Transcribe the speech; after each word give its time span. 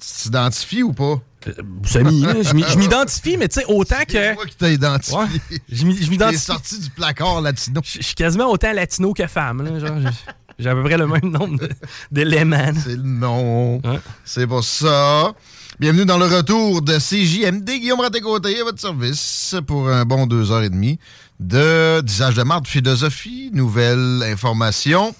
Tu 0.00 0.22
t'identifies 0.22 0.82
ou 0.82 0.92
pas? 0.92 1.20
Là, 1.46 1.52
je 2.42 2.76
m'identifie, 2.76 3.36
mais 3.36 3.48
tu 3.48 3.60
sais, 3.60 3.66
autant 3.66 3.96
C'est 4.00 4.06
que. 4.06 4.34
moi 4.34 4.46
qui 4.46 4.56
t'ai 4.56 4.74
identifié. 4.74 5.16
Ouais, 5.18 5.26
je 5.70 5.84
m'identifie. 6.10 6.38
sorti 6.38 6.78
du 6.78 6.90
placard 6.90 7.40
latino. 7.40 7.80
Je 7.84 8.02
suis 8.02 8.14
quasiment 8.14 8.50
autant 8.50 8.72
latino 8.72 9.12
que 9.14 9.26
femme. 9.26 9.62
là, 9.62 9.78
genre, 9.78 9.98
j'ai- 10.58 10.68
à 10.68 10.74
peu 10.74 10.82
près 10.82 10.98
le 10.98 11.06
même 11.06 11.24
nombre 11.30 11.58
de- 11.58 11.70
d'éléments. 12.10 12.72
C'est 12.84 12.96
le 12.96 13.02
nom. 13.02 13.76
Ouais. 13.82 14.00
C'est 14.24 14.46
pour 14.46 14.62
ça. 14.62 15.32
Bienvenue 15.78 16.04
dans 16.04 16.18
le 16.18 16.26
retour 16.26 16.82
de 16.82 16.98
CJMD. 16.98 17.64
Guillaume 17.80 18.00
Raté-Côté 18.00 18.60
à 18.60 18.64
votre 18.64 18.78
service 18.80 19.54
pour 19.66 19.88
un 19.88 20.04
bon 20.04 20.26
deux 20.26 20.52
heures 20.52 20.62
et 20.62 20.68
demie 20.68 20.98
de 21.38 22.02
disage 22.02 22.34
de 22.34 22.42
marde, 22.42 22.66
philosophie, 22.66 23.50
nouvelles 23.54 24.22
informations. 24.24 25.14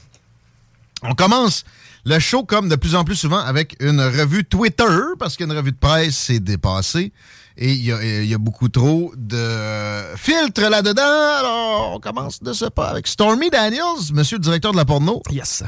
On 1.03 1.15
commence 1.15 1.65
le 2.05 2.19
show 2.19 2.45
comme 2.45 2.69
de 2.69 2.77
plus 2.77 2.95
en 2.95 3.05
plus 3.05 3.17
souvent 3.17 3.39
avec 3.39 3.77
une 3.81 4.01
revue 4.01 4.45
Twitter 4.45 4.85
parce 5.19 5.37
qu'une 5.37 5.53
revue 5.53 5.73
de 5.73 5.77
presse 5.79 6.17
s'est 6.17 6.41
dépassée 6.41 7.13
et 7.57 7.73
il 7.73 7.85
y, 7.85 7.93
a- 7.93 8.03
il 8.23 8.27
y 8.29 8.35
a 8.35 8.39
beaucoup 8.39 8.69
trop 8.69 9.13
de 9.17 10.17
filtres 10.17 10.63
là-dedans. 10.71 11.03
Alors, 11.39 11.93
on 11.97 12.01
commence 12.01 12.43
de 12.43 12.53
ce 12.53 12.67
pas 12.67 12.89
avec 12.89 13.07
Stormy 13.07 13.51
Daniels, 13.51 13.83
monsieur 14.15 14.39
le 14.39 14.43
directeur 14.43 14.73
de 14.73 14.77
la 14.79 14.85
porno. 14.85 15.23
Yes. 15.31 15.63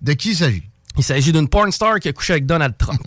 De 0.00 0.12
qui 0.12 0.30
il 0.30 0.36
s'agit? 0.36 0.62
Il 0.98 1.02
s'agit 1.02 1.32
d'une 1.32 1.48
porn 1.48 1.72
star 1.72 1.98
qui 2.00 2.08
a 2.08 2.12
couché 2.12 2.34
avec 2.34 2.46
Donald 2.46 2.74
Trump. 2.78 3.00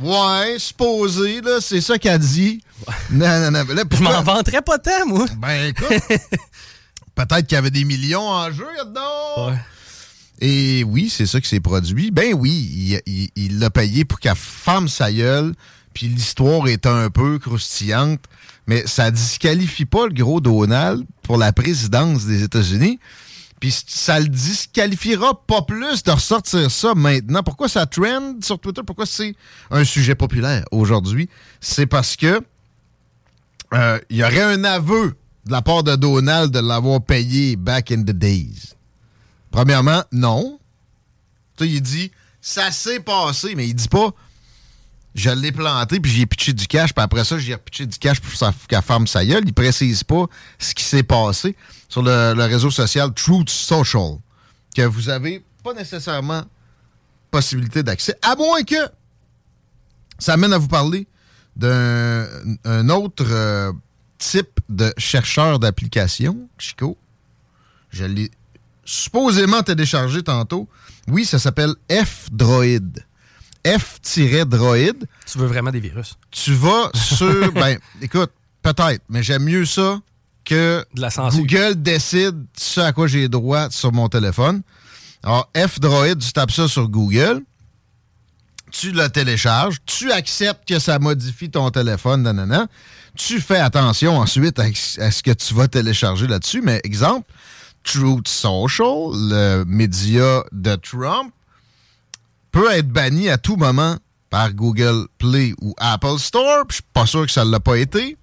Ouais, 0.00 0.56
supposé, 0.58 1.40
là, 1.40 1.58
c'est 1.60 1.80
ça 1.80 1.98
qu'elle 1.98 2.18
dit. 2.18 2.62
Non, 3.10 3.26
non, 3.40 3.50
non. 3.50 3.64
Là, 3.74 3.82
Je 3.90 4.02
m'en 4.02 4.22
vanterais 4.22 4.62
pas 4.62 4.78
tant, 4.78 5.06
moi. 5.06 5.24
Ben, 5.38 5.68
écoute, 5.68 5.86
peut-être 7.14 7.46
qu'il 7.46 7.54
y 7.54 7.58
avait 7.58 7.70
des 7.70 7.84
millions 7.84 8.26
en 8.28 8.50
jeu 8.50 8.66
là-dedans. 8.76 9.48
Ouais. 9.50 9.56
Et 10.40 10.84
oui, 10.84 11.08
c'est 11.08 11.26
ça 11.26 11.40
qui 11.40 11.48
s'est 11.48 11.60
produit. 11.60 12.10
Ben 12.10 12.34
oui, 12.34 13.00
il- 13.36 13.58
l'a 13.58 13.70
payé 13.70 14.04
pour 14.04 14.20
qu'elle 14.20 14.34
ferme 14.36 14.88
sa 14.88 15.10
gueule. 15.12 15.54
Puis 15.94 16.08
l'histoire 16.08 16.68
est 16.68 16.84
un 16.86 17.08
peu 17.08 17.38
croustillante. 17.38 18.20
Mais 18.66 18.86
ça 18.86 19.10
disqualifie 19.10 19.86
pas 19.86 20.06
le 20.06 20.12
gros 20.12 20.40
Donald 20.40 21.04
pour 21.22 21.38
la 21.38 21.52
présidence 21.52 22.26
des 22.26 22.42
États-Unis. 22.42 22.98
Puis 23.60 23.74
ça 23.86 24.20
le 24.20 24.26
disqualifiera 24.28 25.46
pas 25.46 25.62
plus 25.62 26.02
de 26.02 26.10
ressortir 26.10 26.70
ça 26.70 26.92
maintenant. 26.94 27.42
Pourquoi 27.42 27.68
ça 27.68 27.86
trend 27.86 28.34
sur 28.42 28.58
Twitter? 28.58 28.82
Pourquoi 28.86 29.06
c'est 29.06 29.34
un 29.70 29.84
sujet 29.84 30.14
populaire 30.14 30.64
aujourd'hui? 30.70 31.30
C'est 31.60 31.86
parce 31.86 32.16
que 32.16 32.42
euh, 33.72 33.98
il 34.10 34.18
y 34.18 34.22
aurait 34.22 34.42
un 34.42 34.64
aveu 34.64 35.14
de 35.46 35.52
la 35.52 35.62
part 35.62 35.82
de 35.82 35.96
Donald 35.96 36.52
de 36.52 36.58
l'avoir 36.58 37.00
payé 37.02 37.56
back 37.56 37.90
in 37.90 38.02
the 38.02 38.10
days. 38.10 38.74
Premièrement, 39.56 40.04
non. 40.12 40.60
Tu 41.56 41.64
il 41.64 41.80
dit 41.80 42.12
ça 42.42 42.70
s'est 42.70 43.00
passé, 43.00 43.54
mais 43.54 43.66
il 43.66 43.72
dit 43.72 43.88
pas 43.88 44.10
je 45.14 45.30
l'ai 45.30 45.50
planté 45.50 45.98
puis 45.98 46.10
j'y 46.10 46.20
ai 46.20 46.26
pitché 46.26 46.52
du 46.52 46.66
cash, 46.66 46.92
puis 46.92 47.02
après 47.02 47.24
ça, 47.24 47.38
j'ai 47.38 47.54
repitché 47.54 47.86
du 47.86 47.96
cash 47.96 48.20
pour 48.20 48.30
qu'elle 48.68 48.82
ferme 48.82 49.06
sa 49.06 49.24
gueule. 49.24 49.44
Il 49.46 49.54
précise 49.54 50.04
pas 50.04 50.26
ce 50.58 50.74
qui 50.74 50.84
s'est 50.84 51.02
passé 51.02 51.56
sur 51.88 52.02
le, 52.02 52.34
réseau 52.34 52.70
social 52.70 53.14
Truth 53.14 53.48
Social, 53.48 54.18
que 54.76 54.82
vous 54.82 55.08
avez 55.08 55.42
pas 55.64 55.72
nécessairement 55.72 56.44
possibilité 57.30 57.82
d'accès, 57.82 58.14
à 58.20 58.36
moins 58.36 58.62
que 58.62 58.90
ça 60.18 60.34
amène 60.34 60.52
à 60.52 60.58
vous 60.58 60.68
parler 60.68 61.06
d'un 61.56 62.28
un 62.66 62.90
autre 62.90 63.24
euh, 63.26 63.72
type 64.18 64.60
de 64.68 64.92
chercheur 64.98 65.58
d'application, 65.58 66.46
Chico. 66.58 66.98
Je 67.88 68.04
l'ai 68.04 68.30
supposément 68.86 69.62
téléchargé 69.62 70.22
tantôt. 70.22 70.68
Oui, 71.08 71.26
ça 71.26 71.38
s'appelle 71.38 71.74
F-Droid. 71.90 73.04
F-Droid. 73.66 75.06
Tu 75.26 75.38
veux 75.38 75.46
vraiment 75.46 75.70
des 75.70 75.80
virus? 75.80 76.16
Tu 76.30 76.54
vas 76.54 76.90
sur. 76.94 77.52
ben, 77.54 77.78
écoute, 78.00 78.30
peut-être, 78.62 79.02
mais 79.08 79.22
j'aime 79.22 79.44
mieux 79.44 79.66
ça 79.66 80.00
que 80.44 80.84
De 80.94 81.00
la 81.00 81.10
censure. 81.10 81.40
Google 81.40 81.74
décide 81.82 82.46
ce 82.56 82.80
à 82.80 82.92
quoi 82.92 83.08
j'ai 83.08 83.28
droit 83.28 83.68
sur 83.70 83.92
mon 83.92 84.08
téléphone. 84.08 84.62
Alors, 85.22 85.50
F-Droid, 85.56 86.18
tu 86.18 86.32
tapes 86.32 86.52
ça 86.52 86.68
sur 86.68 86.88
Google, 86.88 87.42
tu 88.70 88.92
le 88.92 89.08
télécharges, 89.08 89.78
tu 89.84 90.12
acceptes 90.12 90.68
que 90.68 90.78
ça 90.78 91.00
modifie 91.00 91.50
ton 91.50 91.70
téléphone, 91.70 92.22
nanana. 92.22 92.66
Tu 93.16 93.40
fais 93.40 93.58
attention 93.58 94.18
ensuite 94.18 94.58
à, 94.60 94.64
à 94.64 95.10
ce 95.10 95.22
que 95.22 95.32
tu 95.32 95.54
vas 95.54 95.66
télécharger 95.66 96.26
là-dessus. 96.26 96.60
Mais 96.60 96.80
exemple, 96.84 97.28
Truth 97.86 98.26
Social, 98.28 99.12
le 99.14 99.64
média 99.64 100.42
de 100.52 100.74
Trump, 100.76 101.32
peut 102.50 102.70
être 102.72 102.88
banni 102.88 103.28
à 103.28 103.38
tout 103.38 103.56
moment 103.56 103.96
par 104.28 104.52
Google 104.52 105.06
Play 105.18 105.54
ou 105.62 105.72
Apple 105.78 106.18
Store. 106.18 106.64
Je 106.68 106.74
suis 106.76 106.84
pas 106.92 107.06
sûr 107.06 107.24
que 107.26 107.32
ça 107.32 107.44
ne 107.44 107.50
l'a 107.50 107.60
pas 107.60 107.76
été. 107.78 108.16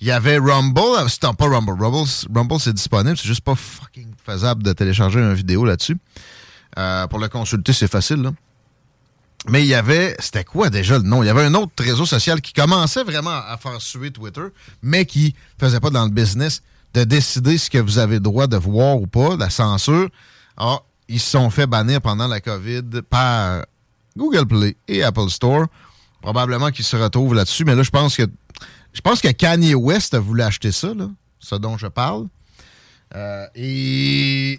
Il 0.00 0.06
y 0.06 0.10
avait 0.10 0.38
Rumble. 0.38 0.80
euh, 0.80 1.08
C'est 1.08 1.20
pas 1.20 1.34
Rumble. 1.46 1.72
Rumble, 1.78 2.08
Rumble, 2.34 2.60
c'est 2.60 2.72
disponible. 2.72 3.16
C'est 3.16 3.26
juste 3.28 3.42
pas 3.42 3.54
fucking 3.54 4.08
faisable 4.24 4.62
de 4.62 4.72
télécharger 4.72 5.20
une 5.20 5.34
vidéo 5.34 5.64
là-dessus. 5.64 5.98
Euh, 6.78 7.06
pour 7.06 7.18
le 7.18 7.28
consulter, 7.28 7.72
c'est 7.72 7.90
facile. 7.90 8.30
Mais 9.48 9.62
il 9.62 9.68
y 9.68 9.74
avait... 9.74 10.16
C'était 10.18 10.44
quoi 10.44 10.70
déjà 10.70 10.96
le 10.98 11.04
nom? 11.04 11.22
Il 11.22 11.26
y 11.26 11.30
avait 11.30 11.44
un 11.44 11.54
autre 11.54 11.72
réseau 11.78 12.06
social 12.06 12.40
qui 12.40 12.52
commençait 12.52 13.04
vraiment 13.04 13.30
à 13.30 13.56
faire 13.58 13.80
suer 13.80 14.10
Twitter, 14.10 14.42
mais 14.82 15.04
qui 15.06 15.34
faisait 15.60 15.80
pas 15.80 15.90
dans 15.90 16.04
le 16.04 16.10
business 16.10 16.62
de 16.96 17.04
décider 17.04 17.58
ce 17.58 17.68
que 17.68 17.76
vous 17.76 17.98
avez 17.98 18.20
droit 18.20 18.46
de 18.46 18.56
voir 18.56 18.96
ou 18.96 19.06
pas, 19.06 19.36
la 19.36 19.50
censure. 19.50 20.08
Alors, 20.56 20.86
ils 21.08 21.20
se 21.20 21.28
sont 21.30 21.50
fait 21.50 21.66
bannir 21.66 22.00
pendant 22.00 22.26
la 22.26 22.40
COVID 22.40 23.02
par 23.10 23.66
Google 24.16 24.46
Play 24.46 24.76
et 24.88 25.02
Apple 25.02 25.28
Store. 25.28 25.66
Probablement 26.22 26.70
qu'ils 26.70 26.86
se 26.86 26.96
retrouvent 26.96 27.34
là-dessus, 27.34 27.66
mais 27.66 27.74
là, 27.74 27.82
je 27.82 27.90
pense 27.90 28.16
que 28.16 28.22
je 28.94 29.00
pense 29.02 29.20
que 29.20 29.28
Kanye 29.28 29.74
West 29.74 30.14
a 30.14 30.20
voulu 30.20 30.40
acheter 30.40 30.72
ça, 30.72 30.94
là, 30.94 31.08
ce 31.38 31.54
dont 31.56 31.76
je 31.76 31.86
parle. 31.86 32.28
Euh, 33.14 33.46
et 33.54 34.58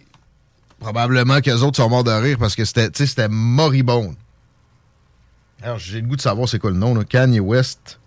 probablement 0.80 1.42
que 1.42 1.50
les 1.50 1.64
autres 1.64 1.78
sont 1.78 1.90
morts 1.90 2.04
de 2.04 2.12
rire 2.12 2.38
parce 2.38 2.56
que 2.56 2.66
c'était, 2.66 3.28
moribond. 3.30 4.16
Alors, 5.64 5.80
j'ai 5.80 6.02
le 6.02 6.08
goût 6.08 6.16
de 6.16 6.22
savoir 6.22 6.48
c'est 6.48 6.60
quoi 6.60 6.70
le 6.70 6.78
nom, 6.78 6.94
là. 6.94 7.04
Kanye 7.04 7.40
West 7.40 8.00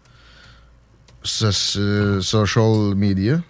so- 1.24 1.50
so- 1.50 2.22
Social 2.22 2.94
Media. 2.94 3.42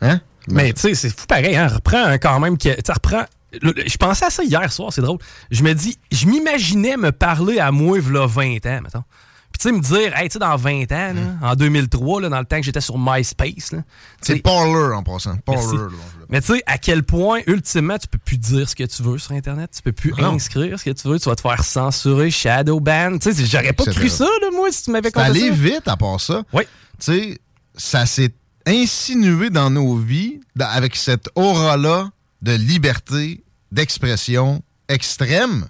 Hein? 0.00 0.20
Mais 0.48 0.72
tu 0.72 0.80
sais, 0.82 0.94
c'est 0.94 1.10
fou 1.10 1.26
pareil, 1.26 1.56
hein? 1.56 1.68
Reprends 1.68 2.04
un 2.04 2.18
quand 2.18 2.38
même. 2.40 2.58
que- 2.58 2.68
reprends. 2.92 3.24
Je 3.52 3.96
pensais 3.96 4.24
à 4.26 4.30
ça 4.30 4.42
hier 4.42 4.70
soir, 4.72 4.92
c'est 4.92 5.00
drôle. 5.02 5.18
Je 5.50 5.62
me 5.62 5.72
dis, 5.74 5.96
je 6.10 6.26
m'imaginais 6.26 6.96
me 6.96 7.12
parler 7.12 7.58
à 7.60 7.70
moi, 7.70 7.98
v'là 8.00 8.26
20 8.26 8.66
ans, 8.66 8.80
mettons. 8.82 9.04
Puis 9.52 9.60
tu 9.60 9.68
sais, 9.68 9.72
me 9.72 9.80
dire, 9.80 10.16
hey, 10.18 10.28
tu 10.28 10.32
sais, 10.32 10.38
dans 10.40 10.56
20 10.56 10.90
ans, 10.90 11.14
là, 11.14 11.50
en 11.50 11.54
2003, 11.54 12.22
là, 12.22 12.28
dans 12.28 12.40
le 12.40 12.44
temps 12.44 12.56
que 12.56 12.64
j'étais 12.64 12.80
sur 12.80 12.98
MySpace, 12.98 13.72
C'est 14.20 14.34
sais, 14.34 14.40
Parler 14.40 14.92
en 14.96 15.04
passant. 15.04 15.36
Parler. 15.36 15.76
Là, 15.76 15.88
mais 16.28 16.40
tu 16.40 16.54
sais, 16.54 16.62
à 16.66 16.76
quel 16.78 17.04
point, 17.04 17.38
ultimement, 17.46 17.96
tu 17.96 18.08
peux 18.08 18.18
plus 18.18 18.36
dire 18.38 18.68
ce 18.68 18.74
que 18.74 18.82
tu 18.82 19.04
veux 19.04 19.16
sur 19.18 19.30
Internet. 19.30 19.70
Tu 19.76 19.82
peux 19.82 19.92
plus 19.92 20.12
Ah 20.18 20.22
non. 20.22 20.32
inscrire 20.34 20.76
ce 20.80 20.84
que 20.84 20.90
tu 20.90 21.06
veux. 21.06 21.20
Tu 21.20 21.28
vas 21.28 21.36
te 21.36 21.40
faire 21.42 21.62
censurer, 21.64 22.32
shadow 22.32 22.80
ban. 22.80 23.16
Tu 23.18 23.32
sais, 23.32 23.46
j'aurais 23.46 23.72
pas 23.72 23.84
cru 23.84 24.08
ça, 24.08 24.24
là, 24.24 24.48
moi, 24.52 24.72
si 24.72 24.82
tu 24.82 24.90
m'avais 24.90 25.16
allé 25.16 25.48
ça. 25.50 25.54
vite 25.54 25.86
à 25.86 25.96
part 25.96 26.20
ça. 26.20 26.42
Oui. 26.52 26.64
Tu 26.98 27.12
sais, 27.12 27.38
ça 27.76 28.04
s'est 28.06 28.34
insinué 28.66 29.50
dans 29.50 29.70
nos 29.70 29.96
vies 29.96 30.40
dans- 30.56 30.68
avec 30.68 30.96
cette 30.96 31.28
aura-là 31.34 32.10
de 32.42 32.52
liberté 32.52 33.42
d'expression 33.72 34.62
extrême. 34.88 35.66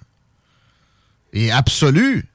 et 1.33 1.51
absolu. 1.51 2.25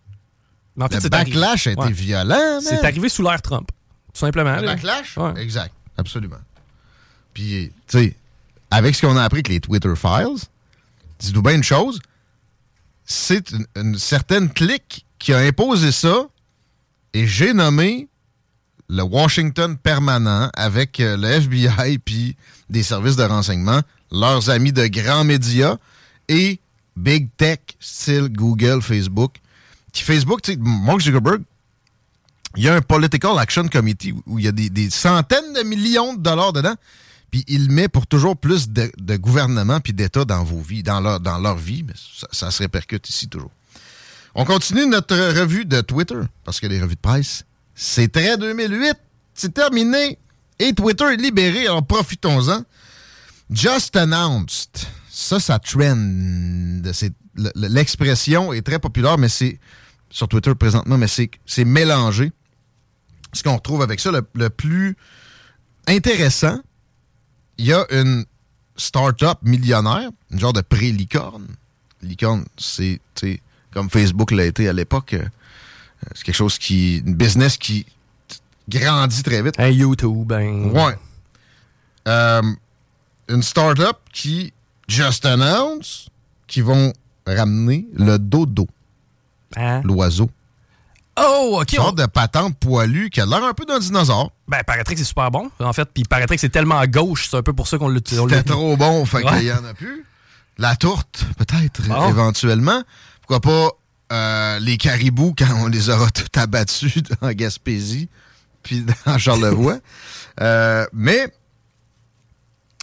Mais 0.77 0.85
en 0.85 0.89
fait, 0.89 0.97
le 0.97 1.01
c'est 1.01 1.09
backlash 1.11 1.67
a 1.67 1.73
été 1.73 1.81
ouais. 1.81 1.93
violent. 1.93 2.61
C'est 2.63 2.85
arrivé 2.85 3.09
sous 3.09 3.23
l'ère 3.23 3.41
Trump. 3.41 3.71
Tout 4.13 4.19
simplement. 4.21 4.57
Le 4.57 4.63
là. 4.63 4.75
backlash? 4.75 5.17
Ouais. 5.17 5.33
Exact. 5.43 5.73
Absolument. 5.97 6.37
Puis, 7.33 7.73
tu 7.87 7.99
sais, 7.99 8.17
avec 8.71 8.95
ce 8.95 9.01
qu'on 9.07 9.17
a 9.17 9.23
appris 9.25 9.39
avec 9.39 9.49
les 9.49 9.61
Twitter 9.61 9.93
Files, 9.97 10.37
dis-nous 11.19 11.41
bien 11.43 11.55
une 11.55 11.63
chose, 11.63 11.99
c'est 13.07 13.51
une, 13.53 13.67
une 13.77 13.99
certaine 13.99 14.51
clique 14.51 15.07
qui 15.19 15.33
a 15.33 15.39
imposé 15.39 15.93
ça 15.93 16.27
et 17.15 17.27
j'ai 17.27 17.55
nommé 17.55 18.09
le 18.91 19.05
Washington 19.05 19.77
permanent 19.77 20.51
avec 20.55 20.99
euh, 20.99 21.17
le 21.17 21.29
FBI 21.29 21.99
puis 22.05 22.37
des 22.69 22.83
services 22.83 23.17
de 23.17 23.23
renseignement, 23.23 23.81
leurs 24.11 24.51
amis 24.51 24.73
de 24.73 24.87
grands 24.89 25.25
médias 25.25 25.77
et 26.29 26.61
Big 26.97 27.29
Tech, 27.37 27.61
style 27.79 28.29
Google, 28.29 28.83
Facebook. 28.83 29.37
Qui 29.93 30.03
Facebook, 30.03 30.43
tu 30.43 30.53
sais, 30.53 30.59
Mark 30.61 31.01
Zuckerberg, 31.01 31.43
il 32.57 32.65
y 32.65 32.69
a 32.69 32.75
un 32.75 32.81
Political 32.81 33.39
Action 33.39 33.69
Committee 33.69 34.13
où 34.27 34.39
il 34.39 34.45
y 34.45 34.49
a 34.49 34.53
des, 34.53 34.91
centaines 34.91 35.53
de 35.53 35.63
millions 35.63 36.15
de 36.15 36.21
dollars 36.21 36.53
dedans, 36.53 36.75
puis 37.31 37.45
il 37.47 37.71
met 37.71 37.89
pour 37.89 38.09
toujours 38.09 38.37
plus 38.37 38.69
de, 38.71 38.91
de 38.99 39.17
gouvernement 39.17 39.81
puis 39.81 39.93
d'État 39.93 40.25
dans 40.25 40.43
vos 40.43 40.61
vies, 40.61 40.83
dans 40.83 41.01
leur, 41.01 41.21
dans 41.21 41.39
leur 41.39 41.57
vie, 41.57 41.85
mais 41.85 41.95
ça, 41.97 42.27
ça 42.33 42.51
se 42.51 42.63
répercute 42.63 43.09
ici 43.09 43.29
toujours. 43.29 43.51
On 44.35 44.45
continue 44.45 44.87
notre 44.87 45.17
revue 45.41 45.65
de 45.65 45.81
Twitter, 45.81 46.21
parce 46.45 46.59
que 46.59 46.67
les 46.67 46.81
revues 46.81 46.97
de 46.97 47.01
presse, 47.01 47.45
c'est 47.83 48.13
très 48.13 48.37
2008, 48.37 48.95
c'est 49.33 49.55
terminé, 49.55 50.19
et 50.59 50.75
Twitter 50.75 51.05
est 51.15 51.17
libéré, 51.17 51.67
alors 51.67 51.87
profitons-en. 51.87 52.63
Just 53.51 53.97
announced, 53.97 54.87
ça, 55.11 55.41
ça 55.41 55.59
trend. 55.59 55.97
L'expression 57.55 58.53
est 58.53 58.61
très 58.61 58.79
populaire, 58.79 59.17
mais 59.17 59.31
c'est 59.31 59.59
sur 60.11 60.29
Twitter 60.29 60.55
présentement, 60.55 60.99
mais 60.99 61.07
c'est 61.09 61.65
mélangé. 61.65 62.33
Ce 63.33 63.43
qu'on 63.43 63.55
retrouve 63.55 63.81
avec 63.81 63.99
ça, 63.99 64.11
le, 64.13 64.27
le 64.35 64.51
plus 64.51 64.95
intéressant, 65.87 66.61
il 67.57 67.65
y 67.65 67.73
a 67.73 67.87
une 67.93 68.27
start-up 68.77 69.39
millionnaire, 69.43 70.11
une 70.31 70.39
genre 70.39 70.53
de 70.53 70.61
pré-licorne. 70.61 71.47
Licorne, 72.03 72.45
c'est 72.59 73.01
comme 73.73 73.89
Facebook 73.89 74.33
l'a 74.33 74.45
été 74.45 74.69
à 74.69 74.75
l'époque. 74.75 75.17
Euh, 76.05 76.11
C'est 76.15 76.25
quelque 76.25 76.35
chose 76.35 76.59
qui. 76.59 76.99
une 76.99 77.15
business 77.15 77.57
qui 77.57 77.87
grandit 78.69 79.23
très 79.23 79.43
vite. 79.43 79.55
Un 79.59 79.69
YouTube, 79.69 80.33
un. 80.33 80.69
Ouais. 80.71 80.97
Euh, 82.09 82.43
une 83.29 83.43
start-up 83.43 83.99
qui 84.13 84.53
just 84.89 85.25
announce 85.27 86.09
qu'ils 86.47 86.65
vont 86.65 86.93
ramener 87.27 87.87
le 87.95 88.19
dodo, 88.19 88.67
Hein? 89.57 89.83
l'oiseau. 89.85 90.31
Oh, 91.23 91.59
OK. 91.61 91.73
Une 91.73 91.79
sorte 91.79 91.99
de 91.99 92.07
patente 92.07 92.57
poilue 92.59 93.11
qui 93.11 93.21
a 93.21 93.27
l'air 93.27 93.45
un 93.45 93.53
peu 93.53 93.65
d'un 93.67 93.79
dinosaure. 93.79 94.33
Ben, 94.49 94.63
paraîtrait 94.65 94.95
que 94.95 95.01
c'est 95.01 95.07
super 95.07 95.31
bon, 95.31 95.51
en 95.61 95.73
fait. 95.73 95.87
Puis, 95.93 96.05
paraîtrait 96.05 96.37
que 96.37 96.41
c'est 96.41 96.49
tellement 96.49 96.79
à 96.79 96.87
gauche, 96.87 97.29
c'est 97.31 97.37
un 97.37 97.43
peu 97.43 97.53
pour 97.53 97.69
ça 97.69 97.77
qu'on 97.79 97.89
l'a- 97.89 98.01
C'était 98.05 98.43
trop 98.43 98.77
bon, 98.77 99.05
fait 99.05 99.19
Ouais. 99.25 99.39
qu'il 99.39 99.49
y 99.49 99.53
en 99.53 99.65
a 99.65 99.75
plus. 99.75 100.05
La 100.57 100.77
tourte, 100.77 101.25
peut-être, 101.37 101.83
Bon. 101.89 102.09
éventuellement. 102.09 102.83
Pourquoi 103.21 103.41
pas 103.41 103.71
euh, 104.13 104.59
les 104.59 104.77
caribous 104.77 105.35
quand 105.37 105.63
on 105.63 105.67
les 105.69 105.89
aura 105.89 106.11
tout 106.11 106.27
abattus 106.39 106.99
en 107.21 107.33
Gaspésie, 107.33 108.09
puis 108.63 108.85
dans 109.07 109.19
Charlevoix. 109.19 109.79
Euh, 110.41 110.87
mais 110.95 111.29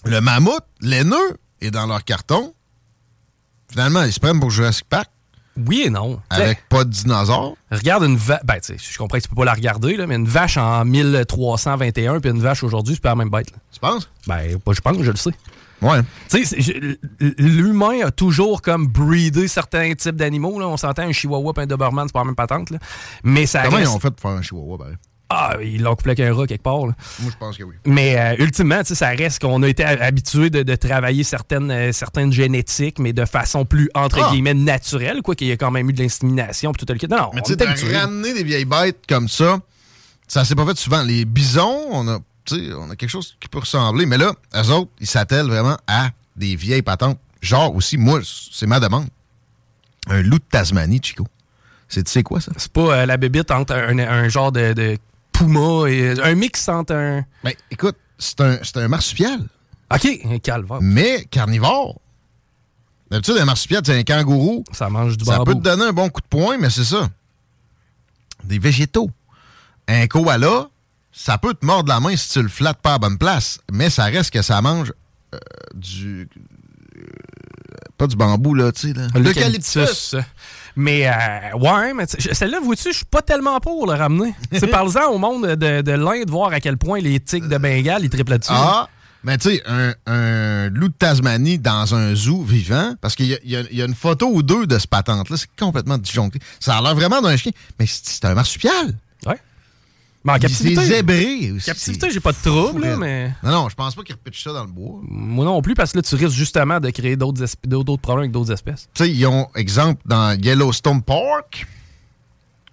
le 0.05 0.21
mammouth, 0.21 0.63
laineux, 0.81 1.37
est 1.59 1.71
dans 1.71 1.87
leur 1.87 2.03
carton. 2.03 2.53
Finalement, 3.71 4.03
ils 4.03 4.13
se 4.13 4.19
prennent 4.19 4.39
pour 4.39 4.51
Jurassic 4.51 4.85
Park 4.87 5.09
Oui 5.55 5.83
et 5.85 5.89
non. 5.89 6.21
Avec 6.29 6.67
pas 6.69 6.83
de 6.83 6.91
dinosaures. 6.91 7.55
Regarde 7.71 8.03
une 8.03 8.17
vache. 8.17 8.41
Ben, 8.43 8.59
tu 8.59 8.77
sais, 8.77 8.77
je 8.77 8.97
comprends 8.97 9.17
que 9.17 9.23
tu 9.23 9.29
peux 9.29 9.35
pas 9.35 9.45
la 9.45 9.53
regarder, 9.53 9.97
là, 9.97 10.05
mais 10.05 10.15
une 10.15 10.27
vache 10.27 10.57
en 10.57 10.85
1321 10.85 12.19
puis 12.19 12.29
une 12.29 12.41
vache 12.41 12.63
aujourd'hui, 12.63 12.93
c'est 12.93 13.01
pas 13.01 13.09
la 13.09 13.15
même 13.15 13.29
bête. 13.29 13.49
là. 13.49 13.57
Tu 13.71 13.79
penses? 13.79 14.07
Ben, 14.27 14.59
pas, 14.59 14.73
je 14.73 14.81
pense 14.81 14.97
que 14.97 15.03
je 15.03 15.11
le 15.11 15.17
sais. 15.17 15.31
Ouais. 15.81 15.99
L'humain 17.37 18.05
a 18.05 18.11
toujours 18.11 18.61
comme 18.61 18.87
breedé 18.87 19.47
certains 19.47 19.93
types 19.95 20.15
d'animaux. 20.15 20.59
là. 20.59 20.67
On 20.67 20.77
s'entend 20.77 21.03
un 21.03 21.11
chihuahua 21.11 21.53
et 21.57 21.59
un 21.61 21.65
doberman, 21.67 22.07
c'est 22.07 22.13
pas 22.13 22.19
la 22.19 22.25
même 22.25 22.35
patente. 22.35 22.69
Là. 22.71 22.79
Mais 23.23 23.45
ça 23.45 23.63
Comment 23.63 23.77
ils 23.77 23.81
reste- 23.81 23.95
ont 23.95 23.99
fait 23.99 24.11
pour 24.11 24.21
faire 24.21 24.37
un 24.39 24.41
chihuahua, 24.41 24.77
ben? 24.77 24.95
Ah, 25.29 25.57
ils 25.61 25.81
l'ont 25.83 25.93
couplé 25.95 26.11
avec 26.11 26.21
un 26.21 26.33
rat 26.33 26.47
quelque 26.47 26.63
part. 26.63 26.87
là. 26.87 26.93
Moi, 27.19 27.31
je 27.33 27.37
pense 27.37 27.57
que 27.57 27.63
oui. 27.63 27.75
Mais 27.85 28.17
euh, 28.17 28.41
ultimement, 28.41 28.79
tu 28.79 28.85
sais, 28.85 28.95
ça 28.95 29.09
reste 29.09 29.41
qu'on 29.41 29.61
a 29.61 29.67
été 29.67 29.83
habitué 29.83 30.49
de, 30.49 30.63
de 30.63 30.75
travailler 30.75 31.25
certaines, 31.25 31.69
euh, 31.69 31.91
certaines 31.91 32.31
génétiques, 32.31 32.97
mais 32.97 33.11
de 33.11 33.25
façon 33.25 33.65
plus, 33.65 33.89
entre 33.93 34.21
Ah. 34.23 34.31
guillemets, 34.31 34.53
naturelle, 34.53 35.21
quoi, 35.21 35.35
qu'il 35.35 35.47
y 35.47 35.51
a 35.51 35.57
quand 35.57 35.69
même 35.69 35.89
eu 35.89 35.93
de 35.93 36.01
l'insémination 36.01 36.71
tout 36.71 36.85
le. 36.87 36.95
Non, 37.09 37.31
Mais 37.33 37.41
tu 37.41 37.55
sais, 37.55 37.97
ramener 37.97 38.33
des 38.33 38.43
vieilles 38.43 38.63
bêtes 38.63 38.99
comme 39.09 39.27
ça, 39.27 39.59
ça 40.29 40.45
s'est 40.45 40.55
pas 40.55 40.65
fait 40.65 40.77
souvent. 40.77 41.03
Les 41.03 41.25
bisons, 41.25 41.77
on 41.91 42.07
a, 42.07 42.19
tu 42.47 42.55
sais, 42.69 42.73
on 42.73 42.89
a 42.89 42.95
quelque 42.95 43.09
chose 43.09 43.35
qui 43.39 43.47
peut 43.47 43.59
ressembler. 43.59 44.05
Mais 44.05 44.17
là, 44.17 44.33
eux 44.55 44.69
autres, 44.71 44.91
ils 44.99 45.07
s'attellent 45.07 45.47
vraiment 45.47 45.77
à 45.87 46.09
des 46.35 46.55
vieilles 46.55 46.81
patentes. 46.81 47.19
Genre 47.41 47.75
aussi, 47.75 47.97
moi, 47.97 48.21
c'est 48.23 48.65
ma 48.67 48.79
demande. 48.79 49.07
Un 50.09 50.21
loup 50.21 50.39
de 50.39 50.43
Tasmanie, 50.49 50.99
Chico. 51.03 51.27
C'est 51.89 52.03
tu 52.03 52.11
sais 52.11 52.23
quoi, 52.23 52.41
ça? 52.41 52.51
C'est 52.57 52.71
pas 52.71 52.97
euh, 53.01 53.05
la 53.05 53.17
bébite 53.17 53.51
entre 53.51 53.73
un, 53.75 53.97
un 53.99 54.27
genre 54.29 54.51
de, 54.51 54.73
de 54.73 54.97
puma 55.31 55.87
et 55.89 56.19
un 56.19 56.35
mix 56.35 56.67
entre 56.69 56.93
un. 56.95 57.25
Ben, 57.43 57.53
écoute, 57.71 57.95
c'est 58.17 58.41
un, 58.41 58.57
c'est 58.63 58.77
un 58.77 58.87
marsupial, 58.87 59.39
OK, 59.93 60.07
un 60.25 60.39
calvaire. 60.39 60.79
mais 60.81 61.25
carnivore. 61.29 61.99
D'habitude, 63.09 63.37
un 63.37 63.45
marsupial, 63.45 63.81
c'est 63.85 63.97
un 63.97 64.03
kangourou. 64.03 64.65
Ça 64.73 64.89
mange 64.89 65.15
du 65.15 65.23
Ça 65.23 65.37
bambou. 65.37 65.51
peut 65.51 65.57
te 65.59 65.63
donner 65.63 65.85
un 65.85 65.93
bon 65.93 66.09
coup 66.09 66.19
de 66.21 66.27
poing, 66.27 66.57
mais 66.57 66.69
c'est 66.69 66.83
ça. 66.83 67.07
Des 68.43 68.59
végétaux. 68.59 69.09
Un 69.87 70.07
koala, 70.07 70.67
ça 71.19 71.37
peut 71.39 71.53
te 71.55 71.65
mordre 71.65 71.89
la 71.89 71.99
main 71.99 72.15
si 72.15 72.29
tu 72.29 72.41
le 72.43 72.47
flattes 72.49 72.81
pas 72.81 72.91
à 72.91 72.93
la 72.93 72.99
bonne 72.99 73.17
place, 73.17 73.59
mais 73.71 73.89
ça 73.89 74.05
reste 74.05 74.29
que 74.31 74.41
ça 74.43 74.61
mange 74.61 74.93
euh, 75.33 75.37
du. 75.73 76.29
euh, 76.97 77.01
pas 77.97 78.05
du 78.07 78.15
bambou, 78.15 78.53
là, 78.53 78.71
tu 78.71 78.89
sais. 78.89 78.93
là. 78.93 79.07
L'eucalyptus. 79.15 80.15
Mais, 80.75 81.07
euh, 81.07 81.57
ouais, 81.57 81.93
mais 81.95 82.05
tu 82.05 82.21
sais, 82.21 82.33
celle-là, 82.35 82.59
vois-tu, 82.61 82.91
je 82.91 82.97
suis 82.97 83.05
pas 83.05 83.23
tellement 83.23 83.59
pour 83.59 83.87
le 83.87 83.93
ramener. 83.93 84.35
C'est 84.51 84.67
parle-en 84.67 85.09
au 85.11 85.17
monde 85.17 85.47
de, 85.47 85.81
de 85.81 85.91
l'Inde, 85.93 86.29
voir 86.29 86.51
à 86.53 86.59
quel 86.59 86.77
point 86.77 86.99
les 86.99 87.19
tigres 87.19 87.49
de 87.49 87.57
Bengale, 87.57 88.03
ils 88.03 88.09
triplent 88.11 88.31
là-dessus. 88.31 88.51
Ah, 88.53 88.87
mais 89.23 89.39
tu 89.39 89.49
sais, 89.49 89.63
un, 89.65 89.93
un 90.05 90.69
loup 90.69 90.89
de 90.89 90.93
Tasmanie 90.93 91.57
dans 91.57 91.95
un 91.95 92.13
zoo 92.13 92.43
vivant, 92.43 92.93
parce 93.01 93.15
qu'il 93.15 93.25
y, 93.25 93.39
y 93.49 93.55
a- 93.55 93.61
il 93.71 93.75
y 93.77 93.81
a 93.81 93.85
une 93.85 93.95
photo 93.95 94.27
ou 94.31 94.43
deux 94.43 94.67
de 94.67 94.77
ce 94.77 94.87
patente-là, 94.87 95.35
c'est 95.37 95.49
complètement 95.59 95.97
disjoncté. 95.97 96.37
Ça 96.59 96.77
a 96.77 96.81
l'air 96.83 96.93
vraiment 96.93 97.21
d'un 97.21 97.35
chien, 97.35 97.51
mais 97.79 97.87
c'est 97.87 98.05
c'est 98.07 98.25
un 98.25 98.35
marsupial. 98.35 98.93
Mais 100.27 100.33
en 100.33 100.35
C'est 100.35 100.39
captivité. 100.41 100.85
zébré 100.85 101.51
aussi. 101.53 101.65
captivité, 101.65 102.11
j'ai 102.11 102.19
pas 102.19 102.33
de 102.33 102.37
trouble, 102.43 102.81
là, 102.81 102.97
mais. 102.97 103.33
Non, 103.43 103.51
non, 103.51 103.69
je 103.69 103.75
pense 103.75 103.95
pas 103.95 104.03
qu'il 104.03 104.13
repitche 104.15 104.43
ça 104.43 104.51
dans 104.53 104.63
le 104.65 104.69
bois. 104.69 104.99
Moi 105.03 105.45
non 105.45 105.61
plus, 105.61 105.73
parce 105.73 105.91
que 105.93 105.97
là, 105.97 106.01
tu 106.01 106.15
risques 106.15 106.35
justement 106.35 106.79
de 106.79 106.89
créer 106.89 107.15
d'autres 107.15 107.97
problèmes 108.01 108.23
avec 108.23 108.31
d'autres 108.31 108.51
espèces. 108.51 108.89
Tu 108.93 109.03
sais, 109.05 109.09
ils 109.11 109.25
ont, 109.25 109.47
exemple, 109.55 110.01
dans 110.05 110.37
Yellowstone 110.39 111.01
Park, 111.01 111.65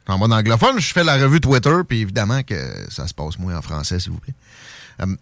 en 0.06 0.18
mode 0.18 0.32
anglophone, 0.32 0.78
je 0.80 0.92
fais 0.92 1.04
la 1.04 1.16
revue 1.16 1.40
Twitter, 1.40 1.76
puis 1.88 2.00
évidemment 2.00 2.42
que 2.42 2.54
ça 2.90 3.06
se 3.06 3.14
passe 3.14 3.38
moins 3.38 3.56
en 3.56 3.62
français, 3.62 3.98
s'il 4.00 4.12
vous 4.12 4.18
plaît. 4.18 4.34
Euh, 5.02 5.16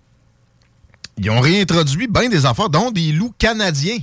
ils 1.18 1.30
ont 1.30 1.40
réintroduit 1.40 2.08
bien 2.08 2.28
des 2.28 2.46
affaires, 2.46 2.70
dont 2.70 2.90
des 2.90 3.12
loups 3.12 3.34
canadiens. 3.38 3.98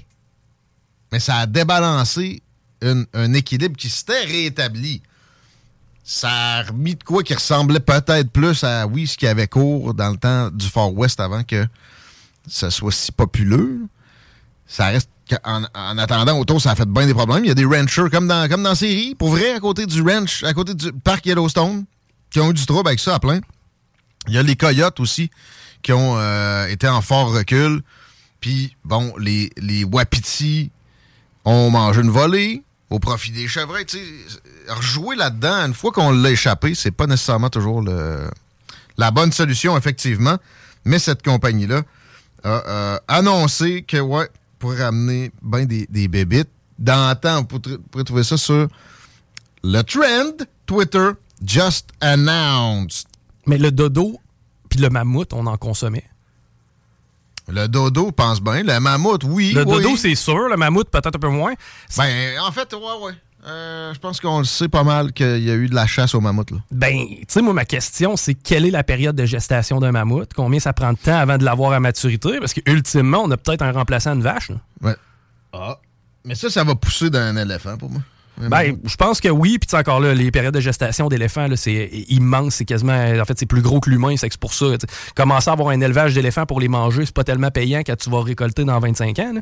Mais 1.12 1.20
ça 1.20 1.38
a 1.38 1.46
débalancé 1.48 2.42
une- 2.82 3.08
un 3.14 3.34
équilibre 3.34 3.76
qui 3.76 3.90
s'était 3.90 4.24
rétabli. 4.26 5.02
Ça 6.12 6.32
a 6.32 6.64
remis 6.64 6.96
de 6.96 7.04
quoi 7.04 7.22
qui 7.22 7.36
ressemblait 7.36 7.80
peut-être 7.80 8.32
plus 8.32 8.64
à, 8.64 8.88
oui, 8.88 9.06
ce 9.06 9.16
qui 9.16 9.28
avait 9.28 9.48
cours 9.48 9.94
dans 9.94 10.10
le 10.10 10.18
temps 10.18 10.50
du 10.50 10.68
Far 10.68 10.92
West 10.92 11.20
avant 11.20 11.44
que 11.44 11.68
ça 12.48 12.72
soit 12.72 12.92
si 12.92 13.12
populeux. 13.12 13.82
Ça 14.66 14.88
reste 14.88 15.12
en 15.46 15.98
attendant, 16.00 16.40
autour, 16.40 16.60
ça 16.60 16.72
a 16.72 16.76
fait 16.76 16.90
bien 16.90 17.06
des 17.06 17.14
problèmes. 17.14 17.46
Il 17.46 17.50
y 17.50 17.52
a 17.52 17.54
des 17.54 17.64
ranchers 17.64 18.10
comme 18.12 18.28
dans, 18.28 18.50
comme 18.50 18.64
dans 18.64 18.74
série, 18.74 19.14
pour 19.14 19.30
vrai, 19.30 19.54
à 19.54 19.60
côté 19.60 19.86
du 19.86 20.02
ranch, 20.02 20.44
à 20.44 20.52
côté 20.56 20.74
du 20.74 20.92
parc 20.92 21.28
Yellowstone, 21.28 21.86
qui 22.32 22.40
ont 22.40 22.50
eu 22.50 22.56
du 22.56 22.66
trouble 22.66 22.88
avec 22.88 23.00
ça 23.00 23.14
à 23.14 23.20
plein. 23.20 23.40
Il 24.28 24.34
y 24.34 24.40
a 24.40 24.42
les 24.42 24.56
coyotes 24.56 25.00
aussi, 25.00 25.30
qui 25.84 25.94
ont 25.94 26.18
euh, 26.18 26.66
été 26.70 26.88
en 26.88 27.04
fort 27.04 27.36
recul. 27.36 27.84
Puis, 28.40 28.76
bon, 28.84 29.14
les, 29.20 29.52
les 29.58 29.84
wapitis 29.84 30.72
ont 31.46 31.70
mangé 31.70 32.02
une 32.02 32.10
volée 32.10 32.64
au 32.90 33.00
profit 33.00 33.32
des 33.32 33.48
chevreuils. 33.48 33.86
Rejouer 34.68 35.16
là-dedans, 35.16 35.66
une 35.68 35.74
fois 35.74 35.92
qu'on 35.92 36.12
l'a 36.12 36.32
échappé, 36.32 36.76
c'est 36.76 36.92
pas 36.92 37.08
nécessairement 37.08 37.50
toujours 37.50 37.82
le, 37.82 38.30
la 38.98 39.12
bonne 39.12 39.32
solution, 39.32 39.78
effectivement. 39.78 40.38
Mais 40.86 41.00
cette 41.00 41.24
compagnie-là 41.24 41.84
a 42.44 42.48
euh, 42.48 42.98
annoncé 43.08 43.84
que, 43.84 43.98
ouais, 43.98 44.30
pour 44.60 44.76
ramener 44.76 45.32
bien 45.42 45.66
des, 45.66 45.88
des 45.90 46.08
bébites. 46.08 46.50
Dans 46.78 47.10
le 47.10 47.16
temps, 47.16 47.46
vous 47.50 47.60
pourrez 47.92 48.04
trouver 48.06 48.24
ça 48.24 48.38
sur 48.38 48.68
le 49.64 49.82
trend 49.82 50.46
Twitter 50.66 51.10
Just 51.46 51.90
Announced. 52.00 53.08
Mais 53.46 53.58
le 53.58 53.72
dodo 53.72 54.20
puis 54.70 54.80
le 54.80 54.90
mammouth, 54.90 55.34
on 55.34 55.48
en 55.48 55.58
consommait. 55.58 56.06
Le 57.52 57.68
dodo 57.68 58.12
pense 58.12 58.42
bien. 58.42 58.64
Le 58.64 58.80
mammouth, 58.80 59.24
oui. 59.24 59.54
Le 59.54 59.64
oui. 59.66 59.84
dodo, 59.84 59.98
c'est 59.98 60.16
sûr. 60.16 60.48
Le 60.50 60.58
mammouth, 60.58 60.90
peut-être 60.90 61.16
un 61.16 61.20
peu 61.20 61.30
moins. 61.30 61.54
Ben, 61.98 62.40
en 62.42 62.52
fait, 62.52 62.74
ouais, 62.74 63.06
ouais. 63.06 63.14
Euh, 63.48 63.94
je 63.94 64.00
pense 64.00 64.20
qu'on 64.20 64.40
le 64.40 64.46
sait 64.46 64.68
pas 64.68 64.84
mal 64.84 65.14
qu'il 65.14 65.44
y 65.44 65.50
a 65.50 65.56
eu 65.56 65.70
de 65.70 65.76
la 65.76 65.88
chasse 65.88 66.14
au 66.14 66.20
mammouth. 66.20 66.52
Là. 66.52 66.58
Ben, 66.72 66.98
tu 67.08 67.26
sais, 67.30 67.42
moi, 67.42 67.54
ma 67.54 67.66
question, 67.66 68.18
c'est 68.18 68.34
quelle 68.34 68.66
est 68.66 68.72
la 68.72 68.84
période 68.84 69.16
de 69.16 69.26
gestation 69.26 69.80
d'un 69.80 69.92
mammouth? 69.92 70.32
Combien 70.36 70.60
ça 70.60 70.74
prend 70.74 70.92
de 70.92 70.98
temps 70.98 71.18
avant 71.18 71.38
de 71.38 71.46
l'avoir 71.46 71.72
à 71.72 71.80
maturité? 71.80 72.40
Parce 72.40 72.54
qu'ultimement, 72.54 73.20
on 73.24 73.32
a 73.32 73.38
peut-être 73.38 73.62
un 73.62 73.72
remplaçant 73.72 74.16
de 74.16 74.22
vache. 74.22 74.50
Là. 74.50 74.58
Ouais. 74.82 74.96
Ah. 75.54 75.80
Mais 76.26 76.36
ça, 76.36 76.50
ça 76.50 76.64
va 76.64 76.76
pousser 76.76 77.10
d'un 77.10 77.38
éléphant 77.38 77.78
pour 77.78 77.90
moi. 77.90 78.02
Ben, 78.40 78.78
je 78.86 78.96
pense 78.96 79.20
que 79.20 79.30
oui. 79.30 79.58
Puis 79.60 79.78
encore 79.78 80.00
là, 80.00 80.14
les 80.14 80.32
périodes 80.32 80.54
de 80.54 80.60
gestation 80.60 81.10
d'éléphants, 81.10 81.48
c'est 81.56 81.90
immense. 82.08 82.56
C'est 82.56 82.66
quasiment. 82.66 82.94
En 82.94 83.26
fait, 83.26 83.38
c'est 83.38 83.46
plus 83.46 83.62
gros 83.62 83.80
que 83.80 83.90
l'humain. 83.90 84.16
C'est 84.18 84.38
pour 84.38 84.54
ça. 84.54 84.66
Commencer 85.16 85.50
à 85.50 85.54
avoir 85.54 85.70
un 85.70 85.82
élevage 85.82 86.14
d'éléphants 86.14 86.46
pour 86.46 86.60
les 86.60 86.68
manger, 86.68 87.06
c'est 87.06 87.14
pas 87.14 87.24
tellement 87.24 87.52
payant 87.52 87.80
quand 87.80 87.98
tu 87.98 88.10
vas 88.10 88.22
récolter 88.22 88.64
dans 88.64 88.80
25 88.80 89.20
ans. 89.20 89.34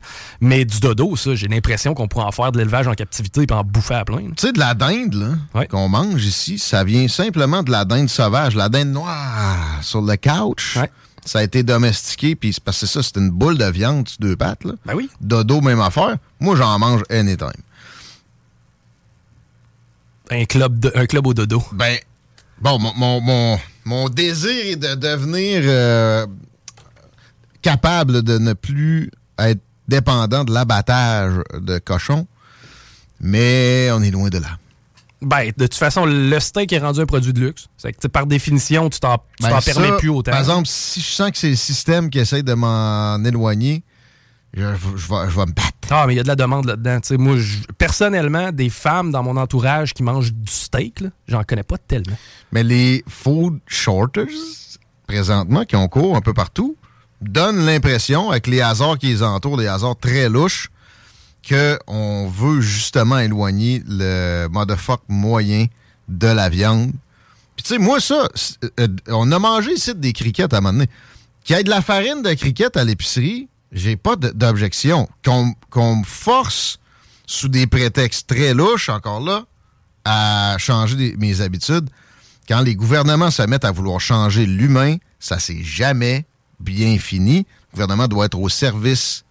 Mais 0.41 0.65
du 0.65 0.79
dodo, 0.79 1.15
ça, 1.15 1.35
j'ai 1.35 1.47
l'impression 1.47 1.93
qu'on 1.93 2.07
pourrait 2.07 2.25
en 2.25 2.31
faire 2.31 2.51
de 2.51 2.57
l'élevage 2.57 2.87
en 2.87 2.93
captivité 2.93 3.45
et 3.49 3.53
en 3.53 3.63
bouffer 3.63 3.95
à 3.95 4.05
plein. 4.05 4.29
Tu 4.35 4.47
sais, 4.47 4.51
de 4.51 4.59
la 4.59 4.73
dinde 4.73 5.37
qu'on 5.69 5.89
mange 5.89 6.25
ici, 6.25 6.59
ça 6.59 6.83
vient 6.83 7.07
simplement 7.07 7.63
de 7.63 7.71
la 7.71 7.85
dinde 7.85 8.09
sauvage, 8.09 8.55
la 8.55 8.69
dinde 8.69 8.89
noire 8.89 9.79
sur 9.81 10.01
le 10.01 10.15
couch. 10.15 10.77
Ça 11.25 11.39
a 11.39 11.43
été 11.43 11.61
domestiqué, 11.61 12.35
puis 12.35 12.55
parce 12.63 12.79
que 12.79 12.85
ça, 12.85 13.03
c'est 13.03 13.17
une 13.17 13.29
boule 13.29 13.57
de 13.57 13.65
viande 13.65 14.07
sur 14.07 14.17
deux 14.21 14.37
pattes. 14.37 14.63
Là. 14.63 14.73
Ben 14.85 14.93
oui. 14.95 15.09
Dodo, 15.19 15.59
même 15.59 15.81
affaire. 15.81 16.15
Moi, 16.39 16.55
j'en 16.55 16.79
mange 16.79 17.03
anytime 17.09 17.51
un 20.31 20.45
club, 20.45 20.79
de, 20.79 20.91
un 20.95 21.05
club 21.05 21.27
au 21.27 21.33
dodo? 21.33 21.63
Ben, 21.73 21.97
bon, 22.61 22.79
mon, 22.79 23.21
mon, 23.21 23.59
mon, 23.85 24.09
désir 24.09 24.65
est 24.65 24.75
de 24.75 24.95
devenir 24.95 25.61
euh, 25.63 26.25
capable 27.61 28.23
de 28.23 28.37
ne 28.37 28.53
plus 28.53 29.11
être 29.39 29.61
dépendant 29.87 30.43
de 30.43 30.53
l'abattage 30.53 31.33
de 31.59 31.79
cochons, 31.79 32.27
mais 33.19 33.89
on 33.91 34.01
est 34.01 34.11
loin 34.11 34.29
de 34.29 34.39
là. 34.39 34.57
Ben, 35.21 35.47
de 35.57 35.65
toute 35.65 35.75
façon, 35.75 36.05
le 36.05 36.39
steak 36.39 36.71
est 36.73 36.79
rendu 36.79 36.99
un 36.99 37.05
produit 37.07 37.33
de 37.33 37.39
luxe. 37.39 37.69
C'est 37.77 37.91
que, 37.91 38.07
par 38.07 38.27
définition, 38.27 38.87
tu 38.89 38.99
t'en 38.99 39.17
ben 39.41 39.59
permets 39.65 39.97
plus 39.97 40.09
autant. 40.09 40.31
Par 40.31 40.39
exemple, 40.39 40.67
si 40.67 41.01
je 41.01 41.07
sens 41.07 41.31
que 41.31 41.37
c'est 41.37 41.49
le 41.49 41.55
système 41.55 42.09
qui 42.11 42.19
essaie 42.19 42.43
de 42.43 42.53
m'en 42.53 43.23
éloigner, 43.23 43.83
je, 44.57 44.65
vais, 44.65 45.45
me 45.45 45.53
battre. 45.53 45.71
Ah, 45.89 46.05
mais 46.07 46.13
il 46.13 46.17
y 46.17 46.19
a 46.19 46.23
de 46.23 46.27
la 46.27 46.35
demande 46.35 46.65
là-dedans. 46.65 46.99
moi, 47.17 47.35
personnellement, 47.77 48.51
des 48.51 48.69
femmes 48.69 49.11
dans 49.11 49.23
mon 49.23 49.37
entourage 49.37 49.93
qui 49.93 50.03
mangent 50.03 50.33
du 50.33 50.51
steak, 50.51 51.03
j'en 51.27 51.43
connais 51.43 51.63
pas 51.63 51.77
tellement. 51.77 52.17
Mais 52.51 52.63
les 52.63 53.03
food 53.07 53.59
shorters, 53.67 54.27
présentement, 55.07 55.63
qui 55.63 55.75
ont 55.75 55.87
cours 55.87 56.15
un 56.15 56.21
peu 56.21 56.33
partout, 56.33 56.75
donnent 57.21 57.65
l'impression, 57.65 58.31
avec 58.31 58.47
les 58.47 58.61
hasards 58.61 58.97
qui 58.97 59.07
les 59.07 59.23
entourent, 59.23 59.57
des 59.57 59.67
hasards 59.67 59.97
très 59.97 60.29
louches, 60.29 60.69
qu'on 61.47 62.27
veut 62.27 62.61
justement 62.61 63.19
éloigner 63.19 63.83
le 63.87 64.47
motherfuck 64.47 65.01
moyen 65.07 65.67
de 66.07 66.27
la 66.27 66.49
viande. 66.49 66.91
Puis 67.55 67.63
tu 67.63 67.69
sais, 67.73 67.79
moi, 67.79 67.99
ça, 67.99 68.27
euh, 68.79 68.87
on 69.07 69.31
a 69.31 69.39
mangé 69.39 69.73
ici 69.73 69.95
des 69.95 70.13
criquettes 70.13 70.53
à 70.53 70.57
un 70.57 70.61
moment 70.61 70.73
donné. 70.73 70.89
Qu'il 71.43 71.55
y 71.55 71.59
ait 71.59 71.63
de 71.63 71.69
la 71.69 71.81
farine 71.81 72.21
de 72.21 72.33
criquettes 72.33 72.75
à 72.75 72.83
l'épicerie, 72.83 73.47
j'ai 73.71 73.95
pas 73.95 74.15
d'objection. 74.15 75.07
Qu'on 75.23 75.95
me 75.95 76.03
force, 76.05 76.79
sous 77.25 77.49
des 77.49 77.67
prétextes 77.67 78.27
très 78.27 78.53
louches, 78.53 78.89
encore 78.89 79.19
là, 79.19 79.45
à 80.05 80.55
changer 80.57 81.15
mes 81.17 81.41
habitudes. 81.41 81.89
Quand 82.47 82.61
les 82.61 82.75
gouvernements 82.75 83.31
se 83.31 83.43
mettent 83.43 83.65
à 83.65 83.71
vouloir 83.71 83.99
changer 83.99 84.45
l'humain, 84.45 84.95
ça 85.19 85.37
s'est 85.37 85.63
jamais 85.63 86.25
bien 86.59 86.97
fini. 86.97 87.45
Le 87.71 87.73
gouvernement 87.73 88.07
doit 88.07 88.25
être 88.25 88.39
au 88.39 88.47
service 88.47 89.25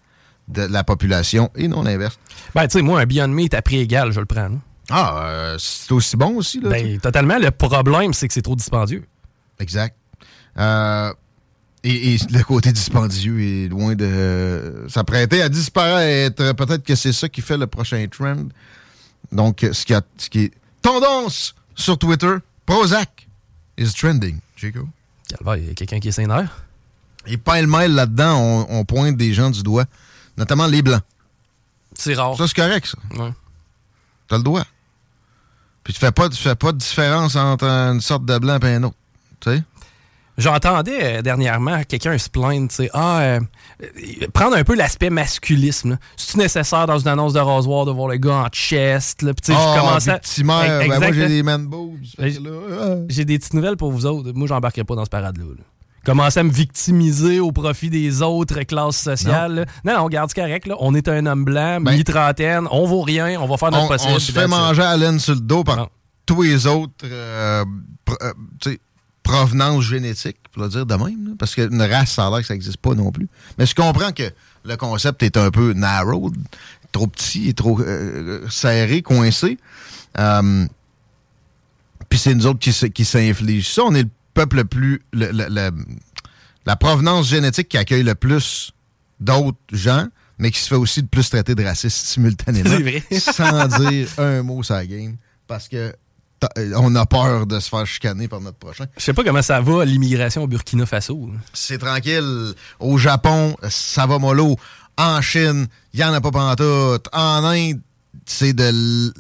de 0.49 0.63
la 0.63 0.85
population 0.85 1.51
et 1.57 1.67
non 1.67 1.83
l'inverse. 1.83 2.19
Ben, 2.55 2.69
tu 2.69 2.79
sais, 2.79 2.83
moi, 2.83 3.01
un 3.01 3.07
Beyond 3.07 3.29
Meat 3.29 3.55
à 3.55 3.63
prix 3.63 3.79
égal, 3.79 4.13
je 4.13 4.21
le 4.21 4.27
prends. 4.27 4.51
Ah, 4.91 5.25
euh, 5.25 5.57
c'est 5.59 5.91
aussi 5.93 6.17
bon 6.17 6.37
aussi, 6.37 6.61
là. 6.61 6.71
Ben, 6.71 7.01
totalement. 7.01 7.39
Le 7.39 7.51
problème, 7.51 8.13
c'est 8.13 8.29
que 8.29 8.35
c'est 8.35 8.43
trop 8.43 8.55
dispendieux. 8.55 9.05
Exact. 9.59 9.97
Euh, 10.59 11.13
et, 11.87 12.19
le 12.31 12.43
côté 12.43 12.73
dispendieux 12.73 13.41
est 13.41 13.69
loin 13.69 13.95
de 13.95 14.87
s'apprêter 14.89 15.43
à 15.43 15.49
disparaître. 15.49 16.53
Peut-être 16.53 16.83
que 16.83 16.95
c'est 16.95 17.13
ça 17.13 17.29
qui 17.29 17.41
fait 17.41 17.57
le 17.57 17.67
prochain 17.67 18.05
trend. 18.11 18.49
Donc, 19.33 19.67
ce 19.73 19.85
qui, 19.85 19.95
a, 19.95 20.03
ce 20.17 20.29
qui 20.29 20.45
est 20.45 20.53
tendance 20.83 21.55
sur 21.75 21.99
Twitter, 21.99 22.35
Prozac 22.65 23.29
is 23.79 23.93
trending, 23.93 24.39
Chico? 24.57 24.89
Il 25.31 25.67
y 25.67 25.71
a 25.71 25.75
quelqu'un 25.75 25.99
qui 25.99 26.09
est 26.09 26.13
sénère. 26.13 26.65
Et 27.27 27.37
pas 27.37 27.61
le 27.61 27.67
mail 27.67 27.93
là-dedans, 27.93 28.67
on, 28.69 28.85
pointe 28.85 29.17
des 29.17 29.35
gens 29.35 29.51
du 29.51 29.63
doigt, 29.63 29.85
notamment 30.37 30.67
les 30.67 30.83
Blancs. 30.83 31.03
C'est 31.95 32.15
rare. 32.15 32.37
Ça, 32.37 32.47
c'est 32.47 32.55
correct, 32.55 32.87
ça. 32.87 33.23
Ouais. 33.23 33.33
T'as 34.29 34.37
le 34.37 34.43
doigt. 34.43 34.65
Puis 35.83 35.95
tu 35.95 36.01
fais 36.01 36.13
pas, 36.13 36.29
tu 36.29 36.37
fais 36.37 36.55
pas 36.55 36.73
de 36.73 36.79
différence 36.79 37.37
entre 37.37 37.65
une 37.65 38.01
sorte 38.01 38.25
de 38.25 38.39
blanc 38.39 38.59
et 38.59 38.75
un 38.75 38.83
autre. 38.85 38.97
Tu 39.41 39.51
sais? 39.51 39.63
J'entendais 40.39 41.19
euh, 41.19 41.23
dernièrement 41.23 41.83
quelqu'un 41.85 42.19
se 42.19 42.29
plaindre, 42.29 42.69
tu 42.69 42.77
sais, 42.77 42.91
ah, 42.93 43.21
euh, 43.21 43.41
prendre 44.35 44.57
un 44.57 44.65
peu 44.65 44.75
l'aspect 44.75 45.09
masculisme. 45.09 45.99
C'est 46.17 46.37
nécessaire 46.37 46.87
dans 46.87 46.99
une 46.99 47.09
annonce 47.09 47.33
de 47.33 47.41
rasoir 47.41 47.87
de 47.87 47.91
voir 47.91 48.09
le 48.09 48.19
gars 48.19 48.45
en 48.45 48.49
chest, 48.49 49.23
là. 49.23 49.33
Puis 49.33 49.47
tu 49.47 49.53
sais, 49.53 49.59
je 49.59 49.59
ah, 49.59 49.77
commençais 49.79 50.11
à. 50.11 50.21
Ben, 50.45 50.99
moi 50.99 51.13
j'ai 51.13 51.29
des 51.29 51.43
man 51.43 51.67
boobs. 51.67 51.97
J'ai 53.09 53.25
des 53.25 53.39
petites 53.39 53.55
nouvelles 53.55 53.77
pour 53.77 53.91
vous 53.91 54.05
autres. 54.05 54.33
Moi, 54.35 54.47
j'embarquerai 54.47 54.85
pas 54.85 54.95
dans 54.95 55.05
ce 55.05 55.11
parade-là. 55.11 55.45
Commencer 56.05 56.39
à 56.39 56.43
me 56.45 56.53
victimiser 56.53 57.41
au 57.41 57.51
profit 57.51 57.91
des 57.91 58.23
autres 58.23 58.63
classes 58.63 58.99
sociales. 58.99 59.67
Non, 59.85 59.95
non, 59.95 60.05
on 60.05 60.09
garde 60.09 60.31
ce 60.31 60.37
correct. 60.37 60.67
Là. 60.67 60.77
On 60.79 60.95
est 60.95 61.09
un 61.09 61.27
homme 61.27 61.45
blanc, 61.45 61.81
ben, 61.81 61.97
mi-trentaine, 61.97 62.69
on 62.71 62.87
vaut 62.87 63.03
rien, 63.03 63.41
on 63.41 63.47
va 63.47 63.57
faire 63.57 63.71
notre 63.71 63.89
possible. 63.89 64.13
On 64.15 64.19
se 64.19 64.31
fait 64.31 64.47
manger 64.47 64.83
à 64.83 64.97
laine 64.97 65.19
sur 65.19 65.35
le 65.35 65.41
dos 65.41 65.65
par 65.65 65.89
tous 66.25 66.43
les 66.43 66.67
autres. 66.67 66.93
Euh, 67.05 67.65
sais 68.63 68.79
provenance 69.27 69.85
génétique, 69.85 70.37
pour 70.53 70.63
le 70.63 70.69
dire 70.69 70.87
de 70.87 70.95
même, 70.95 71.37
parce 71.37 71.55
qu'une 71.55 71.83
race, 71.83 72.13
ça 72.13 72.27
a 72.27 72.31
l'air 72.31 72.41
que 72.41 72.47
ça 72.47 72.55
n'existe 72.55 72.77
pas 72.77 72.95
non 72.95 73.11
plus. 73.11 73.29
Mais 73.59 73.67
je 73.67 73.75
comprends 73.75 74.13
que 74.13 74.31
le 74.65 74.77
concept 74.77 75.23
est 75.25 75.37
un 75.37 75.51
peu 75.51 75.73
narrow, 75.73 76.33
trop 76.93 77.09
petit, 77.09 77.53
trop 77.55 77.81
euh, 77.81 78.49
serré, 78.49 79.03
coincé. 79.03 79.59
Euh, 80.19 80.67
puis 82.09 82.19
c'est 82.19 82.35
nous 82.35 82.47
autres 82.47 82.61
qui, 82.61 82.91
qui 82.91 83.05
s'infligent 83.05 83.69
ça. 83.69 83.83
On 83.85 83.95
est 83.95 84.05
le 84.05 84.11
peuple 84.33 84.57
le 84.59 84.65
plus... 84.65 85.03
la 85.13 86.77
provenance 86.77 87.29
génétique 87.29 87.69
qui 87.69 87.79
accueille 87.79 88.05
le 88.05 88.15
plus 88.15 88.73
d'autres 89.19 89.59
gens, 89.73 90.07
mais 90.39 90.53
qui 90.53 90.61
se 90.61 90.69
fait 90.69 90.77
aussi 90.77 91.01
le 91.01 91.09
plus 91.09 91.29
traiter 91.29 91.57
de 91.57 91.65
raciste 91.65 92.07
simultanément. 92.07 92.71
sans 93.11 93.67
dire 93.81 94.09
un 94.19 94.43
mot 94.43 94.63
sur 94.63 94.75
la 94.75 94.87
game. 94.87 95.17
Parce 95.49 95.69
que 95.69 95.77
euh, 95.77 95.93
on 96.77 96.95
a 96.95 97.07
peur 97.07 97.47
de 97.47 97.59
se 97.61 97.69
faire 97.69 97.87
chicaner 97.87 98.29
par 98.29 98.41
notre 98.41 98.59
prochain. 98.59 98.87
Je 98.97 99.03
sais 99.03 99.15
pas 99.15 99.25
comment 99.25 99.43
ça 99.43 99.61
va, 99.61 99.85
l'immigration 99.85 100.43
au 100.43 100.47
Burkina 100.47 100.87
Faso. 100.87 101.31
C'est 101.53 101.79
tranquille. 101.79 102.53
Au 102.79 102.99
Japon, 102.99 103.57
ça 103.69 104.07
va 104.07 104.19
mollo. 104.19 104.57
En 104.99 105.21
Chine, 105.21 105.67
il 105.93 106.01
n'y 106.01 106.05
en 106.05 106.13
a 106.15 106.21
pas 106.21 106.31
pantoute. 106.31 107.09
En 107.13 107.45
Inde, 107.45 107.81
c'est 108.25 108.55
de 108.55 109.13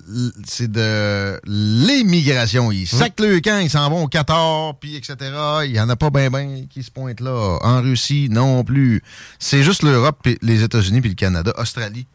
c'est 0.44 0.70
de 0.70 1.38
l'immigration. 1.44 2.72
Ils 2.72 2.82
hum. 2.82 2.98
sacent 2.98 3.12
le 3.18 3.40
camp, 3.40 3.60
ils 3.60 3.70
s'en 3.70 3.88
vont 3.90 4.04
au 4.04 4.08
Qatar, 4.08 4.74
puis 4.78 4.96
etc. 4.96 5.16
Il 5.64 5.72
n'y 5.72 5.80
en 5.80 5.88
a 5.88 5.96
pas 5.96 6.10
ben 6.10 6.30
ben 6.30 6.66
qui 6.68 6.82
se 6.82 6.90
pointent 6.90 7.20
là. 7.20 7.58
En 7.62 7.82
Russie, 7.82 8.28
non 8.30 8.64
plus. 8.64 9.02
C'est 9.38 9.62
juste 9.62 9.82
l'Europe, 9.82 10.26
les 10.42 10.62
États-Unis, 10.62 11.00
puis 11.00 11.10
le 11.10 11.16
Canada. 11.16 11.52
Australie, 11.58 12.06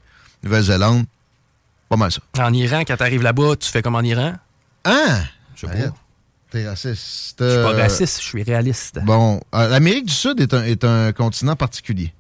Nouvelle-Zélande. 0.43 1.05
Pas 1.89 1.97
mal 1.97 2.11
ça. 2.11 2.21
En 2.39 2.53
Iran, 2.53 2.83
quand 2.87 2.97
tu 2.97 3.03
arrives 3.03 3.21
là-bas, 3.21 3.55
tu 3.57 3.69
fais 3.69 3.81
comme 3.81 3.95
en 3.95 4.01
Iran? 4.01 4.35
Hein? 4.85 5.23
Je 5.55 5.67
sais 5.67 5.73
pas. 5.73 5.93
T'es 6.51 6.67
raciste. 6.67 7.37
Je 7.39 7.49
suis 7.49 7.63
pas 7.63 7.71
raciste, 7.71 8.19
je 8.21 8.25
suis 8.25 8.43
réaliste. 8.43 8.99
Bon, 9.03 9.39
euh, 9.55 9.69
l'Amérique 9.69 10.07
du 10.07 10.13
Sud 10.13 10.41
est 10.41 10.53
un, 10.53 10.63
est 10.63 10.83
un 10.83 11.13
continent 11.13 11.55
particulier. 11.55 12.13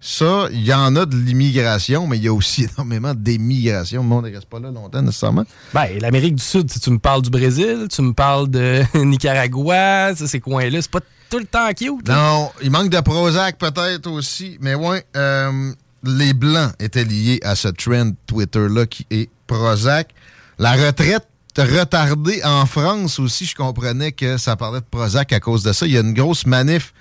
Ça, 0.00 0.48
il 0.52 0.62
y 0.62 0.74
en 0.74 0.94
a 0.96 1.06
de 1.06 1.16
l'immigration, 1.16 2.06
mais 2.06 2.18
il 2.18 2.24
y 2.24 2.28
a 2.28 2.34
aussi 2.34 2.64
énormément 2.74 3.14
d'émigration. 3.14 4.02
Le 4.02 4.08
monde 4.08 4.26
ne 4.26 4.34
reste 4.34 4.50
pas 4.50 4.60
là 4.60 4.70
longtemps, 4.70 5.00
nécessairement. 5.00 5.44
Ben, 5.72 5.86
l'Amérique 5.98 6.34
du 6.34 6.42
Sud, 6.42 6.70
si 6.70 6.78
tu 6.78 6.90
me 6.90 6.98
parles 6.98 7.22
du 7.22 7.30
Brésil, 7.30 7.86
tu 7.90 8.02
me 8.02 8.12
parles 8.12 8.50
de 8.50 8.82
Nicaragua, 9.02 10.14
ces 10.14 10.40
coins-là, 10.40 10.82
c'est 10.82 10.90
pas 10.90 11.00
tout 11.30 11.38
le 11.38 11.46
temps 11.46 11.72
cute. 11.72 12.06
Non, 12.06 12.50
il 12.62 12.70
manque 12.70 12.90
de 12.90 13.00
Prozac 13.00 13.56
peut-être 13.56 14.10
aussi, 14.10 14.58
mais 14.60 14.74
ouais, 14.74 15.06
euh, 15.16 15.72
les 16.02 16.34
Blancs 16.34 16.72
étaient 16.80 17.04
liés 17.04 17.40
à 17.42 17.54
ce 17.54 17.68
trend 17.68 18.10
Twitter-là 18.26 18.84
qui 18.84 19.06
est 19.10 19.30
Prozac. 19.46 20.10
La 20.58 20.72
retraite 20.72 21.26
retardé 21.62 22.42
en 22.44 22.66
France 22.66 23.18
aussi. 23.18 23.46
Je 23.46 23.54
comprenais 23.54 24.12
que 24.12 24.36
ça 24.36 24.56
parlait 24.56 24.80
de 24.80 24.86
Prozac 24.90 25.32
à 25.32 25.40
cause 25.40 25.62
de 25.62 25.72
ça. 25.72 25.86
Il 25.86 25.92
y 25.92 25.96
a 25.96 26.00
une 26.00 26.14
grosse 26.14 26.46
manif 26.46 26.92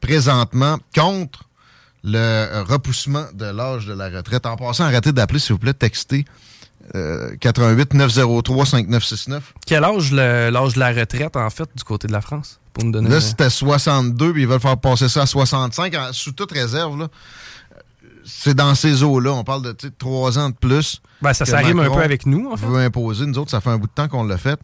présentement 0.00 0.78
contre 0.94 1.44
le 2.02 2.62
repoussement 2.62 3.26
de 3.34 3.46
l'âge 3.46 3.86
de 3.86 3.92
la 3.92 4.08
retraite. 4.08 4.46
En 4.46 4.56
passant, 4.56 4.84
arrêtez 4.84 5.12
d'appeler, 5.12 5.38
s'il 5.38 5.52
vous 5.52 5.58
plaît, 5.58 5.74
textez 5.74 6.24
88 7.40 7.94
903 7.94 8.66
5969. 8.66 9.54
Quel 9.66 9.84
âge 9.84 10.12
l'âge 10.12 10.74
de 10.74 10.78
la 10.80 10.92
retraite, 10.92 11.36
en 11.36 11.50
fait, 11.50 11.68
du 11.76 11.84
côté 11.84 12.08
de 12.08 12.12
la 12.12 12.20
France? 12.20 12.58
Pour 12.72 12.84
me 12.84 12.92
donner 12.92 13.10
là, 13.10 13.20
c'était 13.20 13.50
62, 13.50 14.32
puis 14.32 14.42
ils 14.42 14.48
veulent 14.48 14.60
faire 14.60 14.76
passer 14.78 15.08
ça 15.08 15.22
à 15.22 15.26
65, 15.26 15.94
sous 16.12 16.32
toute 16.32 16.52
réserve. 16.52 16.98
Là. 16.98 17.08
C'est 18.24 18.54
dans 18.54 18.74
ces 18.74 19.02
eaux-là. 19.02 19.32
On 19.32 19.44
parle 19.44 19.62
de 19.62 19.72
trois 19.98 20.38
ans 20.38 20.50
de 20.50 20.54
plus. 20.54 21.00
Ben, 21.22 21.32
ça 21.32 21.44
que 21.44 21.50
s'arrime 21.50 21.80
un 21.80 21.90
peu 21.90 22.02
avec 22.02 22.26
nous, 22.26 22.50
en 22.50 22.56
fait. 22.56 22.66
veut 22.66 22.78
imposer. 22.78 23.26
Nous 23.26 23.38
autres, 23.38 23.50
ça 23.50 23.60
fait 23.60 23.70
un 23.70 23.78
bout 23.78 23.86
de 23.86 23.92
temps 23.92 24.08
qu'on 24.08 24.24
l'a 24.24 24.38
fait. 24.38 24.58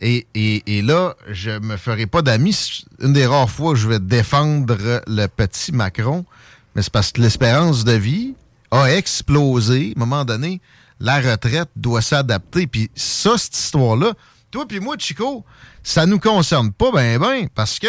Et, 0.00 0.26
et- 0.34 0.78
et 0.78 0.82
là, 0.82 1.14
je 1.30 1.50
me 1.58 1.76
ferai 1.76 2.06
pas 2.06 2.20
d'amis. 2.22 2.84
Une 3.00 3.12
des 3.12 3.26
rares 3.26 3.48
fois 3.50 3.72
où 3.72 3.74
je 3.76 3.88
vais 3.88 4.00
défendre 4.00 4.76
le 5.06 5.26
petit 5.28 5.72
Macron, 5.72 6.24
mais 6.74 6.82
c'est 6.82 6.92
parce 6.92 7.12
que 7.12 7.20
l'espérance 7.20 7.84
de 7.84 7.92
vie 7.92 8.34
a 8.70 8.90
explosé. 8.92 9.94
À 9.96 9.98
un 10.00 10.04
moment 10.06 10.24
donné, 10.24 10.60
la 11.00 11.20
retraite 11.20 11.68
doit 11.76 12.02
s'adapter. 12.02 12.66
Puis 12.66 12.90
ça, 12.94 13.38
cette 13.38 13.56
histoire-là, 13.56 14.12
toi 14.50 14.66
puis 14.68 14.80
moi, 14.80 14.96
Chico, 14.98 15.44
ça 15.82 16.06
nous 16.06 16.18
concerne 16.18 16.72
pas 16.72 16.90
ben 16.92 17.18
ben, 17.18 17.46
parce 17.54 17.78
que 17.78 17.86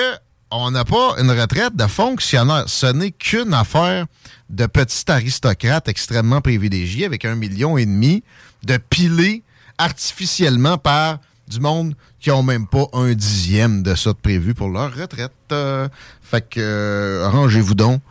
on 0.59 0.71
n'a 0.71 0.85
pas 0.85 1.15
une 1.17 1.31
retraite 1.31 1.75
de 1.75 1.87
fonctionnaire. 1.87 2.65
Ce 2.67 2.87
n'est 2.87 3.11
qu'une 3.11 3.53
affaire 3.53 4.05
de 4.49 4.65
petit 4.65 5.09
aristocrate 5.11 5.87
extrêmement 5.87 6.41
privilégié 6.41 7.05
avec 7.05 7.25
un 7.25 7.35
million 7.35 7.77
et 7.77 7.85
demi 7.85 8.23
de 8.63 8.77
pilés 8.77 9.43
artificiellement 9.77 10.77
par 10.77 11.19
du 11.47 11.59
monde 11.59 11.95
qui 12.19 12.31
ont 12.31 12.43
même 12.43 12.67
pas 12.67 12.87
un 12.93 13.13
dixième 13.13 13.83
de 13.83 13.93
ça 13.95 14.11
de 14.11 14.17
prévu 14.17 14.53
pour 14.53 14.69
leur 14.69 14.95
retraite. 14.95 15.31
Euh, 15.51 15.87
fait 16.21 16.41
que 16.41 16.59
euh, 16.59 17.25
arrangez-vous 17.25 17.75
donc 17.75 18.01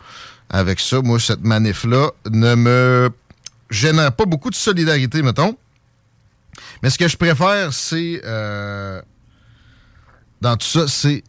avec 0.51 0.81
ça. 0.81 1.01
Moi, 1.03 1.19
cette 1.19 1.43
manif-là 1.43 2.11
ne 2.31 2.55
me 2.55 3.11
génère 3.71 4.13
pas 4.13 4.25
beaucoup 4.25 4.51
de 4.51 4.55
solidarité, 4.55 5.23
mettons. 5.23 5.57
Mais 6.83 6.91
ce 6.91 6.99
que 6.99 7.09
je 7.09 7.17
préfère, 7.17 7.73
c'est 7.73 8.21
euh, 8.25 9.03
dans 10.41 10.57
tout 10.57 10.67
ça, 10.67 10.87
c'est 10.87 11.25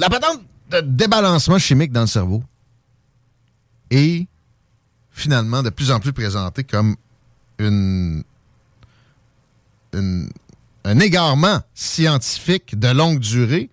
la 0.00 0.08
patente 0.08 0.40
de 0.70 0.80
débalancement 0.80 1.58
chimique 1.58 1.92
dans 1.92 2.00
le 2.02 2.06
cerveau 2.06 2.42
est 3.90 4.26
finalement 5.10 5.62
de 5.62 5.70
plus 5.70 5.90
en 5.90 6.00
plus 6.00 6.12
présentée 6.12 6.64
comme 6.64 6.96
une, 7.58 8.24
une- 9.92 10.30
un 10.84 10.98
égarement 11.00 11.60
scientifique 11.74 12.78
de 12.78 12.88
longue 12.88 13.18
durée. 13.20 13.70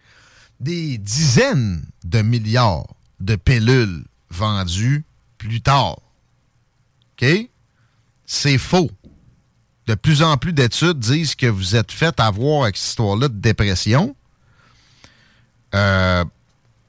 Des 0.60 0.98
dizaines 0.98 1.86
de 2.04 2.22
milliards 2.24 2.88
de 3.20 3.36
pilules 3.36 4.04
vendues 4.32 5.06
plus 5.38 5.62
tard. 5.62 5.98
OK? 7.22 7.26
C'est 8.26 8.58
faux. 8.58 8.90
De 9.86 9.94
plus 9.94 10.24
en 10.24 10.36
plus 10.38 10.52
d'études 10.54 11.00
disent 11.00 11.36
que 11.36 11.46
vous 11.46 11.76
êtes 11.76 11.92
fait 11.92 12.20
avoir 12.20 12.64
avec 12.64 12.76
cette 12.76 12.88
histoire-là 12.90 13.28
de 13.30 13.38
dépression. 13.40 14.16
Euh, 15.76 16.24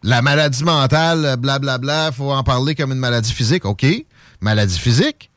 la 0.03 0.23
maladie 0.23 0.63
mentale, 0.65 1.37
blablabla, 1.39 2.13
faut 2.13 2.33
en 2.33 2.43
parler 2.45 2.75
comme 2.75 2.93
une 2.93 2.99
maladie 2.99 3.33
physique. 3.33 3.65
OK. 3.65 3.85
Maladie 4.41 4.79
physique 4.79 5.31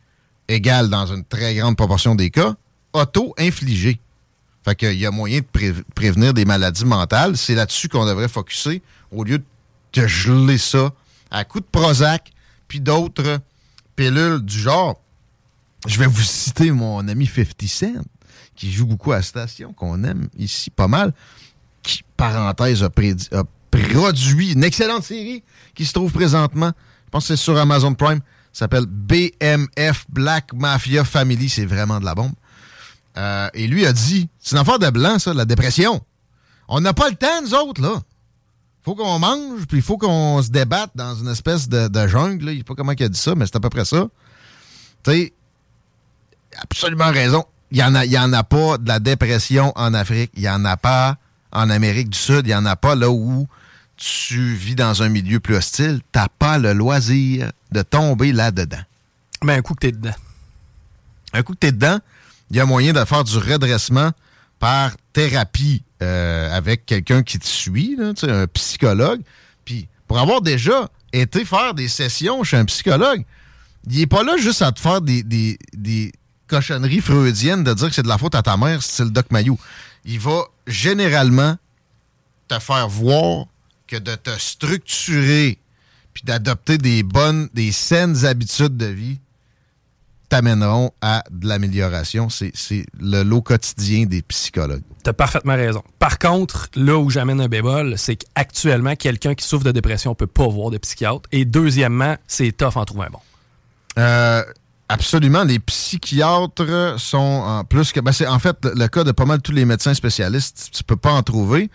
égale, 0.47 0.89
dans 0.89 1.05
une 1.07 1.23
très 1.23 1.55
grande 1.55 1.75
proportion 1.77 2.13
des 2.13 2.29
cas, 2.29 2.55
auto-infligée. 2.93 3.99
Fait 4.63 4.75
qu'il 4.75 4.93
y 4.99 5.05
a 5.05 5.11
moyen 5.11 5.39
de 5.39 5.45
pré- 5.45 5.73
prévenir 5.95 6.33
des 6.33 6.45
maladies 6.45 6.85
mentales. 6.85 7.35
C'est 7.37 7.55
là-dessus 7.55 7.87
qu'on 7.89 8.05
devrait 8.05 8.27
focuser 8.27 8.81
au 9.11 9.23
lieu 9.23 9.39
de 9.93 10.07
geler 10.07 10.57
ça 10.59 10.91
à 11.31 11.43
coups 11.45 11.63
de 11.63 11.69
Prozac 11.71 12.31
puis 12.67 12.79
d'autres 12.79 13.39
pilules 13.95 14.39
du 14.41 14.59
genre. 14.59 14.99
Je 15.87 15.97
vais 15.97 16.05
vous 16.05 16.21
citer 16.21 16.71
mon 16.71 17.07
ami 17.07 17.25
50 17.25 17.61
Cent, 17.67 17.93
qui 18.55 18.71
joue 18.71 18.85
beaucoup 18.85 19.13
à 19.13 19.21
station, 19.23 19.73
qu'on 19.73 20.03
aime 20.03 20.27
ici 20.37 20.69
pas 20.69 20.87
mal, 20.87 21.11
qui, 21.83 22.03
parenthèse, 22.17 22.83
a, 22.83 22.89
produit 23.71 24.51
une 24.53 24.63
excellente 24.63 25.03
série 25.03 25.43
qui 25.73 25.85
se 25.85 25.93
trouve 25.93 26.11
présentement, 26.11 26.71
je 27.05 27.09
pense 27.11 27.23
que 27.27 27.35
c'est 27.35 27.41
sur 27.41 27.57
Amazon 27.57 27.93
Prime, 27.93 28.19
s'appelle 28.53 28.85
BMF 28.85 30.05
Black 30.09 30.53
Mafia 30.53 31.03
Family, 31.03 31.49
c'est 31.49 31.65
vraiment 31.65 31.99
de 31.99 32.05
la 32.05 32.15
bombe. 32.15 32.33
Euh, 33.17 33.49
et 33.53 33.67
lui 33.67 33.85
a 33.85 33.93
dit, 33.93 34.29
c'est 34.39 34.55
une 34.55 34.61
affaire 34.61 34.79
de 34.79 34.89
blanc, 34.89 35.19
ça, 35.19 35.33
la 35.33 35.45
dépression. 35.45 36.01
On 36.67 36.79
n'a 36.79 36.93
pas 36.93 37.09
le 37.09 37.15
temps, 37.15 37.41
nous 37.43 37.53
autres, 37.53 37.81
là. 37.81 38.01
Faut 38.83 38.95
qu'on 38.95 39.19
mange, 39.19 39.67
puis 39.67 39.77
il 39.77 39.83
faut 39.83 39.97
qu'on 39.97 40.41
se 40.41 40.49
débatte 40.49 40.91
dans 40.95 41.15
une 41.15 41.27
espèce 41.27 41.69
de, 41.69 42.07
jungle. 42.07 42.45
là. 42.45 42.51
Je 42.53 42.57
sais 42.59 42.63
pas 42.63 42.73
comment 42.73 42.93
il 42.93 43.03
a 43.03 43.09
dit 43.09 43.19
ça, 43.19 43.35
mais 43.35 43.45
c'est 43.45 43.55
à 43.55 43.59
peu 43.59 43.69
près 43.69 43.85
ça. 43.85 44.07
Tu 45.03 45.11
sais, 45.11 45.33
absolument 46.57 47.11
raison. 47.11 47.45
Il 47.69 47.77
n'y 47.77 47.83
en, 47.83 48.23
en 48.23 48.33
a 48.33 48.43
pas 48.43 48.77
de 48.77 48.87
la 48.87 48.99
dépression 48.99 49.71
en 49.75 49.93
Afrique. 49.93 50.31
Il 50.35 50.41
n'y 50.41 50.49
en 50.49 50.65
a 50.65 50.77
pas 50.77 51.17
en 51.51 51.69
Amérique 51.69 52.09
du 52.09 52.17
Sud. 52.17 52.41
Il 52.45 52.49
n'y 52.49 52.55
en 52.55 52.65
a 52.65 52.75
pas 52.75 52.95
là 52.95 53.09
où 53.09 53.47
tu 53.97 54.53
vis 54.55 54.75
dans 54.75 55.03
un 55.03 55.09
milieu 55.09 55.39
plus 55.39 55.55
hostile. 55.55 56.01
Tu 56.13 56.19
pas 56.39 56.57
le 56.57 56.73
loisir 56.73 57.51
de 57.71 57.81
tomber 57.81 58.31
là-dedans. 58.31 58.81
Mais 59.43 59.53
un 59.53 59.61
coup 59.61 59.73
que 59.73 59.79
t'es 59.81 59.91
dedans. 59.91 60.15
Un 61.33 61.43
coup 61.43 61.53
que 61.53 61.59
tu 61.59 61.67
es 61.67 61.71
dedans, 61.71 61.99
il 62.49 62.57
y 62.57 62.59
a 62.59 62.65
moyen 62.65 62.93
de 62.93 63.03
faire 63.05 63.23
du 63.23 63.37
redressement 63.37 64.11
par 64.59 64.91
thérapie 65.13 65.83
euh, 66.01 66.55
avec 66.55 66.85
quelqu'un 66.85 67.23
qui 67.23 67.39
te 67.39 67.47
suit, 67.47 67.95
là, 67.97 68.11
un 68.23 68.47
psychologue. 68.47 69.21
Puis 69.65 69.87
pour 70.07 70.19
avoir 70.19 70.41
déjà 70.41 70.89
été 71.13 71.45
faire 71.45 71.73
des 71.73 71.87
sessions 71.87 72.43
chez 72.43 72.57
un 72.57 72.65
psychologue, 72.65 73.23
il 73.89 73.97
n'est 73.99 74.07
pas 74.07 74.23
là 74.23 74.37
juste 74.37 74.61
à 74.61 74.71
te 74.71 74.79
faire 74.79 75.01
des, 75.01 75.23
des- 75.23 75.57
des 75.73 76.11
cochonneries 76.47 77.01
freudiennes 77.01 77.63
de 77.63 77.73
dire 77.73 77.87
que 77.89 77.95
c'est 77.95 78.03
de 78.03 78.07
la 78.07 78.17
faute 78.17 78.35
à 78.35 78.41
ta 78.43 78.57
mère, 78.57 78.83
c'est 78.83 79.03
le 79.03 79.09
Doc 79.09 79.27
Mayou. 79.31 79.57
Il 80.05 80.19
va 80.19 80.43
généralement 80.67 81.57
te 82.47 82.59
faire 82.59 82.87
voir 82.87 83.45
que 83.87 83.97
de 83.97 84.15
te 84.15 84.31
structurer 84.39 85.59
puis 86.13 86.23
d'adopter 86.23 86.77
des 86.77 87.03
bonnes, 87.03 87.49
des 87.53 87.71
saines 87.71 88.25
habitudes 88.25 88.77
de 88.77 88.87
vie 88.87 89.19
t'amèneront 90.31 90.91
à 91.01 91.23
de 91.29 91.45
l'amélioration. 91.45 92.29
C'est 92.29 92.85
le 92.97 93.23
lot 93.23 93.41
quotidien 93.41 94.05
des 94.05 94.21
psychologues. 94.21 94.83
T'as 95.03 95.11
parfaitement 95.11 95.55
raison. 95.55 95.83
Par 95.99 96.19
contre, 96.19 96.69
là 96.75 96.97
où 96.97 97.09
j'amène 97.09 97.41
un 97.41 97.49
bémol, 97.49 97.97
c'est 97.97 98.15
qu'actuellement, 98.15 98.95
quelqu'un 98.95 99.35
qui 99.35 99.45
souffre 99.45 99.65
de 99.65 99.73
dépression 99.73 100.15
peut 100.15 100.27
pas 100.27 100.47
voir 100.47 100.69
de 100.71 100.77
psychiatre. 100.77 101.27
Et 101.33 101.43
deuxièmement, 101.43 102.15
c'est 102.27 102.53
tough 102.53 102.77
en 102.77 102.85
trouver 102.85 103.07
un 103.07 103.09
bon. 103.09 103.19
Euh, 103.99 104.43
absolument. 104.93 105.43
Les 105.43 105.59
psychiatres 105.59 106.95
sont 106.99 107.17
en 107.17 107.63
plus 107.63 107.91
que. 107.91 107.99
Ben 107.99 108.11
c'est 108.11 108.27
en 108.27 108.39
fait 108.39 108.57
le, 108.63 108.87
cas 108.87 109.03
de 109.03 109.11
pas 109.11 109.25
mal 109.25 109.41
tous 109.41 109.51
les 109.51 109.65
médecins 109.65 109.93
spécialistes. 109.93 110.69
Tu 110.73 110.83
peux 110.83 110.95
pas 110.95 111.11
en 111.11 111.23
trouver. 111.23 111.69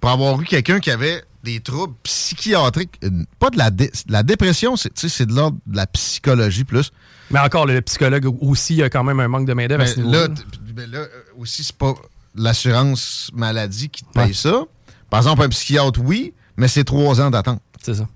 Pour 0.00 0.10
avoir 0.10 0.40
eu 0.40 0.44
quelqu'un 0.44 0.80
qui 0.80 0.90
avait 0.90 1.22
des 1.44 1.60
troubles 1.60 1.94
psychiatriques, 2.02 2.98
pas 3.38 3.50
de 3.50 3.58
la, 3.58 3.70
dé- 3.70 3.90
la 4.08 4.22
dépression, 4.22 4.74
c'est 4.76 5.26
de 5.26 5.34
l'ordre 5.34 5.58
de 5.66 5.76
la 5.76 5.86
psychologie 5.86 6.64
plus. 6.64 6.90
Mais 7.30 7.38
encore, 7.38 7.66
le 7.66 7.80
psychologue 7.82 8.26
aussi, 8.42 8.74
il 8.74 8.78
y 8.78 8.82
a 8.82 8.90
quand 8.90 9.04
même 9.04 9.20
un 9.20 9.28
manque 9.28 9.46
de 9.46 9.52
main-d'œuvre 9.52 9.84
là, 10.10 10.28
ben 10.74 10.90
là, 10.90 10.98
euh, 11.00 11.08
aussi, 11.38 11.62
c'est 11.64 11.76
pas 11.76 11.94
l'assurance 12.34 13.30
maladie 13.34 13.88
qui 13.88 14.02
te 14.04 14.12
paye 14.12 14.28
Ouais. 14.28 14.32
ça. 14.32 14.62
Par 15.10 15.20
exemple, 15.20 15.42
un 15.42 15.48
psychiatre, 15.48 16.00
oui, 16.02 16.32
mais 16.56 16.68
c'est 16.68 16.84
trois 16.84 17.20
ans 17.20 17.30
d'attente. 17.30 17.60
C'est 17.82 17.94
ça. 17.94 18.08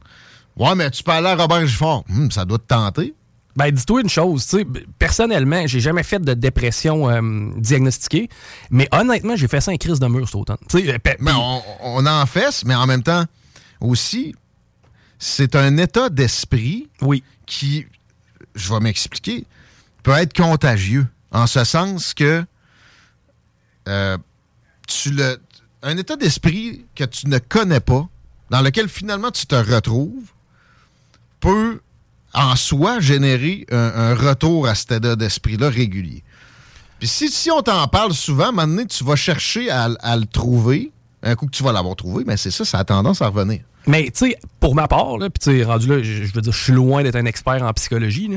Ouais, 0.56 0.74
mais 0.74 0.90
tu 0.90 1.02
peux 1.02 1.12
aller 1.12 1.28
à 1.28 1.36
Robert 1.36 1.66
Gifford. 1.66 2.04
Hum, 2.10 2.30
ça 2.30 2.44
doit 2.44 2.58
te 2.58 2.66
tenter. 2.66 3.14
Ben, 3.56 3.70
dis-toi 3.70 4.00
une 4.00 4.08
chose, 4.08 4.46
tu 4.46 4.58
sais, 4.58 4.66
personnellement, 4.98 5.66
j'ai 5.66 5.78
jamais 5.80 6.02
fait 6.02 6.18
de 6.18 6.34
dépression 6.34 7.08
euh, 7.08 7.50
diagnostiquée, 7.56 8.28
mais 8.70 8.88
honnêtement, 8.90 9.36
j'ai 9.36 9.46
fait 9.46 9.60
ça 9.60 9.70
en 9.70 9.76
crise 9.76 10.00
de 10.00 10.06
mur 10.08 10.26
cet 10.26 10.34
automne. 10.34 10.56
Mais 11.20 11.32
on, 11.32 11.62
on 11.82 12.06
en 12.06 12.26
fesse, 12.26 12.64
mais 12.64 12.74
en 12.74 12.86
même 12.86 13.02
temps, 13.04 13.24
aussi, 13.80 14.34
c'est 15.18 15.54
un 15.56 15.76
état 15.76 16.08
d'esprit 16.08 16.88
oui, 17.00 17.22
qui, 17.46 17.86
je 18.54 18.72
vais 18.72 18.80
m'expliquer, 18.80 19.46
peut 20.02 20.12
être 20.12 20.36
contagieux. 20.36 21.06
En 21.30 21.46
ce 21.46 21.64
sens 21.64 22.14
que 22.14 22.44
euh, 23.88 24.18
tu 24.86 25.10
le. 25.10 25.38
Un 25.82 25.96
état 25.98 26.16
d'esprit 26.16 26.86
que 26.94 27.04
tu 27.04 27.28
ne 27.28 27.38
connais 27.38 27.80
pas, 27.80 28.08
dans 28.50 28.62
lequel 28.62 28.88
finalement 28.88 29.30
tu 29.30 29.46
te 29.46 29.54
retrouves, 29.54 30.30
peut 31.40 31.80
en 32.34 32.56
soi 32.56 33.00
générer 33.00 33.66
un, 33.70 33.76
un 33.78 34.14
retour 34.14 34.66
à 34.66 34.74
cet 34.74 34.92
état 34.92 35.16
d'esprit-là 35.16 35.68
régulier. 35.70 36.22
Puis 36.98 37.08
si, 37.08 37.28
si 37.28 37.50
on 37.50 37.62
t'en 37.62 37.86
parle 37.88 38.12
souvent, 38.12 38.52
maintenant 38.52 38.84
tu 38.86 39.04
vas 39.04 39.16
chercher 39.16 39.70
à, 39.70 39.88
à 40.00 40.16
le 40.16 40.26
trouver. 40.26 40.90
Un 41.26 41.36
coup 41.36 41.46
que 41.46 41.52
tu 41.52 41.62
vas 41.62 41.72
l'avoir 41.72 41.96
trouvé, 41.96 42.22
mais 42.26 42.36
c'est 42.36 42.50
ça, 42.50 42.66
ça 42.66 42.78
a 42.80 42.84
tendance 42.84 43.22
à 43.22 43.28
revenir. 43.28 43.60
Mais, 43.86 44.04
tu 44.04 44.30
sais, 44.30 44.36
pour 44.60 44.74
ma 44.74 44.88
part, 44.88 45.18
là, 45.18 45.28
puis 45.30 45.40
tu 45.42 45.58
sais, 45.58 45.64
rendu 45.64 45.86
là, 45.88 46.02
je 46.02 46.22
veux 46.34 46.40
dire, 46.40 46.52
je 46.52 46.62
suis 46.62 46.72
loin 46.72 47.02
d'être 47.02 47.16
un 47.16 47.24
expert 47.26 47.62
en 47.62 47.70
psychologie. 47.74 48.30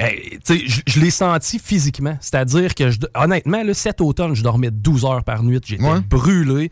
Euh, 0.00 0.06
je, 0.48 0.80
je 0.86 1.00
l'ai 1.00 1.10
senti 1.10 1.58
physiquement. 1.60 2.16
C'est-à-dire 2.20 2.74
que, 2.76 2.90
je, 2.90 2.98
honnêtement, 3.16 3.62
là, 3.64 3.74
cet 3.74 4.00
automne, 4.00 4.34
je 4.34 4.42
dormais 4.44 4.70
12 4.70 5.04
heures 5.04 5.24
par 5.24 5.42
nuit. 5.42 5.60
J'étais 5.64 5.82
Ouais. 5.82 6.00
brûlé. 6.00 6.70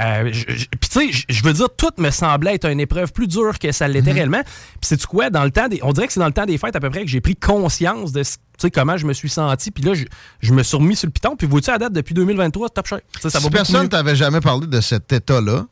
Euh, 0.00 0.30
puis, 0.30 0.66
tu 0.90 1.12
sais, 1.12 1.24
je- 1.28 1.42
veux 1.42 1.52
dire, 1.52 1.68
tout 1.76 1.90
me 1.98 2.10
semblait 2.10 2.54
être 2.54 2.68
une 2.68 2.78
épreuve 2.80 3.12
plus 3.12 3.26
dure 3.26 3.58
que 3.58 3.72
ça 3.72 3.88
l'était 3.88 4.12
réellement. 4.12 4.42
Puis, 4.44 4.80
c'est 4.82 4.96
tu 4.96 5.06
quoi, 5.06 5.30
dans 5.30 5.44
le 5.44 5.50
temps 5.50 5.68
des. 5.68 5.80
On 5.82 5.92
dirait 5.92 6.06
que 6.06 6.12
c'est 6.12 6.20
dans 6.20 6.26
le 6.26 6.32
temps 6.32 6.46
des 6.46 6.56
fêtes 6.58 6.76
à 6.76 6.80
peu 6.80 6.88
près 6.90 7.02
que 7.04 7.10
j'ai 7.10 7.20
pris 7.20 7.34
conscience 7.36 8.12
de 8.12 8.22
tu 8.58 8.70
comment 8.70 8.96
je 8.96 9.06
me 9.06 9.12
suis 9.12 9.28
senti. 9.28 9.70
Puis 9.70 9.82
là, 9.84 9.94
je, 9.94 10.04
je 10.40 10.52
me 10.52 10.62
suis 10.62 10.76
remis 10.76 10.96
sur 10.96 11.06
le 11.06 11.12
piton. 11.12 11.36
Puis, 11.36 11.46
vois-tu, 11.46 11.70
à 11.70 11.78
date, 11.78 11.92
depuis 11.92 12.14
2023, 12.14 12.68
top. 12.70 12.86
Tu 12.86 12.90
ça 12.90 13.28
va 13.28 13.30
si 13.30 13.38
beaucoup 13.38 13.50
personne 13.52 13.88
t'avait 13.88 14.16
jamais 14.16 14.40
parlé 14.40 14.66
de 14.66 14.80
cet 14.80 15.12
état-là, 15.12 15.66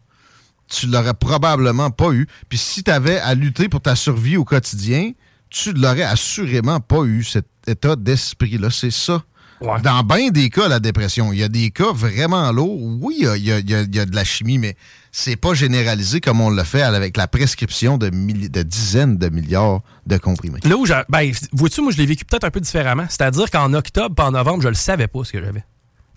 tu 0.69 0.87
l'aurais 0.89 1.15
probablement 1.15 1.91
pas 1.91 2.11
eu. 2.11 2.27
Puis 2.49 2.59
si 2.59 2.83
tu 2.83 2.91
avais 2.91 3.19
à 3.21 3.35
lutter 3.35 3.69
pour 3.69 3.81
ta 3.81 3.95
survie 3.95 4.37
au 4.37 4.45
quotidien, 4.45 5.13
tu 5.51 5.73
l'aurais 5.73 6.03
assurément 6.03 6.81
pas 6.81 7.03
eu 7.05 7.23
cet 7.23 7.47
état 7.69 7.95
d'esprit-là. 7.95 8.71
C'est 8.71 8.91
ça. 8.91 9.23
Ouais. 9.61 9.81
Dans 9.83 10.03
bien 10.03 10.29
des 10.31 10.51
cas, 10.51 10.69
la 10.69 10.81
dépression, 10.81 11.33
il 11.33 11.39
y 11.39 11.43
a 11.43 11.49
des 11.49 11.71
cas 11.71 11.93
vraiment 11.93 12.53
lourds. 12.53 12.79
Oui, 13.01 13.17
il 13.21 13.25
y 13.25 13.29
a, 13.29 13.37
il 13.37 13.45
y 13.47 13.53
a- 13.53 13.59
il 13.59 13.71
y 13.71 13.75
a- 13.75 13.83
il 13.83 13.95
y 13.95 13.99
a 14.01 14.05
de 14.05 14.15
la 14.15 14.25
chimie, 14.25 14.59
mais 14.59 14.77
c'est 15.13 15.37
pas 15.37 15.55
généralisé 15.55 16.21
comme 16.21 16.41
on 16.43 16.51
le 16.51 16.63
fait 16.63 16.83
avec 16.83 17.17
la 17.17 17.27
prescription 17.27 17.97
de, 17.97 18.11
de 18.11 18.63
dizaines 18.63 19.17
de 19.17 19.29
milliards 19.31 19.81
de 20.07 20.19
comprimés. 20.19 20.61
Là 20.65 20.77
où 20.77 20.85
j'ai. 20.85 21.01
Ben, 21.09 21.33
vois-tu, 21.53 21.81
moi, 21.81 21.91
je 21.91 21.97
l'ai 21.97 22.05
vécu 22.07 22.25
peut-être 22.27 22.45
un 22.45 22.51
peu 22.51 22.61
différemment. 22.61 23.07
C'est-à-dire 23.09 23.51
qu'en 23.51 23.73
octobre, 23.73 24.15
pas 24.15 24.27
en 24.27 24.33
novembre, 24.33 24.63
je 24.63 24.69
le 24.69 24.75
savais 24.75 25.07
pas 25.07 25.25
ce 25.25 25.33
que 25.33 25.41
j'avais. 25.43 25.65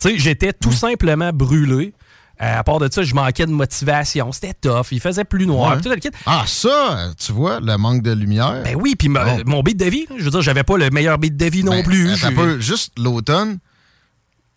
Tu 0.01 0.09
sais, 0.09 0.17
j'étais 0.17 0.51
tout 0.53 0.71
simplement 0.73 1.31
brûlé. 1.33 1.93
Euh, 2.41 2.59
à 2.59 2.63
part 2.63 2.79
de 2.79 2.89
ça, 2.91 3.03
je 3.03 3.13
manquais 3.13 3.45
de 3.45 3.51
motivation. 3.51 4.31
C'était 4.31 4.53
tough. 4.53 4.87
Il 4.91 5.01
faisait 5.01 5.25
plus 5.25 5.45
noir. 5.45 5.75
Ouais. 5.75 5.81
Tout 5.81 5.89
le 5.89 5.97
kit. 5.97 6.09
Ah, 6.25 6.43
ça, 6.47 7.11
tu 7.19 7.33
vois, 7.33 7.59
le 7.59 7.75
manque 7.77 8.01
de 8.01 8.11
lumière. 8.13 8.61
Ben 8.63 8.75
oui, 8.79 8.95
puis 8.95 9.09
mon 9.09 9.61
beat 9.61 9.77
de 9.77 9.85
vie, 9.85 10.05
je 10.17 10.23
veux 10.23 10.31
dire, 10.31 10.41
j'avais 10.41 10.63
pas 10.63 10.77
le 10.77 10.89
meilleur 10.89 11.17
beat 11.17 11.35
de 11.35 11.45
vie 11.45 11.63
non 11.65 11.71
Ben, 11.71 11.83
plus. 11.83 12.13
attends 12.13 12.27
un 12.27 12.29
J'ai- 12.29 12.35
peu, 12.35 12.59
juste 12.61 12.93
l'automne, 12.97 13.57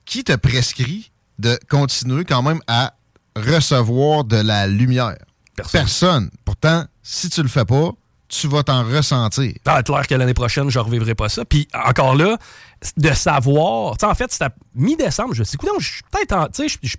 qui 0.05 0.23
te 0.25 0.35
prescrit 0.37 1.11
de 1.39 1.59
continuer 1.69 2.25
quand 2.25 2.43
même 2.43 2.61
à 2.69 2.95
recevoir 3.37 4.25
de 4.25 4.37
la 4.37 4.67
lumière? 4.67 5.17
Personne. 5.57 5.81
Personne. 5.81 6.31
Pourtant, 6.45 6.85
si 7.03 7.29
tu 7.31 7.43
le 7.43 7.49
fais 7.49 7.65
pas, 7.65 7.91
tu 8.29 8.49
vas 8.49 8.63
t'en 8.63 8.85
ressentir. 8.85 9.53
Ah, 9.67 9.83
clair 9.83 10.07
que 10.07 10.15
l'année 10.15 10.35
prochaine, 10.35 10.71
je 10.71 10.79
revivrai 10.79 11.15
pas 11.15 11.29
ça. 11.29 11.45
Puis 11.45 11.69
encore 11.87 12.15
là, 12.15 12.39
de 12.97 13.13
savoir. 13.13 13.97
Tu 13.97 14.01
sais, 14.01 14.07
en 14.11 14.15
fait, 14.15 14.33
c'était 14.33 14.51
mi-décembre. 14.75 15.35
Je 15.35 15.41
me 15.41 15.45
suis 15.45 15.57
dit, 15.59 15.67
écoute, 15.67 15.81
je 15.81 15.91
suis 15.93 16.03
peut-être 16.11 16.49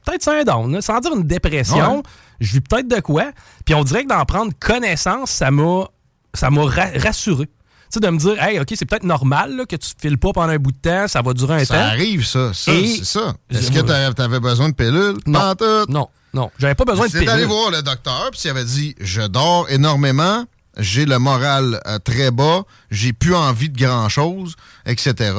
peut-être 0.05 0.23
sur 0.23 0.45
down, 0.45 0.71
là, 0.71 0.81
sans 0.81 0.99
dire 0.99 1.13
une 1.15 1.23
dépression. 1.23 1.97
Ouais. 1.97 2.03
Je 2.39 2.53
vis 2.53 2.61
peut-être 2.61 2.87
de 2.87 2.99
quoi. 2.99 3.31
Puis 3.65 3.73
on 3.75 3.83
dirait 3.83 4.03
que 4.03 4.09
d'en 4.09 4.25
prendre 4.25 4.51
connaissance, 4.59 5.31
ça 5.31 5.51
m'a 5.51 5.85
ça 6.33 6.49
m'a 6.49 6.63
ra- 6.63 6.91
rassuré. 6.97 7.45
Tu 7.45 7.51
sais, 7.89 7.99
de 7.99 8.09
me 8.09 8.17
dire, 8.17 8.41
hey, 8.41 8.59
OK, 8.59 8.73
c'est 8.75 8.85
peut-être 8.85 9.03
normal 9.03 9.55
là, 9.55 9.65
que 9.65 9.75
tu 9.75 9.93
te 9.93 10.01
files 10.01 10.17
pas 10.17 10.31
pendant 10.33 10.49
un 10.51 10.57
bout 10.57 10.71
de 10.71 10.77
temps, 10.77 11.07
ça 11.07 11.21
va 11.21 11.33
durer 11.33 11.61
un 11.61 11.65
Ça 11.65 11.75
temps. 11.75 11.79
arrive, 11.81 12.25
ça. 12.25 12.51
Ça, 12.53 12.71
c'est 12.73 13.03
ça. 13.05 13.35
Est-ce 13.51 13.71
que 13.71 13.79
tu 14.15 14.21
avais 14.21 14.39
besoin 14.39 14.69
de 14.69 14.73
pilules? 14.73 15.17
Non. 15.27 15.53
Non, 15.89 16.09
non. 16.33 16.49
J'avais 16.57 16.73
pas 16.73 16.85
besoin 16.85 17.05
de 17.05 17.11
C'est 17.11 17.23
d'aller 17.23 17.43
pilule. 17.43 17.55
voir 17.55 17.69
le 17.69 17.83
docteur, 17.83 18.29
puis 18.31 18.39
s'il 18.39 18.49
avait 18.49 18.65
dit 18.65 18.95
Je 18.99 19.21
dors 19.21 19.69
énormément, 19.69 20.43
j'ai 20.77 21.05
le 21.05 21.19
moral 21.19 21.81
euh, 21.87 21.99
très 21.99 22.31
bas, 22.31 22.63
j'ai 22.91 23.13
plus 23.13 23.35
envie 23.35 23.69
de 23.69 23.77
grand-chose, 23.77 24.55
etc. 24.85 25.33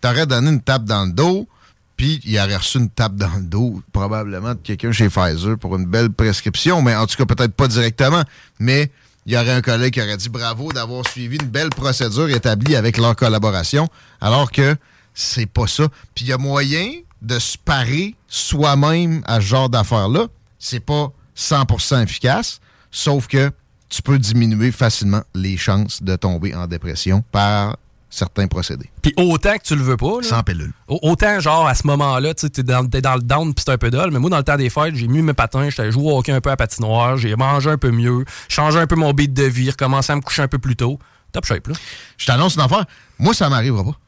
T'aurais 0.00 0.26
donné 0.26 0.50
une 0.50 0.60
tape 0.60 0.84
dans 0.84 1.04
le 1.04 1.12
dos, 1.12 1.48
puis 1.96 2.20
il 2.24 2.38
aurait 2.38 2.56
reçu 2.56 2.78
une 2.78 2.90
tape 2.90 3.16
dans 3.16 3.34
le 3.34 3.42
dos, 3.42 3.82
probablement 3.92 4.54
de 4.54 4.60
quelqu'un 4.62 4.92
chez 4.92 5.08
Pfizer 5.08 5.58
pour 5.58 5.76
une 5.76 5.86
belle 5.86 6.10
prescription, 6.10 6.80
mais 6.80 6.94
en 6.94 7.06
tout 7.06 7.16
cas, 7.16 7.26
peut-être 7.26 7.54
pas 7.54 7.66
directement. 7.66 8.22
Mais 8.60 8.90
il 9.26 9.32
y 9.32 9.36
aurait 9.36 9.52
un 9.52 9.62
collègue 9.62 9.94
qui 9.94 10.00
aurait 10.00 10.16
dit 10.16 10.28
bravo 10.28 10.72
d'avoir 10.72 11.06
suivi 11.06 11.36
une 11.36 11.48
belle 11.48 11.70
procédure 11.70 12.30
établie 12.30 12.76
avec 12.76 12.96
leur 12.98 13.16
collaboration, 13.16 13.88
alors 14.20 14.52
que 14.52 14.76
c'est 15.12 15.46
pas 15.46 15.66
ça. 15.66 15.88
Puis 16.14 16.24
il 16.24 16.28
y 16.28 16.32
a 16.32 16.38
moyen 16.38 16.88
de 17.20 17.38
se 17.38 17.58
parer 17.58 18.14
soi-même 18.28 19.22
à 19.26 19.40
ce 19.40 19.46
genre 19.46 19.68
d'affaires-là. 19.68 20.28
C'est 20.60 20.80
pas 20.80 21.12
100% 21.36 22.02
efficace, 22.04 22.60
sauf 22.92 23.26
que 23.26 23.50
tu 23.88 24.02
peux 24.02 24.18
diminuer 24.18 24.70
facilement 24.72 25.22
les 25.34 25.56
chances 25.56 26.02
de 26.02 26.14
tomber 26.16 26.54
en 26.54 26.66
dépression 26.66 27.22
par 27.32 27.76
certains 28.10 28.46
procédés. 28.46 28.90
Puis 29.02 29.12
autant 29.18 29.54
que 29.58 29.62
tu 29.62 29.76
le 29.76 29.82
veux 29.82 29.96
pas, 29.98 30.20
là, 30.22 30.28
Sans 30.28 30.42
pilule. 30.42 30.72
Au- 30.88 30.98
Autant, 31.02 31.40
genre, 31.40 31.66
à 31.66 31.74
ce 31.74 31.86
moment-là, 31.86 32.32
tu 32.34 32.48
t'es 32.50 32.62
dans, 32.62 32.82
dans 32.84 33.14
le 33.16 33.20
down 33.22 33.52
puis 33.52 33.62
c'est 33.66 33.72
un 33.72 33.76
peu 33.78 33.90
dole, 33.90 34.10
mais 34.10 34.18
moi, 34.18 34.30
dans 34.30 34.38
le 34.38 34.42
temps 34.44 34.56
des 34.56 34.70
fêtes, 34.70 34.94
j'ai 34.94 35.08
mis 35.08 35.20
mes 35.20 35.34
patins, 35.34 35.68
j'étais 35.68 35.90
joué 35.92 36.04
au 36.10 36.18
hockey 36.18 36.32
un 36.32 36.40
peu 36.40 36.50
à 36.50 36.56
patinoire, 36.56 37.18
j'ai 37.18 37.36
mangé 37.36 37.68
un 37.70 37.76
peu 37.76 37.90
mieux, 37.90 38.24
changé 38.48 38.78
un 38.78 38.86
peu 38.86 38.96
mon 38.96 39.12
beat 39.12 39.34
de 39.34 39.44
vie, 39.44 39.70
recommencé 39.70 40.12
à 40.12 40.16
me 40.16 40.22
coucher 40.22 40.40
un 40.42 40.48
peu 40.48 40.58
plus 40.58 40.74
tôt. 40.76 40.98
Top 41.32 41.44
shape, 41.44 41.66
là. 41.66 41.74
Je 42.16 42.24
t'annonce 42.24 42.54
une 42.54 42.62
affaire. 42.62 42.86
Moi, 43.18 43.34
ça 43.34 43.50
m'arrivera 43.50 43.84
pas. 43.84 43.98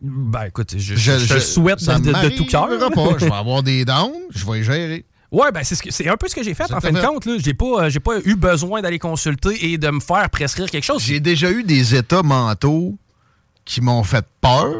Ben, 0.00 0.44
écoute, 0.46 0.74
je, 0.76 1.38
souhaite 1.38 1.78
ça 1.78 2.00
de, 2.00 2.12
de- 2.12 2.28
de 2.28 2.36
tout 2.36 2.44
cœur. 2.46 2.66
m'arrivera 2.66 2.90
pas. 2.90 3.18
Je 3.20 3.24
vais 3.26 3.32
avoir 3.32 3.62
des 3.62 3.84
downs, 3.84 4.10
je 4.34 4.44
vais 4.44 4.54
les 4.58 4.64
gérer. 4.64 5.04
Ouais, 5.32 5.50
ben, 5.50 5.64
c'est, 5.64 5.74
ce 5.74 6.08
un 6.08 6.16
peu 6.18 6.28
ce 6.28 6.34
que 6.34 6.42
j'ai 6.42 6.52
fait, 6.52 6.70
en 6.70 6.80
fin 6.80 6.92
de 6.92 7.00
compte, 7.00 7.24
là. 7.24 7.36
J'ai 7.38 7.54
pas, 7.54 7.84
euh, 7.84 7.90
j'ai 7.90 8.00
pas 8.00 8.18
eu 8.22 8.36
besoin 8.36 8.82
d'aller 8.82 8.98
consulter 8.98 9.72
et 9.72 9.78
de 9.78 9.88
me 9.88 9.98
faire 9.98 10.28
prescrire 10.28 10.70
quelque 10.70 10.84
chose. 10.84 11.02
J'ai 11.02 11.20
déjà 11.20 11.50
eu 11.50 11.64
des 11.64 11.94
états 11.94 12.22
mentaux 12.22 12.98
qui 13.64 13.80
m'ont 13.80 14.04
fait 14.04 14.26
peur, 14.42 14.74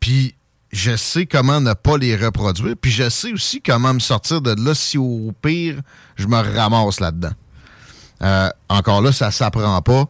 puis 0.00 0.34
je 0.72 0.96
sais 0.96 1.26
comment 1.26 1.60
ne 1.60 1.74
pas 1.74 1.98
les 1.98 2.16
reproduire, 2.16 2.76
puis 2.80 2.90
je 2.90 3.10
sais 3.10 3.30
aussi 3.30 3.60
comment 3.60 3.92
me 3.92 3.98
sortir 3.98 4.40
de 4.40 4.54
là 4.58 4.74
si 4.74 4.96
au 4.96 5.32
pire, 5.42 5.82
je 6.16 6.26
me 6.26 6.36
ramasse 6.36 7.00
là-dedans. 7.00 7.32
Euh, 8.22 8.48
encore 8.70 9.02
là, 9.02 9.12
ça 9.12 9.30
s'apprend 9.30 9.82
pas. 9.82 10.06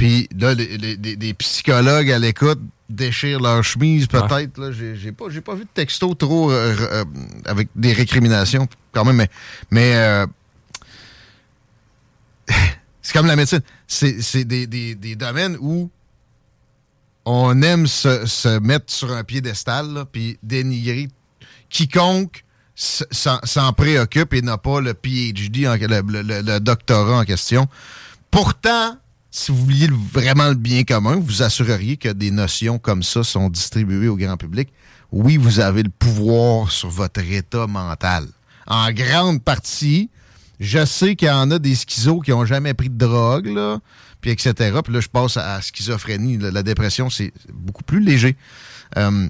Puis 0.00 0.30
là, 0.34 0.54
les, 0.54 0.78
les- 0.78 0.96
les- 0.96 1.16
les 1.16 1.34
psychologues 1.34 2.10
à 2.10 2.18
l'écoute 2.18 2.58
déchirent 2.88 3.38
leur 3.40 3.62
chemise, 3.62 4.06
peut-être. 4.06 4.56
là. 4.58 4.70
J'ai 4.72 5.12
pas, 5.12 5.26
j'ai 5.28 5.42
pas 5.42 5.54
vu 5.54 5.64
de 5.64 5.68
texto 5.74 6.14
trop 6.14 6.50
euh, 6.50 6.74
euh, 6.80 7.04
avec 7.44 7.68
des 7.76 7.92
récriminations, 7.92 8.66
quand 8.92 9.04
même, 9.04 9.16
mais, 9.16 9.28
mais 9.70 9.92
euh, 9.96 10.26
c'est 13.02 13.12
comme 13.12 13.26
la 13.26 13.36
médecine. 13.36 13.60
C'est 13.86 14.44
des, 14.44 14.66
des- 14.66 14.94
des 14.94 15.16
domaines 15.16 15.58
où 15.60 15.90
on 17.26 17.60
aime 17.62 17.86
se, 17.86 18.24
se 18.24 18.58
mettre 18.58 18.90
sur 18.92 19.12
un 19.12 19.22
piédestal, 19.22 20.04
puis 20.10 20.38
dénigrer 20.42 21.08
quiconque 21.68 22.42
s'en 22.74 23.72
préoccupe 23.74 24.32
et 24.32 24.40
n'a 24.40 24.56
pas 24.56 24.80
le 24.80 24.94
PhD, 24.94 25.66
en- 25.68 25.74
le, 25.76 26.00
le- 26.00 26.22
le- 26.22 26.40
le 26.40 26.58
doctorat 26.60 27.18
en 27.18 27.24
question. 27.24 27.66
Pourtant, 28.30 28.96
si 29.30 29.52
vous 29.52 29.58
vouliez 29.64 29.88
vraiment 30.12 30.48
le 30.48 30.54
bien 30.54 30.82
commun, 30.84 31.16
vous 31.16 31.42
assureriez 31.42 31.96
que 31.96 32.08
des 32.08 32.30
notions 32.30 32.78
comme 32.78 33.02
ça 33.02 33.22
sont 33.22 33.48
distribuées 33.48 34.08
au 34.08 34.16
grand 34.16 34.36
public. 34.36 34.68
Oui, 35.12 35.36
vous 35.36 35.60
avez 35.60 35.82
le 35.82 35.90
pouvoir 35.90 36.70
sur 36.70 36.88
votre 36.88 37.20
état 37.20 37.66
mental. 37.66 38.26
En 38.66 38.90
grande 38.92 39.42
partie, 39.42 40.10
je 40.58 40.84
sais 40.84 41.16
qu'il 41.16 41.28
y 41.28 41.30
en 41.30 41.50
a 41.50 41.58
des 41.58 41.74
schizos 41.74 42.20
qui 42.20 42.30
n'ont 42.30 42.44
jamais 42.44 42.74
pris 42.74 42.90
de 42.90 42.98
drogue, 42.98 43.46
là, 43.46 43.78
puis 44.20 44.30
etc. 44.30 44.52
Puis 44.84 44.92
là, 44.92 45.00
je 45.00 45.08
passe 45.08 45.36
à 45.36 45.54
la 45.56 45.62
schizophrénie. 45.62 46.36
La 46.38 46.62
dépression, 46.62 47.08
c'est 47.10 47.32
beaucoup 47.52 47.82
plus 47.82 48.00
léger. 48.00 48.36
Euh, 48.98 49.28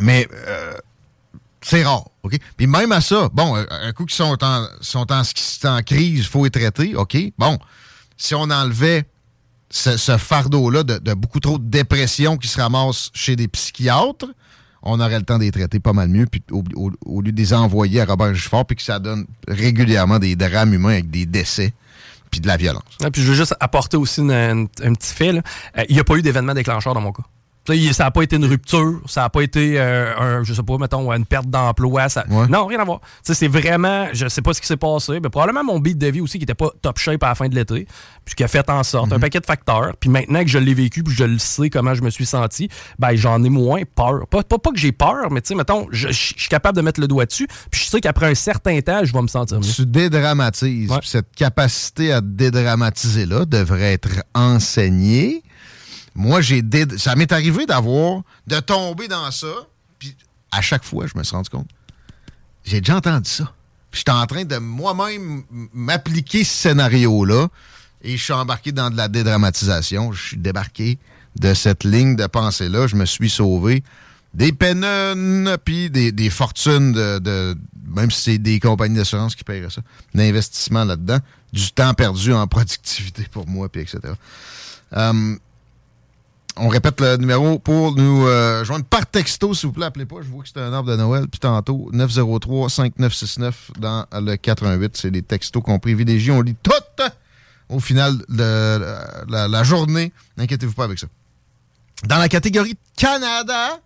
mais 0.00 0.26
euh, 0.32 0.72
c'est 1.60 1.84
rare, 1.84 2.08
OK? 2.22 2.36
Puis 2.56 2.66
même 2.66 2.92
à 2.92 3.00
ça, 3.00 3.28
bon, 3.32 3.54
un- 3.54 3.92
coup 3.92 4.04
qu'ils 4.06 4.16
sont 4.16 4.36
en, 4.42 4.66
en 5.64 5.82
crise, 5.82 6.18
il 6.18 6.24
faut 6.26 6.44
les 6.44 6.50
traiter, 6.50 6.96
OK? 6.96 7.16
Bon, 7.38 7.58
si 8.22 8.36
on 8.36 8.42
enlevait 8.42 9.04
ce, 9.68 10.16
fardeau-là 10.16 10.84
de, 10.84 11.14
beaucoup 11.14 11.40
trop 11.40 11.58
de 11.58 11.68
dépression 11.68 12.36
qui 12.36 12.46
se 12.46 12.60
ramasse 12.60 13.10
chez 13.14 13.34
des 13.34 13.48
psychiatres, 13.48 14.26
on 14.80 15.00
aurait 15.00 15.18
le 15.18 15.24
temps 15.24 15.38
de 15.38 15.42
les 15.42 15.50
traiter 15.50 15.80
pas 15.80 15.92
mal 15.92 16.08
mieux, 16.08 16.26
puis 16.26 16.40
au, 16.52 17.20
lieu 17.20 17.32
de 17.32 17.36
les 17.36 17.52
envoyer 17.52 18.00
à 18.00 18.04
Robert 18.04 18.32
Gifford, 18.32 18.64
puis 18.66 18.76
que 18.76 18.82
ça 18.82 19.00
donne 19.00 19.26
régulièrement 19.48 20.20
des 20.20 20.36
drames 20.36 20.72
humains 20.72 20.92
avec 20.92 21.10
des 21.10 21.26
décès, 21.26 21.74
puis 22.30 22.40
de 22.40 22.46
la 22.46 22.56
violence. 22.56 22.84
Ouais, 23.00 23.10
puis 23.10 23.22
je 23.22 23.26
veux 23.26 23.34
juste 23.34 23.56
apporter 23.58 23.96
aussi 23.96 24.20
un 24.20 24.66
petit 24.66 25.14
fait. 25.14 25.30
Euh, 25.36 25.84
Il 25.88 25.94
n'y 25.94 26.00
a 26.00 26.04
pas 26.04 26.14
eu 26.14 26.22
d'événement 26.22 26.54
déclencheur 26.54 26.94
dans 26.94 27.00
mon 27.00 27.12
cas. 27.12 27.24
Ça 27.92 28.04
n'a 28.04 28.10
pas 28.10 28.22
été 28.22 28.36
une 28.36 28.44
rupture, 28.44 29.00
ça 29.06 29.20
n'a 29.22 29.30
pas 29.30 29.42
été, 29.42 29.74
euh, 29.80 30.12
un, 30.18 30.42
je 30.42 30.52
sais 30.52 30.62
pas, 30.62 30.76
mettons, 30.78 31.12
une 31.12 31.24
perte 31.24 31.46
d'emploi. 31.48 32.08
ça- 32.08 32.24
Ouais. 32.28 32.48
Non, 32.48 32.66
rien 32.66 32.80
à 32.80 32.84
voir. 32.84 33.00
C'est 33.22 33.46
vraiment, 33.48 34.08
je 34.12 34.26
sais 34.28 34.42
pas 34.42 34.52
ce 34.52 34.60
qui 34.60 34.66
s'est 34.66 34.76
passé, 34.76 35.20
mais 35.22 35.28
probablement 35.28 35.62
mon 35.64 35.78
beat 35.78 35.96
de 35.96 36.08
vie 36.08 36.20
aussi 36.20 36.38
qui 36.38 36.42
n'était 36.42 36.54
pas 36.54 36.70
top 36.82 36.98
shape 36.98 37.22
à 37.22 37.28
la 37.28 37.34
fin 37.36 37.48
de 37.48 37.54
l'été, 37.54 37.86
puis 38.24 38.34
qui 38.34 38.42
a 38.42 38.48
fait 38.48 38.68
en 38.68 38.82
sorte, 38.82 39.12
un 39.12 39.20
paquet 39.20 39.38
de 39.40 39.46
facteurs. 39.46 39.92
Puis 40.00 40.10
maintenant 40.10 40.42
que 40.42 40.48
je 40.48 40.58
l'ai 40.58 40.74
vécu, 40.74 41.02
puis 41.04 41.14
je 41.14 41.24
le 41.24 41.38
sais 41.38 41.70
comment 41.70 41.94
je 41.94 42.02
me 42.02 42.10
suis 42.10 42.26
senti, 42.26 42.68
ben 42.98 43.14
j'en 43.14 43.42
ai 43.44 43.48
moins 43.50 43.82
peur. 43.94 44.26
Pas, 44.28 44.42
pas, 44.42 44.58
pas 44.58 44.70
que 44.70 44.78
j'ai 44.78 44.92
peur, 44.92 45.30
mais 45.30 45.40
tu 45.40 45.48
sais, 45.48 45.54
mettons, 45.54 45.86
je, 45.92 46.08
je 46.08 46.12
suis 46.36 46.48
capable 46.48 46.76
de 46.76 46.82
mettre 46.82 47.00
le 47.00 47.06
doigt 47.08 47.26
dessus, 47.26 47.46
puis 47.70 47.80
je 47.84 47.86
sais 47.90 48.00
qu'après 48.00 48.26
un 48.30 48.34
certain 48.34 48.80
temps, 48.80 49.04
je 49.04 49.12
vais 49.12 49.22
me 49.22 49.28
sentir 49.28 49.58
mieux. 49.60 49.68
Tu 49.72 49.86
dédramatises. 49.86 50.90
Ouais. 50.90 50.98
Puis 50.98 51.08
Cette 51.08 51.32
capacité 51.36 52.12
à 52.12 52.20
dédramatiser-là 52.20 53.44
devrait 53.44 53.92
être 53.92 54.22
enseignée. 54.34 55.42
Moi, 56.14 56.40
j'ai 56.40 56.62
ça 56.98 57.16
m'est 57.16 57.32
arrivé 57.32 57.66
d'avoir, 57.66 58.22
de 58.46 58.60
tomber 58.60 59.08
dans 59.08 59.30
ça, 59.30 59.52
puis 59.98 60.16
à 60.50 60.60
chaque 60.60 60.84
fois, 60.84 61.06
je 61.06 61.18
me 61.18 61.22
suis 61.22 61.34
rendu 61.34 61.50
compte. 61.50 61.68
J'ai 62.64 62.80
déjà 62.80 62.96
entendu 62.96 63.30
ça. 63.30 63.52
Puis 63.90 64.00
j'étais 64.00 64.12
en 64.12 64.26
train 64.26 64.44
de 64.44 64.56
moi-même 64.56 65.44
m'appliquer 65.72 66.44
ce 66.44 66.54
scénario-là, 66.54 67.48
et 68.02 68.16
je 68.16 68.22
suis 68.22 68.32
embarqué 68.32 68.72
dans 68.72 68.90
de 68.90 68.96
la 68.96 69.08
dédramatisation. 69.08 70.12
Je 70.12 70.22
suis 70.22 70.36
débarqué 70.36 70.98
de 71.36 71.54
cette 71.54 71.84
ligne 71.84 72.16
de 72.16 72.26
pensée-là. 72.26 72.86
Je 72.86 72.96
me 72.96 73.06
suis 73.06 73.30
sauvé 73.30 73.82
des 74.34 74.52
pénones, 74.52 75.56
puis 75.64 75.90
des, 75.90 76.30
fortunes 76.30 76.92
de, 76.92 77.56
même 77.94 78.10
si 78.10 78.20
c'est 78.22 78.38
des 78.38 78.60
compagnies 78.60 78.96
d'assurance 78.96 79.34
qui 79.34 79.44
paieraient 79.44 79.70
ça, 79.70 79.82
d'investissement 80.14 80.84
là-dedans, 80.84 81.18
du 81.52 81.70
temps 81.72 81.92
perdu 81.94 82.32
en 82.32 82.46
productivité 82.46 83.26
pour 83.30 83.46
moi, 83.46 83.68
puis 83.68 83.82
etc. 83.82 84.14
on 86.56 86.68
répète 86.68 87.00
le 87.00 87.16
numéro 87.16 87.58
pour 87.58 87.94
nous 87.96 88.26
euh, 88.26 88.64
joindre 88.64 88.84
par 88.84 89.06
texto, 89.06 89.54
s'il 89.54 89.68
vous 89.68 89.72
plaît. 89.72 89.86
Appelez 89.86 90.04
pas, 90.04 90.16
je 90.22 90.28
vois 90.28 90.42
que 90.42 90.48
c'est 90.48 90.60
un 90.60 90.72
arbre 90.72 90.90
de 90.90 90.96
Noël. 90.96 91.26
Puis 91.28 91.40
tantôt, 91.40 91.90
903-5969 91.92 93.52
dans 93.78 94.06
le 94.12 94.36
88. 94.36 94.96
C'est 94.96 95.10
des 95.10 95.22
textos 95.22 95.62
qu'on 95.62 95.78
privilégie. 95.78 96.30
On 96.30 96.42
lit 96.42 96.56
tout 96.62 96.72
au 97.68 97.80
final 97.80 98.18
de 98.28 98.80
la, 99.28 99.48
la 99.48 99.62
journée. 99.64 100.12
N'inquiétez-vous 100.36 100.74
pas 100.74 100.84
avec 100.84 100.98
ça. 100.98 101.06
Dans 102.06 102.18
la 102.18 102.28
catégorie 102.28 102.76
Canada, 102.96 103.80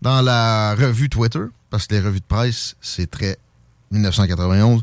dans 0.00 0.22
la 0.22 0.74
revue 0.74 1.10
Twitter, 1.10 1.44
parce 1.70 1.86
que 1.86 1.94
les 1.94 2.00
revues 2.00 2.20
de 2.20 2.24
presse, 2.24 2.76
c'est 2.80 3.10
très 3.10 3.36
1991, 3.90 4.82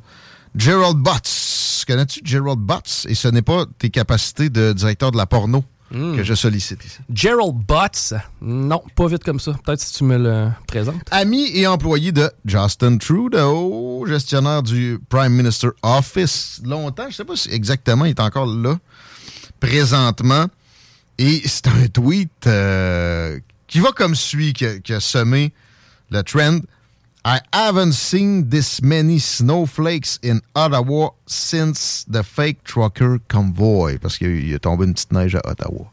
Gerald 0.55 0.97
Butts. 0.97 1.85
Connais-tu 1.87 2.21
Gerald 2.23 2.59
Butts? 2.59 3.05
Et 3.07 3.15
ce 3.15 3.27
n'est 3.27 3.41
pas 3.41 3.65
tes 3.79 3.89
capacités 3.89 4.49
de 4.49 4.73
directeur 4.73 5.11
de 5.11 5.17
la 5.17 5.25
porno 5.25 5.63
Hmm. 5.93 6.15
que 6.15 6.23
je 6.23 6.33
sollicite 6.33 6.83
ici. 6.83 6.97
Gerald 7.13 7.55
Butts. 7.55 8.15
Non, 8.41 8.81
pas 8.95 9.05
vite 9.07 9.23
comme 9.23 9.39
ça. 9.39 9.53
Peut-être 9.63 9.79
si 9.79 9.93
tu 9.93 10.03
me 10.03 10.17
le 10.17 10.49
présentes. 10.67 10.95
Ami 11.11 11.51
et 11.55 11.67
employé 11.67 12.11
de 12.11 12.31
Justin 12.45 12.97
Trudeau, 12.97 14.03
gestionnaire 14.07 14.63
du 14.63 14.97
Prime 15.07 15.33
Minister 15.33 15.67
Office 15.83 16.61
longtemps. 16.65 17.05
Je 17.11 17.15
sais 17.17 17.25
pas 17.25 17.35
si 17.35 17.49
exactement 17.51 18.05
il 18.05 18.09
est 18.09 18.19
encore 18.19 18.47
là 18.47 18.79
présentement. 19.59 20.47
Et 21.19 21.43
c'est 21.45 21.67
un 21.67 21.87
tweet 21.87 22.47
euh, 22.47 23.39
qui 23.67 23.79
va 23.79 23.91
comme 23.91 24.15
suit, 24.15 24.53
qui 24.53 24.65
a, 24.65 24.79
qui 24.79 24.93
a 24.93 24.99
semé 24.99 25.53
le 26.09 26.23
trend. 26.23 26.59
I 27.25 27.39
haven't 27.53 27.93
seen 27.93 28.49
this 28.49 28.81
many 28.81 29.17
snowflakes 29.17 30.19
in 30.21 30.41
Ottawa 30.55 31.11
since 31.25 32.05
the 32.09 32.21
fake 32.21 32.63
trucker 32.65 33.19
convoy. 33.29 33.97
Parce 33.97 34.17
qu'il 34.17 34.43
il 34.45 34.53
est 34.53 34.59
tombé 34.59 34.85
une 34.85 34.93
petite 34.93 35.13
neige 35.13 35.35
à 35.35 35.41
Ottawa. 35.49 35.89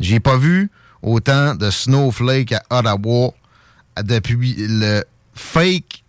J'ai 0.00 0.20
pas 0.20 0.36
vu 0.36 0.70
autant 1.00 1.54
de 1.54 1.70
snowflakes 1.70 2.52
à 2.52 2.62
Ottawa 2.70 3.32
depuis 4.02 4.54
le 4.58 5.02
fake 5.34 6.04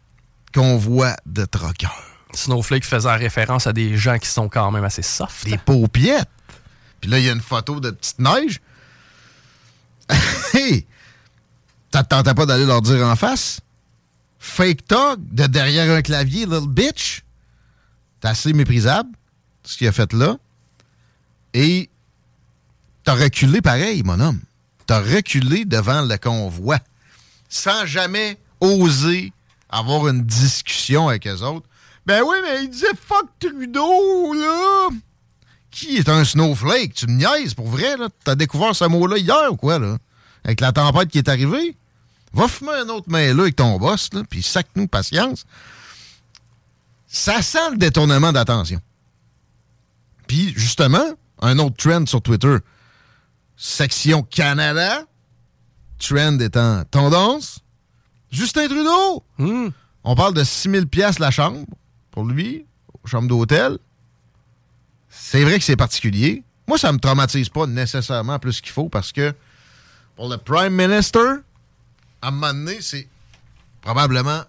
convoi 0.53 1.15
de 1.25 1.45
truckers. 1.45 2.03
Snowflake 2.34 2.84
faisant 2.84 3.17
référence 3.17 3.67
à 3.67 3.73
des 3.73 3.95
gens 3.95 4.17
qui 4.17 4.27
sont 4.27 4.49
quand 4.49 4.69
même 4.71 4.84
assez 4.84 5.01
soft. 5.01 5.45
Des 5.45 5.58
paupiettes. 5.58 6.27
Puis 6.99 7.10
là, 7.10 7.19
il 7.19 7.25
y 7.25 7.30
a 7.30 7.32
une 7.32 7.41
photo 7.41 7.80
de 7.80 7.91
petite 7.91 8.19
neige. 8.19 8.60
hey! 10.53 10.86
Ça 11.93 12.03
te 12.03 12.10
tentait 12.10 12.34
pas 12.34 12.45
d'aller 12.45 12.65
leur 12.65 12.82
dire 12.82 13.06
en 13.06 13.15
face? 13.15 13.62
Fake 14.47 14.88
talk 14.88 15.19
de 15.19 15.45
derrière 15.45 15.91
un 15.91 16.01
clavier, 16.01 16.45
little 16.45 16.67
bitch. 16.67 17.23
C'est 18.21 18.29
assez 18.29 18.53
méprisable, 18.53 19.10
ce 19.63 19.77
qu'il 19.77 19.88
a 19.88 19.91
fait 19.91 20.12
là. 20.13 20.38
Et 21.53 21.89
t'as 23.03 23.13
reculé 23.13 23.62
pareil, 23.62 24.01
mon 24.03 24.19
homme. 24.19 24.39
T'as 24.88 25.01
reculé 25.01 25.65
devant 25.65 26.01
le 26.01 26.17
convoi 26.17 26.79
sans 27.49 27.86
jamais 27.86 28.39
oser 28.60 29.31
avoir 29.69 30.07
une 30.07 30.23
discussion 30.23 31.10
avec 31.10 31.27
eux 31.27 31.41
autres. 31.43 31.67
Ben 32.05 32.23
oui, 32.25 32.38
mais 32.41 32.63
il 32.63 32.69
disait 32.69 32.88
fuck 32.99 33.27
Trudeau, 33.39 34.33
là. 34.33 34.89
Qui 35.69 35.97
est 35.97 36.10
un 36.10 36.23
snowflake? 36.23 36.93
Tu 36.93 37.05
me 37.05 37.17
niaises, 37.17 37.53
pour 37.53 37.67
vrai, 37.67 37.97
là? 37.97 38.07
T'as 38.23 38.36
découvert 38.36 38.75
ce 38.75 38.86
mot-là 38.86 39.17
hier 39.17 39.51
ou 39.51 39.57
quoi, 39.57 39.77
là? 39.77 39.97
Avec 40.43 40.62
la 40.62 40.71
tempête 40.71 41.10
qui 41.10 41.17
est 41.17 41.29
arrivée? 41.29 41.75
Va 42.33 42.47
fumer 42.47 42.73
un 42.73 42.89
autre 42.89 43.09
mail 43.09 43.35
là 43.35 43.43
avec 43.43 43.55
ton 43.55 43.77
boss, 43.77 44.09
là, 44.13 44.23
puis 44.29 44.43
sac-nous 44.43 44.87
patience. 44.87 45.45
Ça 47.07 47.41
sent 47.41 47.71
le 47.71 47.77
détournement 47.77 48.31
d'attention. 48.31 48.81
Puis, 50.27 50.53
justement, 50.55 51.15
un 51.41 51.57
autre 51.59 51.77
trend 51.77 52.05
sur 52.05 52.21
Twitter, 52.21 52.57
section 53.55 54.23
Canada, 54.23 55.03
trend 55.99 56.37
étant 56.39 56.83
tendance, 56.85 57.59
Justin 58.29 58.67
Trudeau. 58.67 59.23
Hmm. 59.37 59.69
On 60.03 60.15
parle 60.15 60.33
de 60.33 60.43
6 60.43 60.69
000 60.69 60.85
piastres 60.85 61.21
la 61.21 61.31
chambre, 61.31 61.65
pour 62.11 62.25
lui, 62.25 62.65
chambre 63.07 63.27
d'hôtel. 63.27 63.77
C'est 65.09 65.43
vrai 65.43 65.57
que 65.57 65.63
c'est 65.63 65.75
particulier. 65.75 66.43
Moi, 66.67 66.77
ça 66.77 66.91
me 66.91 66.99
traumatise 66.99 67.49
pas 67.49 67.65
nécessairement 67.65 68.39
plus 68.39 68.61
qu'il 68.61 68.71
faut 68.71 68.89
parce 68.89 69.11
que 69.11 69.33
pour 70.15 70.29
le 70.29 70.37
Prime 70.37 70.73
Minister, 70.73 71.41
à 72.21 72.27
un 72.30 72.32
moment 72.32 72.53
donné, 72.53 72.77
c'est 72.82 73.08
probablement 73.82 74.41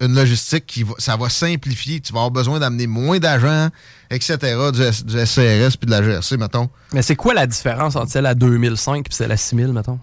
une 0.00 0.14
logistique 0.14 0.66
qui 0.66 0.82
va, 0.82 0.94
ça 0.98 1.16
va 1.16 1.28
simplifier. 1.28 2.00
Tu 2.00 2.12
vas 2.12 2.20
avoir 2.20 2.30
besoin 2.30 2.58
d'amener 2.58 2.86
moins 2.86 3.18
d'agents, 3.18 3.68
etc., 4.10 4.36
du, 4.72 4.82
SCRS 5.26 5.76
puis 5.76 5.86
de 5.86 5.90
la 5.90 6.02
GRC, 6.02 6.36
mettons. 6.38 6.70
Mais 6.92 7.02
c'est 7.02 7.16
quoi 7.16 7.34
la 7.34 7.46
différence 7.46 7.96
entre 7.96 8.10
celle 8.10 8.26
à 8.26 8.34
2005 8.34 9.06
et 9.08 9.12
celle 9.12 9.32
à 9.32 9.36
6000, 9.36 9.72
mettons? 9.72 9.98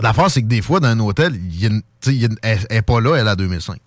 L'affaire, 0.00 0.30
c'est 0.30 0.40
que 0.42 0.46
des 0.46 0.62
fois, 0.62 0.80
dans 0.80 0.88
un 0.88 0.98
hôtel, 1.00 1.34
il 1.36 1.60
y 1.60 1.66
a 1.66 1.68
une- 1.68 1.82
tu 2.00 2.10
sais, 2.10 2.14
il 2.14 2.22
y 2.22 2.24
a 2.24 2.28
une- 2.28 2.38
elle 2.42 2.66
n'est 2.70 2.82
pas 2.82 3.00
là, 3.00 3.16
elle 3.16 3.28
à 3.28 3.36
2005. 3.36 3.78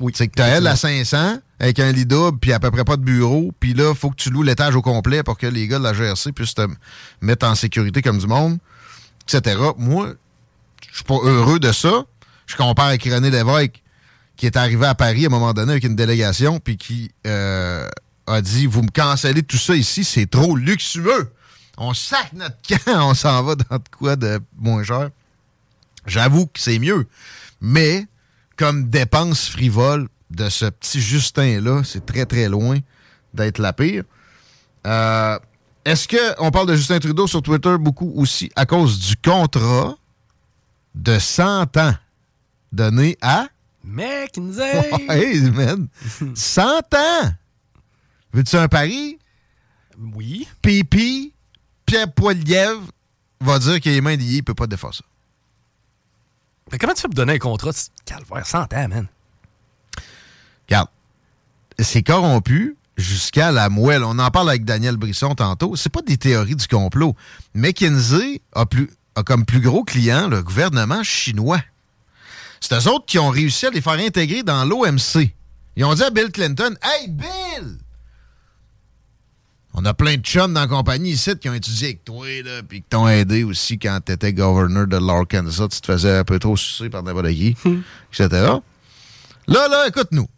Oui. 0.00 0.12
C'est 0.14 0.28
que 0.28 0.34
tu 0.36 0.42
as 0.42 0.46
elle 0.48 0.66
à 0.66 0.76
500 0.76 1.38
avec 1.58 1.80
un 1.80 1.90
lit 1.90 2.06
double 2.06 2.38
puis 2.38 2.52
à 2.52 2.60
peu 2.60 2.70
près 2.70 2.84
pas 2.84 2.96
de 2.96 3.02
bureau. 3.02 3.50
Puis 3.58 3.72
là, 3.74 3.94
faut 3.94 4.10
que 4.10 4.16
tu 4.16 4.30
loues 4.30 4.42
l'étage 4.44 4.76
au 4.76 4.82
complet 4.82 5.22
pour 5.24 5.36
que 5.38 5.46
les 5.46 5.66
gars 5.66 5.78
de 5.78 5.84
la 5.84 5.94
GRC 5.94 6.30
puissent 6.32 6.54
te 6.54 6.66
mettre 7.22 7.46
en 7.48 7.54
sécurité 7.56 8.00
comme 8.02 8.18
du 8.18 8.26
monde, 8.28 8.58
etc. 9.26 9.58
Moi, 9.78 10.10
je 10.90 10.96
suis 10.96 11.04
pas 11.04 11.18
heureux 11.22 11.58
de 11.58 11.72
ça. 11.72 12.04
Je 12.46 12.56
compare 12.56 12.86
avec 12.86 13.04
René 13.04 13.30
Lévesque 13.30 13.82
qui 14.36 14.46
est 14.46 14.56
arrivé 14.56 14.86
à 14.86 14.94
Paris 14.94 15.24
à 15.24 15.26
un 15.26 15.30
moment 15.30 15.52
donné 15.52 15.72
avec 15.72 15.84
une 15.84 15.96
délégation 15.96 16.60
puis 16.60 16.76
qui 16.76 17.10
euh, 17.26 17.86
a 18.26 18.40
dit 18.40 18.66
Vous 18.66 18.82
me 18.82 18.90
cancellez 18.90 19.42
tout 19.42 19.58
ça 19.58 19.74
ici, 19.74 20.04
c'est 20.04 20.30
trop 20.30 20.56
luxueux. 20.56 21.32
On 21.76 21.94
sac 21.94 22.32
notre 22.32 22.56
camp, 22.66 22.78
on 23.10 23.14
s'en 23.14 23.42
va 23.42 23.54
dans 23.54 23.76
de 23.76 23.88
quoi 23.96 24.16
de 24.16 24.40
moins 24.56 24.82
cher. 24.82 25.10
J'avoue 26.06 26.46
que 26.46 26.60
c'est 26.60 26.78
mieux. 26.78 27.06
Mais, 27.60 28.06
comme 28.56 28.88
dépense 28.88 29.48
frivole 29.48 30.08
de 30.30 30.48
ce 30.48 30.66
petit 30.66 31.00
Justin-là, 31.00 31.82
c'est 31.84 32.06
très, 32.06 32.24
très 32.24 32.48
loin 32.48 32.78
d'être 33.34 33.58
la 33.58 33.72
pire. 33.72 34.04
Euh, 34.86 35.38
Est-ce 35.84 36.08
qu'on 36.08 36.50
parle 36.50 36.68
de 36.68 36.76
Justin 36.76 36.98
Trudeau 36.98 37.26
sur 37.26 37.42
Twitter 37.42 37.76
beaucoup 37.78 38.12
aussi 38.16 38.50
à 38.56 38.66
cause 38.66 38.98
du 38.98 39.16
contrat? 39.16 39.96
De 40.98 41.18
100 41.18 41.76
ans 41.76 41.94
donné 42.72 43.16
à... 43.22 43.48
McKinsey! 43.84 44.90
Hey, 45.08 45.40
man! 45.50 45.88
100 46.34 46.62
ans! 46.94 47.32
Veux-tu 48.32 48.56
un 48.56 48.68
pari? 48.68 49.18
Oui. 50.14 50.46
Pipi, 50.60 51.32
Pierre 51.86 52.12
Poilievre 52.12 52.82
va 53.40 53.58
dire 53.58 53.80
qu'il 53.80 53.92
est 53.92 54.00
main 54.00 54.16
liées, 54.16 54.36
il 54.36 54.44
peut 54.44 54.54
pas 54.54 54.66
défendre 54.66 54.94
ça. 54.94 55.04
Mais 56.70 56.78
comment 56.78 56.92
tu 56.92 57.00
fais 57.00 57.08
pour 57.08 57.14
donner 57.14 57.34
un 57.34 57.38
contrat 57.38 57.70
de 57.70 57.76
calvaire 58.04 58.46
100 58.46 58.74
ans, 58.74 58.88
man? 58.88 59.06
Regarde, 60.68 60.88
c'est 61.78 62.02
corrompu 62.02 62.76
jusqu'à 62.96 63.52
la 63.52 63.70
moelle. 63.70 64.04
On 64.04 64.18
en 64.18 64.30
parle 64.30 64.50
avec 64.50 64.64
Daniel 64.64 64.96
Brisson 64.96 65.34
tantôt. 65.34 65.76
C'est 65.76 65.88
pas 65.88 66.02
des 66.02 66.18
théories 66.18 66.56
du 66.56 66.66
complot. 66.66 67.14
McKinsey 67.54 68.42
a, 68.52 68.66
plus, 68.66 68.90
a 69.18 69.22
comme 69.24 69.44
plus 69.44 69.60
gros 69.60 69.84
client 69.84 70.28
le 70.28 70.42
gouvernement 70.42 71.02
chinois. 71.02 71.60
C'est 72.60 72.74
eux 72.74 72.88
autres 72.88 73.06
qui 73.06 73.18
ont 73.18 73.30
réussi 73.30 73.66
à 73.66 73.70
les 73.70 73.80
faire 73.80 73.98
intégrer 73.98 74.42
dans 74.42 74.64
l'OMC. 74.64 75.30
Ils 75.76 75.84
ont 75.84 75.94
dit 75.94 76.02
à 76.02 76.10
Bill 76.10 76.30
Clinton 76.30 76.74
Hey, 76.82 77.08
Bill! 77.08 77.78
On 79.74 79.84
a 79.84 79.94
plein 79.94 80.16
de 80.16 80.22
chums 80.22 80.54
dans 80.54 80.62
la 80.62 80.66
compagnie 80.66 81.10
ici 81.10 81.36
qui 81.38 81.48
ont 81.48 81.54
étudié 81.54 81.88
avec 81.88 82.04
toi, 82.04 82.26
là, 82.42 82.62
puis 82.68 82.82
qui 82.82 82.88
t'ont 82.88 83.06
aidé 83.06 83.44
aussi 83.44 83.78
quand 83.78 84.00
t'étais 84.04 84.32
gouverneur 84.32 84.88
de 84.88 84.96
l'Arkansas. 84.96 85.68
Tu 85.68 85.80
te 85.80 85.86
faisais 85.86 86.18
un 86.18 86.24
peu 86.24 86.38
trop 86.40 86.56
sucer 86.56 86.90
par 86.90 87.02
n'importe 87.02 87.30
qui, 87.30 87.56
etc. 88.12 88.28
Là, 89.46 89.68
là, 89.68 89.86
écoute-nous. 89.86 90.28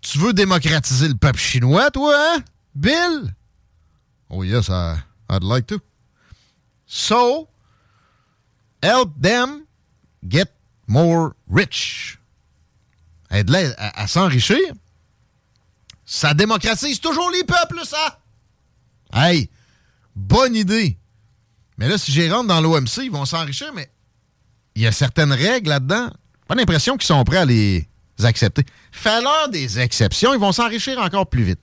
Tu 0.00 0.18
veux 0.18 0.32
démocratiser 0.32 1.06
le 1.06 1.14
peuple 1.14 1.38
chinois, 1.38 1.92
toi, 1.92 2.14
hein? 2.16 2.42
Bill? 2.74 3.32
Oh 4.28 4.42
yes, 4.42 4.68
I, 4.68 4.96
I'd 5.30 5.44
like 5.44 5.68
to. 5.68 5.78
So, 6.86 7.48
help 8.82 9.10
them 9.20 9.64
get 10.26 10.48
more 10.86 11.34
rich. 11.48 12.18
Aide-les 13.30 13.72
à, 13.78 14.06
s'enrichir. 14.06 14.58
Ça 16.04 16.34
démocratise 16.34 17.00
toujours 17.00 17.30
les 17.30 17.44
peuples, 17.44 17.80
ça! 17.84 18.20
Hey, 19.14 19.48
bonne 20.14 20.54
idée. 20.54 20.98
Mais 21.78 21.88
là, 21.88 21.96
si 21.96 22.12
j'y 22.12 22.28
rentre 22.30 22.48
dans 22.48 22.60
l'OMC, 22.60 23.04
ils 23.04 23.10
vont 23.10 23.24
s'enrichir, 23.24 23.72
mais 23.72 23.90
il 24.74 24.82
y 24.82 24.86
a 24.86 24.92
certaines 24.92 25.32
règles 25.32 25.70
là-dedans. 25.70 26.10
Pas 26.46 26.54
l'impression 26.54 26.96
qu'ils 26.98 27.06
sont 27.06 27.24
prêts 27.24 27.38
à 27.38 27.44
les 27.46 27.88
accepter. 28.22 28.64
Fais-leur 28.90 29.48
des 29.48 29.78
exceptions, 29.78 30.34
ils 30.34 30.40
vont 30.40 30.52
s'enrichir 30.52 30.98
encore 30.98 31.26
plus 31.26 31.44
vite. 31.44 31.60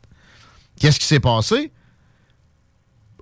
Qu'est-ce 0.79 0.99
qui 0.99 1.05
s'est 1.05 1.19
passé? 1.19 1.71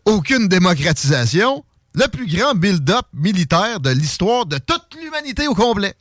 Aucune 0.05 0.47
démocratisation. 0.47 1.65
Le 1.97 2.07
plus 2.09 2.27
grand 2.27 2.53
build-up 2.53 3.07
militaire 3.11 3.79
de 3.79 3.89
l'histoire 3.89 4.45
de 4.45 4.59
toute 4.59 4.95
l'humanité 5.01 5.47
au 5.47 5.55
complet. 5.55 5.95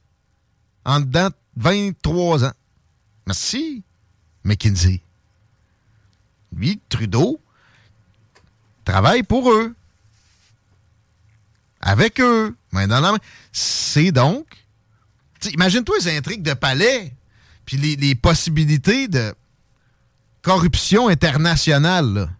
En 0.84 1.00
dedans 1.00 1.28
de 1.28 1.34
23 1.56 2.44
ans. 2.44 2.52
Merci, 3.26 3.82
McKinsey. 4.44 5.00
Lui, 6.54 6.78
Trudeau, 6.90 7.40
travaille 8.84 9.22
pour 9.22 9.50
eux. 9.50 9.74
Avec 11.80 12.20
eux. 12.20 12.54
C'est 13.52 14.12
donc. 14.12 14.46
Imagine-toi 15.50 15.96
les 16.00 16.16
intrigues 16.18 16.42
de 16.42 16.52
palais, 16.52 17.14
puis 17.64 17.78
les, 17.78 18.14
possibilités 18.14 19.08
de 19.08 19.34
corruption 20.42 21.08
internationale. 21.08 22.36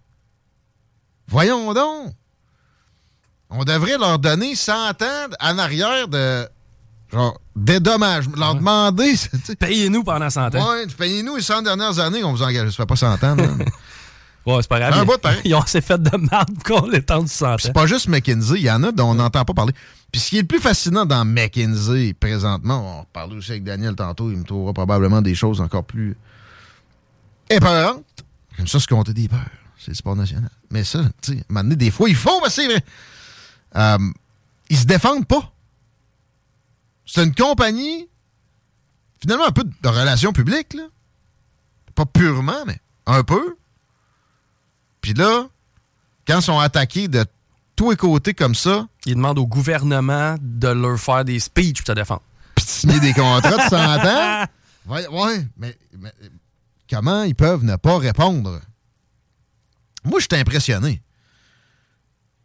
Voyons 1.28 1.72
donc. 1.72 2.14
On 3.50 3.64
devrait 3.64 3.98
leur 3.98 4.18
donner 4.18 4.54
100 4.54 4.72
ans 5.02 5.26
en 5.40 5.59
arrière 5.59 6.09
de. 6.09 6.46
Genre, 7.12 7.40
dédommagement. 7.54 8.37
Leur 8.37 8.54
demander. 8.56 9.14
Payez-nous 9.59 10.02
pendant 10.02 10.28
100 10.28 10.54
ans. 10.56 10.70
Ouais, 10.72 10.87
payez-nous 10.98 11.37
les 11.37 11.42
100 11.42 11.62
dernières 11.62 11.98
années 12.00 12.20
qu'on 12.20 12.32
vous 12.32 12.42
engage. 12.42 12.70
Ça 12.70 12.76
fait 12.78 12.87
pas 12.87 12.96
100 12.96 13.22
ans, 13.22 13.37
là. 13.37 13.48
Ouais, 14.46 14.59
c'est 14.62 14.68
pas 14.68 14.78
grave. 14.78 14.94
Un 14.94 15.04
bout, 15.04 15.18
pareil. 15.18 15.40
Ils 15.44 15.54
ont 15.56 15.61
assez 15.61 15.80
fait 15.80 16.00
de 16.00 16.16
marde 16.16 16.62
qu'on 16.62 16.87
les 16.87 17.02
temps 17.02 17.20
du 17.20 17.28
100 17.28 17.54
ans. 17.54 17.56
C'est 17.59 17.72
pas 17.72 17.87
juste 17.87 18.09
McKinsey, 18.09 18.59
il 18.59 18.62
y 18.62 18.70
en 18.70 18.80
a 18.85 18.92
dont 18.92 19.11
on 19.11 19.14
n'entend 19.14 19.44
pas 19.44 19.54
parler. 19.54 19.72
Puis 20.12 20.20
ce 20.20 20.28
qui 20.30 20.38
est 20.38 20.42
le 20.42 20.46
plus 20.46 20.61
fascinant 20.61 21.04
dans 21.04 21.24
McKinsey 21.24 22.14
présentement, 22.14 23.00
on 23.00 23.04
parlait 23.12 23.35
aussi 23.35 23.50
avec 23.50 23.64
Daniel 23.64 23.96
tantôt, 23.96 24.30
il 24.30 24.37
me 24.37 24.44
trouvera 24.44 24.72
probablement 24.72 25.20
des 25.20 25.35
choses 25.35 25.61
encore 25.61 25.82
plus 25.82 26.16
épeurantes. 27.50 28.04
J'aime 28.56 28.68
ça 28.68 28.78
se 28.78 28.87
compter 28.87 29.12
des 29.12 29.26
peurs. 29.26 29.40
C'est 29.78 29.88
le 29.88 29.94
sport 29.96 30.14
national. 30.14 30.48
Mais 30.70 30.85
ça, 30.85 31.00
tu 31.20 31.32
sais, 31.32 31.38
à 31.38 31.40
un 31.40 31.44
moment 31.48 31.64
donné, 31.64 31.76
des 31.76 31.90
fois, 31.90 32.09
il 32.09 32.14
faut, 32.14 32.40
mais 32.42 32.48
c'est 32.48 32.66
vrai. 32.66 32.82
Euh, 33.74 33.98
ils 34.68 34.79
se 34.79 34.85
défendent 34.85 35.26
pas. 35.26 35.52
C'est 37.05 37.24
une 37.24 37.35
compagnie, 37.35 38.09
finalement, 39.20 39.46
un 39.46 39.52
peu 39.52 39.64
de 39.64 39.88
relations 39.88 40.33
publiques, 40.33 40.74
là. 40.74 40.85
Pas 41.94 42.07
purement, 42.07 42.64
mais 42.66 42.79
un 43.07 43.22
peu. 43.22 43.57
Puis 45.00 45.14
là, 45.14 45.46
quand 46.26 46.40
ils 46.40 46.42
sont 46.42 46.59
attaqués 46.59 47.09
de 47.09 47.24
tous 47.76 47.90
les 47.90 47.96
côtés 47.96 48.35
comme 48.35 48.55
ça, 48.55 48.88
Ils 49.07 49.14
demandent 49.14 49.38
au 49.38 49.46
gouvernement 49.46 50.37
de 50.40 50.68
leur 50.68 50.98
faire 50.98 51.24
des 51.24 51.38
speeches 51.38 51.79
pour 51.79 51.85
te 51.85 51.92
défendre. 51.92 52.22
puis 52.55 52.64
de 52.64 52.70
signer 52.70 53.00
des 53.00 53.12
contrats 53.12 53.57
de 53.57 53.70
100 53.70 53.76
ans, 53.76 54.44
ouais, 54.87 55.07
ouais, 55.09 55.46
mais, 55.57 55.79
mais 55.98 56.12
comment 56.90 57.22
ils 57.22 57.35
peuvent 57.35 57.64
ne 57.64 57.76
pas 57.76 57.98
répondre? 57.98 58.61
Moi, 60.05 60.20
je 60.20 60.26
suis 60.31 60.40
impressionné. 60.40 61.02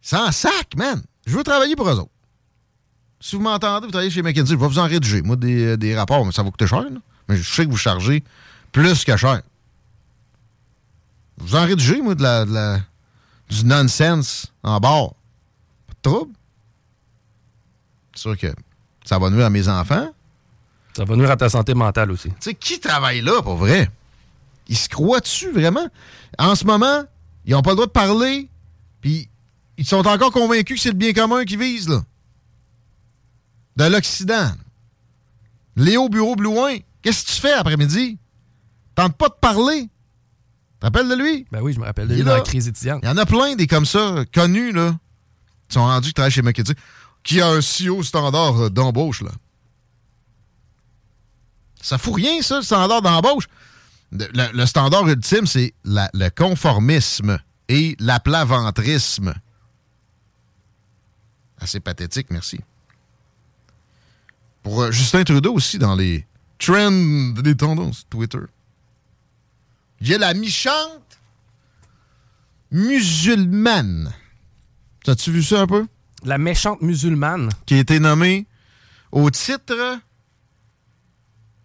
Sans 0.00 0.30
sac, 0.32 0.76
man. 0.76 1.02
Je 1.26 1.36
veux 1.36 1.44
travailler 1.44 1.76
pour 1.76 1.88
eux 1.88 1.94
autres. 1.98 2.10
Si 3.20 3.36
vous 3.36 3.42
m'entendez, 3.42 3.86
vous 3.86 3.92
travaillez 3.92 4.10
chez 4.10 4.22
McKinsey, 4.22 4.54
je 4.54 4.58
vais 4.58 4.66
vous 4.66 4.78
en 4.78 4.86
rédiger. 4.88 5.22
Moi, 5.22 5.36
des, 5.36 5.76
des 5.76 5.96
rapports, 5.96 6.24
mais 6.26 6.32
ça 6.32 6.42
va 6.42 6.50
coûter 6.50 6.66
cher. 6.66 6.82
là. 6.82 6.98
Mais 7.28 7.36
je 7.36 7.48
sais 7.48 7.64
que 7.64 7.70
vous 7.70 7.76
chargez 7.76 8.24
plus 8.72 9.04
que 9.04 9.16
cher. 9.16 9.42
Vous 11.38 11.54
en 11.54 11.64
rédigez, 11.64 12.00
moi, 12.00 12.14
de 12.14 12.22
la, 12.22 12.44
de 12.44 12.52
la- 12.52 12.80
du 13.48 13.64
nonsense 13.64 14.52
en 14.62 14.78
bord. 14.80 15.14
Pas 15.86 15.94
de 15.94 16.10
trouble. 16.10 16.32
C'est 18.14 18.22
sûr 18.22 18.38
que 18.38 18.48
ça 19.04 19.18
va 19.18 19.30
nuire 19.30 19.46
à 19.46 19.50
mes 19.50 19.68
enfants. 19.68 20.08
Ça 20.96 21.04
va 21.04 21.16
nuire 21.16 21.30
à 21.30 21.36
ta 21.36 21.48
santé 21.48 21.74
mentale 21.74 22.10
aussi. 22.10 22.28
Tu 22.28 22.34
sais, 22.40 22.54
qui 22.54 22.78
travaille 22.80 23.20
là, 23.22 23.40
pour 23.42 23.56
vrai? 23.56 23.90
Ils 24.68 24.76
se 24.76 24.88
croient 24.88 25.20
dessus, 25.20 25.50
vraiment? 25.50 25.86
En 26.38 26.54
ce 26.54 26.64
moment, 26.64 27.04
ils 27.46 27.52
n'ont 27.52 27.62
pas 27.62 27.70
le 27.70 27.76
droit 27.76 27.86
de 27.86 27.92
parler, 27.92 28.48
puis 29.00 29.28
ils 29.78 29.86
sont 29.86 30.06
encore 30.06 30.32
convaincus 30.32 30.76
que 30.76 30.82
c'est 30.82 30.90
le 30.90 30.96
bien 30.96 31.12
commun 31.12 31.44
qu'ils 31.44 31.58
visent, 31.58 31.88
là. 31.88 32.02
De 33.76 33.84
l'Occident. 33.84 34.52
Léo 35.76 36.08
Bureau 36.08 36.36
Blouin, 36.36 36.76
qu'est-ce 37.00 37.24
que 37.24 37.30
tu 37.32 37.40
fais 37.40 37.52
après-midi? 37.52 38.18
Tente 38.94 39.16
pas 39.16 39.28
de 39.28 39.34
parler. 39.40 39.88
Rappelles 40.82 41.08
de 41.08 41.14
lui? 41.14 41.46
Ben 41.50 41.62
oui, 41.62 41.72
je 41.72 41.80
me 41.80 41.84
rappelle 41.84 42.08
de 42.08 42.12
Il 42.12 42.16
lui 42.16 42.22
est 42.22 42.24
dans 42.24 42.34
la 42.34 42.42
crise 42.42 42.68
étudiante. 42.68 43.00
Il 43.02 43.06
y 43.06 43.08
en 43.08 43.16
a 43.16 43.24
plein 43.24 43.54
des 43.54 43.66
comme 43.66 43.86
ça, 43.86 44.24
connus, 44.34 44.72
là, 44.72 44.92
qui 45.68 45.74
sont 45.74 45.84
rendus 45.84 46.08
qui 46.08 46.14
travaillent 46.14 46.32
chez 46.32 46.42
McKinsey, 46.42 46.74
qui 47.22 47.40
a 47.40 47.48
un 47.48 47.60
si 47.62 47.88
haut 47.88 48.02
standard 48.02 48.64
euh, 48.64 48.68
d'embauche, 48.68 49.22
là. 49.22 49.30
Ça 51.80 51.98
fout 51.98 52.14
rien, 52.14 52.42
ça, 52.42 52.56
le 52.58 52.62
standard 52.62 53.00
d'embauche. 53.02 53.48
Le, 54.12 54.26
le- 54.52 54.66
standard 54.66 55.08
ultime, 55.08 55.46
c'est 55.46 55.72
le 55.84 56.28
conformisme 56.28 57.38
et 57.68 57.96
l'aplaventrisme. 57.98 59.34
Assez 61.62 61.78
pathétique, 61.78 62.26
merci. 62.30 62.58
Pour 64.64 64.82
euh, 64.82 64.90
Justin 64.90 65.22
Trudeau 65.22 65.54
aussi, 65.54 65.78
dans 65.78 65.94
les 65.94 66.26
trends 66.58 66.90
des 67.40 67.56
tendances 67.56 68.04
Twitter. 68.10 68.38
Il 70.00 70.08
y 70.08 70.14
a 70.14 70.18
la 70.18 70.34
michante 70.34 71.20
musulmane. 72.72 74.12
As-tu 75.06 75.30
vu 75.30 75.42
ça 75.42 75.60
un 75.62 75.66
peu? 75.68 75.86
La 76.24 76.36
méchante 76.38 76.82
musulmane. 76.82 77.50
Qui 77.66 77.74
a 77.74 77.78
été 77.78 78.00
nommée 78.00 78.46
au 79.12 79.30
titre 79.30 80.00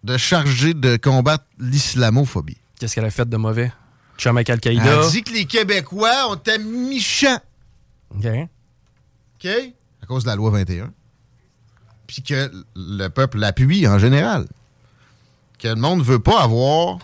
de 0.03 0.17
chargée 0.17 0.73
de 0.75 0.97
combattre 0.97 1.45
l'islamophobie. 1.57 2.57
Qu'est-ce 2.79 2.93
qu'elle 2.95 3.05
a 3.05 3.09
fait 3.11 3.27
de 3.27 3.37
mauvais? 3.37 3.71
Chum 4.17 4.37
avec 4.37 4.49
Elle 4.49 4.53
Al-Qaïda. 4.53 5.09
dit 5.09 5.23
que 5.23 5.31
les 5.31 5.45
Québécois 5.45 6.29
ont 6.29 6.35
été 6.35 6.59
méchants. 6.59 7.39
OK. 8.11 8.25
OK? 9.43 9.49
Cause 10.07 10.23
de 10.23 10.29
la 10.29 10.35
loi 10.35 10.51
21. 10.51 10.91
Puis 12.07 12.21
que 12.21 12.51
le 12.75 13.07
peuple 13.09 13.37
l'appuie 13.37 13.87
en 13.87 13.99
général. 13.99 14.47
Que 15.59 15.67
le 15.67 15.75
monde 15.75 15.99
ne 15.99 16.03
veut 16.03 16.19
pas 16.19 16.43
avoir 16.43 16.99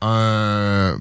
un 0.00 0.98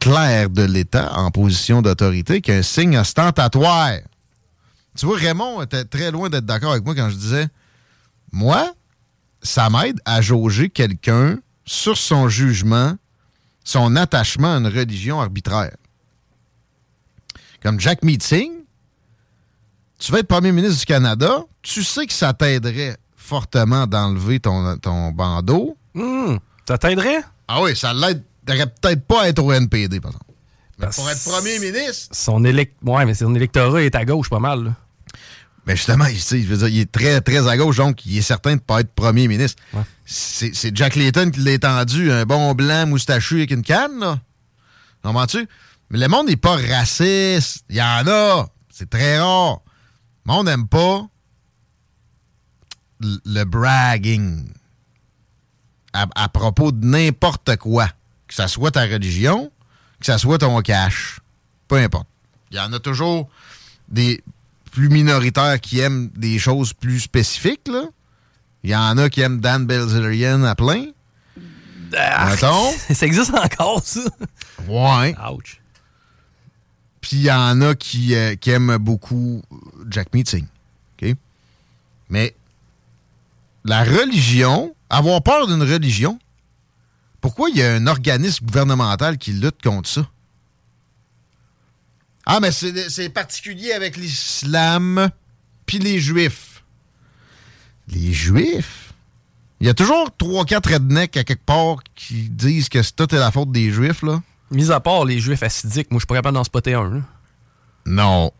clerc 0.00 0.50
de 0.50 0.62
l'État 0.62 1.16
en 1.16 1.30
position 1.30 1.82
d'autorité 1.82 2.40
qui 2.40 2.50
est 2.50 2.58
un 2.58 2.62
signe 2.62 2.98
ostentatoire. 2.98 3.98
Tu 4.96 5.06
vois, 5.06 5.16
Raymond 5.16 5.62
était 5.62 5.84
très 5.84 6.10
loin 6.10 6.28
d'être 6.28 6.46
d'accord 6.46 6.72
avec 6.72 6.84
moi 6.84 6.94
quand 6.94 7.10
je 7.10 7.16
disais 7.16 7.48
Moi, 8.32 8.74
ça 9.42 9.70
m'aide 9.70 10.00
à 10.04 10.20
jauger 10.20 10.68
quelqu'un 10.68 11.38
sur 11.64 11.96
son 11.96 12.28
jugement, 12.28 12.96
son 13.64 13.96
attachement 13.96 14.54
à 14.54 14.58
une 14.58 14.66
religion 14.66 15.20
arbitraire 15.20 15.76
comme 17.64 17.80
Jack 17.80 18.04
Meeting, 18.04 18.52
tu 20.04 20.12
vas 20.12 20.18
être 20.18 20.28
premier 20.28 20.52
ministre 20.52 20.80
du 20.80 20.84
Canada, 20.84 21.44
tu 21.62 21.82
sais 21.82 22.06
que 22.06 22.12
ça 22.12 22.34
t'aiderait 22.34 22.98
fortement 23.16 23.86
d'enlever 23.86 24.38
ton, 24.38 24.76
ton 24.76 25.10
bandeau. 25.12 25.78
Hmm, 25.94 26.36
ça 26.68 26.76
t'aiderait? 26.76 27.22
Ah 27.48 27.62
oui, 27.62 27.74
ça 27.74 27.94
l'aiderait 27.94 28.66
peut-être 28.66 29.06
pas 29.06 29.22
à 29.22 29.28
être 29.28 29.42
au 29.42 29.50
NPD, 29.50 30.00
par 30.00 30.10
exemple. 30.10 30.24
Mais 30.78 30.88
pour 30.94 31.08
être 31.08 31.24
premier 31.24 31.58
ministre, 31.58 32.08
Son 32.14 32.44
élect... 32.44 32.74
Ouais, 32.84 33.06
mais 33.06 33.14
son 33.14 33.34
électorat 33.34 33.82
est 33.82 33.94
à 33.94 34.04
gauche 34.04 34.28
pas 34.28 34.40
mal. 34.40 34.64
là. 34.64 34.74
ben 35.64 35.74
justement, 35.74 36.04
il, 36.04 36.18
je 36.18 36.36
veux 36.48 36.56
dire, 36.58 36.68
il 36.68 36.80
est 36.80 36.92
très, 36.92 37.22
très 37.22 37.48
à 37.48 37.56
gauche, 37.56 37.78
donc 37.78 38.04
il 38.04 38.18
est 38.18 38.22
certain 38.22 38.50
de 38.50 38.54
ne 38.56 38.60
pas 38.60 38.80
être 38.80 38.92
premier 38.92 39.26
ministre. 39.26 39.62
Ouais. 39.72 39.82
C'est 40.04 40.76
Jack 40.76 40.96
Layton 40.96 41.30
qui 41.30 41.40
l'a 41.40 41.52
étendu, 41.52 42.12
un 42.12 42.26
bon 42.26 42.52
blanc 42.52 42.86
moustachu 42.86 43.36
avec 43.36 43.52
une 43.52 43.62
canne, 43.62 44.00
là. 44.00 44.20
Comprends-tu? 45.02 45.48
Mais 45.88 45.98
le 45.98 46.08
monde 46.08 46.26
n'est 46.28 46.36
pas 46.36 46.56
raciste. 46.56 47.64
Il 47.70 47.76
y 47.76 47.82
en 47.82 48.06
a. 48.06 48.48
C'est 48.70 48.90
très 48.90 49.18
rare. 49.18 49.60
Le 50.26 50.32
monde 50.32 50.46
n'aime 50.46 50.66
pas 50.66 51.06
le 53.00 53.44
bragging 53.44 54.48
à, 55.92 56.06
à 56.14 56.28
propos 56.28 56.72
de 56.72 56.84
n'importe 56.84 57.56
quoi. 57.56 57.88
Que 58.26 58.34
ça 58.34 58.48
soit 58.48 58.70
ta 58.70 58.82
religion, 58.82 59.52
que 60.00 60.06
ça 60.06 60.18
soit 60.18 60.38
ton 60.38 60.60
cash. 60.62 61.20
Peu 61.68 61.76
importe. 61.76 62.08
Il 62.50 62.56
y 62.56 62.60
en 62.60 62.72
a 62.72 62.78
toujours 62.80 63.28
des 63.88 64.22
plus 64.70 64.88
minoritaires 64.88 65.60
qui 65.60 65.80
aiment 65.80 66.10
des 66.16 66.38
choses 66.38 66.72
plus 66.72 67.00
spécifiques, 67.00 67.68
là. 67.68 67.84
Il 68.62 68.70
y 68.70 68.76
en 68.76 68.96
a 68.96 69.10
qui 69.10 69.20
aiment 69.20 69.40
Dan 69.40 69.66
Belzerian 69.66 70.42
à 70.44 70.54
plein. 70.54 70.86
Mettons. 71.92 72.72
ça 72.94 73.06
existe 73.06 73.34
encore, 73.34 73.82
ça? 73.84 74.00
Ouais. 74.66 75.14
Ouch. 75.30 75.60
Puis 77.04 77.18
il 77.18 77.22
y 77.24 77.30
en 77.30 77.60
a 77.60 77.74
qui, 77.74 78.14
euh, 78.14 78.34
qui 78.34 78.48
aiment 78.48 78.78
beaucoup 78.78 79.42
Jack 79.90 80.14
Meeting. 80.14 80.46
Mais 82.08 82.34
la 83.64 83.82
religion, 83.82 84.74
avoir 84.88 85.22
peur 85.22 85.46
d'une 85.46 85.62
religion, 85.62 86.18
pourquoi 87.20 87.50
il 87.50 87.56
y 87.56 87.62
a 87.62 87.74
un 87.74 87.86
organisme 87.86 88.46
gouvernemental 88.46 89.18
qui 89.18 89.32
lutte 89.32 89.60
contre 89.62 89.88
ça? 89.88 90.08
Ah, 92.24 92.40
mais 92.40 92.52
c'est 92.52 92.88
c'est 92.88 93.10
particulier 93.10 93.72
avec 93.72 93.98
l'islam 93.98 95.10
puis 95.66 95.78
les 95.78 96.00
juifs. 96.00 96.62
Les 97.88 98.12
juifs? 98.12 98.94
Il 99.60 99.66
y 99.66 99.70
a 99.70 99.74
toujours 99.74 100.08
3-4 100.18 100.72
rednecks 100.72 101.16
à 101.18 101.24
quelque 101.24 101.44
part 101.44 101.82
qui 101.94 102.30
disent 102.30 102.70
que 102.70 102.82
c'est 102.82 102.96
tout 102.96 103.14
est 103.14 103.18
la 103.18 103.30
faute 103.30 103.52
des 103.52 103.70
juifs, 103.70 104.02
là. 104.02 104.22
Mis 104.50 104.70
à 104.70 104.80
part 104.80 105.04
les 105.04 105.18
juifs 105.18 105.42
acidiques, 105.42 105.90
moi, 105.90 105.98
je 105.98 106.02
suis 106.02 106.06
pas 106.06 106.14
capable 106.16 106.36
d'en 106.36 106.44
spotter 106.44 106.74
un. 106.74 106.88
là. 106.90 107.00
Non. 107.86 108.32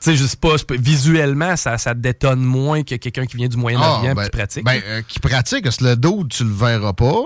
Tu 0.00 0.10
sais, 0.10 0.16
je 0.16 0.24
sais 0.26 0.36
pas, 0.36 0.56
visuellement, 0.70 1.56
ça, 1.56 1.76
ça 1.76 1.92
détonne 1.94 2.40
moins 2.40 2.82
que 2.82 2.94
quelqu'un 2.94 3.26
qui 3.26 3.36
vient 3.36 3.48
du 3.48 3.58
Moyen-Orient 3.58 4.14
ben, 4.14 4.24
qui 4.24 4.30
pratique. 4.30 4.64
Ben, 4.64 4.80
euh, 4.86 5.02
qui 5.02 5.20
pratique, 5.20 5.64
parce 5.64 5.76
que 5.76 5.84
le 5.84 5.96
dos, 5.96 6.24
tu 6.24 6.44
le 6.44 6.50
verras 6.50 6.94
pas. 6.94 7.22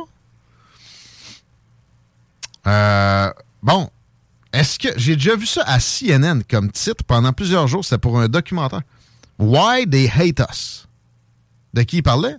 Euh, 2.66 3.32
bon, 3.62 3.88
est-ce 4.52 4.78
que. 4.78 4.88
J'ai 4.96 5.14
déjà 5.16 5.36
vu 5.36 5.46
ça 5.46 5.62
à 5.66 5.78
CNN 5.78 6.42
comme 6.48 6.70
titre 6.70 7.04
pendant 7.04 7.32
plusieurs 7.32 7.68
jours. 7.68 7.84
C'était 7.84 7.98
pour 7.98 8.18
un 8.18 8.28
documentaire. 8.28 8.82
Why 9.38 9.88
they 9.88 10.08
hate 10.08 10.40
us. 10.50 10.88
De 11.74 11.82
qui 11.82 11.98
il 11.98 12.02
parlait? 12.02 12.36